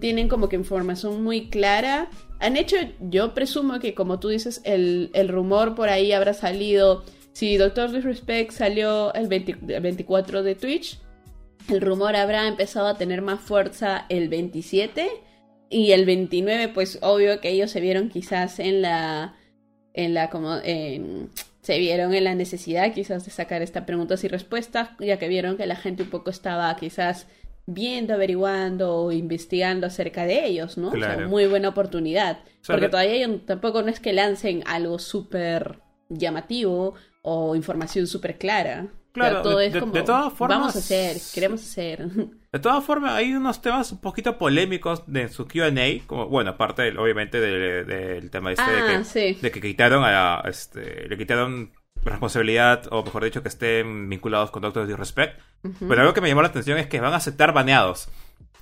tienen 0.00 0.28
como 0.28 0.48
que 0.48 0.56
información 0.56 1.22
muy 1.22 1.50
clara. 1.50 2.08
Han 2.40 2.56
hecho, 2.56 2.76
yo 3.00 3.34
presumo 3.34 3.78
que 3.80 3.94
como 3.94 4.18
tú 4.18 4.28
dices, 4.28 4.62
el, 4.64 5.10
el 5.12 5.28
rumor 5.28 5.74
por 5.74 5.88
ahí 5.90 6.12
habrá 6.12 6.32
salido. 6.34 7.04
Si 7.32 7.56
Doctor 7.56 7.90
Disrespect 7.92 8.52
salió 8.52 9.12
el, 9.12 9.26
20 9.28 9.74
el 9.74 9.82
24 9.82 10.42
de 10.42 10.54
Twitch, 10.54 11.00
el 11.68 11.80
rumor 11.80 12.16
habrá 12.16 12.46
empezado 12.48 12.86
a 12.88 12.96
tener 12.98 13.22
más 13.22 13.40
fuerza 13.40 14.06
el 14.08 14.28
27 14.28 15.08
y 15.70 15.92
el 15.92 16.04
29 16.04 16.68
pues 16.68 16.98
obvio 17.02 17.40
que 17.40 17.50
ellos 17.50 17.70
se 17.70 17.80
vieron 17.80 18.08
quizás 18.10 18.58
en 18.58 18.82
la 18.82 19.34
en 19.94 20.12
la 20.14 20.28
como 20.30 20.56
en- 20.62 21.30
se 21.62 21.78
vieron 21.78 22.12
en 22.14 22.24
la 22.24 22.34
necesidad 22.34 22.92
quizás 22.92 23.24
de 23.24 23.30
sacar 23.30 23.62
esta 23.62 23.86
preguntas 23.86 24.22
y 24.24 24.28
respuestas 24.28 24.90
ya 25.00 25.18
que 25.18 25.28
vieron 25.28 25.56
que 25.56 25.66
la 25.66 25.76
gente 25.76 26.02
un 26.02 26.10
poco 26.10 26.30
estaba 26.30 26.74
quizás 26.76 27.26
viendo, 27.66 28.12
averiguando 28.12 28.94
o 28.94 29.10
investigando 29.12 29.86
acerca 29.86 30.26
de 30.26 30.44
ellos, 30.44 30.76
¿no? 30.76 30.88
O 30.88 30.90
sea, 30.90 31.14
Claro. 31.14 31.28
muy 31.30 31.46
buena 31.46 31.70
oportunidad. 31.70 32.40
sea, 32.62 32.74
porque 32.74 32.90
todavía 32.90 33.14
ellos 33.14 33.46
tampoco 33.46 33.80
no 33.80 33.88
es 33.88 34.00
que 34.00 34.12
lancen 34.12 34.62
algo 34.66 34.98
súper 34.98 35.78
llamativo 36.10 36.92
o 37.22 37.56
información 37.56 38.06
súper 38.06 38.36
clara. 38.36 38.88
Claro, 39.14 39.42
todo 39.42 39.58
de- 39.58 39.66
es 39.68 39.72
de- 39.72 39.80
como, 39.80 39.92
de 39.92 40.02
todas 40.02 40.32
formas- 40.32 40.58
vamos 40.58 40.76
a 40.76 40.78
hacer, 40.80 41.16
queremos 41.32 41.62
hacer. 41.62 42.04
De 42.54 42.60
todas 42.60 42.84
formas, 42.84 43.12
hay 43.14 43.34
unos 43.34 43.60
temas 43.62 43.90
un 43.90 44.00
poquito 44.00 44.38
polémicos 44.38 45.02
de 45.08 45.28
su 45.28 45.48
QA, 45.48 45.72
como, 46.06 46.28
bueno, 46.28 46.50
aparte 46.52 46.82
del- 46.82 46.98
obviamente 46.98 47.40
del, 47.40 47.84
del 47.86 48.30
tema 48.30 48.52
este 48.52 48.62
de, 48.70 48.80
Ah, 48.80 48.98
que, 48.98 49.04
sí. 49.04 49.38
de 49.42 49.50
que 49.50 49.60
quitaron 49.60 50.04
a 50.04 50.40
este, 50.46 51.08
le 51.08 51.16
quitaron 51.18 51.72
responsabilidad, 52.04 52.82
o 52.92 53.02
mejor 53.02 53.24
dicho, 53.24 53.42
que 53.42 53.48
estén 53.48 54.08
vinculados 54.08 54.50
con 54.52 54.62
Doctor 54.62 54.86
Disrespect. 54.86 55.40
Pero 55.88 56.00
algo 56.02 56.14
que 56.14 56.20
me 56.20 56.28
llamó 56.28 56.42
la 56.42 56.48
atención 56.48 56.78
es 56.78 56.86
que 56.86 57.00
van 57.00 57.12
a 57.12 57.16
aceptar 57.16 57.52
baneados. 57.52 58.08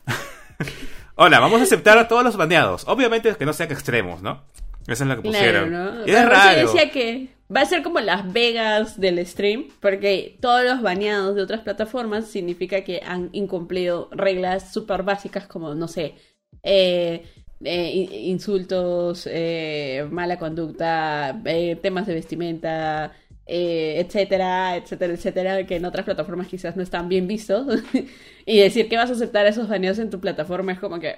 Hola, 1.17 1.41
vamos 1.41 1.61
a 1.61 1.65
aceptar 1.65 1.99
a 1.99 2.09
todos 2.09 2.25
los 2.25 2.37
baneados. 2.37 2.85
Obviamente 2.89 3.35
que 3.37 3.45
no 3.45 3.53
sean 3.53 3.71
extremos, 3.73 4.23
¿no? 4.23 4.43
Eso 4.87 5.05
es 5.05 5.09
lo 5.11 5.17
que 5.17 5.23
pusieron. 5.23 5.69
Claro, 5.69 5.93
¿no? 5.97 6.07
Y 6.07 6.11
es 6.11 6.25
raro. 6.29 6.61
decía 6.73 6.91
que 6.91 7.29
va 7.55 7.61
a 7.63 7.67
ser 7.67 7.83
como 7.83 8.01
Las 8.01 8.33
Vegas 8.33 8.99
del 9.01 9.25
stream, 9.27 9.69
porque 9.81 10.39
todos 10.41 10.65
los 10.65 10.81
baneados 10.83 11.35
de 11.37 11.43
otras 11.43 11.61
plataformas 11.61 12.27
significa 12.27 12.83
que 12.83 13.01
han 13.05 13.29
incumplido 13.33 14.09
reglas 14.13 14.73
súper 14.73 15.03
básicas 15.03 15.47
como, 15.47 15.75
no 15.75 15.89
sé, 15.89 16.15
eh, 16.63 17.25
eh, 17.65 17.91
in- 17.95 18.13
insultos, 18.31 19.29
eh, 19.31 20.07
mala 20.11 20.39
conducta, 20.39 21.41
temas 21.83 22.07
de 22.07 22.15
vestimenta, 22.15 23.13
etcétera, 23.47 24.77
etcétera, 24.77 25.13
etcétera, 25.13 25.67
que 25.67 25.77
en 25.77 25.85
otras 25.85 26.05
plataformas 26.05 26.47
quizás 26.49 26.77
no 26.77 26.83
están 26.83 27.09
bien 27.09 27.27
vistos. 27.27 27.67
y 28.47 28.59
decir 28.61 28.89
que 28.89 28.97
vas 28.97 29.11
a 29.11 29.15
aceptar 29.15 29.47
esos 29.47 29.69
baneos 29.69 29.99
en 29.99 30.11
tu 30.11 30.21
plataforma 30.21 30.73
es 30.73 30.79
como 30.79 30.99
que... 31.01 31.17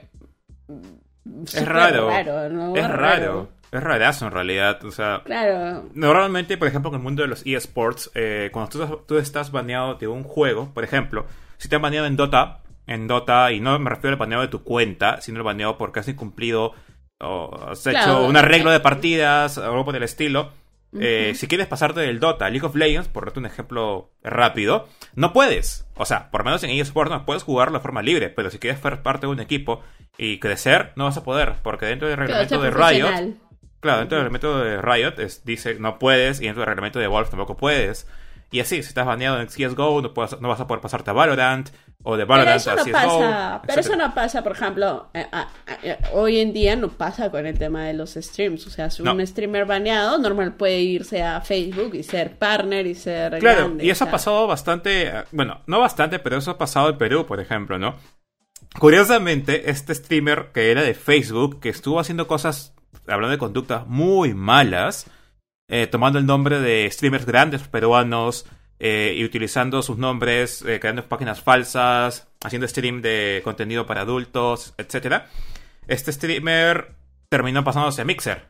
Es 1.52 1.64
raro. 1.66 2.08
Es 2.76 2.88
raro. 2.88 3.48
Es 3.74 3.82
rarazo 3.82 4.26
en 4.26 4.32
realidad. 4.32 4.84
O 4.84 4.92
sea, 4.92 5.22
claro. 5.24 5.90
Normalmente, 5.94 6.56
por 6.56 6.68
ejemplo, 6.68 6.90
en 6.90 6.96
el 6.96 7.02
mundo 7.02 7.22
de 7.22 7.28
los 7.28 7.44
eSports, 7.44 8.08
eh, 8.14 8.50
cuando 8.52 8.70
tú, 8.70 9.00
tú, 9.04 9.18
estás 9.18 9.50
baneado 9.50 9.96
de 9.96 10.06
un 10.06 10.22
juego, 10.22 10.72
por 10.72 10.84
ejemplo, 10.84 11.26
si 11.58 11.68
te 11.68 11.74
han 11.74 11.82
baneado 11.82 12.06
en 12.06 12.14
Dota, 12.14 12.60
en 12.86 13.08
Dota, 13.08 13.50
y 13.50 13.58
no 13.58 13.76
me 13.80 13.90
refiero 13.90 14.10
al 14.10 14.18
baneo 14.18 14.40
de 14.42 14.48
tu 14.48 14.62
cuenta, 14.62 15.20
sino 15.20 15.38
el 15.38 15.42
baneo 15.42 15.76
porque 15.76 15.98
has 15.98 16.08
incumplido 16.08 16.72
o 17.20 17.68
has 17.68 17.84
hecho 17.88 18.24
un 18.24 18.36
arreglo 18.36 18.70
de 18.70 18.78
partidas 18.78 19.58
o 19.58 19.64
algo 19.64 19.84
por 19.84 19.96
el 19.96 20.04
estilo. 20.04 20.52
Eh, 20.96 21.32
si 21.34 21.48
quieres 21.48 21.66
pasarte 21.66 21.98
del 21.98 22.20
Dota 22.20 22.46
a 22.46 22.50
League 22.50 22.64
of 22.64 22.76
Legends, 22.76 23.08
por 23.08 23.24
darte 23.24 23.40
un 23.40 23.46
ejemplo 23.46 24.12
rápido, 24.22 24.88
no 25.16 25.32
puedes. 25.32 25.88
O 25.96 26.04
sea, 26.04 26.30
por 26.30 26.42
lo 26.42 26.44
menos 26.44 26.62
en 26.62 26.70
eSports 26.70 27.10
no 27.10 27.24
puedes 27.26 27.42
jugarlo 27.42 27.78
de 27.78 27.82
forma 27.82 28.02
libre, 28.02 28.30
pero 28.30 28.50
si 28.50 28.60
quieres 28.60 28.80
ser 28.80 29.02
parte 29.02 29.26
de 29.26 29.32
un 29.32 29.40
equipo 29.40 29.82
y 30.16 30.38
crecer, 30.38 30.92
no 30.94 31.06
vas 31.06 31.16
a 31.16 31.24
poder, 31.24 31.54
porque 31.64 31.86
dentro 31.86 32.06
del 32.06 32.18
reglamento 32.18 32.62
de 32.62 32.70
Riot. 32.70 33.34
Claro, 33.84 33.98
dentro 33.98 34.16
del 34.16 34.24
reglamento 34.24 34.64
de 34.64 34.80
Riot 34.80 35.14
dice 35.44 35.74
no 35.78 35.98
puedes, 35.98 36.40
y 36.40 36.46
dentro 36.46 36.62
del 36.62 36.68
reglamento 36.68 36.98
de 36.98 37.06
Valve 37.06 37.28
tampoco 37.28 37.54
puedes. 37.54 38.06
Y 38.50 38.60
así, 38.60 38.76
si 38.76 38.88
estás 38.88 39.04
baneado 39.04 39.42
en 39.42 39.48
CSGO, 39.48 40.00
no, 40.00 40.14
no 40.40 40.48
vas 40.48 40.60
a 40.60 40.66
poder 40.66 40.80
pasarte 40.80 41.10
a 41.10 41.12
Valorant, 41.12 41.68
o 42.02 42.16
de 42.16 42.24
Valorant 42.24 42.64
pero 42.64 42.80
eso 42.80 42.86
no 42.86 42.92
Pasa, 42.92 43.62
pero 43.66 43.80
eso 43.82 43.96
no 43.96 44.14
pasa, 44.14 44.42
por 44.42 44.52
ejemplo, 44.52 45.10
eh, 45.12 45.26
eh, 45.82 45.98
hoy 46.14 46.40
en 46.40 46.54
día 46.54 46.76
no 46.76 46.88
pasa 46.88 47.30
con 47.30 47.44
el 47.44 47.58
tema 47.58 47.84
de 47.84 47.92
los 47.92 48.14
streams. 48.14 48.66
O 48.66 48.70
sea, 48.70 48.88
si 48.88 49.02
un 49.02 49.26
streamer 49.26 49.66
baneado, 49.66 50.16
normal 50.16 50.54
puede 50.54 50.80
irse 50.80 51.22
a 51.22 51.42
Facebook 51.42 51.94
y 51.94 52.02
ser 52.04 52.38
partner 52.38 52.86
y 52.86 52.94
ser. 52.94 53.38
Claro, 53.38 53.76
y 53.78 53.90
eso 53.90 54.04
ha 54.04 54.10
pasado 54.10 54.46
bastante, 54.46 55.12
bueno, 55.30 55.60
no 55.66 55.80
bastante, 55.80 56.20
pero 56.20 56.38
eso 56.38 56.52
ha 56.52 56.56
pasado 56.56 56.88
en 56.88 56.96
Perú, 56.96 57.26
por 57.26 57.38
ejemplo, 57.38 57.78
¿no? 57.78 57.96
Curiosamente, 58.78 59.70
este 59.70 59.94
streamer 59.94 60.52
que 60.54 60.70
era 60.70 60.82
de 60.82 60.94
Facebook, 60.94 61.60
que 61.60 61.68
estuvo 61.68 62.00
haciendo 62.00 62.26
cosas, 62.26 62.73
hablando 63.06 63.30
de 63.30 63.38
conductas 63.38 63.86
muy 63.86 64.34
malas, 64.34 65.06
eh, 65.68 65.86
tomando 65.86 66.18
el 66.18 66.26
nombre 66.26 66.60
de 66.60 66.90
streamers 66.90 67.26
grandes 67.26 67.62
peruanos 67.62 68.46
eh, 68.78 69.14
y 69.16 69.24
utilizando 69.24 69.82
sus 69.82 69.96
nombres, 69.98 70.62
eh, 70.62 70.80
creando 70.80 71.04
páginas 71.06 71.40
falsas, 71.40 72.28
haciendo 72.44 72.68
stream 72.68 73.02
de 73.02 73.40
contenido 73.44 73.86
para 73.86 74.02
adultos, 74.02 74.74
etc. 74.78 75.22
Este 75.86 76.12
streamer 76.12 76.94
terminó 77.28 77.64
pasándose 77.64 78.02
a 78.02 78.04
Mixer, 78.04 78.48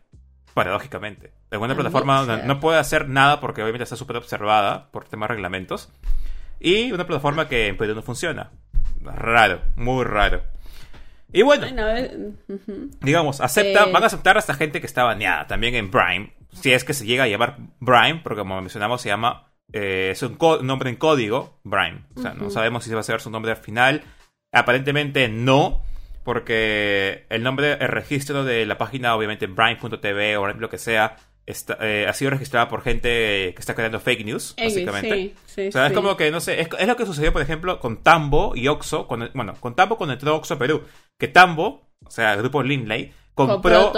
paradójicamente. 0.55 1.33
De 1.51 1.57
alguna 1.57 1.75
plataforma 1.75 2.25
no 2.45 2.61
puede 2.61 2.79
hacer 2.79 3.09
nada 3.09 3.41
porque 3.41 3.63
obviamente 3.63 3.85
está 3.85 3.97
súper 3.97 4.17
observada 4.17 4.91
por 4.91 5.05
temas 5.05 5.29
reglamentos. 5.29 5.91
Y 6.59 6.93
una 6.93 7.07
plataforma 7.07 7.49
que 7.49 7.69
en 7.69 7.77
Perú 7.77 7.95
no 7.95 8.03
funciona. 8.03 8.51
Raro, 9.03 9.61
muy 9.77 10.05
raro. 10.05 10.43
Y 11.35 11.43
bueno, 11.43 11.67
digamos, 13.03 13.43
acepta, 13.43 13.85
van 13.87 14.03
a 14.03 14.07
aceptar 14.07 14.37
a 14.37 14.41
esta 14.41 14.55
gente 14.55 14.81
que 14.81 14.87
está 14.87 15.05
baneada 15.05 15.47
también 15.47 15.75
en 15.75 15.91
Prime 15.91 16.33
si 16.55 16.73
es 16.73 16.85
que 16.85 16.95
se 16.95 17.05
llega 17.05 17.25
a 17.25 17.29
llamar 17.29 17.57
Brime, 17.81 18.21
porque 18.23 18.41
como 18.41 18.61
mencionamos 18.61 19.03
se 19.03 19.09
llama, 19.09 19.53
eh, 19.73 20.11
es 20.13 20.23
un, 20.23 20.39
nombre 20.63 20.91
en 20.91 20.97
código, 20.97 21.59
Brime. 21.65 22.05
O 22.17 22.23
sea, 22.23 22.35
no 22.35 22.51
sabemos 22.51 22.85
si 22.85 22.91
se 22.91 22.95
va 22.95 23.01
a 23.01 23.03
hacer 23.03 23.21
su 23.21 23.31
nombre 23.31 23.51
al 23.51 23.59
final. 23.59 24.03
Aparentemente 24.53 25.29
no, 25.29 25.83
porque 26.23 27.27
el 27.29 27.43
nombre, 27.43 27.73
el 27.73 27.89
registro 27.89 28.45
de 28.45 28.67
la 28.67 28.79
página, 28.79 29.15
obviamente 29.17 29.47
Brime.tv 29.47 30.37
o 30.37 30.47
lo 30.49 30.71
que 30.71 30.79
sea, 30.79 31.17
Está, 31.47 31.77
eh, 31.83 32.07
ha 32.09 32.13
sido 32.15 32.31
registrada 32.31 32.69
por 32.69 32.81
gente 32.81 33.53
que 33.55 33.57
está 33.59 33.75
creando 33.75 34.01
fake 34.01 34.25
news, 34.25 34.55
básicamente. 34.57 35.35
o 35.69 35.73
sea, 35.73 35.89
es 35.89 35.93
como 35.93 36.17
que, 36.17 36.31
no 36.31 36.41
sé, 36.41 36.59
es, 36.59 36.87
lo 36.87 36.97
que 36.97 37.05
sucedió, 37.05 37.35
por 37.35 37.43
ejemplo, 37.43 37.81
con 37.81 38.03
Tambo 38.03 38.57
y 38.57 38.67
Oxo, 38.69 39.07
con 39.07 39.31
bueno, 39.35 39.53
con 39.61 39.77
Tambo 39.77 39.99
cuando 39.99 40.15
entró 40.15 40.37
Oxo 40.37 40.57
Perú, 40.57 40.85
que 41.19 41.29
Tambo, 41.29 41.89
o 42.05 42.11
sea, 42.11 42.33
el 42.33 42.41
grupo 42.41 42.63
Lindley, 42.63 43.13
compró, 43.35 43.93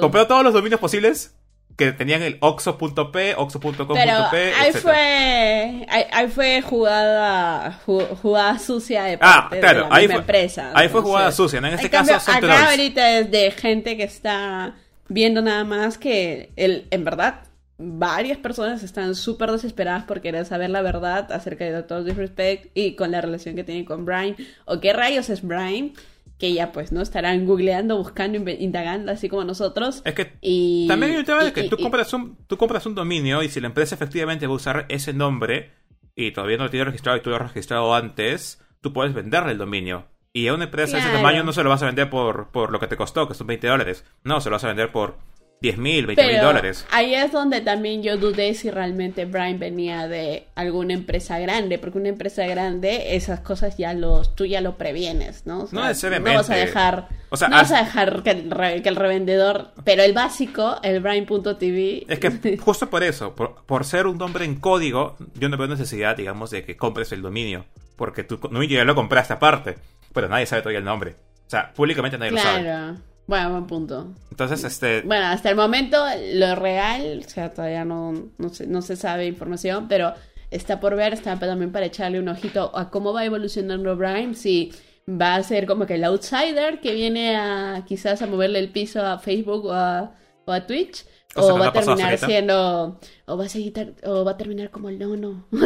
compró 0.00 0.26
todos 0.26 0.44
los 0.44 0.54
dominios 0.54 0.80
posibles 0.80 1.36
que 1.76 1.92
tenían 1.92 2.22
el 2.22 2.38
oxo.p, 2.40 3.34
oxo.com.p, 3.36 4.52
ahí 4.54 4.72
fue 4.72 5.86
ahí, 5.88 6.28
fue 6.28 6.62
jugada 6.62 7.80
jugada 7.84 8.58
sucia 8.58 9.04
de 9.04 9.18
ah, 9.20 9.48
parte 9.50 9.56
de 9.56 9.74
la 9.74 9.88
ahí 9.90 10.06
fue, 10.06 10.16
empresa. 10.16 10.72
Ahí 10.74 10.88
fue 10.88 11.02
jugada 11.02 11.30
sucia, 11.32 11.58
En 11.58 11.66
este 11.66 11.90
caso 11.90 12.18
son 12.18 12.36
acá 12.36 12.70
ahorita 12.70 13.18
es 13.18 13.30
de 13.30 13.50
gente 13.50 13.96
que 13.96 14.04
está 14.04 14.74
viendo 15.08 15.42
nada 15.42 15.64
más 15.64 15.98
que 15.98 16.50
el, 16.56 16.86
en 16.90 17.04
verdad 17.04 17.42
varias 17.78 18.38
personas 18.38 18.82
están 18.82 19.14
súper 19.14 19.52
desesperadas 19.52 20.04
por 20.04 20.22
querer 20.22 20.46
saber 20.46 20.70
la 20.70 20.80
verdad 20.80 21.30
acerca 21.30 21.64
de 21.64 21.72
Doctor 21.72 22.04
Disrespect 22.04 22.70
y 22.74 22.96
con 22.96 23.10
la 23.10 23.20
relación 23.20 23.54
que 23.54 23.64
tiene 23.64 23.84
con 23.84 24.06
Brian 24.06 24.34
o 24.64 24.80
qué 24.80 24.94
rayos 24.94 25.28
es 25.28 25.42
Brian 25.42 25.92
que 26.38 26.52
ya 26.52 26.72
pues 26.72 26.92
no 26.92 27.00
estarán 27.00 27.46
googleando, 27.46 27.96
buscando, 27.96 28.38
indagando, 28.50 29.12
así 29.12 29.28
como 29.28 29.44
nosotros. 29.44 30.02
Es 30.04 30.14
que 30.14 30.32
y, 30.40 30.86
también 30.86 31.12
hay 31.12 31.18
un 31.18 31.24
tema 31.24 31.44
de 31.44 31.52
que 31.52 31.64
tú, 31.64 31.76
compras 31.76 32.12
un, 32.12 32.36
tú 32.46 32.56
compras 32.56 32.84
un 32.86 32.94
dominio 32.94 33.42
y 33.42 33.48
si 33.48 33.60
la 33.60 33.68
empresa 33.68 33.94
efectivamente 33.94 34.46
va 34.46 34.52
a 34.52 34.56
usar 34.56 34.86
ese 34.88 35.12
nombre 35.12 35.72
y 36.14 36.32
todavía 36.32 36.58
no 36.58 36.64
lo 36.64 36.70
tiene 36.70 36.84
registrado 36.84 37.18
y 37.18 37.22
tú 37.22 37.30
lo 37.30 37.36
has 37.36 37.42
registrado 37.42 37.94
antes, 37.94 38.62
tú 38.80 38.92
puedes 38.92 39.14
venderle 39.14 39.52
el 39.52 39.58
dominio. 39.58 40.08
Y 40.32 40.48
a 40.48 40.54
una 40.54 40.64
empresa 40.64 40.98
de 40.98 41.02
ese 41.02 41.12
tamaño 41.12 41.44
no 41.44 41.52
se 41.54 41.62
lo 41.62 41.70
vas 41.70 41.82
a 41.82 41.86
vender 41.86 42.10
por, 42.10 42.50
por 42.50 42.70
lo 42.70 42.78
que 42.78 42.86
te 42.86 42.96
costó, 42.98 43.26
que 43.26 43.32
son 43.32 43.46
20 43.46 43.68
dólares. 43.68 44.04
No, 44.22 44.42
se 44.42 44.50
lo 44.50 44.56
vas 44.56 44.64
a 44.64 44.68
vender 44.68 44.92
por 44.92 45.16
10 45.60 45.78
mil, 45.78 46.06
20 46.06 46.26
mil 46.26 46.40
dólares. 46.40 46.86
Ahí 46.90 47.14
es 47.14 47.32
donde 47.32 47.60
también 47.60 48.02
yo 48.02 48.16
dudé 48.18 48.54
si 48.54 48.70
realmente 48.70 49.24
Brian 49.24 49.58
venía 49.58 50.06
de 50.06 50.46
alguna 50.54 50.92
empresa 50.92 51.38
grande, 51.38 51.78
porque 51.78 51.98
una 51.98 52.08
empresa 52.08 52.46
grande, 52.46 53.16
esas 53.16 53.40
cosas 53.40 53.76
ya 53.76 53.94
los, 53.94 54.34
tú 54.34 54.44
ya 54.44 54.60
lo 54.60 54.76
previenes, 54.76 55.46
¿no? 55.46 55.68
no 55.72 55.86
necesariamente. 55.86 56.32
No 56.32 56.38
vas 56.38 56.50
a 56.50 56.56
dejar, 56.56 57.08
o 57.30 57.36
sea, 57.36 57.48
no 57.48 57.56
vas 57.56 57.72
a 57.72 57.78
dejar 57.78 58.22
que 58.22 58.30
el, 58.30 58.82
que 58.82 58.88
el, 58.88 58.96
revendedor, 58.96 59.72
pero 59.84 60.02
el 60.02 60.12
básico, 60.12 60.76
el 60.82 61.00
Brian.tv. 61.00 62.04
Es 62.08 62.18
que 62.18 62.58
justo 62.60 62.90
por 62.90 63.02
eso, 63.02 63.34
por, 63.34 63.84
ser 63.84 64.06
un 64.06 64.18
nombre 64.18 64.44
en 64.44 64.56
código, 64.56 65.16
yo 65.34 65.48
no 65.48 65.56
veo 65.56 65.68
necesidad, 65.68 66.16
digamos, 66.16 66.50
de 66.50 66.64
que 66.64 66.76
compres 66.76 67.12
el 67.12 67.22
dominio, 67.22 67.64
porque 67.96 68.24
tú 68.24 68.38
no 68.50 68.62
ya 68.62 68.84
lo 68.84 68.94
compraste 68.94 69.32
aparte, 69.32 69.76
pero 70.12 70.28
nadie 70.28 70.46
sabe 70.46 70.62
todavía 70.62 70.80
el 70.80 70.84
nombre. 70.84 71.16
O 71.46 71.50
sea, 71.50 71.72
públicamente 71.72 72.18
nadie 72.18 72.32
lo 72.32 72.38
sabe. 72.38 72.98
Bueno, 73.26 73.50
buen 73.50 73.66
punto. 73.66 74.14
Entonces, 74.30 74.62
este... 74.64 75.02
Bueno, 75.02 75.26
hasta 75.26 75.50
el 75.50 75.56
momento 75.56 75.96
lo 76.34 76.54
real, 76.54 77.22
o 77.24 77.28
sea, 77.28 77.52
todavía 77.52 77.84
no, 77.84 78.30
no, 78.38 78.48
se, 78.50 78.66
no 78.66 78.82
se 78.82 78.96
sabe 78.96 79.26
información, 79.26 79.88
pero 79.88 80.14
está 80.50 80.78
por 80.78 80.94
ver, 80.94 81.12
está 81.12 81.38
también 81.38 81.72
para 81.72 81.86
echarle 81.86 82.20
un 82.20 82.28
ojito 82.28 82.76
a 82.76 82.90
cómo 82.90 83.12
va 83.12 83.24
evolucionando 83.24 83.96
Brian, 83.96 84.34
si 84.34 84.72
va 85.08 85.36
a 85.36 85.42
ser 85.42 85.66
como 85.66 85.86
que 85.86 85.94
el 85.94 86.04
outsider 86.04 86.80
que 86.80 86.94
viene 86.94 87.36
a 87.36 87.84
quizás 87.86 88.22
a 88.22 88.26
moverle 88.26 88.58
el 88.58 88.70
piso 88.70 89.04
a 89.04 89.18
Facebook 89.18 89.66
o 89.66 89.72
a, 89.72 90.14
o 90.44 90.52
a 90.52 90.66
Twitch, 90.66 91.04
o, 91.36 91.58
va 91.58 91.68
a 91.68 91.72
terminar 91.72 92.18
siendo 92.18 92.98
o 93.26 93.36
va 93.36 93.44
a 93.44 93.48
seguir 93.48 93.94
o 94.04 94.24
va 94.24 94.32
a 94.32 94.36
terminar 94.36 94.70
como 94.70 94.88
el 94.88 94.98
nono. 94.98 95.46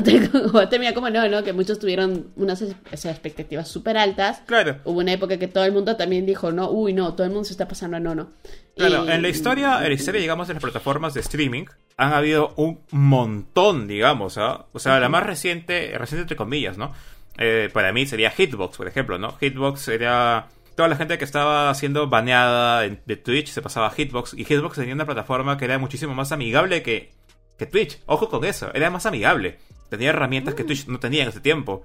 O 0.50 0.52
va 0.52 0.62
a 0.62 0.68
terminar 0.68 0.94
como 0.94 1.08
el 1.08 1.14
nono 1.14 1.42
que 1.42 1.52
muchos 1.52 1.78
tuvieron 1.78 2.32
unas 2.36 2.62
expectativas 2.62 3.68
súper 3.68 3.96
altas 3.98 4.42
claro. 4.46 4.76
Hubo 4.84 5.00
una 5.00 5.12
época 5.12 5.38
que 5.38 5.48
todo 5.48 5.64
el 5.64 5.72
mundo 5.72 5.96
también 5.96 6.26
dijo 6.26 6.52
no 6.52 6.70
uy 6.70 6.92
no 6.92 7.14
todo 7.14 7.26
el 7.26 7.32
mundo 7.32 7.44
se 7.44 7.52
está 7.52 7.68
pasando 7.68 7.96
a 7.96 8.00
nono 8.00 8.30
claro 8.76 9.08
en 9.08 9.22
la 9.22 9.28
historia 9.28 9.78
en 9.82 9.88
la 9.88 9.94
historia 9.94 10.20
digamos 10.20 10.48
de 10.48 10.54
las 10.54 10.62
plataformas 10.62 11.14
de 11.14 11.20
streaming 11.20 11.64
han 11.96 12.12
habido 12.12 12.54
un 12.56 12.80
montón 12.90 13.88
digamos 13.88 14.38
¿ah? 14.38 14.66
o 14.72 14.78
sea 14.78 15.00
la 15.00 15.08
más 15.08 15.24
reciente 15.24 15.92
reciente 15.96 16.22
entre 16.22 16.36
comillas 16.36 16.78
no 16.78 16.92
eh, 17.38 17.68
para 17.72 17.92
mí 17.92 18.06
sería 18.06 18.30
Hitbox 18.30 18.76
por 18.76 18.88
ejemplo 18.88 19.18
no 19.18 19.36
Hitbox 19.38 19.80
sería 19.80 20.48
toda 20.80 20.88
la 20.88 20.96
gente 20.96 21.18
que 21.18 21.26
estaba 21.26 21.74
siendo 21.74 22.08
baneada 22.08 22.80
de 22.80 23.16
Twitch 23.16 23.48
se 23.48 23.60
pasaba 23.60 23.88
a 23.88 23.90
Hitbox 23.90 24.32
y 24.32 24.46
Hitbox 24.46 24.76
tenía 24.76 24.94
una 24.94 25.04
plataforma 25.04 25.58
que 25.58 25.66
era 25.66 25.78
muchísimo 25.78 26.14
más 26.14 26.32
amigable 26.32 26.82
que, 26.82 27.12
que 27.58 27.66
Twitch. 27.66 27.98
Ojo 28.06 28.30
con 28.30 28.46
eso, 28.46 28.70
era 28.72 28.88
más 28.88 29.04
amigable. 29.04 29.58
Tenía 29.90 30.08
herramientas 30.08 30.54
que 30.54 30.64
mm. 30.64 30.66
Twitch 30.66 30.86
no 30.86 30.98
tenía 30.98 31.24
en 31.24 31.28
ese 31.28 31.40
tiempo 31.40 31.84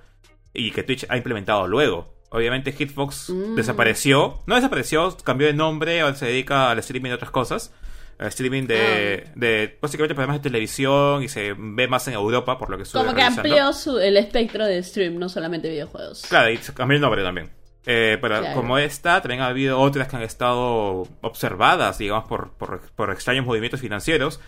y 0.53 0.71
que 0.71 0.83
Twitch 0.83 1.05
ha 1.09 1.17
implementado 1.17 1.67
luego. 1.67 2.15
Obviamente 2.29 2.71
Hitbox 2.71 3.31
mm. 3.31 3.55
desapareció. 3.55 4.39
No 4.45 4.55
desapareció, 4.55 5.17
cambió 5.25 5.47
de 5.47 5.53
nombre, 5.53 5.99
ahora 5.99 6.15
se 6.15 6.27
dedica 6.27 6.71
al 6.71 6.79
streaming 6.79 7.09
de 7.09 7.15
otras 7.15 7.31
cosas. 7.31 7.73
Al 8.17 8.27
streaming 8.27 8.63
de, 8.63 9.25
ah. 9.27 9.31
de 9.35 9.77
básicamente 9.81 10.15
programas 10.15 10.41
de 10.41 10.49
televisión 10.49 11.21
y 11.21 11.27
se 11.27 11.53
ve 11.53 11.89
más 11.89 12.07
en 12.07 12.13
Europa 12.13 12.57
por 12.57 12.69
lo 12.69 12.77
que 12.77 12.85
Como 12.89 13.13
que 13.13 13.23
amplió 13.23 13.71
el 13.99 14.15
espectro 14.15 14.65
de 14.65 14.81
stream, 14.81 15.19
no 15.19 15.27
solamente 15.27 15.69
videojuegos. 15.69 16.21
Claro, 16.29 16.49
y 16.49 16.57
cambió 16.59 16.95
el 16.95 17.01
nombre 17.01 17.23
también. 17.23 17.51
Eh, 17.85 18.17
pero 18.19 18.41
como 18.53 18.77
esta, 18.77 19.21
también 19.21 19.41
ha 19.41 19.47
habido 19.47 19.79
otras 19.79 20.07
que 20.07 20.15
han 20.15 20.23
estado 20.23 21.07
observadas, 21.21 21.99
digamos, 21.99 22.27
por, 22.27 22.51
por, 22.51 23.11
extraños 23.11 23.45
movimientos 23.45 23.81
financieros. 23.81 24.39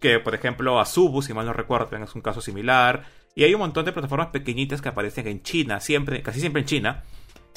Que, 0.00 0.18
por 0.18 0.34
ejemplo, 0.34 0.80
Azubu, 0.80 1.22
si 1.22 1.32
mal 1.34 1.46
no 1.46 1.52
recuerdo, 1.52 1.96
es 1.96 2.14
un 2.14 2.22
caso 2.22 2.40
similar. 2.40 3.04
Y 3.34 3.44
hay 3.44 3.54
un 3.54 3.60
montón 3.60 3.84
de 3.84 3.92
plataformas 3.92 4.28
pequeñitas 4.28 4.82
que 4.82 4.88
aparecen 4.88 5.28
en 5.28 5.42
China, 5.42 5.80
siempre, 5.80 6.22
casi 6.22 6.40
siempre 6.40 6.62
en 6.62 6.66
China. 6.66 7.04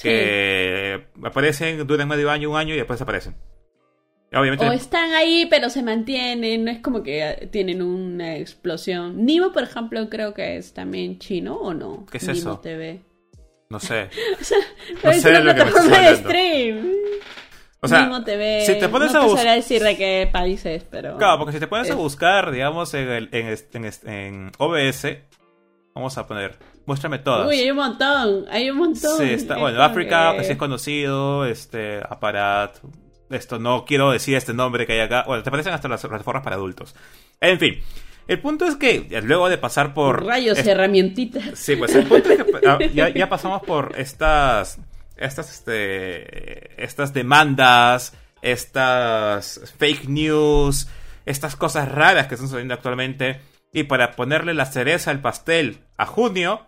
Que 0.01 1.07
aparecen, 1.23 1.85
duran 1.87 2.07
medio 2.07 2.29
año, 2.29 2.51
un 2.51 2.57
año 2.57 2.73
y 2.73 2.77
después 2.77 2.99
desaparecen. 2.99 3.35
Obviamente, 4.35 4.67
O 4.67 4.71
están 4.71 5.11
ahí, 5.13 5.45
pero 5.47 5.69
se 5.69 5.83
mantienen, 5.83 6.65
no 6.65 6.71
es 6.71 6.79
como 6.79 7.03
que 7.03 7.47
tienen 7.51 7.83
una 7.83 8.37
explosión. 8.37 9.25
Nimo, 9.25 9.51
por 9.51 9.63
ejemplo, 9.63 10.09
creo 10.09 10.33
que 10.33 10.57
es 10.57 10.73
también 10.73 11.19
chino, 11.19 11.55
¿o 11.55 11.73
no? 11.73 12.05
¿Qué 12.09 12.17
es 12.17 12.23
Nimo 12.23 12.33
eso? 12.33 12.59
TV. 12.59 13.01
No 13.69 13.79
sé. 13.79 14.09
Pero 15.01 15.13
es 15.13 15.21
sé 15.21 15.29
una 15.29 15.39
de 15.39 15.45
lo 15.45 15.55
que 15.55 15.65
me 15.65 15.99
de 15.99 16.15
stream. 16.17 16.91
O 17.81 17.87
sea, 17.87 18.23
TV. 18.23 18.63
si 18.65 18.79
te 18.79 18.87
pones 18.87 19.11
no 19.11 19.19
a 19.19 19.21
te 19.23 19.27
bus- 19.27 19.35
sabría 19.35 19.53
decir 19.55 19.83
de 19.83 19.97
qué 19.97 20.29
países, 20.31 20.85
pero... 20.89 21.17
Claro, 21.17 21.37
porque 21.39 21.51
si 21.51 21.59
te 21.59 21.67
pones 21.67 21.91
a 21.91 21.95
buscar, 21.95 22.49
digamos, 22.51 22.93
en, 22.93 23.09
el, 23.09 23.29
en, 23.33 23.57
en, 24.05 24.51
OBS, 24.57 25.07
vamos 25.93 26.17
a 26.17 26.25
poner, 26.25 26.57
muéstrame 26.85 27.19
todas. 27.19 27.45
Uy, 27.45 27.59
hay 27.59 27.71
un 27.71 27.75
montón, 27.75 28.45
hay 28.49 28.69
un 28.69 28.77
montón. 28.77 29.17
Sí, 29.17 29.25
está, 29.33 29.55
Es 29.55 29.59
bueno, 29.59 29.83
África, 29.83 30.31
que- 30.31 30.37
que 30.37 30.43
sí 30.45 30.51
es 30.53 30.57
conocido, 30.57 31.45
este, 31.45 31.99
Aparat, 32.09 32.77
esto 33.31 33.59
no 33.59 33.83
quiero 33.83 34.11
decir 34.11 34.37
este 34.37 34.53
nombre 34.53 34.85
que 34.85 34.93
hay 34.93 34.99
acá, 35.01 35.25
bueno, 35.27 35.43
te 35.43 35.51
parecen 35.51 35.73
hasta 35.73 35.89
las 35.89 35.99
plataformas 36.05 36.41
para 36.43 36.55
adultos. 36.55 36.95
En 37.41 37.59
fin, 37.59 37.81
el 38.27 38.39
punto 38.39 38.65
es 38.65 38.75
que 38.75 39.07
eh, 39.09 39.21
luego 39.21 39.49
de 39.49 39.57
pasar 39.57 39.93
por... 39.93 40.25
Rayos, 40.25 40.57
es- 40.59 40.67
herramientitas. 40.67 41.43
Sí, 41.59 41.75
pues 41.75 41.93
el 41.95 42.05
punto 42.05 42.29
es 42.31 42.43
que 42.43 42.67
ah, 42.67 42.79
ya, 42.93 43.09
ya 43.09 43.29
pasamos 43.29 43.61
por 43.63 43.93
estas, 43.97 44.79
estas, 45.17 45.51
este, 45.51 46.83
estas 46.83 47.13
demandas, 47.13 48.13
estas 48.41 49.73
fake 49.77 50.07
news, 50.09 50.87
estas 51.25 51.55
cosas 51.55 51.89
raras 51.91 52.27
que 52.27 52.35
están 52.35 52.47
sucediendo 52.47 52.73
actualmente. 52.73 53.41
Y 53.71 53.83
para 53.83 54.11
ponerle 54.11 54.53
la 54.53 54.65
cereza 54.65 55.09
al 55.11 55.19
pastel 55.21 55.79
a 55.97 56.05
junio, 56.05 56.65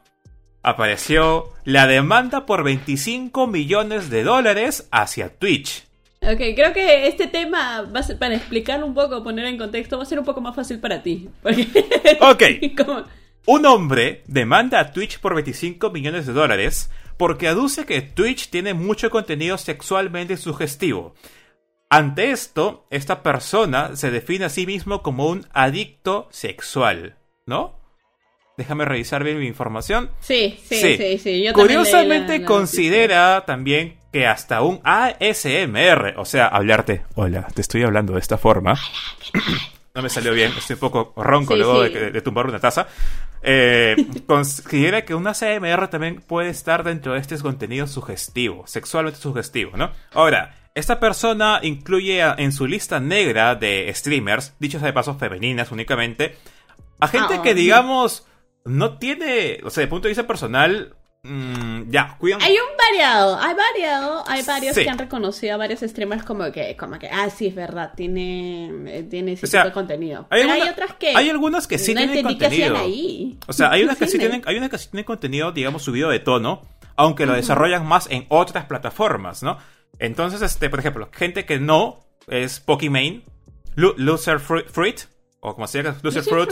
apareció 0.64 1.53
la 1.64 1.86
demanda 1.88 2.45
por 2.45 2.64
25 2.64 3.45
millones 3.47 4.10
de 4.10 4.24
dólares 4.24 4.88
hacia 4.91 5.30
Twitch. 5.38 5.85
Ok, 6.34 6.39
creo 6.55 6.73
que 6.73 7.07
este 7.07 7.28
tema, 7.28 7.82
va 7.84 7.99
a 7.99 8.03
ser- 8.03 8.17
para 8.17 8.36
explicarlo 8.36 8.86
un 8.86 8.93
poco, 8.93 9.23
poner 9.23 9.45
en 9.45 9.57
contexto, 9.57 9.97
va 9.97 10.03
a 10.03 10.05
ser 10.07 10.19
un 10.19 10.26
poco 10.26 10.41
más 10.41 10.55
fácil 10.55 10.80
para 10.80 11.01
ti. 11.03 11.30
Porque... 11.41 11.67
Ok. 12.21 12.43
como- 12.78 13.03
Un 13.47 13.65
hombre 13.65 14.23
demanda 14.28 14.80
a 14.80 14.91
Twitch 14.91 15.19
por 15.19 15.36
25 15.36 15.91
millones 15.91 16.26
de 16.26 16.34
dólares 16.34 16.89
porque 17.17 17.47
aduce 17.47 17.86
que 17.86 18.01
Twitch 18.01 18.49
tiene 18.49 18.73
mucho 18.73 19.09
contenido 19.09 19.57
sexualmente 19.57 20.36
sugestivo. 20.38 21.13
Ante 21.89 22.32
esto, 22.32 22.88
esta 22.89 23.21
persona 23.21 23.95
se 23.95 24.09
define 24.11 24.45
a 24.45 24.49
sí 24.49 24.65
mismo 24.65 25.03
como 25.03 25.28
un 25.28 25.45
adicto 25.53 26.28
sexual, 26.32 27.17
¿no? 27.45 27.80
Déjame 28.57 28.86
revisar 28.86 29.23
bien 29.23 29.39
mi 29.39 29.47
información. 29.47 30.09
Sí, 30.21 30.57
sí, 30.63 30.76
Sí. 30.78 30.97
sí, 30.97 31.17
sí. 31.19 31.43
Yo 31.43 31.53
Curiosamente 31.53 32.34
la- 32.34 32.39
la 32.39 32.45
considera 32.45 33.43
también 33.45 33.97
que 34.16 34.28
hasta 34.28 34.61
un 34.61 34.80
ASMR, 34.86 36.13
o 36.16 36.24
sea, 36.24 36.47
hablarte, 36.47 37.01
hola, 37.16 37.45
te 37.53 37.59
estoy 37.59 37.84
hablando 37.84 38.13
de 38.13 38.20
esta 38.20 38.38
forma. 38.38 38.80
No 39.93 40.01
me 40.01 40.09
salió 40.09 40.34
bien, 40.34 40.51
estoy 40.57 40.74
un 40.74 40.80
poco 40.82 41.13
ronco 41.16 41.53
Sí, 41.53 41.59
luego 41.59 41.86
sí. 41.86 41.93
De, 41.93 42.11
de 42.11 42.22
tumbar 42.22 42.47
una 42.47 42.59
taza. 42.59 42.86
Eh, 43.41 43.95
considera 44.28 45.05
que 45.05 45.16
un 45.16 45.26
ASMR 45.26 45.88
también 45.89 46.22
puede 46.22 46.49
estar 46.49 46.84
dentro 46.84 47.13
de 47.13 47.20
este 47.20 47.38
contenido 47.39 47.88
sugestivo, 47.88 48.68
sexualmente 48.68 49.20
sugestivo, 49.20 49.78
¿no? 49.78 49.91
Ahora, 50.13 50.55
esta 50.76 50.99
persona 50.99 51.59
incluye 51.61 52.22
en 52.22 52.51
su 52.51 52.68
lista 52.68 52.99
negra 52.99 53.55
de 53.55 53.89
streamers, 53.93 54.53
dichos 54.59 54.82
de 54.82 54.91
paso 54.91 55.16
femeninas 55.16 55.72
únicamente, 55.72 56.36
a 56.99 57.07
gente 57.07 57.41
que 57.41 57.53
digamos 57.53 58.28
no 58.66 58.97
tiene, 58.97 59.59
o 59.63 59.70
sea, 59.70 59.82
de 59.82 59.88
punto 59.88 60.07
de 60.07 60.11
vista 60.11 60.28
personal, 60.28 60.93
mm, 61.26 61.91
ya, 61.91 62.15
cuidan. 62.19 62.41
Hay 62.41 62.53
un 62.53 62.78
variado, 62.78 63.38
hay 63.39 63.55
variado, 63.55 64.23
hay 64.28 64.43
varios 64.43 64.76
Sí. 64.76 64.84
que 64.84 64.89
han 64.89 64.97
reconocido 64.97 65.55
a 65.55 65.57
varios 65.57 65.80
streamers 65.82 66.23
como 66.23 66.51
que, 66.51 66.76
como 66.78 66.97
que, 66.99 67.07
ah, 67.09 67.30
sí, 67.30 67.47
es 67.47 67.55
verdad, 67.55 67.93
tiene, 67.95 68.71
eh, 68.88 69.03
tiene 69.03 69.34
ese 69.34 69.45
O 69.45 69.49
sea, 69.49 69.61
tipo 69.63 69.69
de 69.69 69.73
contenido. 69.73 70.28
hay 70.30 70.41
Pero 70.43 70.53
hay 70.53 70.61
otras 70.69 70.93
que... 70.95 71.09
hay 71.15 71.30
algunas 71.30 71.67
que 71.67 71.78
sí 71.78 71.93
no 71.93 72.01
tienen 72.01 72.23
contenido. 72.23 72.78
ahí. 72.78 73.38
O 73.47 73.53
sea, 73.53 73.71
hay 73.71 73.84
unas 73.84 73.97
que 73.97 74.07
sí 74.07 74.17
tienen, 74.17 74.41
hay 74.45 74.57
unas 74.57 74.69
que 74.69 74.78
sí 74.78 74.89
tienen 74.89 75.05
contenido, 75.05 75.51
digamos, 75.51 75.84
subido 75.84 76.09
de 76.09 76.19
tono, 76.19 76.61
aunque 76.95 77.26
lo 77.26 77.34
desarrollan 77.34 77.86
más 77.86 78.07
en 78.09 78.26
otras 78.30 78.65
plataformas, 78.65 79.43
¿no? 79.43 79.57
Entonces, 79.99 80.41
este, 80.41 80.69
por 80.69 80.80
ejemplo, 80.80 81.09
gente 81.11 81.45
que 81.45 81.59
no 81.59 82.05
es 82.28 82.59
Pokimane, 82.59 83.23
Loser 83.76 84.39
Fruit, 84.39 84.99
o 85.50 85.54
como 85.56 85.68
se 85.68 85.82
llama, 85.84 85.98
Loser 86.02 86.24
Fruit, 86.24 86.52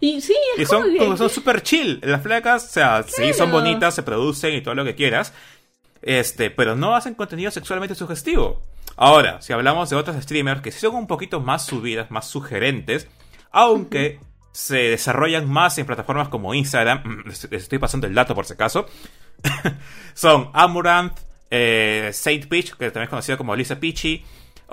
Y 0.00 0.20
sí, 0.20 0.34
es 0.56 0.62
y 0.62 0.66
son 0.66 0.82
como 0.96 1.12
que- 1.12 1.16
son 1.18 1.30
super 1.30 1.62
chill. 1.62 2.00
Las 2.02 2.22
flacas, 2.22 2.64
o 2.64 2.68
sea, 2.68 3.04
sí 3.06 3.32
son 3.32 3.50
bonitas, 3.52 3.94
se 3.94 4.02
producen 4.02 4.54
y 4.54 4.60
todo 4.62 4.74
lo 4.74 4.84
que 4.84 4.94
quieras. 4.94 5.32
Este, 6.02 6.50
pero 6.50 6.74
no 6.74 6.96
hacen 6.96 7.14
contenido 7.14 7.50
sexualmente 7.50 7.94
sugestivo. 7.94 8.60
Ahora, 8.96 9.40
si 9.40 9.52
hablamos 9.52 9.88
de 9.90 9.96
otros 9.96 10.16
streamers 10.22 10.60
que 10.60 10.72
sí 10.72 10.80
son 10.80 10.96
un 10.96 11.06
poquito 11.06 11.40
más 11.40 11.64
subidas, 11.64 12.10
más 12.10 12.26
sugerentes, 12.28 13.06
aunque 13.52 14.18
se 14.50 14.76
desarrollan 14.76 15.48
más 15.48 15.78
en 15.78 15.86
plataformas 15.86 16.28
como 16.28 16.52
Instagram, 16.54 17.02
mm, 17.04 17.28
les 17.28 17.50
les 17.50 17.62
estoy 17.62 17.78
pasando 17.78 18.06
el 18.06 18.14
dato 18.14 18.34
por 18.34 18.44
si 18.44 18.52
acaso, 18.54 18.86
son 20.14 20.50
Amaranth, 20.52 21.18
eh, 21.50 22.10
Saint 22.12 22.46
Peach, 22.46 22.70
que 22.72 22.86
también 22.90 23.04
es 23.04 23.08
conocida 23.10 23.36
como 23.36 23.54
Lisa 23.56 23.78
Peachy, 23.78 24.24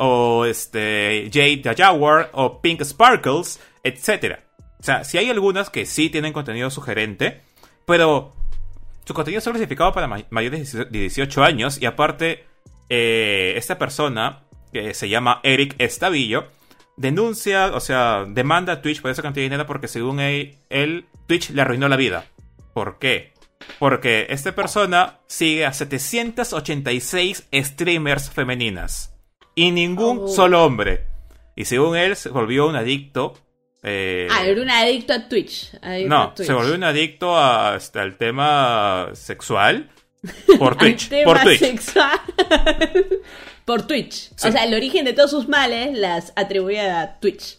o 0.01 0.45
este, 0.45 1.29
Jade 1.31 1.57
the 1.57 1.75
Jaguar, 1.75 2.29
o 2.33 2.61
Pink 2.61 2.81
Sparkles, 2.83 3.59
etc. 3.83 4.39
O 4.79 4.83
sea, 4.83 5.03
si 5.03 5.17
hay 5.17 5.29
algunas 5.29 5.69
que 5.69 5.85
sí 5.85 6.09
tienen 6.09 6.31
contenido 6.33 6.69
sugerente, 6.71 7.41
pero 7.85 8.33
su 9.05 9.13
contenido 9.13 9.39
está 9.39 9.51
clasificado 9.51 9.91
para 9.91 10.07
ma- 10.07 10.23
mayores 10.29 10.71
de 10.71 10.85
18 10.85 11.43
años 11.43 11.81
y 11.81 11.85
aparte, 11.85 12.45
eh, 12.89 13.53
esta 13.57 13.77
persona, 13.77 14.43
que 14.71 14.93
se 14.93 15.09
llama 15.09 15.41
Eric 15.43 15.75
Estavillo, 15.79 16.47
denuncia, 16.95 17.67
o 17.73 17.79
sea, 17.81 18.25
demanda 18.27 18.73
a 18.73 18.81
Twitch 18.81 19.01
por 19.01 19.11
esa 19.11 19.21
cantidad 19.21 19.41
de 19.43 19.49
dinero 19.49 19.65
porque 19.65 19.87
según 19.89 20.19
él, 20.21 21.05
Twitch 21.27 21.49
le 21.49 21.61
arruinó 21.61 21.89
la 21.89 21.97
vida. 21.97 22.25
¿Por 22.73 22.99
qué? 22.99 23.33
Porque 23.79 24.27
esta 24.29 24.55
persona 24.55 25.19
sigue 25.27 25.65
a 25.65 25.73
786 25.73 27.47
streamers 27.53 28.29
femeninas 28.29 29.13
y 29.68 29.72
ningún 29.72 30.22
Oh. 30.24 30.28
solo 30.28 30.64
hombre. 30.64 31.05
Y 31.55 31.66
según 31.66 31.97
él, 31.97 32.16
se 32.16 32.30
volvió 32.30 32.68
un 32.68 32.76
adicto. 32.76 33.34
eh, 33.84 34.28
Ah, 34.32 34.45
era 34.45 34.62
un 34.62 34.70
adicto 34.70 35.14
a 35.14 35.28
Twitch. 35.30 35.74
adicto 35.82 36.10
no, 36.10 36.22
a 36.24 36.34
Twitch. 36.36 36.47
se 36.47 36.53
volvió 36.53 36.76
un 36.76 36.84
adicto 36.84 37.36
a- 37.38 37.76
hasta 37.76 38.03
el 38.03 38.18
tema 38.18 39.10
sexual 39.14 39.89
por 40.60 40.76
Twitch. 40.78 41.07
tema 41.10 41.24
Por 41.34 41.39
Twitch. 41.43 41.60
sexual. 41.60 42.20
por 43.66 43.84
Twitch. 43.88 44.32
Sí. 44.36 44.47
O 44.47 44.51
sea, 44.51 44.64
el 44.66 44.74
origen 44.74 45.05
de 45.05 45.14
todos 45.14 45.32
sus 45.32 45.47
males 45.47 45.97
las 45.97 46.34
atribuye 46.36 46.82
a 46.82 47.20
Twitch. 47.20 47.57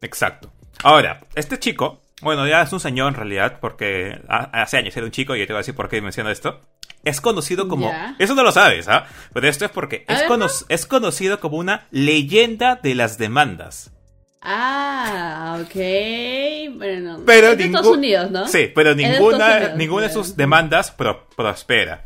Exacto. 0.00 0.52
Ahora, 0.82 1.20
este 1.34 1.58
chico, 1.58 2.02
bueno, 2.22 2.46
ya 2.46 2.62
es 2.62 2.72
un 2.72 2.80
señor 2.80 3.08
en 3.08 3.14
realidad, 3.14 3.58
porque 3.60 4.20
ha- 4.28 4.50
hace 4.62 4.76
años 4.76 4.96
era 4.96 5.06
un 5.06 5.12
chico 5.12 5.34
y 5.34 5.40
yo 5.40 5.46
te 5.46 5.52
voy 5.52 5.58
a 5.58 5.62
decir 5.62 5.74
por 5.74 5.88
qué 5.88 6.00
menciono 6.00 6.30
esto. 6.30 6.60
Es 7.04 7.20
conocido 7.20 7.68
como. 7.68 7.92
Eso 8.18 8.34
no 8.34 8.42
lo 8.42 8.52
sabes, 8.52 8.88
¿ah? 8.88 9.06
Pero 9.32 9.48
esto 9.48 9.64
es 9.64 9.70
porque 9.70 10.06
es, 10.68 10.86
conocido 10.86 11.40
como 11.40 11.56
una 11.58 11.86
leyenda 11.90 12.76
de 12.82 12.94
las 12.94 13.18
demandas. 13.18 13.90
Ah, 14.46 15.58
ok. 15.62 15.74
Bueno, 16.76 17.20
Pero 17.24 17.48
es 17.48 17.58
de 17.58 17.64
Estados 17.64 17.86
Unidos, 17.86 18.30
¿no? 18.30 18.46
Sí, 18.46 18.70
pero 18.74 18.90
Es 18.90 18.96
de 18.96 19.08
ninguna, 19.08 19.68
ninguna 19.74 20.06
de 20.08 20.12
sus 20.12 20.36
demandas 20.36 20.90
pro- 20.90 21.26
prospera. 21.36 22.04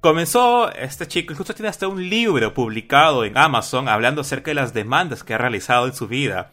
Comenzó 0.00 0.72
este 0.72 1.06
chico, 1.08 1.32
incluso 1.32 1.54
tiene 1.54 1.68
hasta 1.68 1.88
un 1.88 2.08
libro 2.08 2.54
publicado 2.54 3.24
en 3.24 3.36
Amazon 3.36 3.88
hablando 3.88 4.20
acerca 4.20 4.50
de 4.50 4.54
las 4.56 4.72
demandas 4.72 5.24
que 5.24 5.34
ha 5.34 5.38
realizado 5.38 5.86
en 5.86 5.94
su 5.94 6.06
vida. 6.06 6.50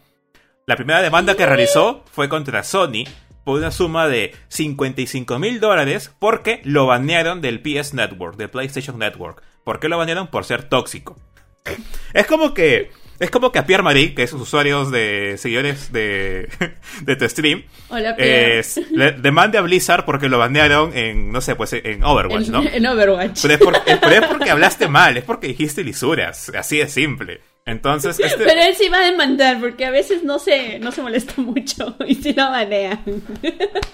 La 0.66 0.74
primera 0.74 1.00
demanda 1.00 1.36
que 1.36 1.46
realizó 1.46 2.02
fue 2.10 2.28
contra 2.28 2.64
Sony 2.64 3.04
por 3.46 3.58
una 3.60 3.70
suma 3.70 4.08
de 4.08 4.34
55 4.48 5.38
mil 5.38 5.60
dólares 5.60 6.12
porque 6.18 6.60
lo 6.64 6.84
banearon 6.86 7.40
del 7.40 7.60
PS 7.62 7.94
Network, 7.94 8.36
del 8.36 8.50
PlayStation 8.50 8.98
Network. 8.98 9.40
¿Por 9.62 9.78
qué 9.78 9.88
lo 9.88 9.96
banearon? 9.98 10.26
Por 10.26 10.44
ser 10.44 10.64
tóxico. 10.64 11.16
Es 12.12 12.26
como 12.26 12.54
que. 12.54 12.90
Es 13.18 13.30
como 13.30 13.50
que 13.52 13.58
a 13.60 13.66
Pierre 13.66 13.82
Marie, 13.82 14.14
que 14.14 14.24
es 14.24 14.30
sus 14.30 14.42
usuarios 14.42 14.90
de 14.90 15.36
seguidores 15.38 15.90
de, 15.92 16.48
de 17.02 17.16
tu 17.16 17.26
stream, 17.28 17.62
Hola, 17.88 18.14
Pierre. 18.16 18.62
le 18.90 19.12
demande 19.12 19.56
a 19.58 19.62
Blizzard 19.62 20.04
porque 20.04 20.28
lo 20.28 20.36
banearon 20.38 20.94
en, 20.94 21.32
no 21.32 21.40
sé, 21.40 21.54
pues 21.54 21.72
en 21.72 22.02
Overwatch, 22.04 22.46
en, 22.46 22.52
¿no? 22.52 22.62
en 22.70 22.84
Overwatch. 22.86 23.40
Pero 23.42 23.54
es, 23.54 23.60
por- 23.60 23.76
eh, 23.76 23.98
pero 24.02 24.12
es 24.12 24.26
porque 24.26 24.50
hablaste 24.50 24.88
mal, 24.88 25.16
es 25.16 25.24
porque 25.24 25.46
dijiste 25.46 25.82
lisuras, 25.82 26.50
así 26.58 26.76
de 26.78 26.88
simple. 26.88 27.40
Entonces, 27.66 28.18
este... 28.24 28.44
Pero 28.44 28.62
él 28.62 28.74
sí 28.76 28.88
va 28.88 28.98
a 29.00 29.10
demandar 29.10 29.60
porque 29.60 29.84
a 29.86 29.90
veces 29.90 30.22
no 30.22 30.38
se, 30.38 30.78
no 30.78 30.92
se 30.92 31.02
molesta 31.02 31.34
mucho 31.42 31.96
y 32.06 32.14
sí 32.14 32.32
lo 32.32 32.50
banean. 32.50 33.00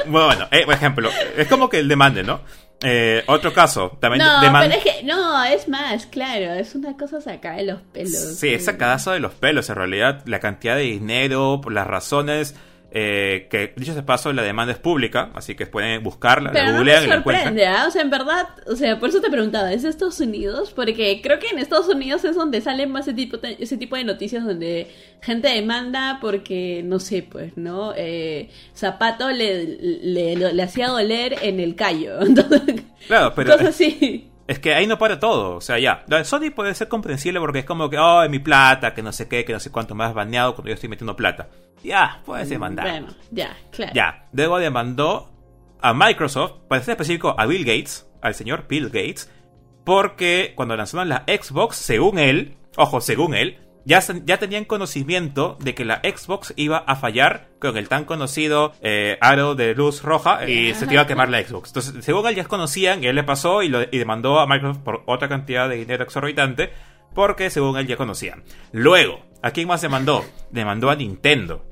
Bueno, 0.07 0.47
eh, 0.51 0.65
por 0.65 0.75
ejemplo, 0.75 1.11
es 1.37 1.49
como 1.49 1.69
que 1.69 1.79
el 1.79 1.89
demande, 1.89 2.23
¿no? 2.23 2.41
Eh, 2.85 3.23
otro 3.29 3.53
caso, 3.53 3.97
también 4.01 4.25
No, 4.27 4.41
deman- 4.43 4.63
pero 4.63 4.75
es 4.75 4.83
que, 4.83 5.03
no, 5.05 5.45
es 5.45 5.69
más, 5.69 6.07
claro, 6.07 6.53
es 6.55 6.75
una 6.75 6.97
cosa 6.97 7.21
sacada 7.21 7.57
de 7.57 7.65
los 7.65 7.81
pelos. 7.81 8.11
Sí, 8.39 8.49
es 8.49 8.65
sacadazo 8.65 9.13
de 9.13 9.21
los 9.21 9.33
pelos, 9.35 9.69
en 9.71 9.77
realidad, 9.77 10.23
la 10.27 10.41
cantidad 10.41 10.75
de 10.77 10.83
dinero, 10.83 11.61
por 11.63 11.73
las 11.73 11.87
razones, 11.87 12.57
Eh, 12.95 13.47
que 13.51 13.73
dicho 13.77 13.95
de 13.95 14.03
paso, 14.03 14.33
la 14.35 14.43
demanda 14.43 14.73
es 14.73 14.79
pública, 14.79 15.31
así 15.35 15.55
que 15.55 15.67
pueden 15.67 16.03
buscarla, 16.03 16.53
Pero 16.53 16.67
la 16.67 16.73
no 16.73 16.79
googlean 16.79 17.01
me 17.01 17.07
y 17.07 17.09
la 17.09 17.15
sorprende, 17.17 17.67
¿ah? 17.67 17.85
O 17.89 17.91
sea, 17.91 18.03
en 18.03 18.11
verdad, 18.11 18.49
o 18.67 18.77
sea, 18.77 18.99
por 19.01 19.09
eso 19.09 19.21
te 19.23 19.31
preguntaba, 19.31 19.73
¿es 19.73 19.83
de 19.83 19.89
Estados 19.89 20.21
Unidos? 20.21 20.73
Porque 20.77 21.21
creo 21.23 21.39
que 21.39 21.49
en 21.49 21.59
Estados 21.59 21.89
Unidos 21.89 22.25
es 22.25 22.37
donde 22.37 22.61
salen 22.61 22.91
más 22.93 23.07
ese 23.09 23.15
tipo, 23.15 23.39
ese 23.43 23.77
tipo 23.79 23.97
de 23.97 24.05
noticias 24.05 24.45
donde 24.45 24.89
gente 25.23 25.49
demanda 25.49 26.19
porque, 26.21 26.83
no 26.85 27.01
sé, 27.01 27.23
pues, 27.23 27.57
¿no? 27.57 27.95
Eh, 27.97 28.51
Zapato 28.77 29.31
le, 29.31 29.65
le, 29.65 30.37
le- 30.37 30.53
le 30.53 30.63
hacía 30.63 30.89
doler 30.89 31.37
en 31.43 31.61
el 31.61 31.75
callo. 31.77 32.21
Entonces, 32.27 32.83
Claro, 33.07 33.33
pero 33.35 33.53
cosas 33.53 33.69
así. 33.69 34.29
Es 34.47 34.59
que 34.59 34.75
ahí 34.75 34.87
no 34.87 34.99
para 34.99 35.19
todo. 35.19 35.57
O 35.57 35.61
sea, 35.61 35.79
ya, 35.79 36.05
de 36.07 36.25
Sony 36.25 36.51
puede 36.55 36.75
ser 36.75 36.89
comprensible 36.89 37.41
porque 37.41 37.61
es 37.61 37.65
como 37.65 37.89
que, 37.89 37.99
oh, 37.99 38.29
mi 38.29 38.39
plata, 38.39 38.95
que 38.95 39.03
no 39.03 39.13
sé 39.13 39.29
qué, 39.29 39.45
que 39.45 39.53
no 39.53 39.61
sé 39.61 39.71
cuánto 39.71 39.95
más 39.95 40.15
baneado 40.15 40.55
cuando 40.55 40.69
yo 40.69 40.75
estoy 40.75 40.89
metiendo 40.89 41.17
plata. 41.17 41.49
Ya, 41.83 42.23
puedes 42.25 42.49
demandar. 42.49 42.89
Bueno, 42.89 43.09
ya, 43.31 43.57
claro. 43.71 43.93
Ya, 43.95 44.27
luego 44.33 44.59
demandó 44.59 45.31
a 45.81 45.95
Microsoft, 45.95 46.53
para 46.69 46.83
ser 46.83 46.93
específico 46.93 47.35
a 47.37 47.47
Bill 47.47 47.65
Gates, 47.65 48.09
al 48.21 48.35
señor 48.35 48.67
Bill 48.69 48.87
Gates, 48.87 49.31
porque 49.85 50.53
cuando 50.55 50.77
lanzaron 50.77 51.09
la 51.09 51.25
Xbox, 51.27 51.77
según 51.77 52.19
él, 52.19 52.57
ojo, 52.77 53.01
según 53.01 53.35
él, 53.35 53.59
ya, 53.85 54.01
ya 54.25 54.39
tenían 54.39 54.65
conocimiento 54.65 55.57
de 55.61 55.75
que 55.75 55.85
la 55.85 56.01
Xbox 56.01 56.53
iba 56.57 56.79
a 56.79 56.97
fallar 56.97 57.49
con 57.59 57.77
el 57.77 57.89
tan 57.89 58.05
conocido 58.05 58.73
eh, 58.81 59.19
aro 59.21 59.55
de 59.55 59.75
luz 59.75 60.03
roja 60.03 60.49
y 60.49 60.75
se 60.75 60.87
te 60.87 60.95
iba 60.95 61.03
a 61.03 61.07
quemar 61.07 61.29
la 61.29 61.43
Xbox. 61.43 61.71
Entonces, 61.71 62.05
según 62.05 62.27
él 62.27 62.35
ya 62.35 62.45
conocían, 62.45 63.03
y 63.03 63.07
él 63.07 63.17
le 63.17 63.25
pasó 63.25 63.63
y, 63.63 63.69
lo, 63.69 63.83
y 63.83 63.99
demandó 63.99 64.41
a 64.41 64.47
Microsoft 64.47 64.83
por 64.83 65.03
otra 65.07 65.29
cantidad 65.29 65.69
de 65.69 65.77
dinero 65.77 66.05
exorbitante, 66.05 66.71
porque 67.15 67.51
según 67.51 67.77
él 67.77 67.87
ya 67.87 67.97
conocían. 67.97 68.45
Luego, 68.73 69.21
¿a 69.43 69.51
quién 69.51 69.69
más 69.69 69.83
demandó? 69.83 70.25
Demandó 70.51 70.91
a 70.91 70.97
Nintendo. 70.97 71.65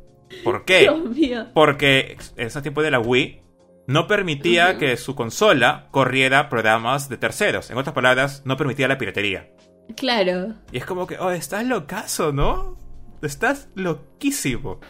¿Por 0.45 0.65
qué? 0.65 0.81
Dios 0.81 1.05
mío. 1.05 1.47
Porque 1.55 2.17
en 2.37 2.47
ese 2.47 2.63
tiempo 2.63 2.83
de 2.83 2.91
la 2.91 3.01
Wii 3.01 3.43
no 3.87 4.07
permitía 4.07 4.79
que 4.79 4.97
su 4.97 5.17
consola 5.17 5.89
corriera 5.91 6.49
programas 6.49 7.09
de 7.09 7.17
terceros. 7.17 7.71
En 7.71 7.79
otras 7.79 7.95
palabras, 7.95 8.43
no 8.45 8.57
permitía 8.57 8.87
la 8.87 8.99
piratería. 8.99 9.51
Claro. 9.97 10.55
Y 10.73 10.79
es 10.79 10.85
como 10.87 11.07
que, 11.07 11.19
oh, 11.19 11.31
estás 11.31 11.65
locazo, 11.65 12.33
¿no? 12.33 12.77
Estás 13.23 13.69
loquísimo. 13.75 14.81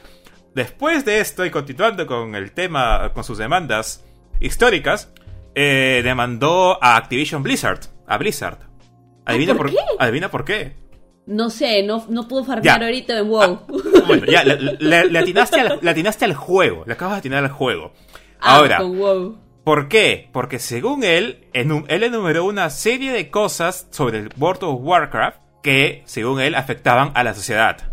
Después 0.55 1.05
de 1.05 1.21
esto, 1.21 1.45
y 1.45 1.51
continuando 1.51 2.07
con 2.07 2.35
el 2.35 2.53
tema, 2.53 3.13
con 3.15 3.25
sus 3.25 3.39
demandas 3.39 4.05
históricas, 4.41 5.13
eh, 5.55 6.01
demandó 6.05 6.83
a 6.83 6.97
Activision 6.97 7.43
Blizzard, 7.43 7.81
a 8.07 8.19
Blizzard. 8.19 8.59
Adivina 9.25 9.55
¿por 9.55 9.71
qué? 9.71 9.77
Adivina 9.99 10.31
por 10.31 10.45
qué. 10.45 10.75
No 11.27 11.51
sé, 11.51 11.83
no, 11.85 12.05
no 12.09 12.27
pudo 12.27 12.45
farmear 12.45 12.81
Ya. 12.81 12.87
ahorita 12.87 13.19
en 13.19 13.29
WoW. 13.29 13.61
Bueno, 14.07 14.27
ya, 14.27 14.43
le, 14.43 14.57
le- 14.81 15.05
le 15.09 15.19
atinaste 15.19 15.61
al, 15.61 15.79
le 15.81 15.91
atinaste 15.91 16.25
al 16.25 16.35
juego. 16.35 16.85
Le 16.87 16.95
acabas 16.95 17.15
de 17.17 17.19
atinar 17.21 17.45
al 17.45 17.51
juego. 17.51 17.93
Ah, 18.41 18.57
Ahora, 18.57 18.79
con 18.79 18.99
WoW. 18.99 19.39
¿Por 19.71 19.87
qué? 19.87 20.29
Porque 20.33 20.59
según 20.59 21.05
él, 21.05 21.47
él 21.53 22.03
enumeró 22.03 22.45
una 22.45 22.71
serie 22.71 23.13
de 23.13 23.31
cosas 23.31 23.87
sobre 23.93 24.19
el 24.19 24.31
World 24.37 24.65
of 24.65 24.81
Warcraft 24.83 25.39
que, 25.63 26.03
según 26.07 26.41
él, 26.41 26.57
afectaban 26.57 27.13
a 27.15 27.23
la 27.23 27.35
sociedad. 27.35 27.93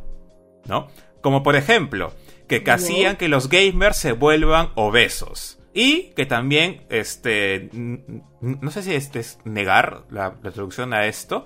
¿No? 0.65 0.87
Como 1.21 1.43
por 1.43 1.55
ejemplo, 1.55 2.13
que 2.47 2.63
hacían 2.65 3.15
que 3.15 3.27
los 3.27 3.47
gamers 3.47 3.97
se 3.97 4.13
vuelvan 4.13 4.71
obesos. 4.73 5.59
Y 5.71 6.13
que 6.15 6.25
también, 6.25 6.81
este, 6.89 7.69
no 7.71 8.71
sé 8.71 8.81
si 8.81 8.95
este 8.95 9.19
es 9.19 9.37
negar 9.45 10.01
la, 10.09 10.33
la 10.41 10.49
traducción 10.49 10.95
a 10.95 11.05
esto, 11.05 11.45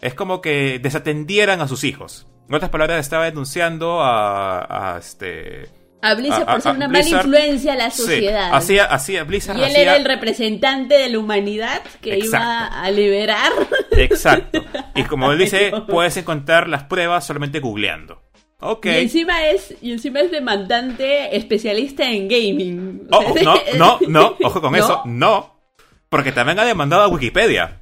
es 0.00 0.14
como 0.14 0.40
que 0.40 0.78
desatendieran 0.78 1.60
a 1.60 1.66
sus 1.66 1.82
hijos. 1.82 2.28
En 2.48 2.54
otras 2.54 2.70
palabras, 2.70 3.00
estaba 3.00 3.24
denunciando 3.24 4.00
a, 4.00 4.94
a 4.94 4.98
este... 4.98 5.81
A 6.02 6.14
Blizzard 6.14 6.42
a- 6.42 6.46
por 6.46 6.54
a- 6.56 6.60
ser 6.60 6.72
a 6.72 6.74
una 6.74 6.88
mala 6.88 7.08
influencia 7.08 7.72
a 7.72 7.76
la 7.76 7.90
Sí, 7.90 8.02
sociedad. 8.02 8.50
hacía, 8.52 8.84
hacía 8.86 9.24
Blizzard 9.24 9.56
y 9.56 9.60
él 9.60 9.66
hacía- 9.66 9.80
era 9.82 9.96
el 9.96 10.04
representante 10.04 10.96
de 10.98 11.08
la 11.08 11.18
humanidad 11.18 11.80
que 12.00 12.14
Exacto. 12.14 12.36
iba 12.46 12.66
a 12.66 12.90
liberar. 12.90 13.52
Exacto. 13.92 14.64
Y 14.94 15.04
como 15.04 15.30
él 15.32 15.38
dice, 15.38 15.72
puedes 15.88 16.16
encontrar 16.16 16.68
las 16.68 16.84
pruebas 16.84 17.24
solamente 17.26 17.60
googleando. 17.60 18.20
Ok. 18.64 18.86
Y 18.86 18.88
encima 18.90 19.46
es, 19.46 19.74
y 19.80 19.92
encima 19.92 20.20
es 20.20 20.30
demandante 20.30 21.36
especialista 21.36 22.04
en 22.10 22.28
gaming. 22.28 23.08
Oh, 23.10 23.34
no, 23.42 23.54
no, 23.76 23.98
no, 24.08 24.36
ojo 24.42 24.60
con 24.60 24.72
¿No? 24.72 24.78
eso, 24.78 25.02
no. 25.06 25.60
Porque 26.08 26.30
también 26.32 26.58
ha 26.58 26.64
demandado 26.64 27.02
a 27.02 27.08
Wikipedia. 27.08 27.78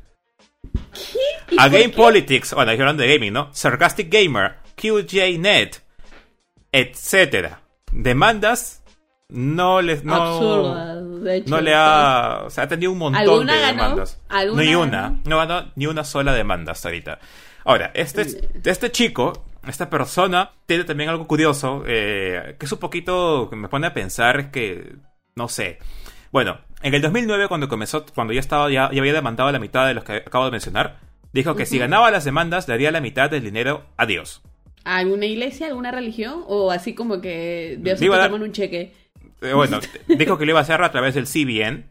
¿Y 1.50 1.56
A 1.58 1.68
Game 1.68 1.90
qué? 1.90 1.96
Politics, 1.96 2.54
bueno, 2.54 2.70
hablando 2.70 3.02
de 3.02 3.12
gaming, 3.14 3.32
¿no? 3.32 3.48
Sarcastic 3.52 4.08
Gamer, 4.12 4.56
QJNet, 4.76 5.82
etcétera. 6.72 7.60
Demandas 7.92 8.82
no 9.28 9.80
les 9.82 10.04
no 10.04 11.20
de 11.20 11.36
hecho. 11.36 11.50
no 11.50 11.60
le 11.60 11.74
ha, 11.74 12.42
o 12.46 12.50
sea, 12.50 12.64
ha 12.64 12.68
tenido 12.68 12.92
un 12.92 12.98
montón 12.98 13.22
de 13.24 13.30
¿Alguna 13.30 13.56
ganó? 13.60 13.82
demandas. 13.82 14.20
¿Alguna 14.28 14.62
Ni 14.62 14.68
ganó? 14.72 14.82
una, 14.82 15.20
no 15.24 15.36
ganó 15.38 15.72
ni 15.76 15.86
una 15.86 16.04
sola 16.04 16.32
demanda 16.32 16.72
hasta 16.72 16.88
ahorita. 16.88 17.18
Ahora, 17.64 17.90
este, 17.94 18.26
este 18.64 18.90
chico, 18.90 19.44
esta 19.66 19.90
persona, 19.90 20.52
tiene 20.66 20.84
también 20.84 21.10
algo 21.10 21.26
curioso, 21.26 21.84
eh, 21.86 22.56
que 22.58 22.66
es 22.66 22.72
un 22.72 22.78
poquito, 22.78 23.48
que 23.50 23.56
me 23.56 23.68
pone 23.68 23.86
a 23.86 23.94
pensar 23.94 24.50
que, 24.50 24.96
no 25.36 25.48
sé. 25.48 25.78
Bueno, 26.32 26.58
en 26.82 26.94
el 26.94 27.02
2009 27.02 27.48
cuando 27.48 27.68
comenzó, 27.68 28.06
cuando 28.14 28.32
ya 28.32 28.40
estaba, 28.40 28.70
ya, 28.70 28.90
ya 28.90 29.00
había 29.00 29.12
demandado 29.12 29.52
la 29.52 29.58
mitad 29.58 29.86
de 29.86 29.94
los 29.94 30.04
que 30.04 30.14
acabo 30.14 30.46
de 30.46 30.50
mencionar, 30.52 30.98
dijo 31.32 31.54
que 31.54 31.66
si 31.66 31.78
ganaba 31.78 32.10
las 32.10 32.24
demandas 32.24 32.66
daría 32.66 32.90
la 32.90 33.00
mitad 33.00 33.30
del 33.30 33.44
dinero 33.44 33.84
a 33.96 34.06
Dios. 34.06 34.42
¿Alguna 34.84 35.26
iglesia, 35.26 35.66
alguna 35.66 35.90
religión? 35.90 36.42
O 36.46 36.70
así 36.70 36.94
como 36.94 37.20
que 37.20 37.78
Dios 37.80 38.00
Digo, 38.00 38.14
te 38.14 38.20
da- 38.20 38.30
toma 38.30 38.44
un 38.44 38.52
cheque. 38.52 38.92
Eh, 39.42 39.52
bueno, 39.54 39.80
dijo 40.06 40.36
que 40.38 40.44
lo 40.44 40.52
iba 40.52 40.58
a 40.58 40.62
hacer 40.62 40.82
a 40.82 40.90
través 40.90 41.14
del 41.14 41.26
CBN, 41.26 41.84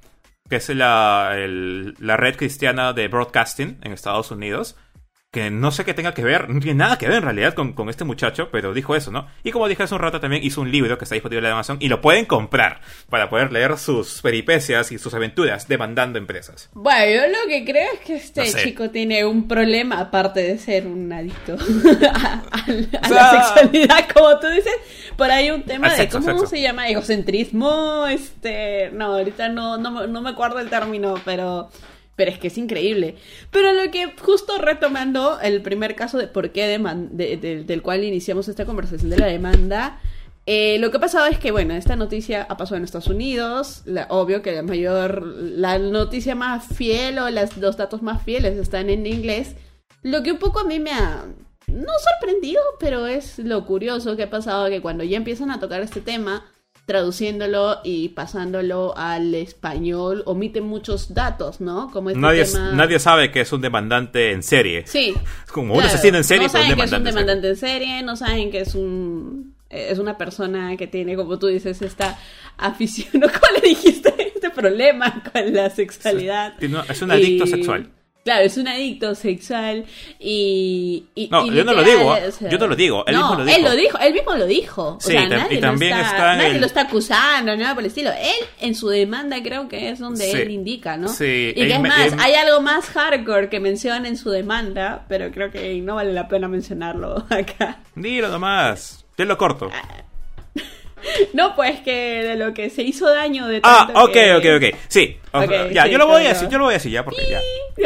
que 0.50 0.56
es 0.58 0.70
la, 0.70 1.32
el- 1.36 1.96
la 2.00 2.18
red 2.18 2.36
cristiana 2.36 2.94
de 2.94 3.08
broadcasting 3.08 3.78
en 3.84 3.92
Estados 3.92 4.32
Unidos. 4.32 4.76
Que 5.32 5.52
no 5.52 5.70
sé 5.70 5.86
qué 5.86 5.94
tenga 5.94 6.16
que 6.16 6.24
ver, 6.24 6.50
no 6.50 6.60
tiene 6.60 6.80
nada 6.80 6.98
que 6.98 7.08
ver 7.08 7.18
en 7.18 7.24
realidad 7.24 7.54
con, 7.54 7.74
con 7.74 7.88
este 7.88 8.04
muchacho, 8.04 8.50
pero 8.52 8.74
dijo 8.74 8.96
eso, 8.96 9.12
¿no? 9.12 9.28
Y 9.44 9.52
como 9.52 9.68
dije 9.68 9.84
hace 9.84 9.94
un 9.94 10.02
rato 10.02 10.20
también 10.20 10.44
hizo 10.44 10.60
un 10.60 10.72
libro 10.72 10.98
que 10.98 11.04
está 11.04 11.14
disponible 11.14 11.46
en 11.48 11.54
Amazon 11.54 11.78
y 11.80 11.88
lo 11.88 12.02
pueden 12.02 12.26
comprar 12.26 12.82
para 13.12 13.30
poder 13.30 13.52
leer 13.52 13.78
sus 13.78 14.24
peripecias 14.24 14.92
y 14.92 14.98
sus 14.98 15.14
aventuras 15.14 15.68
demandando 15.68 16.18
empresas. 16.18 16.72
Bueno, 16.74 17.06
yo 17.14 17.28
lo 17.28 17.48
que 17.48 17.64
creo 17.64 17.94
es 17.94 18.00
que 18.00 18.16
este 18.16 18.42
No 18.42 18.48
sé. 18.48 18.64
chico 18.64 18.90
tiene 18.90 19.24
un 19.24 19.48
problema 19.48 20.00
aparte 20.00 20.40
de 20.42 20.58
ser 20.58 20.88
un 20.88 21.14
adicto 21.14 21.58
a, 22.12 22.18
a- 22.18 22.44
a 22.50 23.06
O 23.06 23.08
sea- 23.08 23.34
la 23.34 23.44
sexualidad, 23.54 24.10
como 24.12 24.40
tú 24.40 24.48
dices. 24.48 24.74
Por 25.16 25.30
ahí 25.30 25.52
un 25.52 25.62
tema 25.62 25.92
de 25.92 25.96
sexo, 25.96 26.22
cómo 26.22 26.40
sexo. 26.40 26.48
se 26.48 26.62
llama 26.64 26.90
egocentrismo, 26.90 28.08
este, 28.08 28.90
no, 28.94 29.14
ahorita 29.18 29.50
no, 29.50 29.78
no, 29.78 30.08
no 30.08 30.22
me 30.24 30.32
acuerdo 30.32 30.58
el 30.60 30.72
término, 30.72 31.14
pero 31.24 31.70
pero 32.20 32.32
es 32.32 32.38
que 32.38 32.48
es 32.48 32.58
increíble. 32.58 33.16
Pero 33.50 33.72
lo 33.72 33.90
que 33.92 34.14
justo 34.20 34.58
retomando 34.58 35.40
el 35.40 35.62
primer 35.62 35.96
caso 35.96 36.18
de 36.18 36.28
por 36.28 36.52
qué 36.52 36.68
de- 36.68 37.38
de- 37.38 37.64
del 37.64 37.82
cual 37.82 38.04
iniciamos 38.04 38.50
esta 38.50 38.66
conversación 38.66 39.10
de 39.10 39.18
la 39.18 39.28
demanda, 39.28 40.02
eh, 40.46 40.78
lo 40.80 40.92
que 40.92 40.98
ha 40.98 41.00
pasado 41.00 41.28
es 41.28 41.40
que, 41.40 41.52
bueno, 41.52 41.74
esta 41.76 41.96
noticia 41.96 42.46
ha 42.50 42.58
pasado 42.58 42.76
en 42.76 42.84
Estados 42.84 43.08
Unidos. 43.08 43.84
Obvio 44.10 44.42
que 44.42 44.52
la 44.52 44.64
mayor, 44.64 45.24
la 45.24 45.80
noticia 45.80 46.36
más 46.36 46.68
fiel 46.76 47.20
o 47.20 47.30
los 47.30 47.78
datos 47.78 48.02
más 48.02 48.22
fieles 48.24 48.58
están 48.58 48.90
en 48.90 49.06
inglés. 49.06 49.56
Lo 50.04 50.22
que 50.22 50.34
un 50.34 50.40
poco 50.40 50.60
a 50.60 50.64
mí 50.66 50.80
me 50.82 50.92
ha, 50.92 51.24
no 51.68 51.94
sorprendido, 52.10 52.62
pero 52.82 53.08
es 53.08 53.40
lo 53.40 53.66
curioso 53.66 54.18
que 54.18 54.24
ha 54.24 54.30
pasado 54.30 54.68
que 54.70 54.82
cuando 54.82 55.06
ya 55.06 55.16
empiezan 55.16 55.52
a 55.52 55.60
tocar 55.62 55.82
este 55.82 56.02
tema, 56.02 56.46
traduciéndolo 56.90 57.78
y 57.84 58.10
pasándolo 58.10 58.98
al 58.98 59.36
español, 59.36 60.24
omiten 60.26 60.64
muchos 60.64 61.14
datos, 61.14 61.62
¿no? 61.62 61.92
Como 61.92 62.10
este 62.10 62.20
Nadie, 62.20 62.46
tema... 62.46 62.72
nadie 62.72 62.98
sabe 62.98 63.32
que 63.32 63.42
es 63.42 63.54
un 63.54 63.62
demandante 63.62 64.32
en 64.32 64.42
serie. 64.42 64.84
Sí. 64.88 65.14
Es 65.46 65.52
como 65.52 65.76
un 65.76 65.80
Claro, 65.82 65.94
asesino 65.94 66.18
en 66.18 66.24
serie, 66.24 66.42
No 66.42 66.46
un 66.48 66.50
saben 66.52 66.76
que 66.76 66.84
es 66.84 66.92
un 66.92 67.04
demandante 67.04 67.50
en 67.50 67.56
serie. 67.56 68.02
no 68.02 68.16
saben 68.16 68.50
que 68.52 68.62
es 68.62 68.74
un 68.74 69.54
eh, 69.70 69.90
es 69.92 70.00
una 70.00 70.18
persona 70.18 70.76
que 70.78 70.88
tiene, 70.88 71.16
como 71.16 71.38
tú 71.38 71.46
dices, 71.46 71.80
esta 71.84 72.18
afición. 72.58 73.12
¿cómo 73.22 73.60
le 73.62 73.70
dijiste? 73.70 74.14
Este 74.34 74.50
problema 74.50 75.22
con 75.32 75.54
la 75.54 75.70
sexualidad. 75.70 76.54
Es 76.90 77.02
un 77.04 77.12
adicto 77.12 77.46
Y- 77.46 77.50
sexual. 77.50 77.90
Claro, 78.24 78.44
es 78.46 78.58
un 78.58 78.68
adicto 78.68 79.16
sexual 79.16 79.86
y... 80.20 81.06
y- 81.16 81.30
No, 81.30 81.46
y 81.46 81.54
yo 81.56 81.64
no 81.64 81.74
lo 81.74 81.84
digo, 81.84 82.08
o 82.10 82.32
sea- 82.32 82.50
yo 82.50 82.58
no 82.58 82.68
lo 82.68 82.76
digo, 82.76 83.04
él 83.08 83.16
no, 83.16 83.22
mismo 83.30 83.36
lo 83.40 83.46
dijo. 83.46 83.58
él 83.58 83.64
lo 83.64 83.76
dijo, 83.76 83.98
él 84.00 84.14
mismo 84.14 84.36
lo 84.36 84.46
dijo. 84.46 84.88
O 84.98 85.00
Sí, 85.00 85.12
sea, 85.14 85.28
nadie, 85.28 85.58
y 85.58 85.62
también 85.62 85.92
lo 85.98 86.04
está, 86.04 86.12
está 86.12 86.36
nadie 86.36 86.48
el- 86.52 86.60
lo 86.60 86.66
está 86.68 86.82
acusando, 86.82 87.56
nada 87.56 87.74
por 87.74 87.84
el 87.84 87.88
estilo. 87.88 88.12
Él, 88.12 88.46
en 88.60 88.76
su 88.76 88.90
demanda, 88.90 89.42
creo 89.42 89.68
que 89.70 89.90
es 89.90 90.00
donde 90.00 90.30
Sí. 90.32 90.38
él 90.38 90.52
indica, 90.52 90.98
¿no? 90.98 91.08
Sí, 91.08 91.54
y 91.56 91.68
que 91.68 91.74
es 91.74 91.80
más, 91.80 92.14
hay 92.20 92.34
algo 92.34 92.62
más 92.62 92.86
hardcore 92.90 93.50
que 93.50 93.60
menciona 93.60 94.08
en 94.08 94.18
su 94.18 94.30
demanda, 94.30 95.06
pero 95.08 95.32
creo 95.32 95.50
que 95.50 95.74
no 95.82 95.96
vale 95.96 96.12
la 96.14 96.28
pena 96.28 96.48
mencionarlo 96.48 97.26
acá. 97.30 97.80
Dilo 97.96 98.28
nomás. 98.28 99.06
Te 99.16 99.26
lo 99.26 99.38
corto. 99.38 99.70
No, 101.34 101.56
pues 101.56 101.80
que 101.82 102.24
de 102.24 102.36
lo 102.36 102.54
que 102.54 102.70
se 102.70 102.82
hizo 102.84 103.10
daño 103.10 103.48
de 103.48 103.60
Ah, 103.64 103.90
ok, 103.96 104.12
que- 104.12 104.34
ok, 104.36 104.46
ok. 104.58 104.80
Sí. 104.88 105.18
o- 105.32 105.40
Ok, 105.44 105.52
ya, 105.72 105.84
sí, 105.86 105.90
yo 105.92 105.98
lo 105.98 106.08
voy 106.08 106.26
a 106.26 106.30
decir, 106.30 106.50
yo 106.50 106.58
lo 106.58 106.66
voy 106.66 106.74
a 106.74 106.78
decir 106.78 106.92
ya 106.92 107.04
porque 107.04 107.22
ya. 107.30 107.40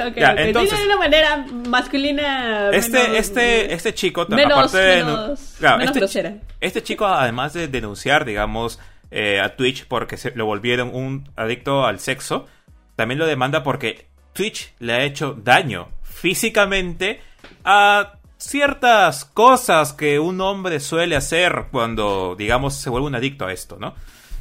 Ok, 0.07 0.15
Ya, 0.17 0.31
ok. 0.31 0.39
entonces- 0.39 0.79
de 0.79 0.85
una 0.85 0.97
manera 0.97 1.45
masculina. 1.67 2.69
Este, 2.71 2.99
menos- 3.03 3.17
este, 3.17 3.73
este 3.73 3.93
chico, 3.93 4.25
menos- 4.29 4.57
aparte 4.57 4.77
de. 4.77 4.95
menos- 5.03 5.55
claro, 5.59 5.77
menos 5.77 5.89
este, 5.91 5.99
grosera. 5.99 6.33
este 6.61 6.83
chico, 6.83 7.05
además 7.05 7.53
de 7.53 7.67
denunciar, 7.67 8.25
digamos, 8.25 8.79
eh, 9.11 9.39
a 9.39 9.55
Twitch 9.55 9.85
porque 9.87 10.17
se 10.17 10.31
lo 10.31 10.45
volvieron 10.45 10.89
un 10.93 11.29
adicto 11.35 11.85
al 11.85 11.99
sexo, 11.99 12.47
también 12.95 13.19
lo 13.19 13.25
demanda 13.27 13.61
porque 13.63 14.07
Twitch 14.33 14.73
le 14.79 14.93
ha 14.93 15.03
hecho 15.03 15.37
daño 15.37 15.89
físicamente 16.01 17.21
a 17.63 18.13
ciertas 18.47 19.25
cosas 19.25 19.93
que 19.93 20.19
un 20.19 20.39
hombre 20.41 20.79
suele 20.79 21.15
hacer 21.15 21.65
cuando, 21.71 22.35
digamos, 22.37 22.75
se 22.75 22.89
vuelve 22.89 23.07
un 23.07 23.15
adicto 23.15 23.45
a 23.45 23.53
esto, 23.53 23.77
¿no? 23.79 23.95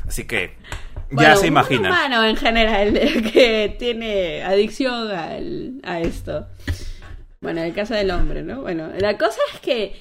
Así 0.07 0.27
que 0.27 0.57
ya 1.11 1.37
se 1.37 1.43
Un 1.43 1.49
imaginan. 1.49 1.93
humano 1.93 2.25
en 2.25 2.37
general 2.37 2.93
que 3.33 3.77
tiene 3.79 4.43
adicción 4.43 5.11
al- 5.11 5.81
a 5.85 6.01
esto. 6.01 6.47
Bueno, 7.41 7.61
en 7.61 7.67
el 7.69 7.75
caso 7.75 7.95
del 7.95 8.11
hombre, 8.11 8.43
¿no? 8.43 8.63
Bueno, 8.63 8.89
la 8.99 9.19
cosa 9.19 9.39
es 9.55 9.61
que 9.61 9.97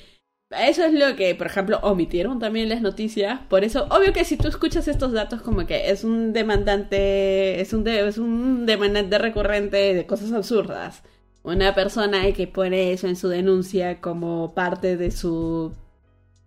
eso 0.51 0.83
es 0.83 0.93
lo 0.93 1.15
que, 1.15 1.33
por 1.33 1.47
ejemplo, 1.47 1.79
omitieron 1.81 2.39
también 2.39 2.67
las 2.69 2.81
noticias. 2.81 3.39
Por 3.49 3.63
eso, 3.63 3.87
obvio 3.89 4.11
que 4.13 4.25
si 4.25 4.35
tú 4.37 4.47
escuchas 4.47 4.87
estos 4.87 5.11
datos 5.13 5.41
como 5.41 5.65
que 5.65 5.89
es 5.91 6.03
un 6.03 6.33
demandante, 6.33 7.61
es 7.61 7.71
un, 7.73 7.83
de- 7.83 8.07
es 8.07 8.17
un 8.17 8.65
demandante 8.65 9.17
recurrente 9.17 9.93
de 9.93 10.05
cosas 10.05 10.31
absurdas. 10.33 11.03
Una 11.43 11.73
persona 11.73 12.31
que 12.33 12.47
pone 12.47 12.91
eso 12.91 13.07
en 13.07 13.15
su 13.15 13.27
denuncia 13.27 13.99
como 13.99 14.53
parte 14.53 14.97
de 14.97 15.11
su 15.11 15.73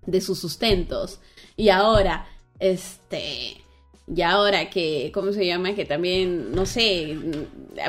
de 0.06 0.20
sus 0.20 0.38
sustentos. 0.38 1.20
Y 1.56 1.70
ahora, 1.70 2.26
este, 2.58 3.63
y 4.06 4.20
ahora 4.20 4.68
que, 4.68 5.10
¿cómo 5.14 5.32
se 5.32 5.46
llama? 5.46 5.74
Que 5.74 5.86
también, 5.86 6.52
no 6.52 6.66
sé, 6.66 7.16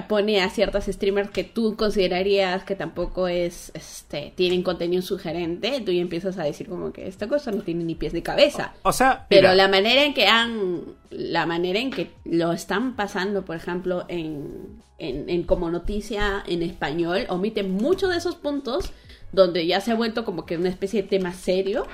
pone 0.07 0.41
a 0.41 0.49
ciertas 0.49 0.85
streamers 0.85 1.29
que 1.29 1.43
tú 1.43 1.75
considerarías 1.75 2.63
que 2.63 2.75
tampoco 2.75 3.27
es, 3.27 3.71
este, 3.73 4.31
tienen 4.33 4.63
contenido 4.63 5.01
sugerente, 5.01 5.81
tú 5.81 5.91
ya 5.91 5.99
empiezas 5.99 6.37
a 6.37 6.43
decir 6.43 6.69
como 6.69 6.93
que 6.93 7.07
esta 7.07 7.27
cosa 7.27 7.51
no 7.51 7.63
tiene 7.63 7.83
ni 7.83 7.95
pies 7.95 8.13
ni 8.13 8.21
cabeza. 8.21 8.73
O 8.83 8.93
sea, 8.93 9.25
Pero 9.27 9.49
mira, 9.49 9.55
la 9.55 9.67
manera 9.67 10.03
en 10.05 10.13
que 10.13 10.27
han, 10.27 10.83
la 11.09 11.45
manera 11.45 11.79
en 11.79 11.91
que 11.91 12.11
lo 12.23 12.53
están 12.53 12.95
pasando, 12.95 13.43
por 13.43 13.57
ejemplo, 13.57 14.05
en, 14.07 14.81
en, 14.97 15.29
en 15.29 15.43
como 15.43 15.69
noticia 15.69 16.43
en 16.47 16.63
español, 16.63 17.25
omite 17.27 17.63
muchos 17.63 18.09
de 18.11 18.17
esos 18.17 18.35
puntos 18.35 18.93
donde 19.33 19.67
ya 19.67 19.81
se 19.81 19.91
ha 19.91 19.95
vuelto 19.95 20.23
como 20.23 20.45
que 20.45 20.55
una 20.55 20.69
especie 20.69 21.01
de 21.01 21.09
tema 21.09 21.33
serio, 21.33 21.85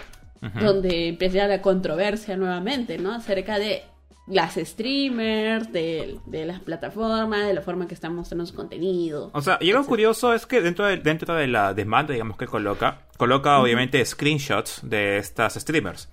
donde 0.60 1.10
empieza 1.10 1.48
la 1.48 1.62
controversia 1.62 2.36
nuevamente, 2.36 2.98
¿no? 2.98 3.14
Acerca 3.14 3.60
de 3.60 3.84
las 4.28 4.56
streamers, 4.56 5.72
de, 5.74 6.18
de 6.26 6.46
las 6.46 6.60
plataformas, 6.60 7.46
de 7.48 7.54
la 7.54 7.62
forma 7.62 7.84
en 7.84 7.88
que 7.88 7.94
están 7.96 8.16
mostrando 8.16 8.46
su 8.46 8.54
contenido. 8.56 9.30
O 9.34 9.42
sea, 9.42 9.58
y 9.62 9.72
algo 9.72 9.86
curioso 9.86 10.34
es 10.34 10.46
que 10.46 10.62
dentro 10.62 10.86
de, 10.86 10.98
dentro 10.98 11.34
de 11.36 11.48
la 11.48 11.74
demanda, 11.74 12.14
digamos 12.14 12.38
que 12.38 12.46
coloca, 12.48 13.02
coloca 13.18 13.60
obviamente 13.60 14.04
screenshots 14.06 14.82
de 14.84 15.18
estas 15.18 15.56
streamers. 15.56 16.10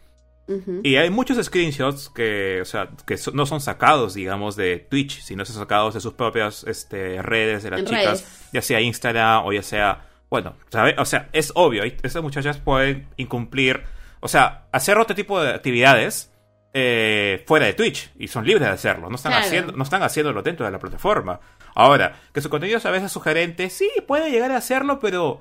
Y 0.83 0.97
hay 0.97 1.11
muchos 1.11 1.37
screenshots 1.45 2.09
que, 2.09 2.61
o 2.63 2.65
sea, 2.65 2.89
que 3.07 3.19
so- 3.19 3.33
no 3.33 3.45
son 3.45 3.61
sacados, 3.61 4.15
digamos, 4.15 4.57
de 4.57 4.79
Twitch, 4.79 5.21
sino 5.21 5.45
son 5.45 5.57
sacados 5.57 5.93
de 5.93 6.01
sus 6.01 6.15
propias 6.15 6.65
este, 6.65 7.21
redes 7.21 7.63
de 7.65 7.71
las 7.71 7.81
En 7.81 7.85
chicas, 7.87 8.05
redes. 8.23 8.49
ya 8.55 8.63
sea 8.63 8.81
Instagram 8.81 9.45
o 9.45 9.53
ya 9.53 9.63
sea, 9.63 10.07
bueno, 10.31 10.55
¿sabe? 10.71 10.95
O 10.99 11.05
sea, 11.05 11.29
es 11.35 11.53
obvio, 11.55 11.85
estas 11.85 12.23
muchachas 12.23 12.57
pueden 12.57 13.09
incumplir, 13.19 13.83
o 14.21 14.29
sea, 14.29 14.65
hacer 14.73 14.97
otro 14.97 15.15
tipo 15.15 15.39
de 15.39 15.51
actividades 15.51 16.33
eh, 16.75 17.43
fuera 17.47 17.67
de 17.67 17.73
Twitch 17.75 18.11
y 18.19 18.29
son 18.29 18.45
libres 18.47 18.67
de 18.69 18.73
hacerlo, 18.75 19.09
no 19.09 19.17
están, 19.17 19.33
Claro. 19.33 19.47
haciendo, 19.47 19.73
no 19.73 19.83
están 19.85 20.03
haciéndolo 20.03 20.43
dentro 20.43 20.67
de 20.67 20.73
la 20.73 20.79
plataforma. 20.79 21.41
Ahora, 21.75 22.15
que 22.33 22.41
su 22.41 22.51
contenido 22.51 22.79
a 22.83 22.91
veces 22.91 23.07
es 23.07 23.13
sugerente, 23.13 23.71
sí, 23.71 23.89
puede 24.07 24.31
llegar 24.31 24.51
a 24.53 24.57
hacerlo, 24.59 24.99
pero 25.01 25.41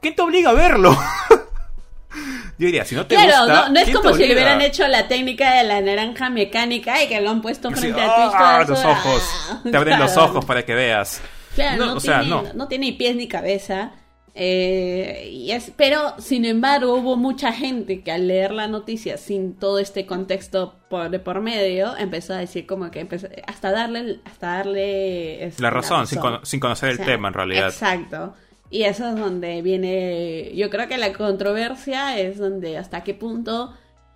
¿quién 0.00 0.14
te 0.14 0.22
obliga 0.22 0.50
a 0.50 0.54
verlo? 0.54 0.96
Yo 2.58 2.66
diría, 2.66 2.84
si 2.84 2.94
no 2.94 3.06
te 3.06 3.14
Claro, 3.14 3.44
gusta, 3.44 3.66
no, 3.66 3.68
no 3.68 3.78
es 3.78 3.84
¿quién 3.84 3.96
te 3.96 4.02
como 4.02 4.14
si 4.14 4.26
le 4.26 4.32
hubieran 4.34 4.60
hecho 4.62 4.88
la 4.88 5.06
técnica 5.06 5.54
de 5.54 5.64
la 5.64 5.80
naranja 5.80 6.30
mecánica 6.30 7.02
y 7.02 7.08
que 7.08 7.20
lo 7.20 7.30
han 7.30 7.40
puesto 7.42 7.70
frente 7.70 8.00
a 8.00 8.06
¡ah! 8.06 8.16
Twitch. 8.16 8.38
toda 8.38 8.64
los 8.64 8.84
ojos. 8.84 9.62
Te 9.70 9.76
abren 9.76 9.98
los 10.00 10.12
Claro. 10.12 10.28
ojos 10.30 10.44
para 10.44 10.64
que 10.64 10.74
veas. 10.74 11.20
Claro, 11.54 11.76
No, 11.76 11.86
no, 11.92 11.96
o 11.96 12.00
sea, 12.00 12.20
tiene, 12.20 12.34
no. 12.34 12.52
no. 12.54 12.66
tiene 12.68 12.86
ni 12.86 12.92
pies 12.92 13.14
ni 13.14 13.28
cabeza. 13.28 13.92
Eh, 14.40 15.30
y 15.32 15.50
es, 15.50 15.72
pero, 15.76 16.14
sin 16.18 16.44
embargo, 16.44 16.94
hubo 16.94 17.16
mucha 17.16 17.52
gente 17.52 18.02
que 18.02 18.12
al 18.12 18.28
leer 18.28 18.52
la 18.52 18.68
noticia 18.68 19.16
sin 19.16 19.54
todo 19.54 19.80
este 19.80 20.06
contexto 20.06 20.76
por, 20.88 21.10
de 21.10 21.18
por 21.18 21.40
medio, 21.40 21.96
empezó 21.96 22.34
a 22.34 22.36
decir 22.36 22.64
como 22.64 22.88
que 22.92 23.00
empezó, 23.00 23.26
hasta 23.48 23.72
darle, 23.72 24.20
hasta 24.24 24.46
darle 24.58 25.44
este, 25.44 25.60
La 25.60 25.70
razón, 25.70 26.06
Sin, 26.06 26.20
sin 26.44 26.60
conocer 26.60 26.90
O 26.90 26.92
el 26.92 26.96
sea, 26.98 27.06
tema 27.06 27.28
en 27.28 27.34
realidad. 27.34 27.66
Exacto. 27.66 28.34
Y 28.70 28.82
eso 28.84 29.08
es 29.08 29.16
donde 29.16 29.60
viene, 29.60 30.52
yo 30.54 30.70
creo 30.70 30.86
que 30.86 30.98
la 30.98 31.12
controversia 31.12 32.16
es 32.20 32.38
donde 32.38 32.78
hasta 32.78 33.02
qué 33.02 33.14
punto 33.14 33.74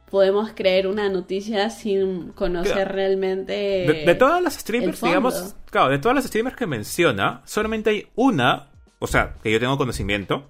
podemos 0.08 0.52
creer 0.54 0.86
una 0.86 1.08
noticia 1.08 1.68
sin 1.70 2.32
conocer 2.32 2.74
Claro. 2.74 2.92
realmente 2.94 3.52
De, 3.52 4.04
de 4.06 4.14
todas 4.14 4.40
las 4.40 4.54
streamers, 4.54 5.00
digamos, 5.00 5.56
claro, 5.70 5.88
de 5.88 5.98
todas 5.98 6.14
las 6.14 6.26
streamers 6.26 6.54
que 6.54 6.66
menciona, 6.68 7.40
solamente 7.44 7.90
hay 7.90 8.06
una, 8.14 8.68
o 9.02 9.06
sea, 9.06 9.34
que 9.42 9.50
yo 9.50 9.60
tengo 9.60 9.76
conocimiento, 9.78 10.48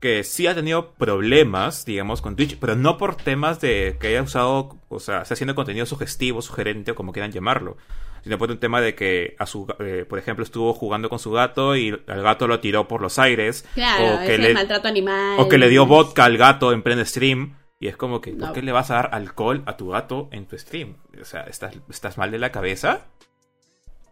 que 0.00 0.24
sí 0.24 0.46
ha 0.46 0.54
tenido 0.54 0.92
problemas, 0.94 1.84
digamos, 1.84 2.22
con 2.22 2.34
Twitch, 2.36 2.58
pero 2.58 2.74
no 2.74 2.96
por 2.96 3.16
temas 3.16 3.60
de 3.60 3.96
que 4.00 4.08
haya 4.08 4.22
usado, 4.22 4.78
o 4.88 4.98
sea, 4.98 5.22
está 5.22 5.34
haciendo 5.34 5.54
contenido 5.54 5.84
sugestivo, 5.86 6.40
sugerente 6.42 6.92
o 6.92 6.94
como 6.94 7.12
quieran 7.12 7.32
llamarlo, 7.32 7.76
sino 8.24 8.38
por 8.38 8.50
un 8.50 8.58
tema 8.58 8.80
de 8.80 8.94
que, 8.94 9.34
a 9.38 9.44
su, 9.46 9.66
eh, 9.78 10.06
por 10.08 10.18
ejemplo, 10.18 10.42
estuvo 10.42 10.72
jugando 10.72 11.08
con 11.10 11.18
su 11.18 11.30
gato 11.32 11.76
y 11.76 11.88
el 11.88 12.22
gato 12.22 12.48
lo 12.48 12.60
tiró 12.60 12.88
por 12.88 13.02
los 13.02 13.18
aires, 13.18 13.66
Claro, 13.74 14.16
o 14.16 14.26
que 14.26 14.38
le, 14.38 14.54
maltrato 14.54 14.88
animal. 14.88 15.36
O 15.38 15.48
que 15.48 15.58
le 15.58 15.68
dio 15.68 15.84
vodka 15.86 16.24
al 16.24 16.38
gato 16.38 16.72
en 16.72 16.82
pleno 16.82 17.04
stream. 17.04 17.56
Y 17.82 17.88
es 17.88 17.96
como 17.96 18.20
que, 18.20 18.32
¿por 18.32 18.48
No. 18.48 18.52
qué 18.52 18.60
le 18.60 18.72
vas 18.72 18.90
a 18.90 18.96
dar 18.96 19.10
alcohol 19.14 19.62
a 19.64 19.78
tu 19.78 19.88
gato 19.88 20.28
en 20.32 20.44
tu 20.46 20.58
stream? 20.58 20.96
O 21.18 21.24
sea, 21.24 21.42
¿estás, 21.44 21.74
estás 21.88 22.18
mal 22.18 22.30
de 22.30 22.38
la 22.38 22.52
cabeza? 22.52 23.06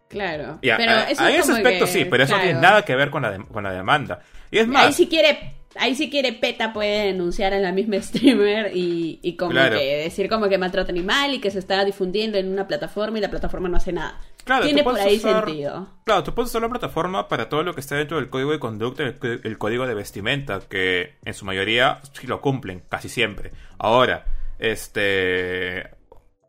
Claro. 0.08 0.58
Pero 0.62 0.92
a- 0.92 1.10
eso 1.10 1.22
a 1.22 1.30
es 1.30 1.40
ese 1.40 1.52
aspecto 1.52 1.84
que, 1.84 1.90
sí, 1.90 2.04
pero 2.06 2.24
eso 2.24 2.36
no 2.36 2.42
tiene 2.42 2.60
nada 2.60 2.82
que 2.84 2.96
ver 2.96 3.10
con 3.10 3.22
la, 3.22 3.30
de- 3.32 3.44
con 3.44 3.62
la 3.64 3.72
demanda. 3.72 4.20
Y 4.50 4.58
es 4.58 4.64
Ahí 4.64 4.68
más, 4.70 4.94
si 4.96 5.06
quiere, 5.06 5.54
ahí 5.76 5.94
si 5.94 6.08
quiere 6.08 6.32
PETA 6.32 6.72
puede 6.72 7.06
denunciar 7.08 7.52
a 7.52 7.58
la 7.58 7.72
misma 7.72 7.96
streamer 8.02 8.74
y, 8.74 9.20
y 9.22 9.36
como 9.36 9.50
Claro. 9.52 9.76
que 9.78 9.84
decir 10.04 10.28
como 10.30 10.48
que 10.48 10.56
maltrata 10.56 10.90
animal 10.90 11.34
y 11.34 11.40
que 11.40 11.50
se 11.50 11.58
está 11.58 11.84
difundiendo 11.84 12.38
en 12.38 12.48
una 12.50 12.66
plataforma 12.66 13.18
y 13.18 13.20
la 13.20 13.28
plataforma 13.30 13.68
no 13.68 13.76
hace 13.76 13.92
nada. 13.92 14.18
Claro, 14.44 14.64
Tiene 14.64 14.82
por 14.82 14.98
ahí 14.98 15.18
usar- 15.18 15.44
sentido. 15.44 15.88
claro, 16.04 16.22
tú 16.24 16.34
puedes 16.34 16.48
usar 16.48 16.62
la 16.62 16.70
plataforma 16.70 17.28
para 17.28 17.50
todo 17.50 17.62
lo 17.62 17.74
que 17.74 17.80
está 17.80 17.96
dentro 17.96 18.16
del 18.16 18.30
código 18.30 18.50
de 18.52 18.58
conducta, 18.58 19.02
el, 19.02 19.18
c- 19.20 19.40
el 19.44 19.58
código 19.58 19.86
de 19.86 19.92
vestimenta, 19.92 20.60
que 20.66 21.16
en 21.22 21.34
su 21.34 21.44
mayoría 21.44 22.00
sí 22.18 22.26
lo 22.26 22.40
cumplen, 22.40 22.82
casi 22.88 23.10
siempre. 23.10 23.50
Ahora, 23.78 24.24
este, 24.58 25.90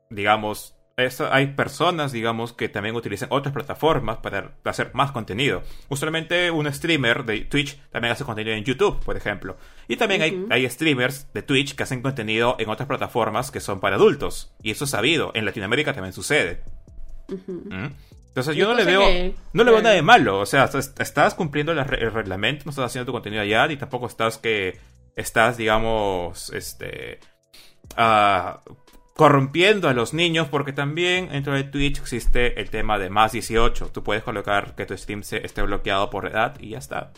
digamos, 0.09 0.75
es- 0.99 1.21
hay 1.21 1.47
personas, 1.47 2.11
digamos, 2.11 2.53
que 2.53 2.69
también 2.69 2.95
utilizan 2.95 3.29
otras 3.31 3.53
plataformas 3.53 4.17
para 4.17 4.51
hacer 4.65 4.91
más 4.93 5.11
contenido. 5.11 5.61
Usualmente 5.89 6.51
un 6.51 6.71
streamer 6.73 7.25
de 7.25 7.41
Twitch 7.41 7.79
también 7.91 8.11
hace 8.11 8.23
contenido 8.23 8.55
en 8.55 8.63
YouTube, 8.63 8.99
por 9.03 9.15
ejemplo. 9.17 9.57
Y 9.87 9.95
también 9.97 10.21
hay, 10.21 10.45
hay 10.49 10.69
streamers 10.69 11.31
de 11.33 11.41
Twitch 11.41 11.75
que 11.75 11.83
hacen 11.83 12.01
contenido 12.01 12.55
en 12.59 12.69
otras 12.69 12.87
plataformas 12.87 13.51
que 13.51 13.59
son 13.59 13.79
para 13.79 13.95
adultos. 13.95 14.53
Y 14.61 14.71
eso 14.71 14.83
es 14.85 14.91
sabido. 14.91 15.31
En 15.33 15.45
Latinoamérica 15.45 15.93
también 15.93 16.13
sucede. 16.13 16.63
¿Mm? 17.47 17.87
Entonces 18.29 18.55
yo 18.55 18.67
no 18.67 18.73
le 18.75 18.85
veo, 18.85 19.01
que- 19.01 19.35
no 19.53 19.63
le 19.63 19.71
veo 19.71 19.81
nada 19.81 19.95
de 19.95 20.01
malo. 20.01 20.39
O 20.39 20.45
sea, 20.45 20.65
est- 20.65 20.99
estás 20.99 21.33
cumpliendo 21.33 21.71
el 21.71 21.83
reglamento, 21.83 22.63
no 22.65 22.69
estás 22.69 22.85
haciendo 22.85 23.07
tu 23.07 23.11
contenido 23.11 23.41
allá, 23.41 23.71
y 23.71 23.77
tampoco 23.77 24.05
estás 24.07 24.37
que 24.37 24.77
estás, 25.15 25.57
digamos, 25.57 26.49
este, 26.51 27.19
ah, 27.97 28.61
corrompiendo 29.19 29.89
a 29.89 29.93
los 29.93 30.13
niños, 30.13 30.47
porque 30.47 30.71
también 30.71 31.27
dentro 31.27 31.53
de 31.53 31.65
Twitch 31.65 31.99
existe 31.99 32.57
el 32.61 32.69
tema 32.69 32.97
de 32.97 33.09
más 33.09 33.33
18. 33.33 33.87
Tú 33.87 34.01
puedes 34.01 34.23
colocar 34.23 34.75
que 34.75 34.85
tu 34.85 34.97
stream 34.97 35.23
se 35.23 35.45
esté 35.45 35.61
bloqueado 35.61 36.09
por 36.09 36.25
edad 36.25 36.55
y 36.61 36.69
ya 36.69 36.77
está. 36.77 37.11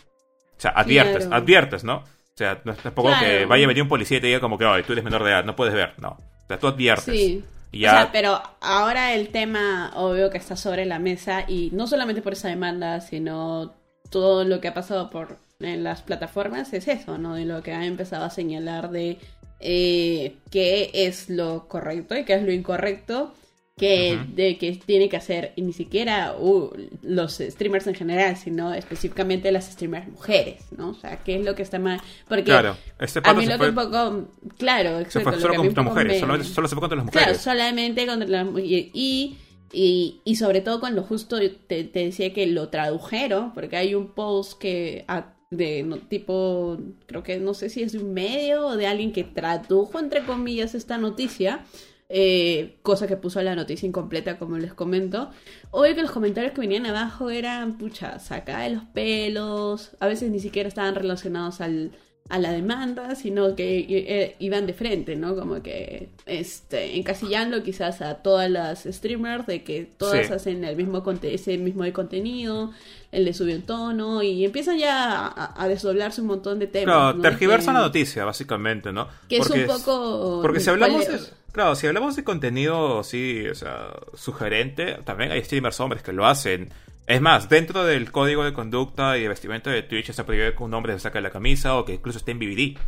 O 0.56 0.60
sea, 0.60 0.72
adviertes, 0.72 1.26
Claro. 1.28 1.40
adviertes, 1.44 1.84
¿no? 1.84 1.98
O 1.98 2.04
sea, 2.34 2.60
no 2.64 2.72
es 2.72 2.78
tampoco 2.78 3.10
que 3.20 3.44
vaya 3.46 3.66
a 3.66 3.68
venir 3.68 3.84
un 3.84 3.88
policía 3.88 4.18
y 4.18 4.20
te 4.20 4.26
diga 4.26 4.40
como 4.40 4.58
que, 4.58 4.64
"Ay, 4.64 4.82
tú 4.82 4.94
eres 4.94 5.04
menor 5.04 5.22
de 5.22 5.30
edad, 5.30 5.44
no 5.44 5.54
puedes 5.54 5.74
ver. 5.74 5.94
No. 5.98 6.08
O 6.08 6.46
sea, 6.48 6.58
tú 6.58 6.66
adviertes. 6.66 7.04
Sí. 7.14 7.44
Y 7.70 7.78
O 7.78 7.80
ya, 7.82 7.90
sea, 7.92 8.10
pero 8.10 8.42
ahora 8.60 9.14
el 9.14 9.28
tema 9.28 9.92
obvio 9.94 10.28
que 10.28 10.38
está 10.38 10.56
sobre 10.56 10.84
la 10.86 10.98
mesa 10.98 11.44
y 11.46 11.70
no 11.72 11.86
solamente 11.86 12.20
por 12.20 12.32
esa 12.32 12.48
demanda, 12.48 13.00
sino 13.00 13.74
todo 14.10 14.42
lo 14.42 14.60
que 14.60 14.66
ha 14.66 14.74
pasado 14.74 15.08
por 15.08 15.38
en 15.60 15.84
las 15.84 16.02
plataformas 16.02 16.72
es 16.72 16.88
eso, 16.88 17.16
¿no? 17.16 17.36
De 17.36 17.44
lo 17.44 17.62
que 17.62 17.72
han 17.72 17.84
empezado 17.84 18.24
a 18.24 18.30
señalar 18.30 18.90
de 18.90 19.18
eh, 19.62 20.36
qué 20.50 20.90
es 20.92 21.30
lo 21.30 21.68
correcto 21.68 22.16
y 22.16 22.24
qué 22.24 22.34
es 22.34 22.42
lo 22.42 22.52
incorrecto, 22.52 23.34
que, 23.76 24.18
de, 24.34 24.58
que 24.58 24.72
tiene 24.84 25.08
que 25.08 25.16
hacer, 25.16 25.52
y 25.56 25.62
ni 25.62 25.72
siquiera 25.72 26.36
uh, 26.38 26.70
los 27.02 27.38
streamers 27.38 27.86
en 27.86 27.94
general, 27.94 28.36
sino 28.36 28.72
específicamente 28.74 29.50
las 29.50 29.64
streamers 29.72 30.08
mujeres, 30.08 30.66
¿no? 30.76 30.90
O 30.90 30.94
sea, 30.94 31.16
¿qué 31.24 31.36
es 31.36 31.44
lo 31.44 31.54
que 31.54 31.62
está 31.62 31.78
mal? 31.78 32.00
Porque 32.28 32.44
claro, 32.44 32.76
este 33.00 33.20
a 33.24 33.34
mí 33.34 33.46
lo 33.46 33.58
que 33.58 33.70
un 33.70 33.74
poco, 33.74 34.28
claro, 34.58 35.02
se 35.08 35.20
fue 35.20 35.40
solo 35.40 35.54
contra 35.54 35.82
mujeres, 35.82 36.20
solo, 36.20 36.44
solo, 36.44 36.68
se 36.68 36.74
fue 36.74 36.80
contra 36.80 36.96
las 36.96 37.06
mujeres. 37.06 37.24
Claro, 37.24 37.38
solamente 37.38 38.06
contra 38.06 38.28
las 38.28 38.46
mujeres. 38.46 38.70
Y, 38.92 39.38
y, 39.72 40.20
y, 40.22 40.36
sobre 40.36 40.60
todo 40.60 40.78
cuando 40.78 41.02
justo 41.02 41.38
te, 41.38 41.84
te, 41.84 42.04
decía 42.04 42.32
que 42.34 42.46
lo 42.46 42.68
tradujeron, 42.68 43.54
porque 43.54 43.76
hay 43.76 43.94
un 43.94 44.08
post 44.08 44.60
que... 44.60 45.04
de 45.52 45.82
no, 45.82 45.98
tipo, 45.98 46.78
creo 47.06 47.22
que 47.22 47.38
no 47.38 47.54
sé 47.54 47.68
si 47.68 47.82
es 47.82 47.92
de 47.92 47.98
un 47.98 48.14
medio 48.14 48.66
o 48.66 48.76
de 48.76 48.86
alguien 48.86 49.12
que 49.12 49.22
tradujo, 49.22 49.98
entre 49.98 50.24
comillas, 50.24 50.74
esta 50.74 50.96
noticia, 50.98 51.64
eh, 52.08 52.78
cosa 52.82 53.06
que 53.06 53.16
puso 53.16 53.42
la 53.42 53.54
noticia 53.54 53.86
incompleta, 53.86 54.38
como 54.38 54.58
les 54.58 54.72
comento. 54.74 55.30
Obvio 55.70 55.94
que 55.94 56.02
los 56.02 56.10
comentarios 56.10 56.52
que 56.54 56.62
venían 56.62 56.86
abajo 56.86 57.30
eran, 57.30 57.78
pucha, 57.78 58.18
saca 58.18 58.60
de 58.60 58.70
los 58.70 58.84
pelos, 58.84 59.92
a 60.00 60.06
veces 60.06 60.30
ni 60.30 60.40
siquiera 60.40 60.68
estaban 60.68 60.94
relacionados 60.94 61.60
al, 61.60 61.92
a 62.28 62.38
la 62.38 62.50
demanda, 62.52 63.14
sino 63.14 63.54
que 63.54 63.86
eh, 63.88 64.36
iban 64.38 64.66
de 64.66 64.72
frente, 64.72 65.16
¿no? 65.16 65.36
Como 65.36 65.62
que 65.62 66.08
este, 66.24 66.96
encasillando 66.96 67.62
quizás 67.62 68.00
a 68.00 68.22
todas 68.22 68.50
las 68.50 68.84
streamers 68.84 69.46
de 69.46 69.62
que 69.64 69.84
todas 69.84 70.30
hacen 70.30 70.64
el 70.64 70.76
mismo 70.76 71.04
ese 71.22 71.58
mismo 71.58 71.82
de 71.84 71.92
contenido, 71.92 72.72
el 73.12 73.24
de 73.24 73.32
subió 73.32 73.54
el 73.54 73.62
tono 73.62 74.22
y 74.22 74.44
empiezan 74.44 74.78
ya 74.78 75.32
a, 75.36 75.68
desdoblarse 75.68 76.20
un 76.20 76.26
montón 76.26 76.58
de 76.58 76.66
temas. 76.66 76.94
Claro, 76.94 77.14
¿no? 77.14 77.22
tergiversa 77.22 77.72
la 77.72 77.80
noticia, 77.80 78.24
básicamente, 78.24 78.92
¿no? 78.92 79.06
Que 79.28 79.36
es 79.36 79.48
un 79.48 79.66
poco... 79.66 80.40
Porque 80.42 80.58
si 80.58 80.70
hablamos... 80.70 81.06
De, 81.06 81.20
claro, 81.52 81.76
si 81.76 81.86
hablamos 81.86 82.16
de 82.16 82.24
contenido, 82.24 83.04
sí, 83.04 83.46
o 83.46 83.54
sea, 83.54 83.92
sugerente, 84.14 84.98
también 85.04 85.30
hay 85.30 85.44
streamers 85.44 85.78
hombres 85.78 86.02
que 86.02 86.12
lo 86.12 86.26
hacen 86.26 86.72
es 87.06 87.20
más, 87.20 87.48
dentro 87.48 87.84
del 87.84 88.12
código 88.12 88.44
de 88.44 88.52
conducta 88.52 89.18
y 89.18 89.22
de 89.22 89.28
vestimenta 89.28 89.70
de 89.70 89.82
Twitch 89.82 90.10
está 90.10 90.24
prohibido 90.24 90.54
que 90.54 90.62
un 90.62 90.72
hombre 90.72 90.92
se 90.94 91.00
saque 91.00 91.20
la 91.20 91.30
camisa 91.30 91.76
o 91.76 91.84
que 91.84 91.94
incluso 91.94 92.18
esté 92.18 92.30
en 92.30 92.38
BBD. 92.38 92.78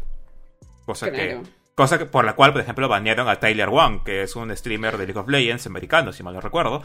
Cosa 0.86 1.10
que. 1.10 1.42
Cosa 1.74 1.98
que, 1.98 2.06
por 2.06 2.24
la 2.24 2.36
cual, 2.36 2.52
por 2.52 2.62
ejemplo, 2.62 2.88
banearon 2.88 3.28
a 3.28 3.40
Tyler 3.40 3.68
Wang, 3.68 4.04
que 4.04 4.22
es 4.22 4.36
un 4.36 4.56
streamer 4.56 4.96
de 4.96 5.06
League 5.06 5.18
of 5.18 5.28
Legends 5.28 5.66
americano, 5.66 6.12
si 6.12 6.22
mal 6.22 6.32
no 6.32 6.40
recuerdo. 6.40 6.84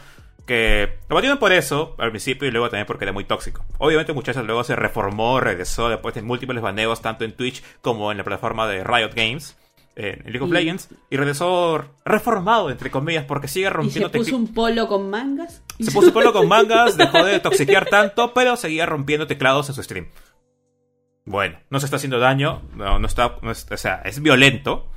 Que 0.49 0.97
lo 1.07 1.13
banearon 1.13 1.37
por 1.37 1.51
eso 1.51 1.93
al 1.99 2.09
principio 2.09 2.47
y 2.47 2.51
luego 2.51 2.71
también 2.71 2.87
porque 2.87 3.05
era 3.05 3.11
muy 3.11 3.23
tóxico. 3.23 3.63
Obviamente, 3.77 4.13
muchachos, 4.13 4.43
luego 4.47 4.63
se 4.63 4.75
reformó, 4.75 5.39
regresó 5.39 5.89
después 5.89 6.15
de 6.15 6.23
múltiples 6.23 6.59
baneos, 6.59 7.03
tanto 7.03 7.23
en 7.23 7.33
Twitch 7.33 7.61
como 7.83 8.11
en 8.11 8.17
la 8.17 8.23
plataforma 8.23 8.67
de 8.67 8.83
Riot 8.83 9.13
Games 9.13 9.55
en 9.95 10.23
League 10.23 10.41
of 10.41 10.49
Legends 10.49 10.89
y 11.11 11.17
regresó 11.17 11.85
reformado, 12.03 12.71
entre 12.71 12.89
comillas, 12.89 13.25
porque 13.25 13.47
sigue 13.47 13.69
rompiendo... 13.69 14.07
¿Y 14.07 14.11
se 14.11 14.17
puso 14.17 14.35
un 14.37 14.51
polo 14.51 14.87
con 14.87 15.11
mangas? 15.11 15.61
Se 15.79 15.91
puso 15.91 16.07
un 16.07 16.13
polo 16.13 16.33
con 16.33 16.47
mangas, 16.47 16.97
dejó 16.97 17.23
de 17.23 17.39
toxiquear 17.39 17.85
tanto, 17.85 18.33
pero 18.33 18.55
seguía 18.55 18.87
rompiendo 18.87 19.27
teclados 19.27 19.69
en 19.69 19.75
su 19.75 19.83
stream. 19.83 20.07
Bueno, 21.25 21.59
no 21.69 21.79
se 21.79 21.85
está 21.85 21.97
haciendo 21.97 22.17
daño, 22.17 22.63
no, 22.75 22.97
no 22.97 23.05
está, 23.05 23.37
o 23.43 23.53
sea, 23.53 24.01
es 24.03 24.19
violento, 24.19 24.89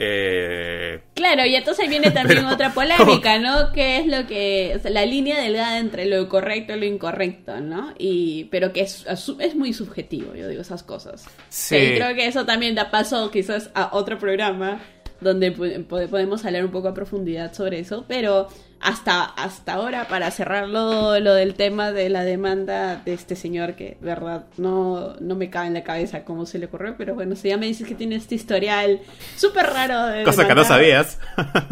eh... 0.00 1.00
Claro, 1.14 1.44
y 1.44 1.54
entonces 1.54 1.88
viene 1.88 2.10
también 2.12 2.46
otra 2.46 2.72
polémica, 2.72 3.38
¿no? 3.38 3.72
Que 3.72 3.98
es 3.98 4.06
lo 4.06 4.26
que. 4.26 4.80
la 4.84 5.04
línea 5.04 5.38
delgada 5.40 5.78
entre 5.78 6.06
lo 6.06 6.28
correcto 6.28 6.74
y 6.74 6.80
lo 6.80 6.86
incorrecto, 6.86 7.60
¿no? 7.60 7.92
Y, 7.98 8.44
pero 8.44 8.72
que 8.72 8.80
es, 8.80 9.06
es 9.06 9.54
muy 9.54 9.72
subjetivo, 9.72 10.34
yo 10.34 10.48
digo 10.48 10.62
esas 10.62 10.82
cosas. 10.82 11.26
Sí. 11.50 11.76
Y 11.76 11.94
creo 11.96 12.14
que 12.14 12.26
eso 12.26 12.46
también 12.46 12.74
da 12.74 12.90
paso 12.90 13.30
quizás 13.30 13.70
a 13.74 13.90
otro 13.94 14.18
programa 14.18 14.80
donde 15.20 15.52
podemos 15.52 16.44
hablar 16.44 16.64
un 16.64 16.70
poco 16.70 16.88
a 16.88 16.94
profundidad 16.94 17.52
sobre 17.52 17.80
eso, 17.80 18.06
pero 18.08 18.48
hasta, 18.80 19.24
hasta 19.24 19.74
ahora, 19.74 20.08
para 20.08 20.30
cerrarlo 20.30 21.20
lo 21.20 21.34
del 21.34 21.54
tema 21.54 21.92
de 21.92 22.08
la 22.08 22.24
demanda 22.24 23.02
de 23.04 23.12
este 23.12 23.36
señor, 23.36 23.74
que 23.74 23.98
verdad 24.00 24.46
no, 24.56 25.14
no 25.20 25.34
me 25.34 25.50
cabe 25.50 25.66
en 25.66 25.74
la 25.74 25.84
cabeza 25.84 26.24
cómo 26.24 26.46
se 26.46 26.58
le 26.58 26.66
ocurrió, 26.66 26.94
pero 26.96 27.14
bueno, 27.14 27.36
si 27.36 27.48
ya 27.48 27.58
me 27.58 27.66
dices 27.66 27.86
que 27.86 27.94
tiene 27.94 28.16
este 28.16 28.34
historial 28.34 29.00
súper 29.36 29.66
raro 29.66 30.06
de... 30.06 30.24
Cosa 30.24 30.48
que 30.48 30.54
no 30.54 30.64
sabías. 30.64 31.18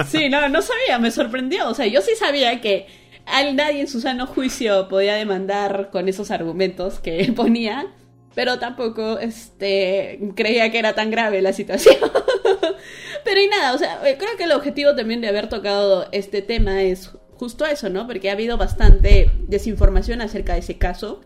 sí, 0.09 0.29
no, 0.29 0.49
no 0.49 0.61
sabía, 0.61 0.99
me 0.99 1.11
sorprendió, 1.11 1.69
o 1.69 1.75
sea, 1.75 1.87
yo 1.87 2.03
sí 2.03 2.13
sabía 2.15 2.61
que 2.61 2.87
nadie 3.55 3.81
en 3.81 3.89
su 3.89 4.01
sano 4.01 4.27
juicio 4.27 4.89
podía 4.89 5.15
demandar 5.15 5.89
con 5.91 6.09
esos 6.09 6.31
argumentos 6.31 7.01
que 7.01 7.21
él 7.21 7.35
ponía, 7.35 7.87
pero 8.35 8.59
tampoco 8.59 9.19
este, 9.19 10.21
creía 10.37 10.71
que 10.71 10.79
era 10.79 10.95
tan 10.95 11.11
grave 11.11 11.43
la 11.43 11.53
situación. 11.53 11.97
Pero 13.29 13.43
y 13.43 13.47
nada, 13.47 13.75
o 13.75 13.79
sea, 13.79 14.01
eh, 14.09 14.17
creo 14.19 14.39
que 14.39 14.45
el 14.45 14.53
objetivo 14.53 14.95
también 14.95 15.21
de 15.21 15.29
haber 15.29 15.51
tocado 15.51 16.09
este 16.13 16.41
tema 16.41 16.83
es 16.83 17.11
justo 17.33 17.67
eso, 17.67 17.91
¿no? 17.91 18.07
Porque 18.07 18.31
ha 18.31 18.33
habido 18.33 18.57
bastante 18.57 19.31
desinformación 19.47 20.23
acerca 20.23 20.55
de 20.55 20.61
ese 20.61 20.79
caso. 20.79 21.21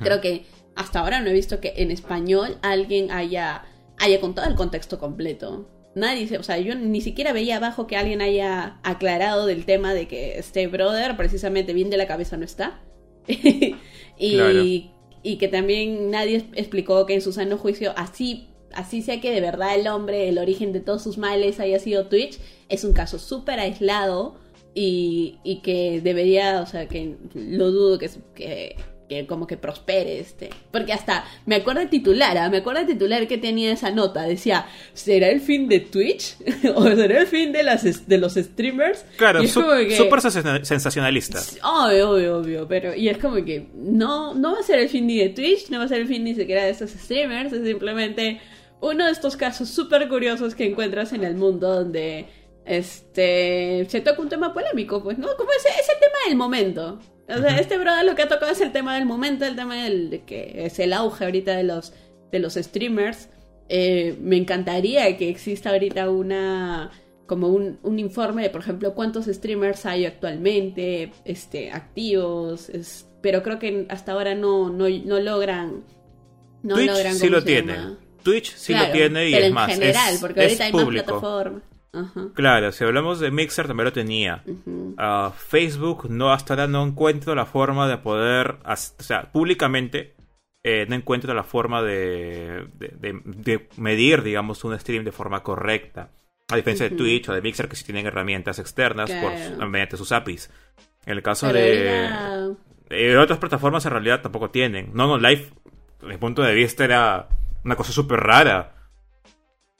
Creo 0.00 0.20
que 0.20 0.46
hasta 0.74 0.98
ahora 0.98 1.20
no 1.20 1.30
he 1.30 1.32
visto 1.32 1.60
que 1.60 1.74
en 1.76 1.92
español 1.92 2.58
alguien 2.60 3.12
haya, 3.12 3.62
haya 3.98 4.20
contado 4.20 4.48
el 4.48 4.56
contexto 4.56 4.98
completo. 4.98 5.70
Nadie, 5.94 6.36
o 6.36 6.42
sea, 6.42 6.58
yo 6.58 6.74
ni 6.74 7.00
siquiera 7.00 7.32
veía 7.32 7.58
abajo 7.58 7.86
que 7.86 7.96
alguien 7.96 8.20
haya 8.20 8.80
aclarado 8.82 9.46
del 9.46 9.64
tema 9.64 9.94
de 9.94 10.08
que 10.08 10.38
este 10.38 10.66
brother 10.66 11.16
precisamente 11.16 11.72
bien 11.72 11.88
de 11.88 11.98
la 11.98 12.08
cabeza 12.08 12.36
no 12.36 12.44
está. 12.44 12.80
y 14.18 14.90
y 15.22 15.36
que 15.36 15.48
también 15.48 16.10
nadie 16.10 16.44
explicó 16.54 17.04
que 17.06 17.14
en 17.14 17.20
su 17.20 17.32
sano 17.32 17.58
juicio 17.58 17.92
así 17.96 18.48
así 18.74 19.02
sea 19.02 19.20
que 19.20 19.32
de 19.32 19.40
verdad 19.40 19.74
el 19.74 19.86
hombre 19.88 20.28
el 20.28 20.38
origen 20.38 20.72
de 20.72 20.80
todos 20.80 21.02
sus 21.02 21.18
males 21.18 21.60
haya 21.60 21.78
sido 21.78 22.06
Twitch 22.06 22.38
es 22.68 22.84
un 22.84 22.92
caso 22.92 23.18
súper 23.18 23.60
aislado 23.60 24.36
y, 24.74 25.38
y, 25.42 25.60
que 25.60 26.00
debería 26.02 26.60
o 26.60 26.66
sea 26.66 26.86
que 26.86 27.16
lo 27.34 27.70
dudo 27.72 27.98
que, 27.98 28.10
que 28.34 28.76
que 29.08 29.26
como 29.26 29.46
que 29.46 29.56
prospere 29.56 30.20
este. 30.20 30.50
Porque 30.70 30.92
hasta 30.92 31.24
me 31.46 31.56
acuerdo 31.56 31.80
de 31.80 31.86
titular, 31.86 32.36
¿ah? 32.36 32.50
me 32.50 32.58
acuerdo 32.58 32.80
de 32.80 32.92
titular 32.92 33.26
que 33.26 33.38
tenía 33.38 33.72
esa 33.72 33.90
nota. 33.90 34.22
Decía, 34.22 34.66
¿será 34.92 35.28
el 35.28 35.40
fin 35.40 35.68
de 35.68 35.80
Twitch? 35.80 36.36
¿O 36.74 36.84
será 36.84 37.20
el 37.20 37.26
fin 37.26 37.52
de, 37.52 37.62
las, 37.62 38.06
de 38.06 38.18
los 38.18 38.34
streamers? 38.34 39.04
Claro, 39.16 39.46
súper 39.46 40.20
sensacionalista. 40.20 41.40
Obvio, 41.62 42.10
obvio, 42.10 42.38
obvio. 42.38 42.68
Pero, 42.68 42.94
y 42.94 43.08
es 43.08 43.18
como 43.18 43.36
que 43.44 43.68
no, 43.74 44.34
no 44.34 44.52
va 44.52 44.60
a 44.60 44.62
ser 44.62 44.78
el 44.78 44.88
fin 44.88 45.06
ni 45.06 45.18
de 45.18 45.30
Twitch, 45.30 45.70
no 45.70 45.78
va 45.78 45.84
a 45.84 45.88
ser 45.88 46.00
el 46.00 46.06
fin 46.06 46.24
ni 46.24 46.34
siquiera 46.34 46.64
de 46.64 46.70
esos 46.70 46.90
streamers. 46.90 47.52
Es 47.52 47.66
simplemente 47.66 48.40
uno 48.80 49.06
de 49.06 49.10
estos 49.10 49.36
casos 49.36 49.68
súper 49.68 50.08
curiosos 50.08 50.54
que 50.54 50.66
encuentras 50.66 51.12
en 51.12 51.24
el 51.24 51.34
mundo 51.34 51.74
donde 51.74 52.26
este 52.64 53.86
se 53.88 54.00
toca 54.00 54.20
un 54.20 54.28
tema 54.28 54.52
polémico, 54.52 55.02
pues, 55.02 55.18
¿no? 55.18 55.28
Como 55.36 55.50
ese 55.52 55.68
es 55.68 55.88
el 55.88 56.00
tema 56.00 56.18
del 56.28 56.36
momento. 56.36 56.98
O 57.28 57.38
sea, 57.38 57.58
este 57.58 57.76
brother 57.76 58.04
lo 58.04 58.14
que 58.14 58.22
ha 58.22 58.28
tocado 58.28 58.52
es 58.52 58.60
el 58.60 58.72
tema 58.72 58.94
del 58.94 59.06
momento, 59.06 59.44
el 59.44 59.56
tema 59.56 59.82
del, 59.82 60.10
de 60.10 60.22
que 60.24 60.64
es 60.64 60.78
el 60.78 60.92
auge 60.92 61.24
ahorita 61.24 61.56
de 61.56 61.64
los, 61.64 61.92
de 62.30 62.38
los 62.38 62.54
streamers. 62.54 63.28
Eh, 63.68 64.16
me 64.20 64.36
encantaría 64.36 65.14
que 65.18 65.28
exista 65.28 65.70
ahorita 65.70 66.08
una 66.08 66.90
como 67.26 67.48
un, 67.48 67.78
un, 67.82 67.98
informe 67.98 68.42
de, 68.42 68.48
por 68.48 68.62
ejemplo, 68.62 68.94
cuántos 68.94 69.26
streamers 69.26 69.84
hay 69.84 70.06
actualmente, 70.06 71.12
este, 71.26 71.70
activos, 71.70 72.72
pero 73.20 73.42
creo 73.42 73.58
que 73.58 73.84
hasta 73.90 74.12
ahora 74.12 74.34
no, 74.34 74.70
no, 74.70 74.88
no 74.88 75.20
logran... 75.20 75.84
No 76.62 76.76
Twitch 76.76 76.90
logran, 76.90 77.14
sí 77.14 77.28
lo 77.28 77.44
tiene. 77.44 77.74
Twitch 78.22 78.54
sí 78.54 78.74
lo 78.74 78.90
tiene 78.90 79.28
y 79.28 79.34
es 79.34 79.52
más. 79.52 79.70
en 79.70 79.74
general, 79.80 80.16
porque 80.20 80.42
ahorita 80.42 80.64
hay 80.64 80.72
más 80.72 80.84
plataformas. 80.84 81.62
Claro, 82.34 82.70
si 82.70 82.84
hablamos 82.84 83.18
de 83.18 83.30
Mixer 83.30 83.66
también 83.66 83.86
lo 83.86 83.92
tenía. 83.92 84.44
Ah, 84.98 85.32
Facebook 85.36 86.08
no 86.10 86.32
hasta 86.32 86.54
ahora 86.54 86.66
no 86.66 86.84
encuentro 86.84 87.34
la 87.34 87.46
forma 87.46 87.88
de 87.88 87.98
poder, 87.98 88.58
o 88.64 88.76
sea, 89.02 89.32
públicamente 89.32 90.14
eh, 90.62 90.86
no 90.88 90.96
encuentro 90.96 91.32
la 91.34 91.44
forma 91.44 91.82
de, 91.82 92.68
de, 92.74 93.68
medir, 93.76 94.22
digamos, 94.22 94.64
un 94.64 94.78
stream 94.78 95.04
de 95.04 95.12
forma 95.12 95.42
correcta. 95.42 96.10
A 96.50 96.56
diferencia 96.56 96.88
de 96.88 96.96
Twitch 96.96 97.28
o 97.28 97.34
de 97.34 97.42
Mixer 97.42 97.68
que 97.68 97.76
sí 97.76 97.84
tienen 97.84 98.06
herramientas 98.06 98.58
externas 98.58 99.10
por, 99.10 99.68
mediante 99.68 99.96
sus 99.96 100.12
APIs. 100.12 100.50
En 101.04 101.12
el 101.12 101.22
caso 101.22 101.52
de, 101.52 101.98
eh, 102.90 103.16
otras 103.16 103.38
plataformas 103.38 103.84
en 103.86 103.92
realidad 103.92 104.20
tampoco 104.22 104.50
tienen. 104.50 104.90
No, 104.94 105.06
no, 105.06 105.18
Live, 105.18 105.50
desde 106.00 106.12
mi 106.12 106.18
punto 106.18 106.42
de 106.42 106.54
vista, 106.54 106.84
era 106.84 107.28
una 107.64 107.76
cosa 107.76 107.92
súper 107.92 108.20
rara 108.20 108.78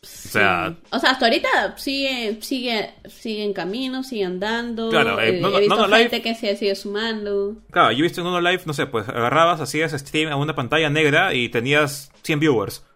o 0.00 0.06
sea, 0.06 0.76
o 0.90 0.98
sea, 1.00 1.10
hasta 1.10 1.26
ahorita 1.26 1.76
sigue, 1.76 2.40
sigue, 2.40 2.94
sigue 3.08 3.42
en 3.42 3.52
camino, 3.52 4.04
sigue 4.04 4.24
andando. 4.24 4.90
Claro, 4.90 5.20
eh, 5.20 5.40
no, 5.40 5.56
he 5.56 5.62
visto 5.62 5.88
gente 5.88 6.22
que 6.22 6.36
se 6.36 6.54
sigue 6.54 6.76
sumando. 6.76 7.56
Claro, 7.70 7.90
yo 7.90 7.98
he 7.98 8.02
visto 8.02 8.20
en 8.20 8.28
uno 8.28 8.40
live, 8.40 8.62
no 8.64 8.74
sé, 8.74 8.86
pues 8.86 9.08
agarrabas, 9.08 9.60
hacías 9.60 9.90
stream 9.90 10.30
a 10.30 10.36
una 10.36 10.54
pantalla 10.54 10.88
negra 10.88 11.34
y 11.34 11.48
tenías 11.48 12.12
100 12.22 12.38
viewers. 12.38 12.86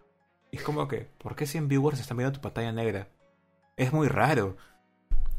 Y 0.52 0.58
es 0.58 0.62
como 0.62 0.86
que, 0.86 1.08
¿por 1.18 1.34
qué 1.34 1.46
100 1.46 1.66
viewers 1.66 1.98
están 1.98 2.18
viendo 2.18 2.34
tu 2.34 2.40
pantalla 2.40 2.70
negra? 2.70 3.08
Es 3.76 3.92
muy 3.92 4.06
raro. 4.06 4.56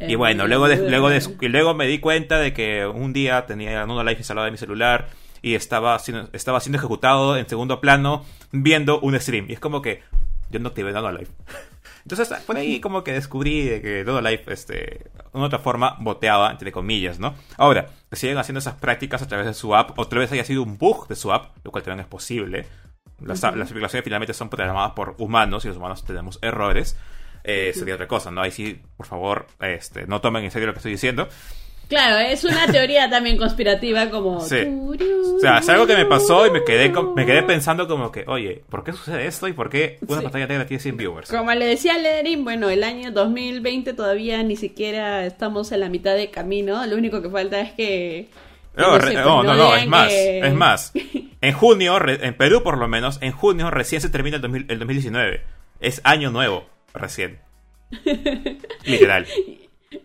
y 0.01 0.15
bueno, 0.15 0.47
luego, 0.47 0.67
luego, 0.67 1.11
y 1.13 1.47
luego 1.47 1.73
me 1.75 1.87
di 1.87 1.99
cuenta 1.99 2.39
de 2.39 2.51
que 2.51 2.85
un 2.85 3.13
día 3.13 3.45
tenía 3.45 3.85
uno 3.85 4.03
live 4.03 4.17
instalado 4.17 4.47
en 4.47 4.53
mi 4.53 4.57
celular 4.57 5.07
y 5.43 5.53
estaba 5.53 5.97
estaba 6.31 6.59
siendo 6.59 6.79
ejecutado 6.79 7.37
en 7.37 7.47
segundo 7.47 7.79
plano 7.79 8.25
viendo 8.51 8.99
un 9.01 9.19
stream. 9.19 9.45
Y 9.49 9.53
es 9.53 9.59
como 9.59 9.83
que, 9.83 10.01
yo 10.49 10.59
no 10.59 10.69
activé 10.69 10.91
nada 10.91 11.11
live. 11.11 11.27
Entonces, 12.03 12.29
por 12.45 12.57
ahí 12.57 12.81
como 12.81 13.03
que 13.03 13.13
descubrí 13.13 13.63
que 13.81 14.03
todo 14.05 14.21
Life, 14.21 14.51
este, 14.51 14.73
de 14.73 15.11
una 15.31 15.45
otra 15.45 15.59
forma, 15.59 15.95
boteaba, 16.01 16.51
entre 16.51 16.71
comillas, 16.71 17.17
¿no? 17.17 17.33
Ahora, 17.57 17.87
que 18.09 18.17
siguen 18.17 18.37
haciendo 18.37 18.59
esas 18.59 18.75
prácticas 18.75 19.21
a 19.21 19.27
través 19.27 19.45
de 19.45 19.53
su 19.53 19.73
app, 19.73 19.97
o 19.97 20.05
tal 20.07 20.19
vez 20.19 20.31
haya 20.33 20.43
sido 20.43 20.63
un 20.63 20.77
bug 20.77 21.07
de 21.07 21.15
su 21.15 21.31
app, 21.31 21.55
lo 21.63 21.71
cual 21.71 21.83
también 21.83 22.01
es 22.01 22.07
posible. 22.07 22.65
Las, 23.21 23.41
las 23.41 23.71
aplicaciones 23.71 24.03
finalmente 24.03 24.33
son 24.33 24.49
programadas 24.49 24.91
por 24.91 25.15
humanos 25.17 25.63
y 25.63 25.69
los 25.69 25.77
humanos 25.77 26.03
tenemos 26.03 26.39
errores. 26.41 26.97
Eh, 27.45 27.71
sería 27.73 27.95
otra 27.95 28.07
cosa, 28.07 28.31
¿no? 28.31 28.41
Ahí 28.41 28.51
sí, 28.51 28.81
por 28.97 29.05
favor, 29.05 29.47
este, 29.61 30.05
no 30.05 30.19
tomen 30.19 30.43
en 30.43 30.51
serio 30.51 30.67
lo 30.67 30.73
que 30.73 30.79
estoy 30.79 30.91
diciendo. 30.91 31.29
Claro, 31.93 32.19
es 32.19 32.43
una 32.43 32.65
teoría 32.71 33.09
también 33.09 33.37
conspirativa 33.37 34.09
como... 34.09 34.41
Sí. 34.41 34.57
O 35.35 35.39
sea, 35.39 35.57
es 35.59 35.69
algo 35.69 35.85
que 35.85 35.95
me 35.95 36.05
pasó 36.05 36.47
y 36.47 36.51
me 36.51 36.63
quedé, 36.63 36.89
me 37.15 37.25
quedé 37.25 37.43
pensando 37.43 37.87
como 37.87 38.11
que, 38.11 38.23
oye, 38.27 38.63
¿por 38.69 38.83
qué 38.83 38.93
sucede 38.93 39.27
esto 39.27 39.47
y 39.47 39.53
por 39.53 39.69
qué 39.69 39.97
una 40.07 40.17
Sí. 40.19 40.23
pantalla 40.23 40.47
negra 40.47 40.65
tiene 40.65 40.81
100 40.81 40.97
viewers? 40.97 41.29
Como 41.29 41.51
le 41.53 41.65
decía 41.65 41.97
Lederin, 41.97 42.43
bueno, 42.43 42.69
el 42.69 42.83
año 42.83 43.11
2020 43.11 43.93
todavía 43.93 44.41
ni 44.43 44.55
siquiera 44.55 45.25
estamos 45.25 45.71
en 45.71 45.81
la 45.81 45.89
mitad 45.89 46.15
de 46.15 46.29
camino. 46.31 46.85
Lo 46.85 46.95
único 46.95 47.21
que 47.21 47.29
falta 47.29 47.59
es 47.59 47.71
que... 47.73 48.29
No, 48.75 48.91
no 48.93 48.97
re- 48.97 49.07
sé, 49.09 49.13
pues, 49.13 49.25
no, 49.25 49.43
no, 49.43 49.53
no, 49.55 49.75
es 49.75 49.87
más, 49.87 50.07
que- 50.09 50.39
es 50.39 50.53
más. 50.53 50.91
En 51.41 51.51
junio, 51.53 51.99
en 52.07 52.33
Perú 52.35 52.63
por 52.63 52.77
lo 52.77 52.87
menos, 52.87 53.19
en 53.21 53.33
junio 53.33 53.69
recién 53.69 53.99
se 54.01 54.07
termina 54.09 54.37
el, 54.37 54.41
2000 54.41 54.65
el 54.69 54.79
2019. 54.79 55.41
Es 55.81 55.99
año 56.05 56.31
nuevo, 56.31 56.65
recién. 56.93 57.39
Literal. 58.85 59.27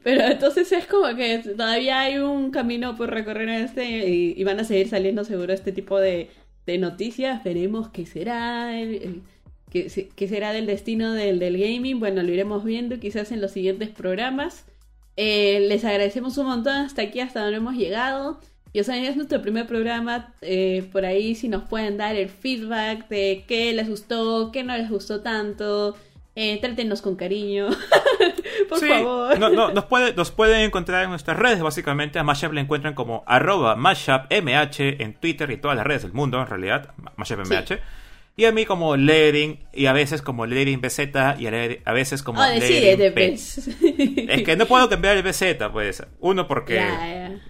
Pero 0.02 0.22
entonces 0.22 0.70
es 0.72 0.86
como 0.86 1.14
que 1.16 1.38
todavía 1.38 2.00
hay 2.00 2.18
un 2.18 2.50
camino 2.50 2.96
por 2.96 3.10
recorrer 3.10 3.48
este 3.48 4.08
y, 4.08 4.44
van 4.44 4.60
a 4.60 4.64
seguir 4.64 4.88
saliendo 4.88 5.24
seguro 5.24 5.52
este 5.52 5.72
tipo 5.72 5.98
de, 5.98 6.30
de 6.66 6.78
noticias. 6.78 7.42
Veremos 7.44 7.88
qué 7.90 8.06
será, 8.06 8.70
qué, 9.70 10.10
qué 10.14 10.28
será 10.28 10.52
del 10.52 10.66
destino 10.66 11.12
del, 11.12 11.38
del 11.38 11.58
gaming. 11.58 12.00
Bueno, 12.00 12.22
lo 12.22 12.32
iremos 12.32 12.64
viendo 12.64 12.98
quizás 12.98 13.32
en 13.32 13.40
los 13.40 13.52
siguientes 13.52 13.88
programas. 13.90 14.64
Eh, 15.16 15.66
les 15.68 15.84
agradecemos 15.84 16.38
un 16.38 16.46
montón 16.46 16.74
hasta 16.76 17.02
aquí, 17.02 17.20
hasta 17.20 17.40
donde 17.42 17.56
hemos 17.56 17.74
llegado. 17.74 18.40
Y 18.72 18.80
o 18.80 18.84
sea, 18.84 18.96
es 19.02 19.16
nuestro 19.16 19.42
primer 19.42 19.66
programa. 19.66 20.34
eh, 20.42 20.88
por 20.92 21.04
ahí 21.04 21.34
si 21.34 21.48
nos 21.48 21.64
pueden 21.68 21.96
dar 21.96 22.14
el 22.16 22.28
feedback 22.28 23.08
de 23.08 23.44
qué 23.48 23.72
les 23.72 23.88
gustó, 23.88 24.52
qué 24.52 24.62
no 24.62 24.76
les 24.76 24.90
gustó 24.90 25.20
tanto. 25.20 25.96
Eh, 26.40 26.60
con 27.02 27.16
cariño. 27.16 27.68
por 28.68 28.78
Sí, 28.78 28.88
favor. 28.88 29.38
no- 29.38 29.50
no, 29.50 29.72
nos, 29.72 29.84
puede- 29.86 30.14
nos 30.14 30.30
pueden 30.30 30.60
encontrar 30.60 31.04
en 31.04 31.10
nuestras 31.10 31.36
redes, 31.38 31.60
básicamente. 31.60 32.18
A 32.18 32.22
Mashup 32.22 32.52
le 32.52 32.60
encuentran 32.60 32.94
como 32.94 33.24
arroba 33.26 33.74
MashupMH 33.76 35.02
en 35.02 35.14
Twitter 35.14 35.50
y 35.50 35.56
todas 35.56 35.76
las 35.76 35.86
redes 35.86 36.02
del 36.02 36.12
mundo, 36.12 36.40
en 36.40 36.46
realidad. 36.46 36.90
MashupMH. 37.16 37.78
Y 38.36 38.44
a 38.44 38.52
mí 38.52 38.64
como 38.66 38.96
Lerin, 38.96 39.58
y 39.72 39.86
a 39.86 39.92
veces 39.92 40.22
como 40.22 40.46
Lerin 40.46 40.80
BZ, 40.80 41.00
y 41.40 41.46
a, 41.48 41.92
veces 41.92 42.22
como 42.22 42.40
Oh, 42.40 42.44
P. 42.56 43.32
Es 43.34 44.42
que 44.44 44.54
no 44.56 44.66
puedo 44.66 44.88
cambiar 44.88 45.16
el 45.16 45.24
BZ, 45.24 45.68
pues. 45.72 46.06
Uno 46.20 46.46
porque... 46.46 46.78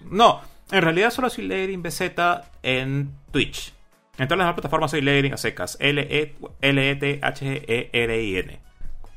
No, 0.09 0.41
en 0.71 0.81
realidad 0.81 1.11
solo 1.11 1.29
soy 1.29 1.45
Lerin 1.47 1.83
BZ 1.83 2.01
en 2.63 3.11
Twitch. 3.31 3.73
En 4.17 4.27
todas 4.27 4.43
las 4.45 4.53
plataformas 4.55 4.89
soy 4.91 5.01
Lerin 5.01 5.33
a 5.33 5.37
secas. 5.37 5.77
E, 5.79 6.33
L-E-T-H-E-R-I-N. 6.61 8.59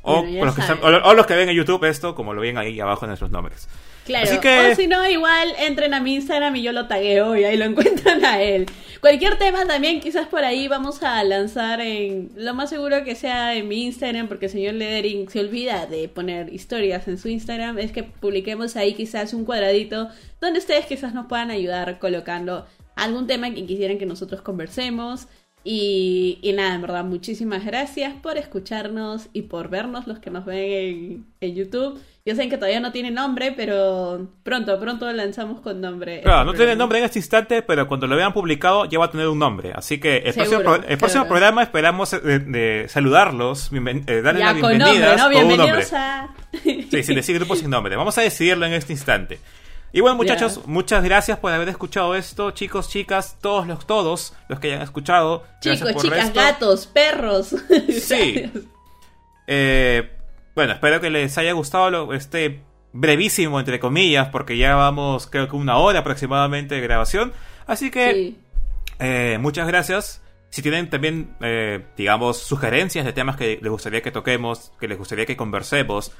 O, 0.02 0.22
Bueno, 0.22 0.44
los 0.46 0.54
que 0.54 0.60
están- 0.62 0.78
o- 0.82 1.08
o 1.08 1.14
los 1.14 1.26
que 1.26 1.34
ven 1.34 1.48
en 1.48 1.54
YouTube 1.56 1.84
esto, 1.84 2.14
como 2.14 2.34
lo 2.34 2.40
ven 2.40 2.58
ahí 2.58 2.78
abajo 2.80 3.04
en 3.04 3.10
nuestros 3.10 3.30
nombres. 3.30 3.68
Claro, 4.04 4.28
Así 4.28 4.40
que- 4.40 4.72
o 4.72 4.74
si 4.74 4.88
no, 4.88 5.08
igual 5.08 5.54
entren 5.60 5.94
a 5.94 6.00
mi 6.00 6.16
Instagram 6.16 6.56
y 6.56 6.62
yo 6.62 6.72
lo 6.72 6.88
tagueo 6.88 7.36
y 7.36 7.44
ahí 7.44 7.56
lo 7.56 7.64
encuentran 8.12 8.24
a 8.24 8.42
él. 8.42 8.66
Cualquier 9.00 9.38
tema 9.38 9.64
también, 9.64 10.00
quizás 10.00 10.26
por 10.26 10.42
ahí 10.44 10.66
vamos 10.66 11.02
a 11.04 11.22
lanzar 11.22 11.80
en. 11.80 12.30
Lo 12.34 12.52
más 12.54 12.70
seguro 12.70 13.04
que 13.04 13.14
sea 13.14 13.54
en 13.54 13.68
mi 13.68 13.84
Instagram, 13.84 14.26
porque 14.26 14.46
el 14.46 14.52
señor 14.52 14.74
Ledering 14.74 15.28
se 15.28 15.38
olvida 15.38 15.86
de 15.86 16.08
poner 16.08 16.52
historias 16.52 17.06
en 17.06 17.16
su 17.18 17.28
Instagram. 17.28 17.78
Es 17.78 17.92
que 17.92 18.02
publiquemos 18.02 18.74
ahí 18.76 18.94
quizás 18.94 19.34
un 19.34 19.44
cuadradito 19.44 20.08
donde 20.40 20.58
ustedes 20.58 20.86
quizás 20.86 21.14
nos 21.14 21.26
puedan 21.26 21.50
ayudar 21.52 22.00
colocando 22.00 22.66
algún 22.96 23.26
tema 23.28 23.50
que 23.54 23.64
quisieran 23.66 23.98
que 23.98 24.06
nosotros 24.06 24.42
conversemos. 24.42 25.28
Y, 25.64 26.38
y 26.42 26.52
nada, 26.54 26.74
en 26.74 26.82
verdad, 26.82 27.04
muchísimas 27.04 27.64
gracias 27.64 28.14
por 28.14 28.36
escucharnos 28.36 29.28
y 29.32 29.42
por 29.42 29.68
vernos 29.68 30.06
los 30.08 30.18
que 30.18 30.30
nos 30.30 30.44
ven 30.44 30.58
en, 30.58 31.26
en 31.40 31.54
YouTube. 31.54 32.00
Yo 32.24 32.34
sé 32.36 32.48
que 32.48 32.56
todavía 32.56 32.80
no 32.80 32.92
tiene 32.92 33.10
nombre, 33.10 33.52
pero 33.56 34.28
pronto, 34.44 34.78
pronto 34.80 35.06
lo 35.06 35.12
lanzamos 35.12 35.60
con 35.60 35.80
nombre. 35.80 36.20
Claro, 36.22 36.44
no 36.44 36.54
tiene 36.54 36.74
nombre 36.76 36.98
en 36.98 37.04
este 37.04 37.18
instante, 37.20 37.62
pero 37.62 37.86
cuando 37.88 38.06
lo 38.06 38.16
vean 38.16 38.32
publicado 38.32 38.84
ya 38.86 38.98
va 38.98 39.06
a 39.06 39.10
tener 39.10 39.26
un 39.28 39.38
nombre. 39.38 39.72
Así 39.74 39.98
que 39.98 40.18
el 40.18 40.32
Seguro, 40.32 40.50
próximo, 40.62 40.62
pro- 40.82 40.88
el 40.88 40.98
próximo 40.98 41.26
programa 41.28 41.62
esperamos 41.62 42.12
eh, 42.12 42.18
de, 42.20 42.86
saludarlos, 42.88 43.72
bienven- 43.72 44.04
eh, 44.08 44.22
darles 44.22 44.40
Ya 44.40 44.52
las 44.52 44.60
con 44.60 44.78
nombre, 44.78 45.00
¿no? 45.00 45.06
con 45.06 45.12
un 45.12 45.18
nombre. 45.18 45.38
Bienvenidos 45.46 45.92
a... 45.92 46.34
Sí, 46.90 47.02
sin 47.02 47.14
decir 47.16 47.36
grupo 47.38 47.56
sin 47.56 47.70
nombre. 47.70 47.96
Vamos 47.96 48.16
a 48.18 48.22
decidirlo 48.22 48.66
en 48.66 48.72
este 48.74 48.92
instante. 48.92 49.38
Y 49.92 50.00
bueno, 50.00 50.16
muchachos, 50.16 50.60
muchas 50.66 51.04
gracias 51.04 51.38
por 51.38 51.52
haber 51.52 51.68
escuchado 51.68 52.14
esto. 52.14 52.50
Chicos, 52.52 52.88
chicas, 52.88 53.36
todos 53.42 53.66
los 53.66 53.86
todos 53.86 54.32
los 54.48 54.58
que 54.58 54.68
hayan 54.68 54.82
escuchado. 54.82 55.44
Chicos, 55.60 55.92
por 55.92 56.02
chicas, 56.02 56.26
esto. 56.28 56.40
gatos, 56.40 56.86
perros. 56.86 57.54
Sí. 58.00 58.50
Eh, 59.46 60.10
bueno, 60.54 60.72
espero 60.72 61.00
que 61.00 61.10
les 61.10 61.36
haya 61.38 61.52
gustado 61.52 61.90
lo- 61.90 62.14
este 62.14 62.62
brevísimo, 62.92 63.58
entre 63.58 63.80
comillas, 63.80 64.28
porque 64.28 64.56
ya 64.56 64.74
vamos, 64.76 65.26
creo 65.26 65.48
que 65.48 65.56
una 65.56 65.76
hora 65.78 66.00
aproximadamente 66.00 66.74
de 66.74 66.80
grabación. 66.80 67.32
Así 67.66 67.90
que 67.90 68.12
Sí. 68.12 68.38
eh, 68.98 69.38
muchas 69.40 69.66
gracias. 69.66 70.22
Si 70.50 70.60
tienen 70.60 70.90
también, 70.90 71.34
eh, 71.40 71.82
digamos, 71.96 72.36
sugerencias 72.38 73.06
de 73.06 73.12
temas 73.14 73.36
que 73.36 73.58
les 73.62 73.70
gustaría 73.70 74.02
que 74.02 74.10
toquemos, 74.10 74.72
que 74.78 74.88
les 74.88 74.98
gustaría 74.98 75.24
que 75.24 75.36
conversemos, 75.36 76.12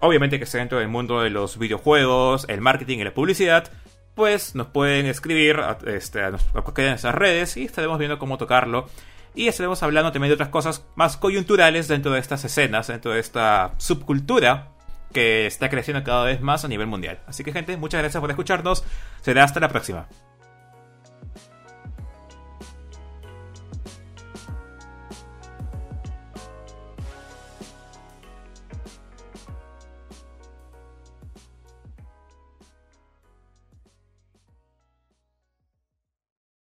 obviamente 0.00 0.38
que 0.38 0.46
sea 0.46 0.60
dentro 0.60 0.78
del 0.78 0.88
mundo 0.88 1.20
de 1.20 1.30
los 1.30 1.58
videojuegos, 1.58 2.46
el 2.48 2.60
marketing 2.60 2.98
y 2.98 3.04
la 3.04 3.14
publicidad, 3.14 3.70
pues 4.14 4.54
nos 4.54 4.68
pueden 4.68 5.06
escribir 5.06 5.60
a, 5.60 5.78
este, 5.86 6.22
a, 6.22 6.32
cualquiera 6.62 6.86
de 6.86 6.90
nuestras 6.90 7.14
redes 7.14 7.56
y 7.56 7.64
estaremos 7.64 7.98
viendo 7.98 8.18
cómo 8.18 8.38
tocarlo. 8.38 8.88
Y 9.34 9.46
estaremos 9.46 9.82
hablando 9.82 10.10
también 10.10 10.30
de 10.30 10.34
otras 10.34 10.48
cosas 10.48 10.84
más 10.96 11.16
coyunturales 11.16 11.86
dentro 11.86 12.12
de 12.12 12.18
estas 12.18 12.44
escenas, 12.44 12.88
dentro 12.88 13.12
de 13.12 13.20
esta 13.20 13.74
subcultura 13.78 14.72
que 15.12 15.46
está 15.46 15.70
creciendo 15.70 16.02
cada 16.02 16.24
vez 16.24 16.40
más 16.40 16.64
a 16.64 16.68
nivel 16.68 16.88
mundial. 16.88 17.20
Así 17.26 17.44
que 17.44 17.52
gente, 17.52 17.76
muchas 17.76 18.00
gracias 18.00 18.20
por 18.20 18.30
escucharnos. 18.30 18.84
Será 19.22 19.44
hasta 19.44 19.60
la 19.60 19.68
próxima. 19.68 20.08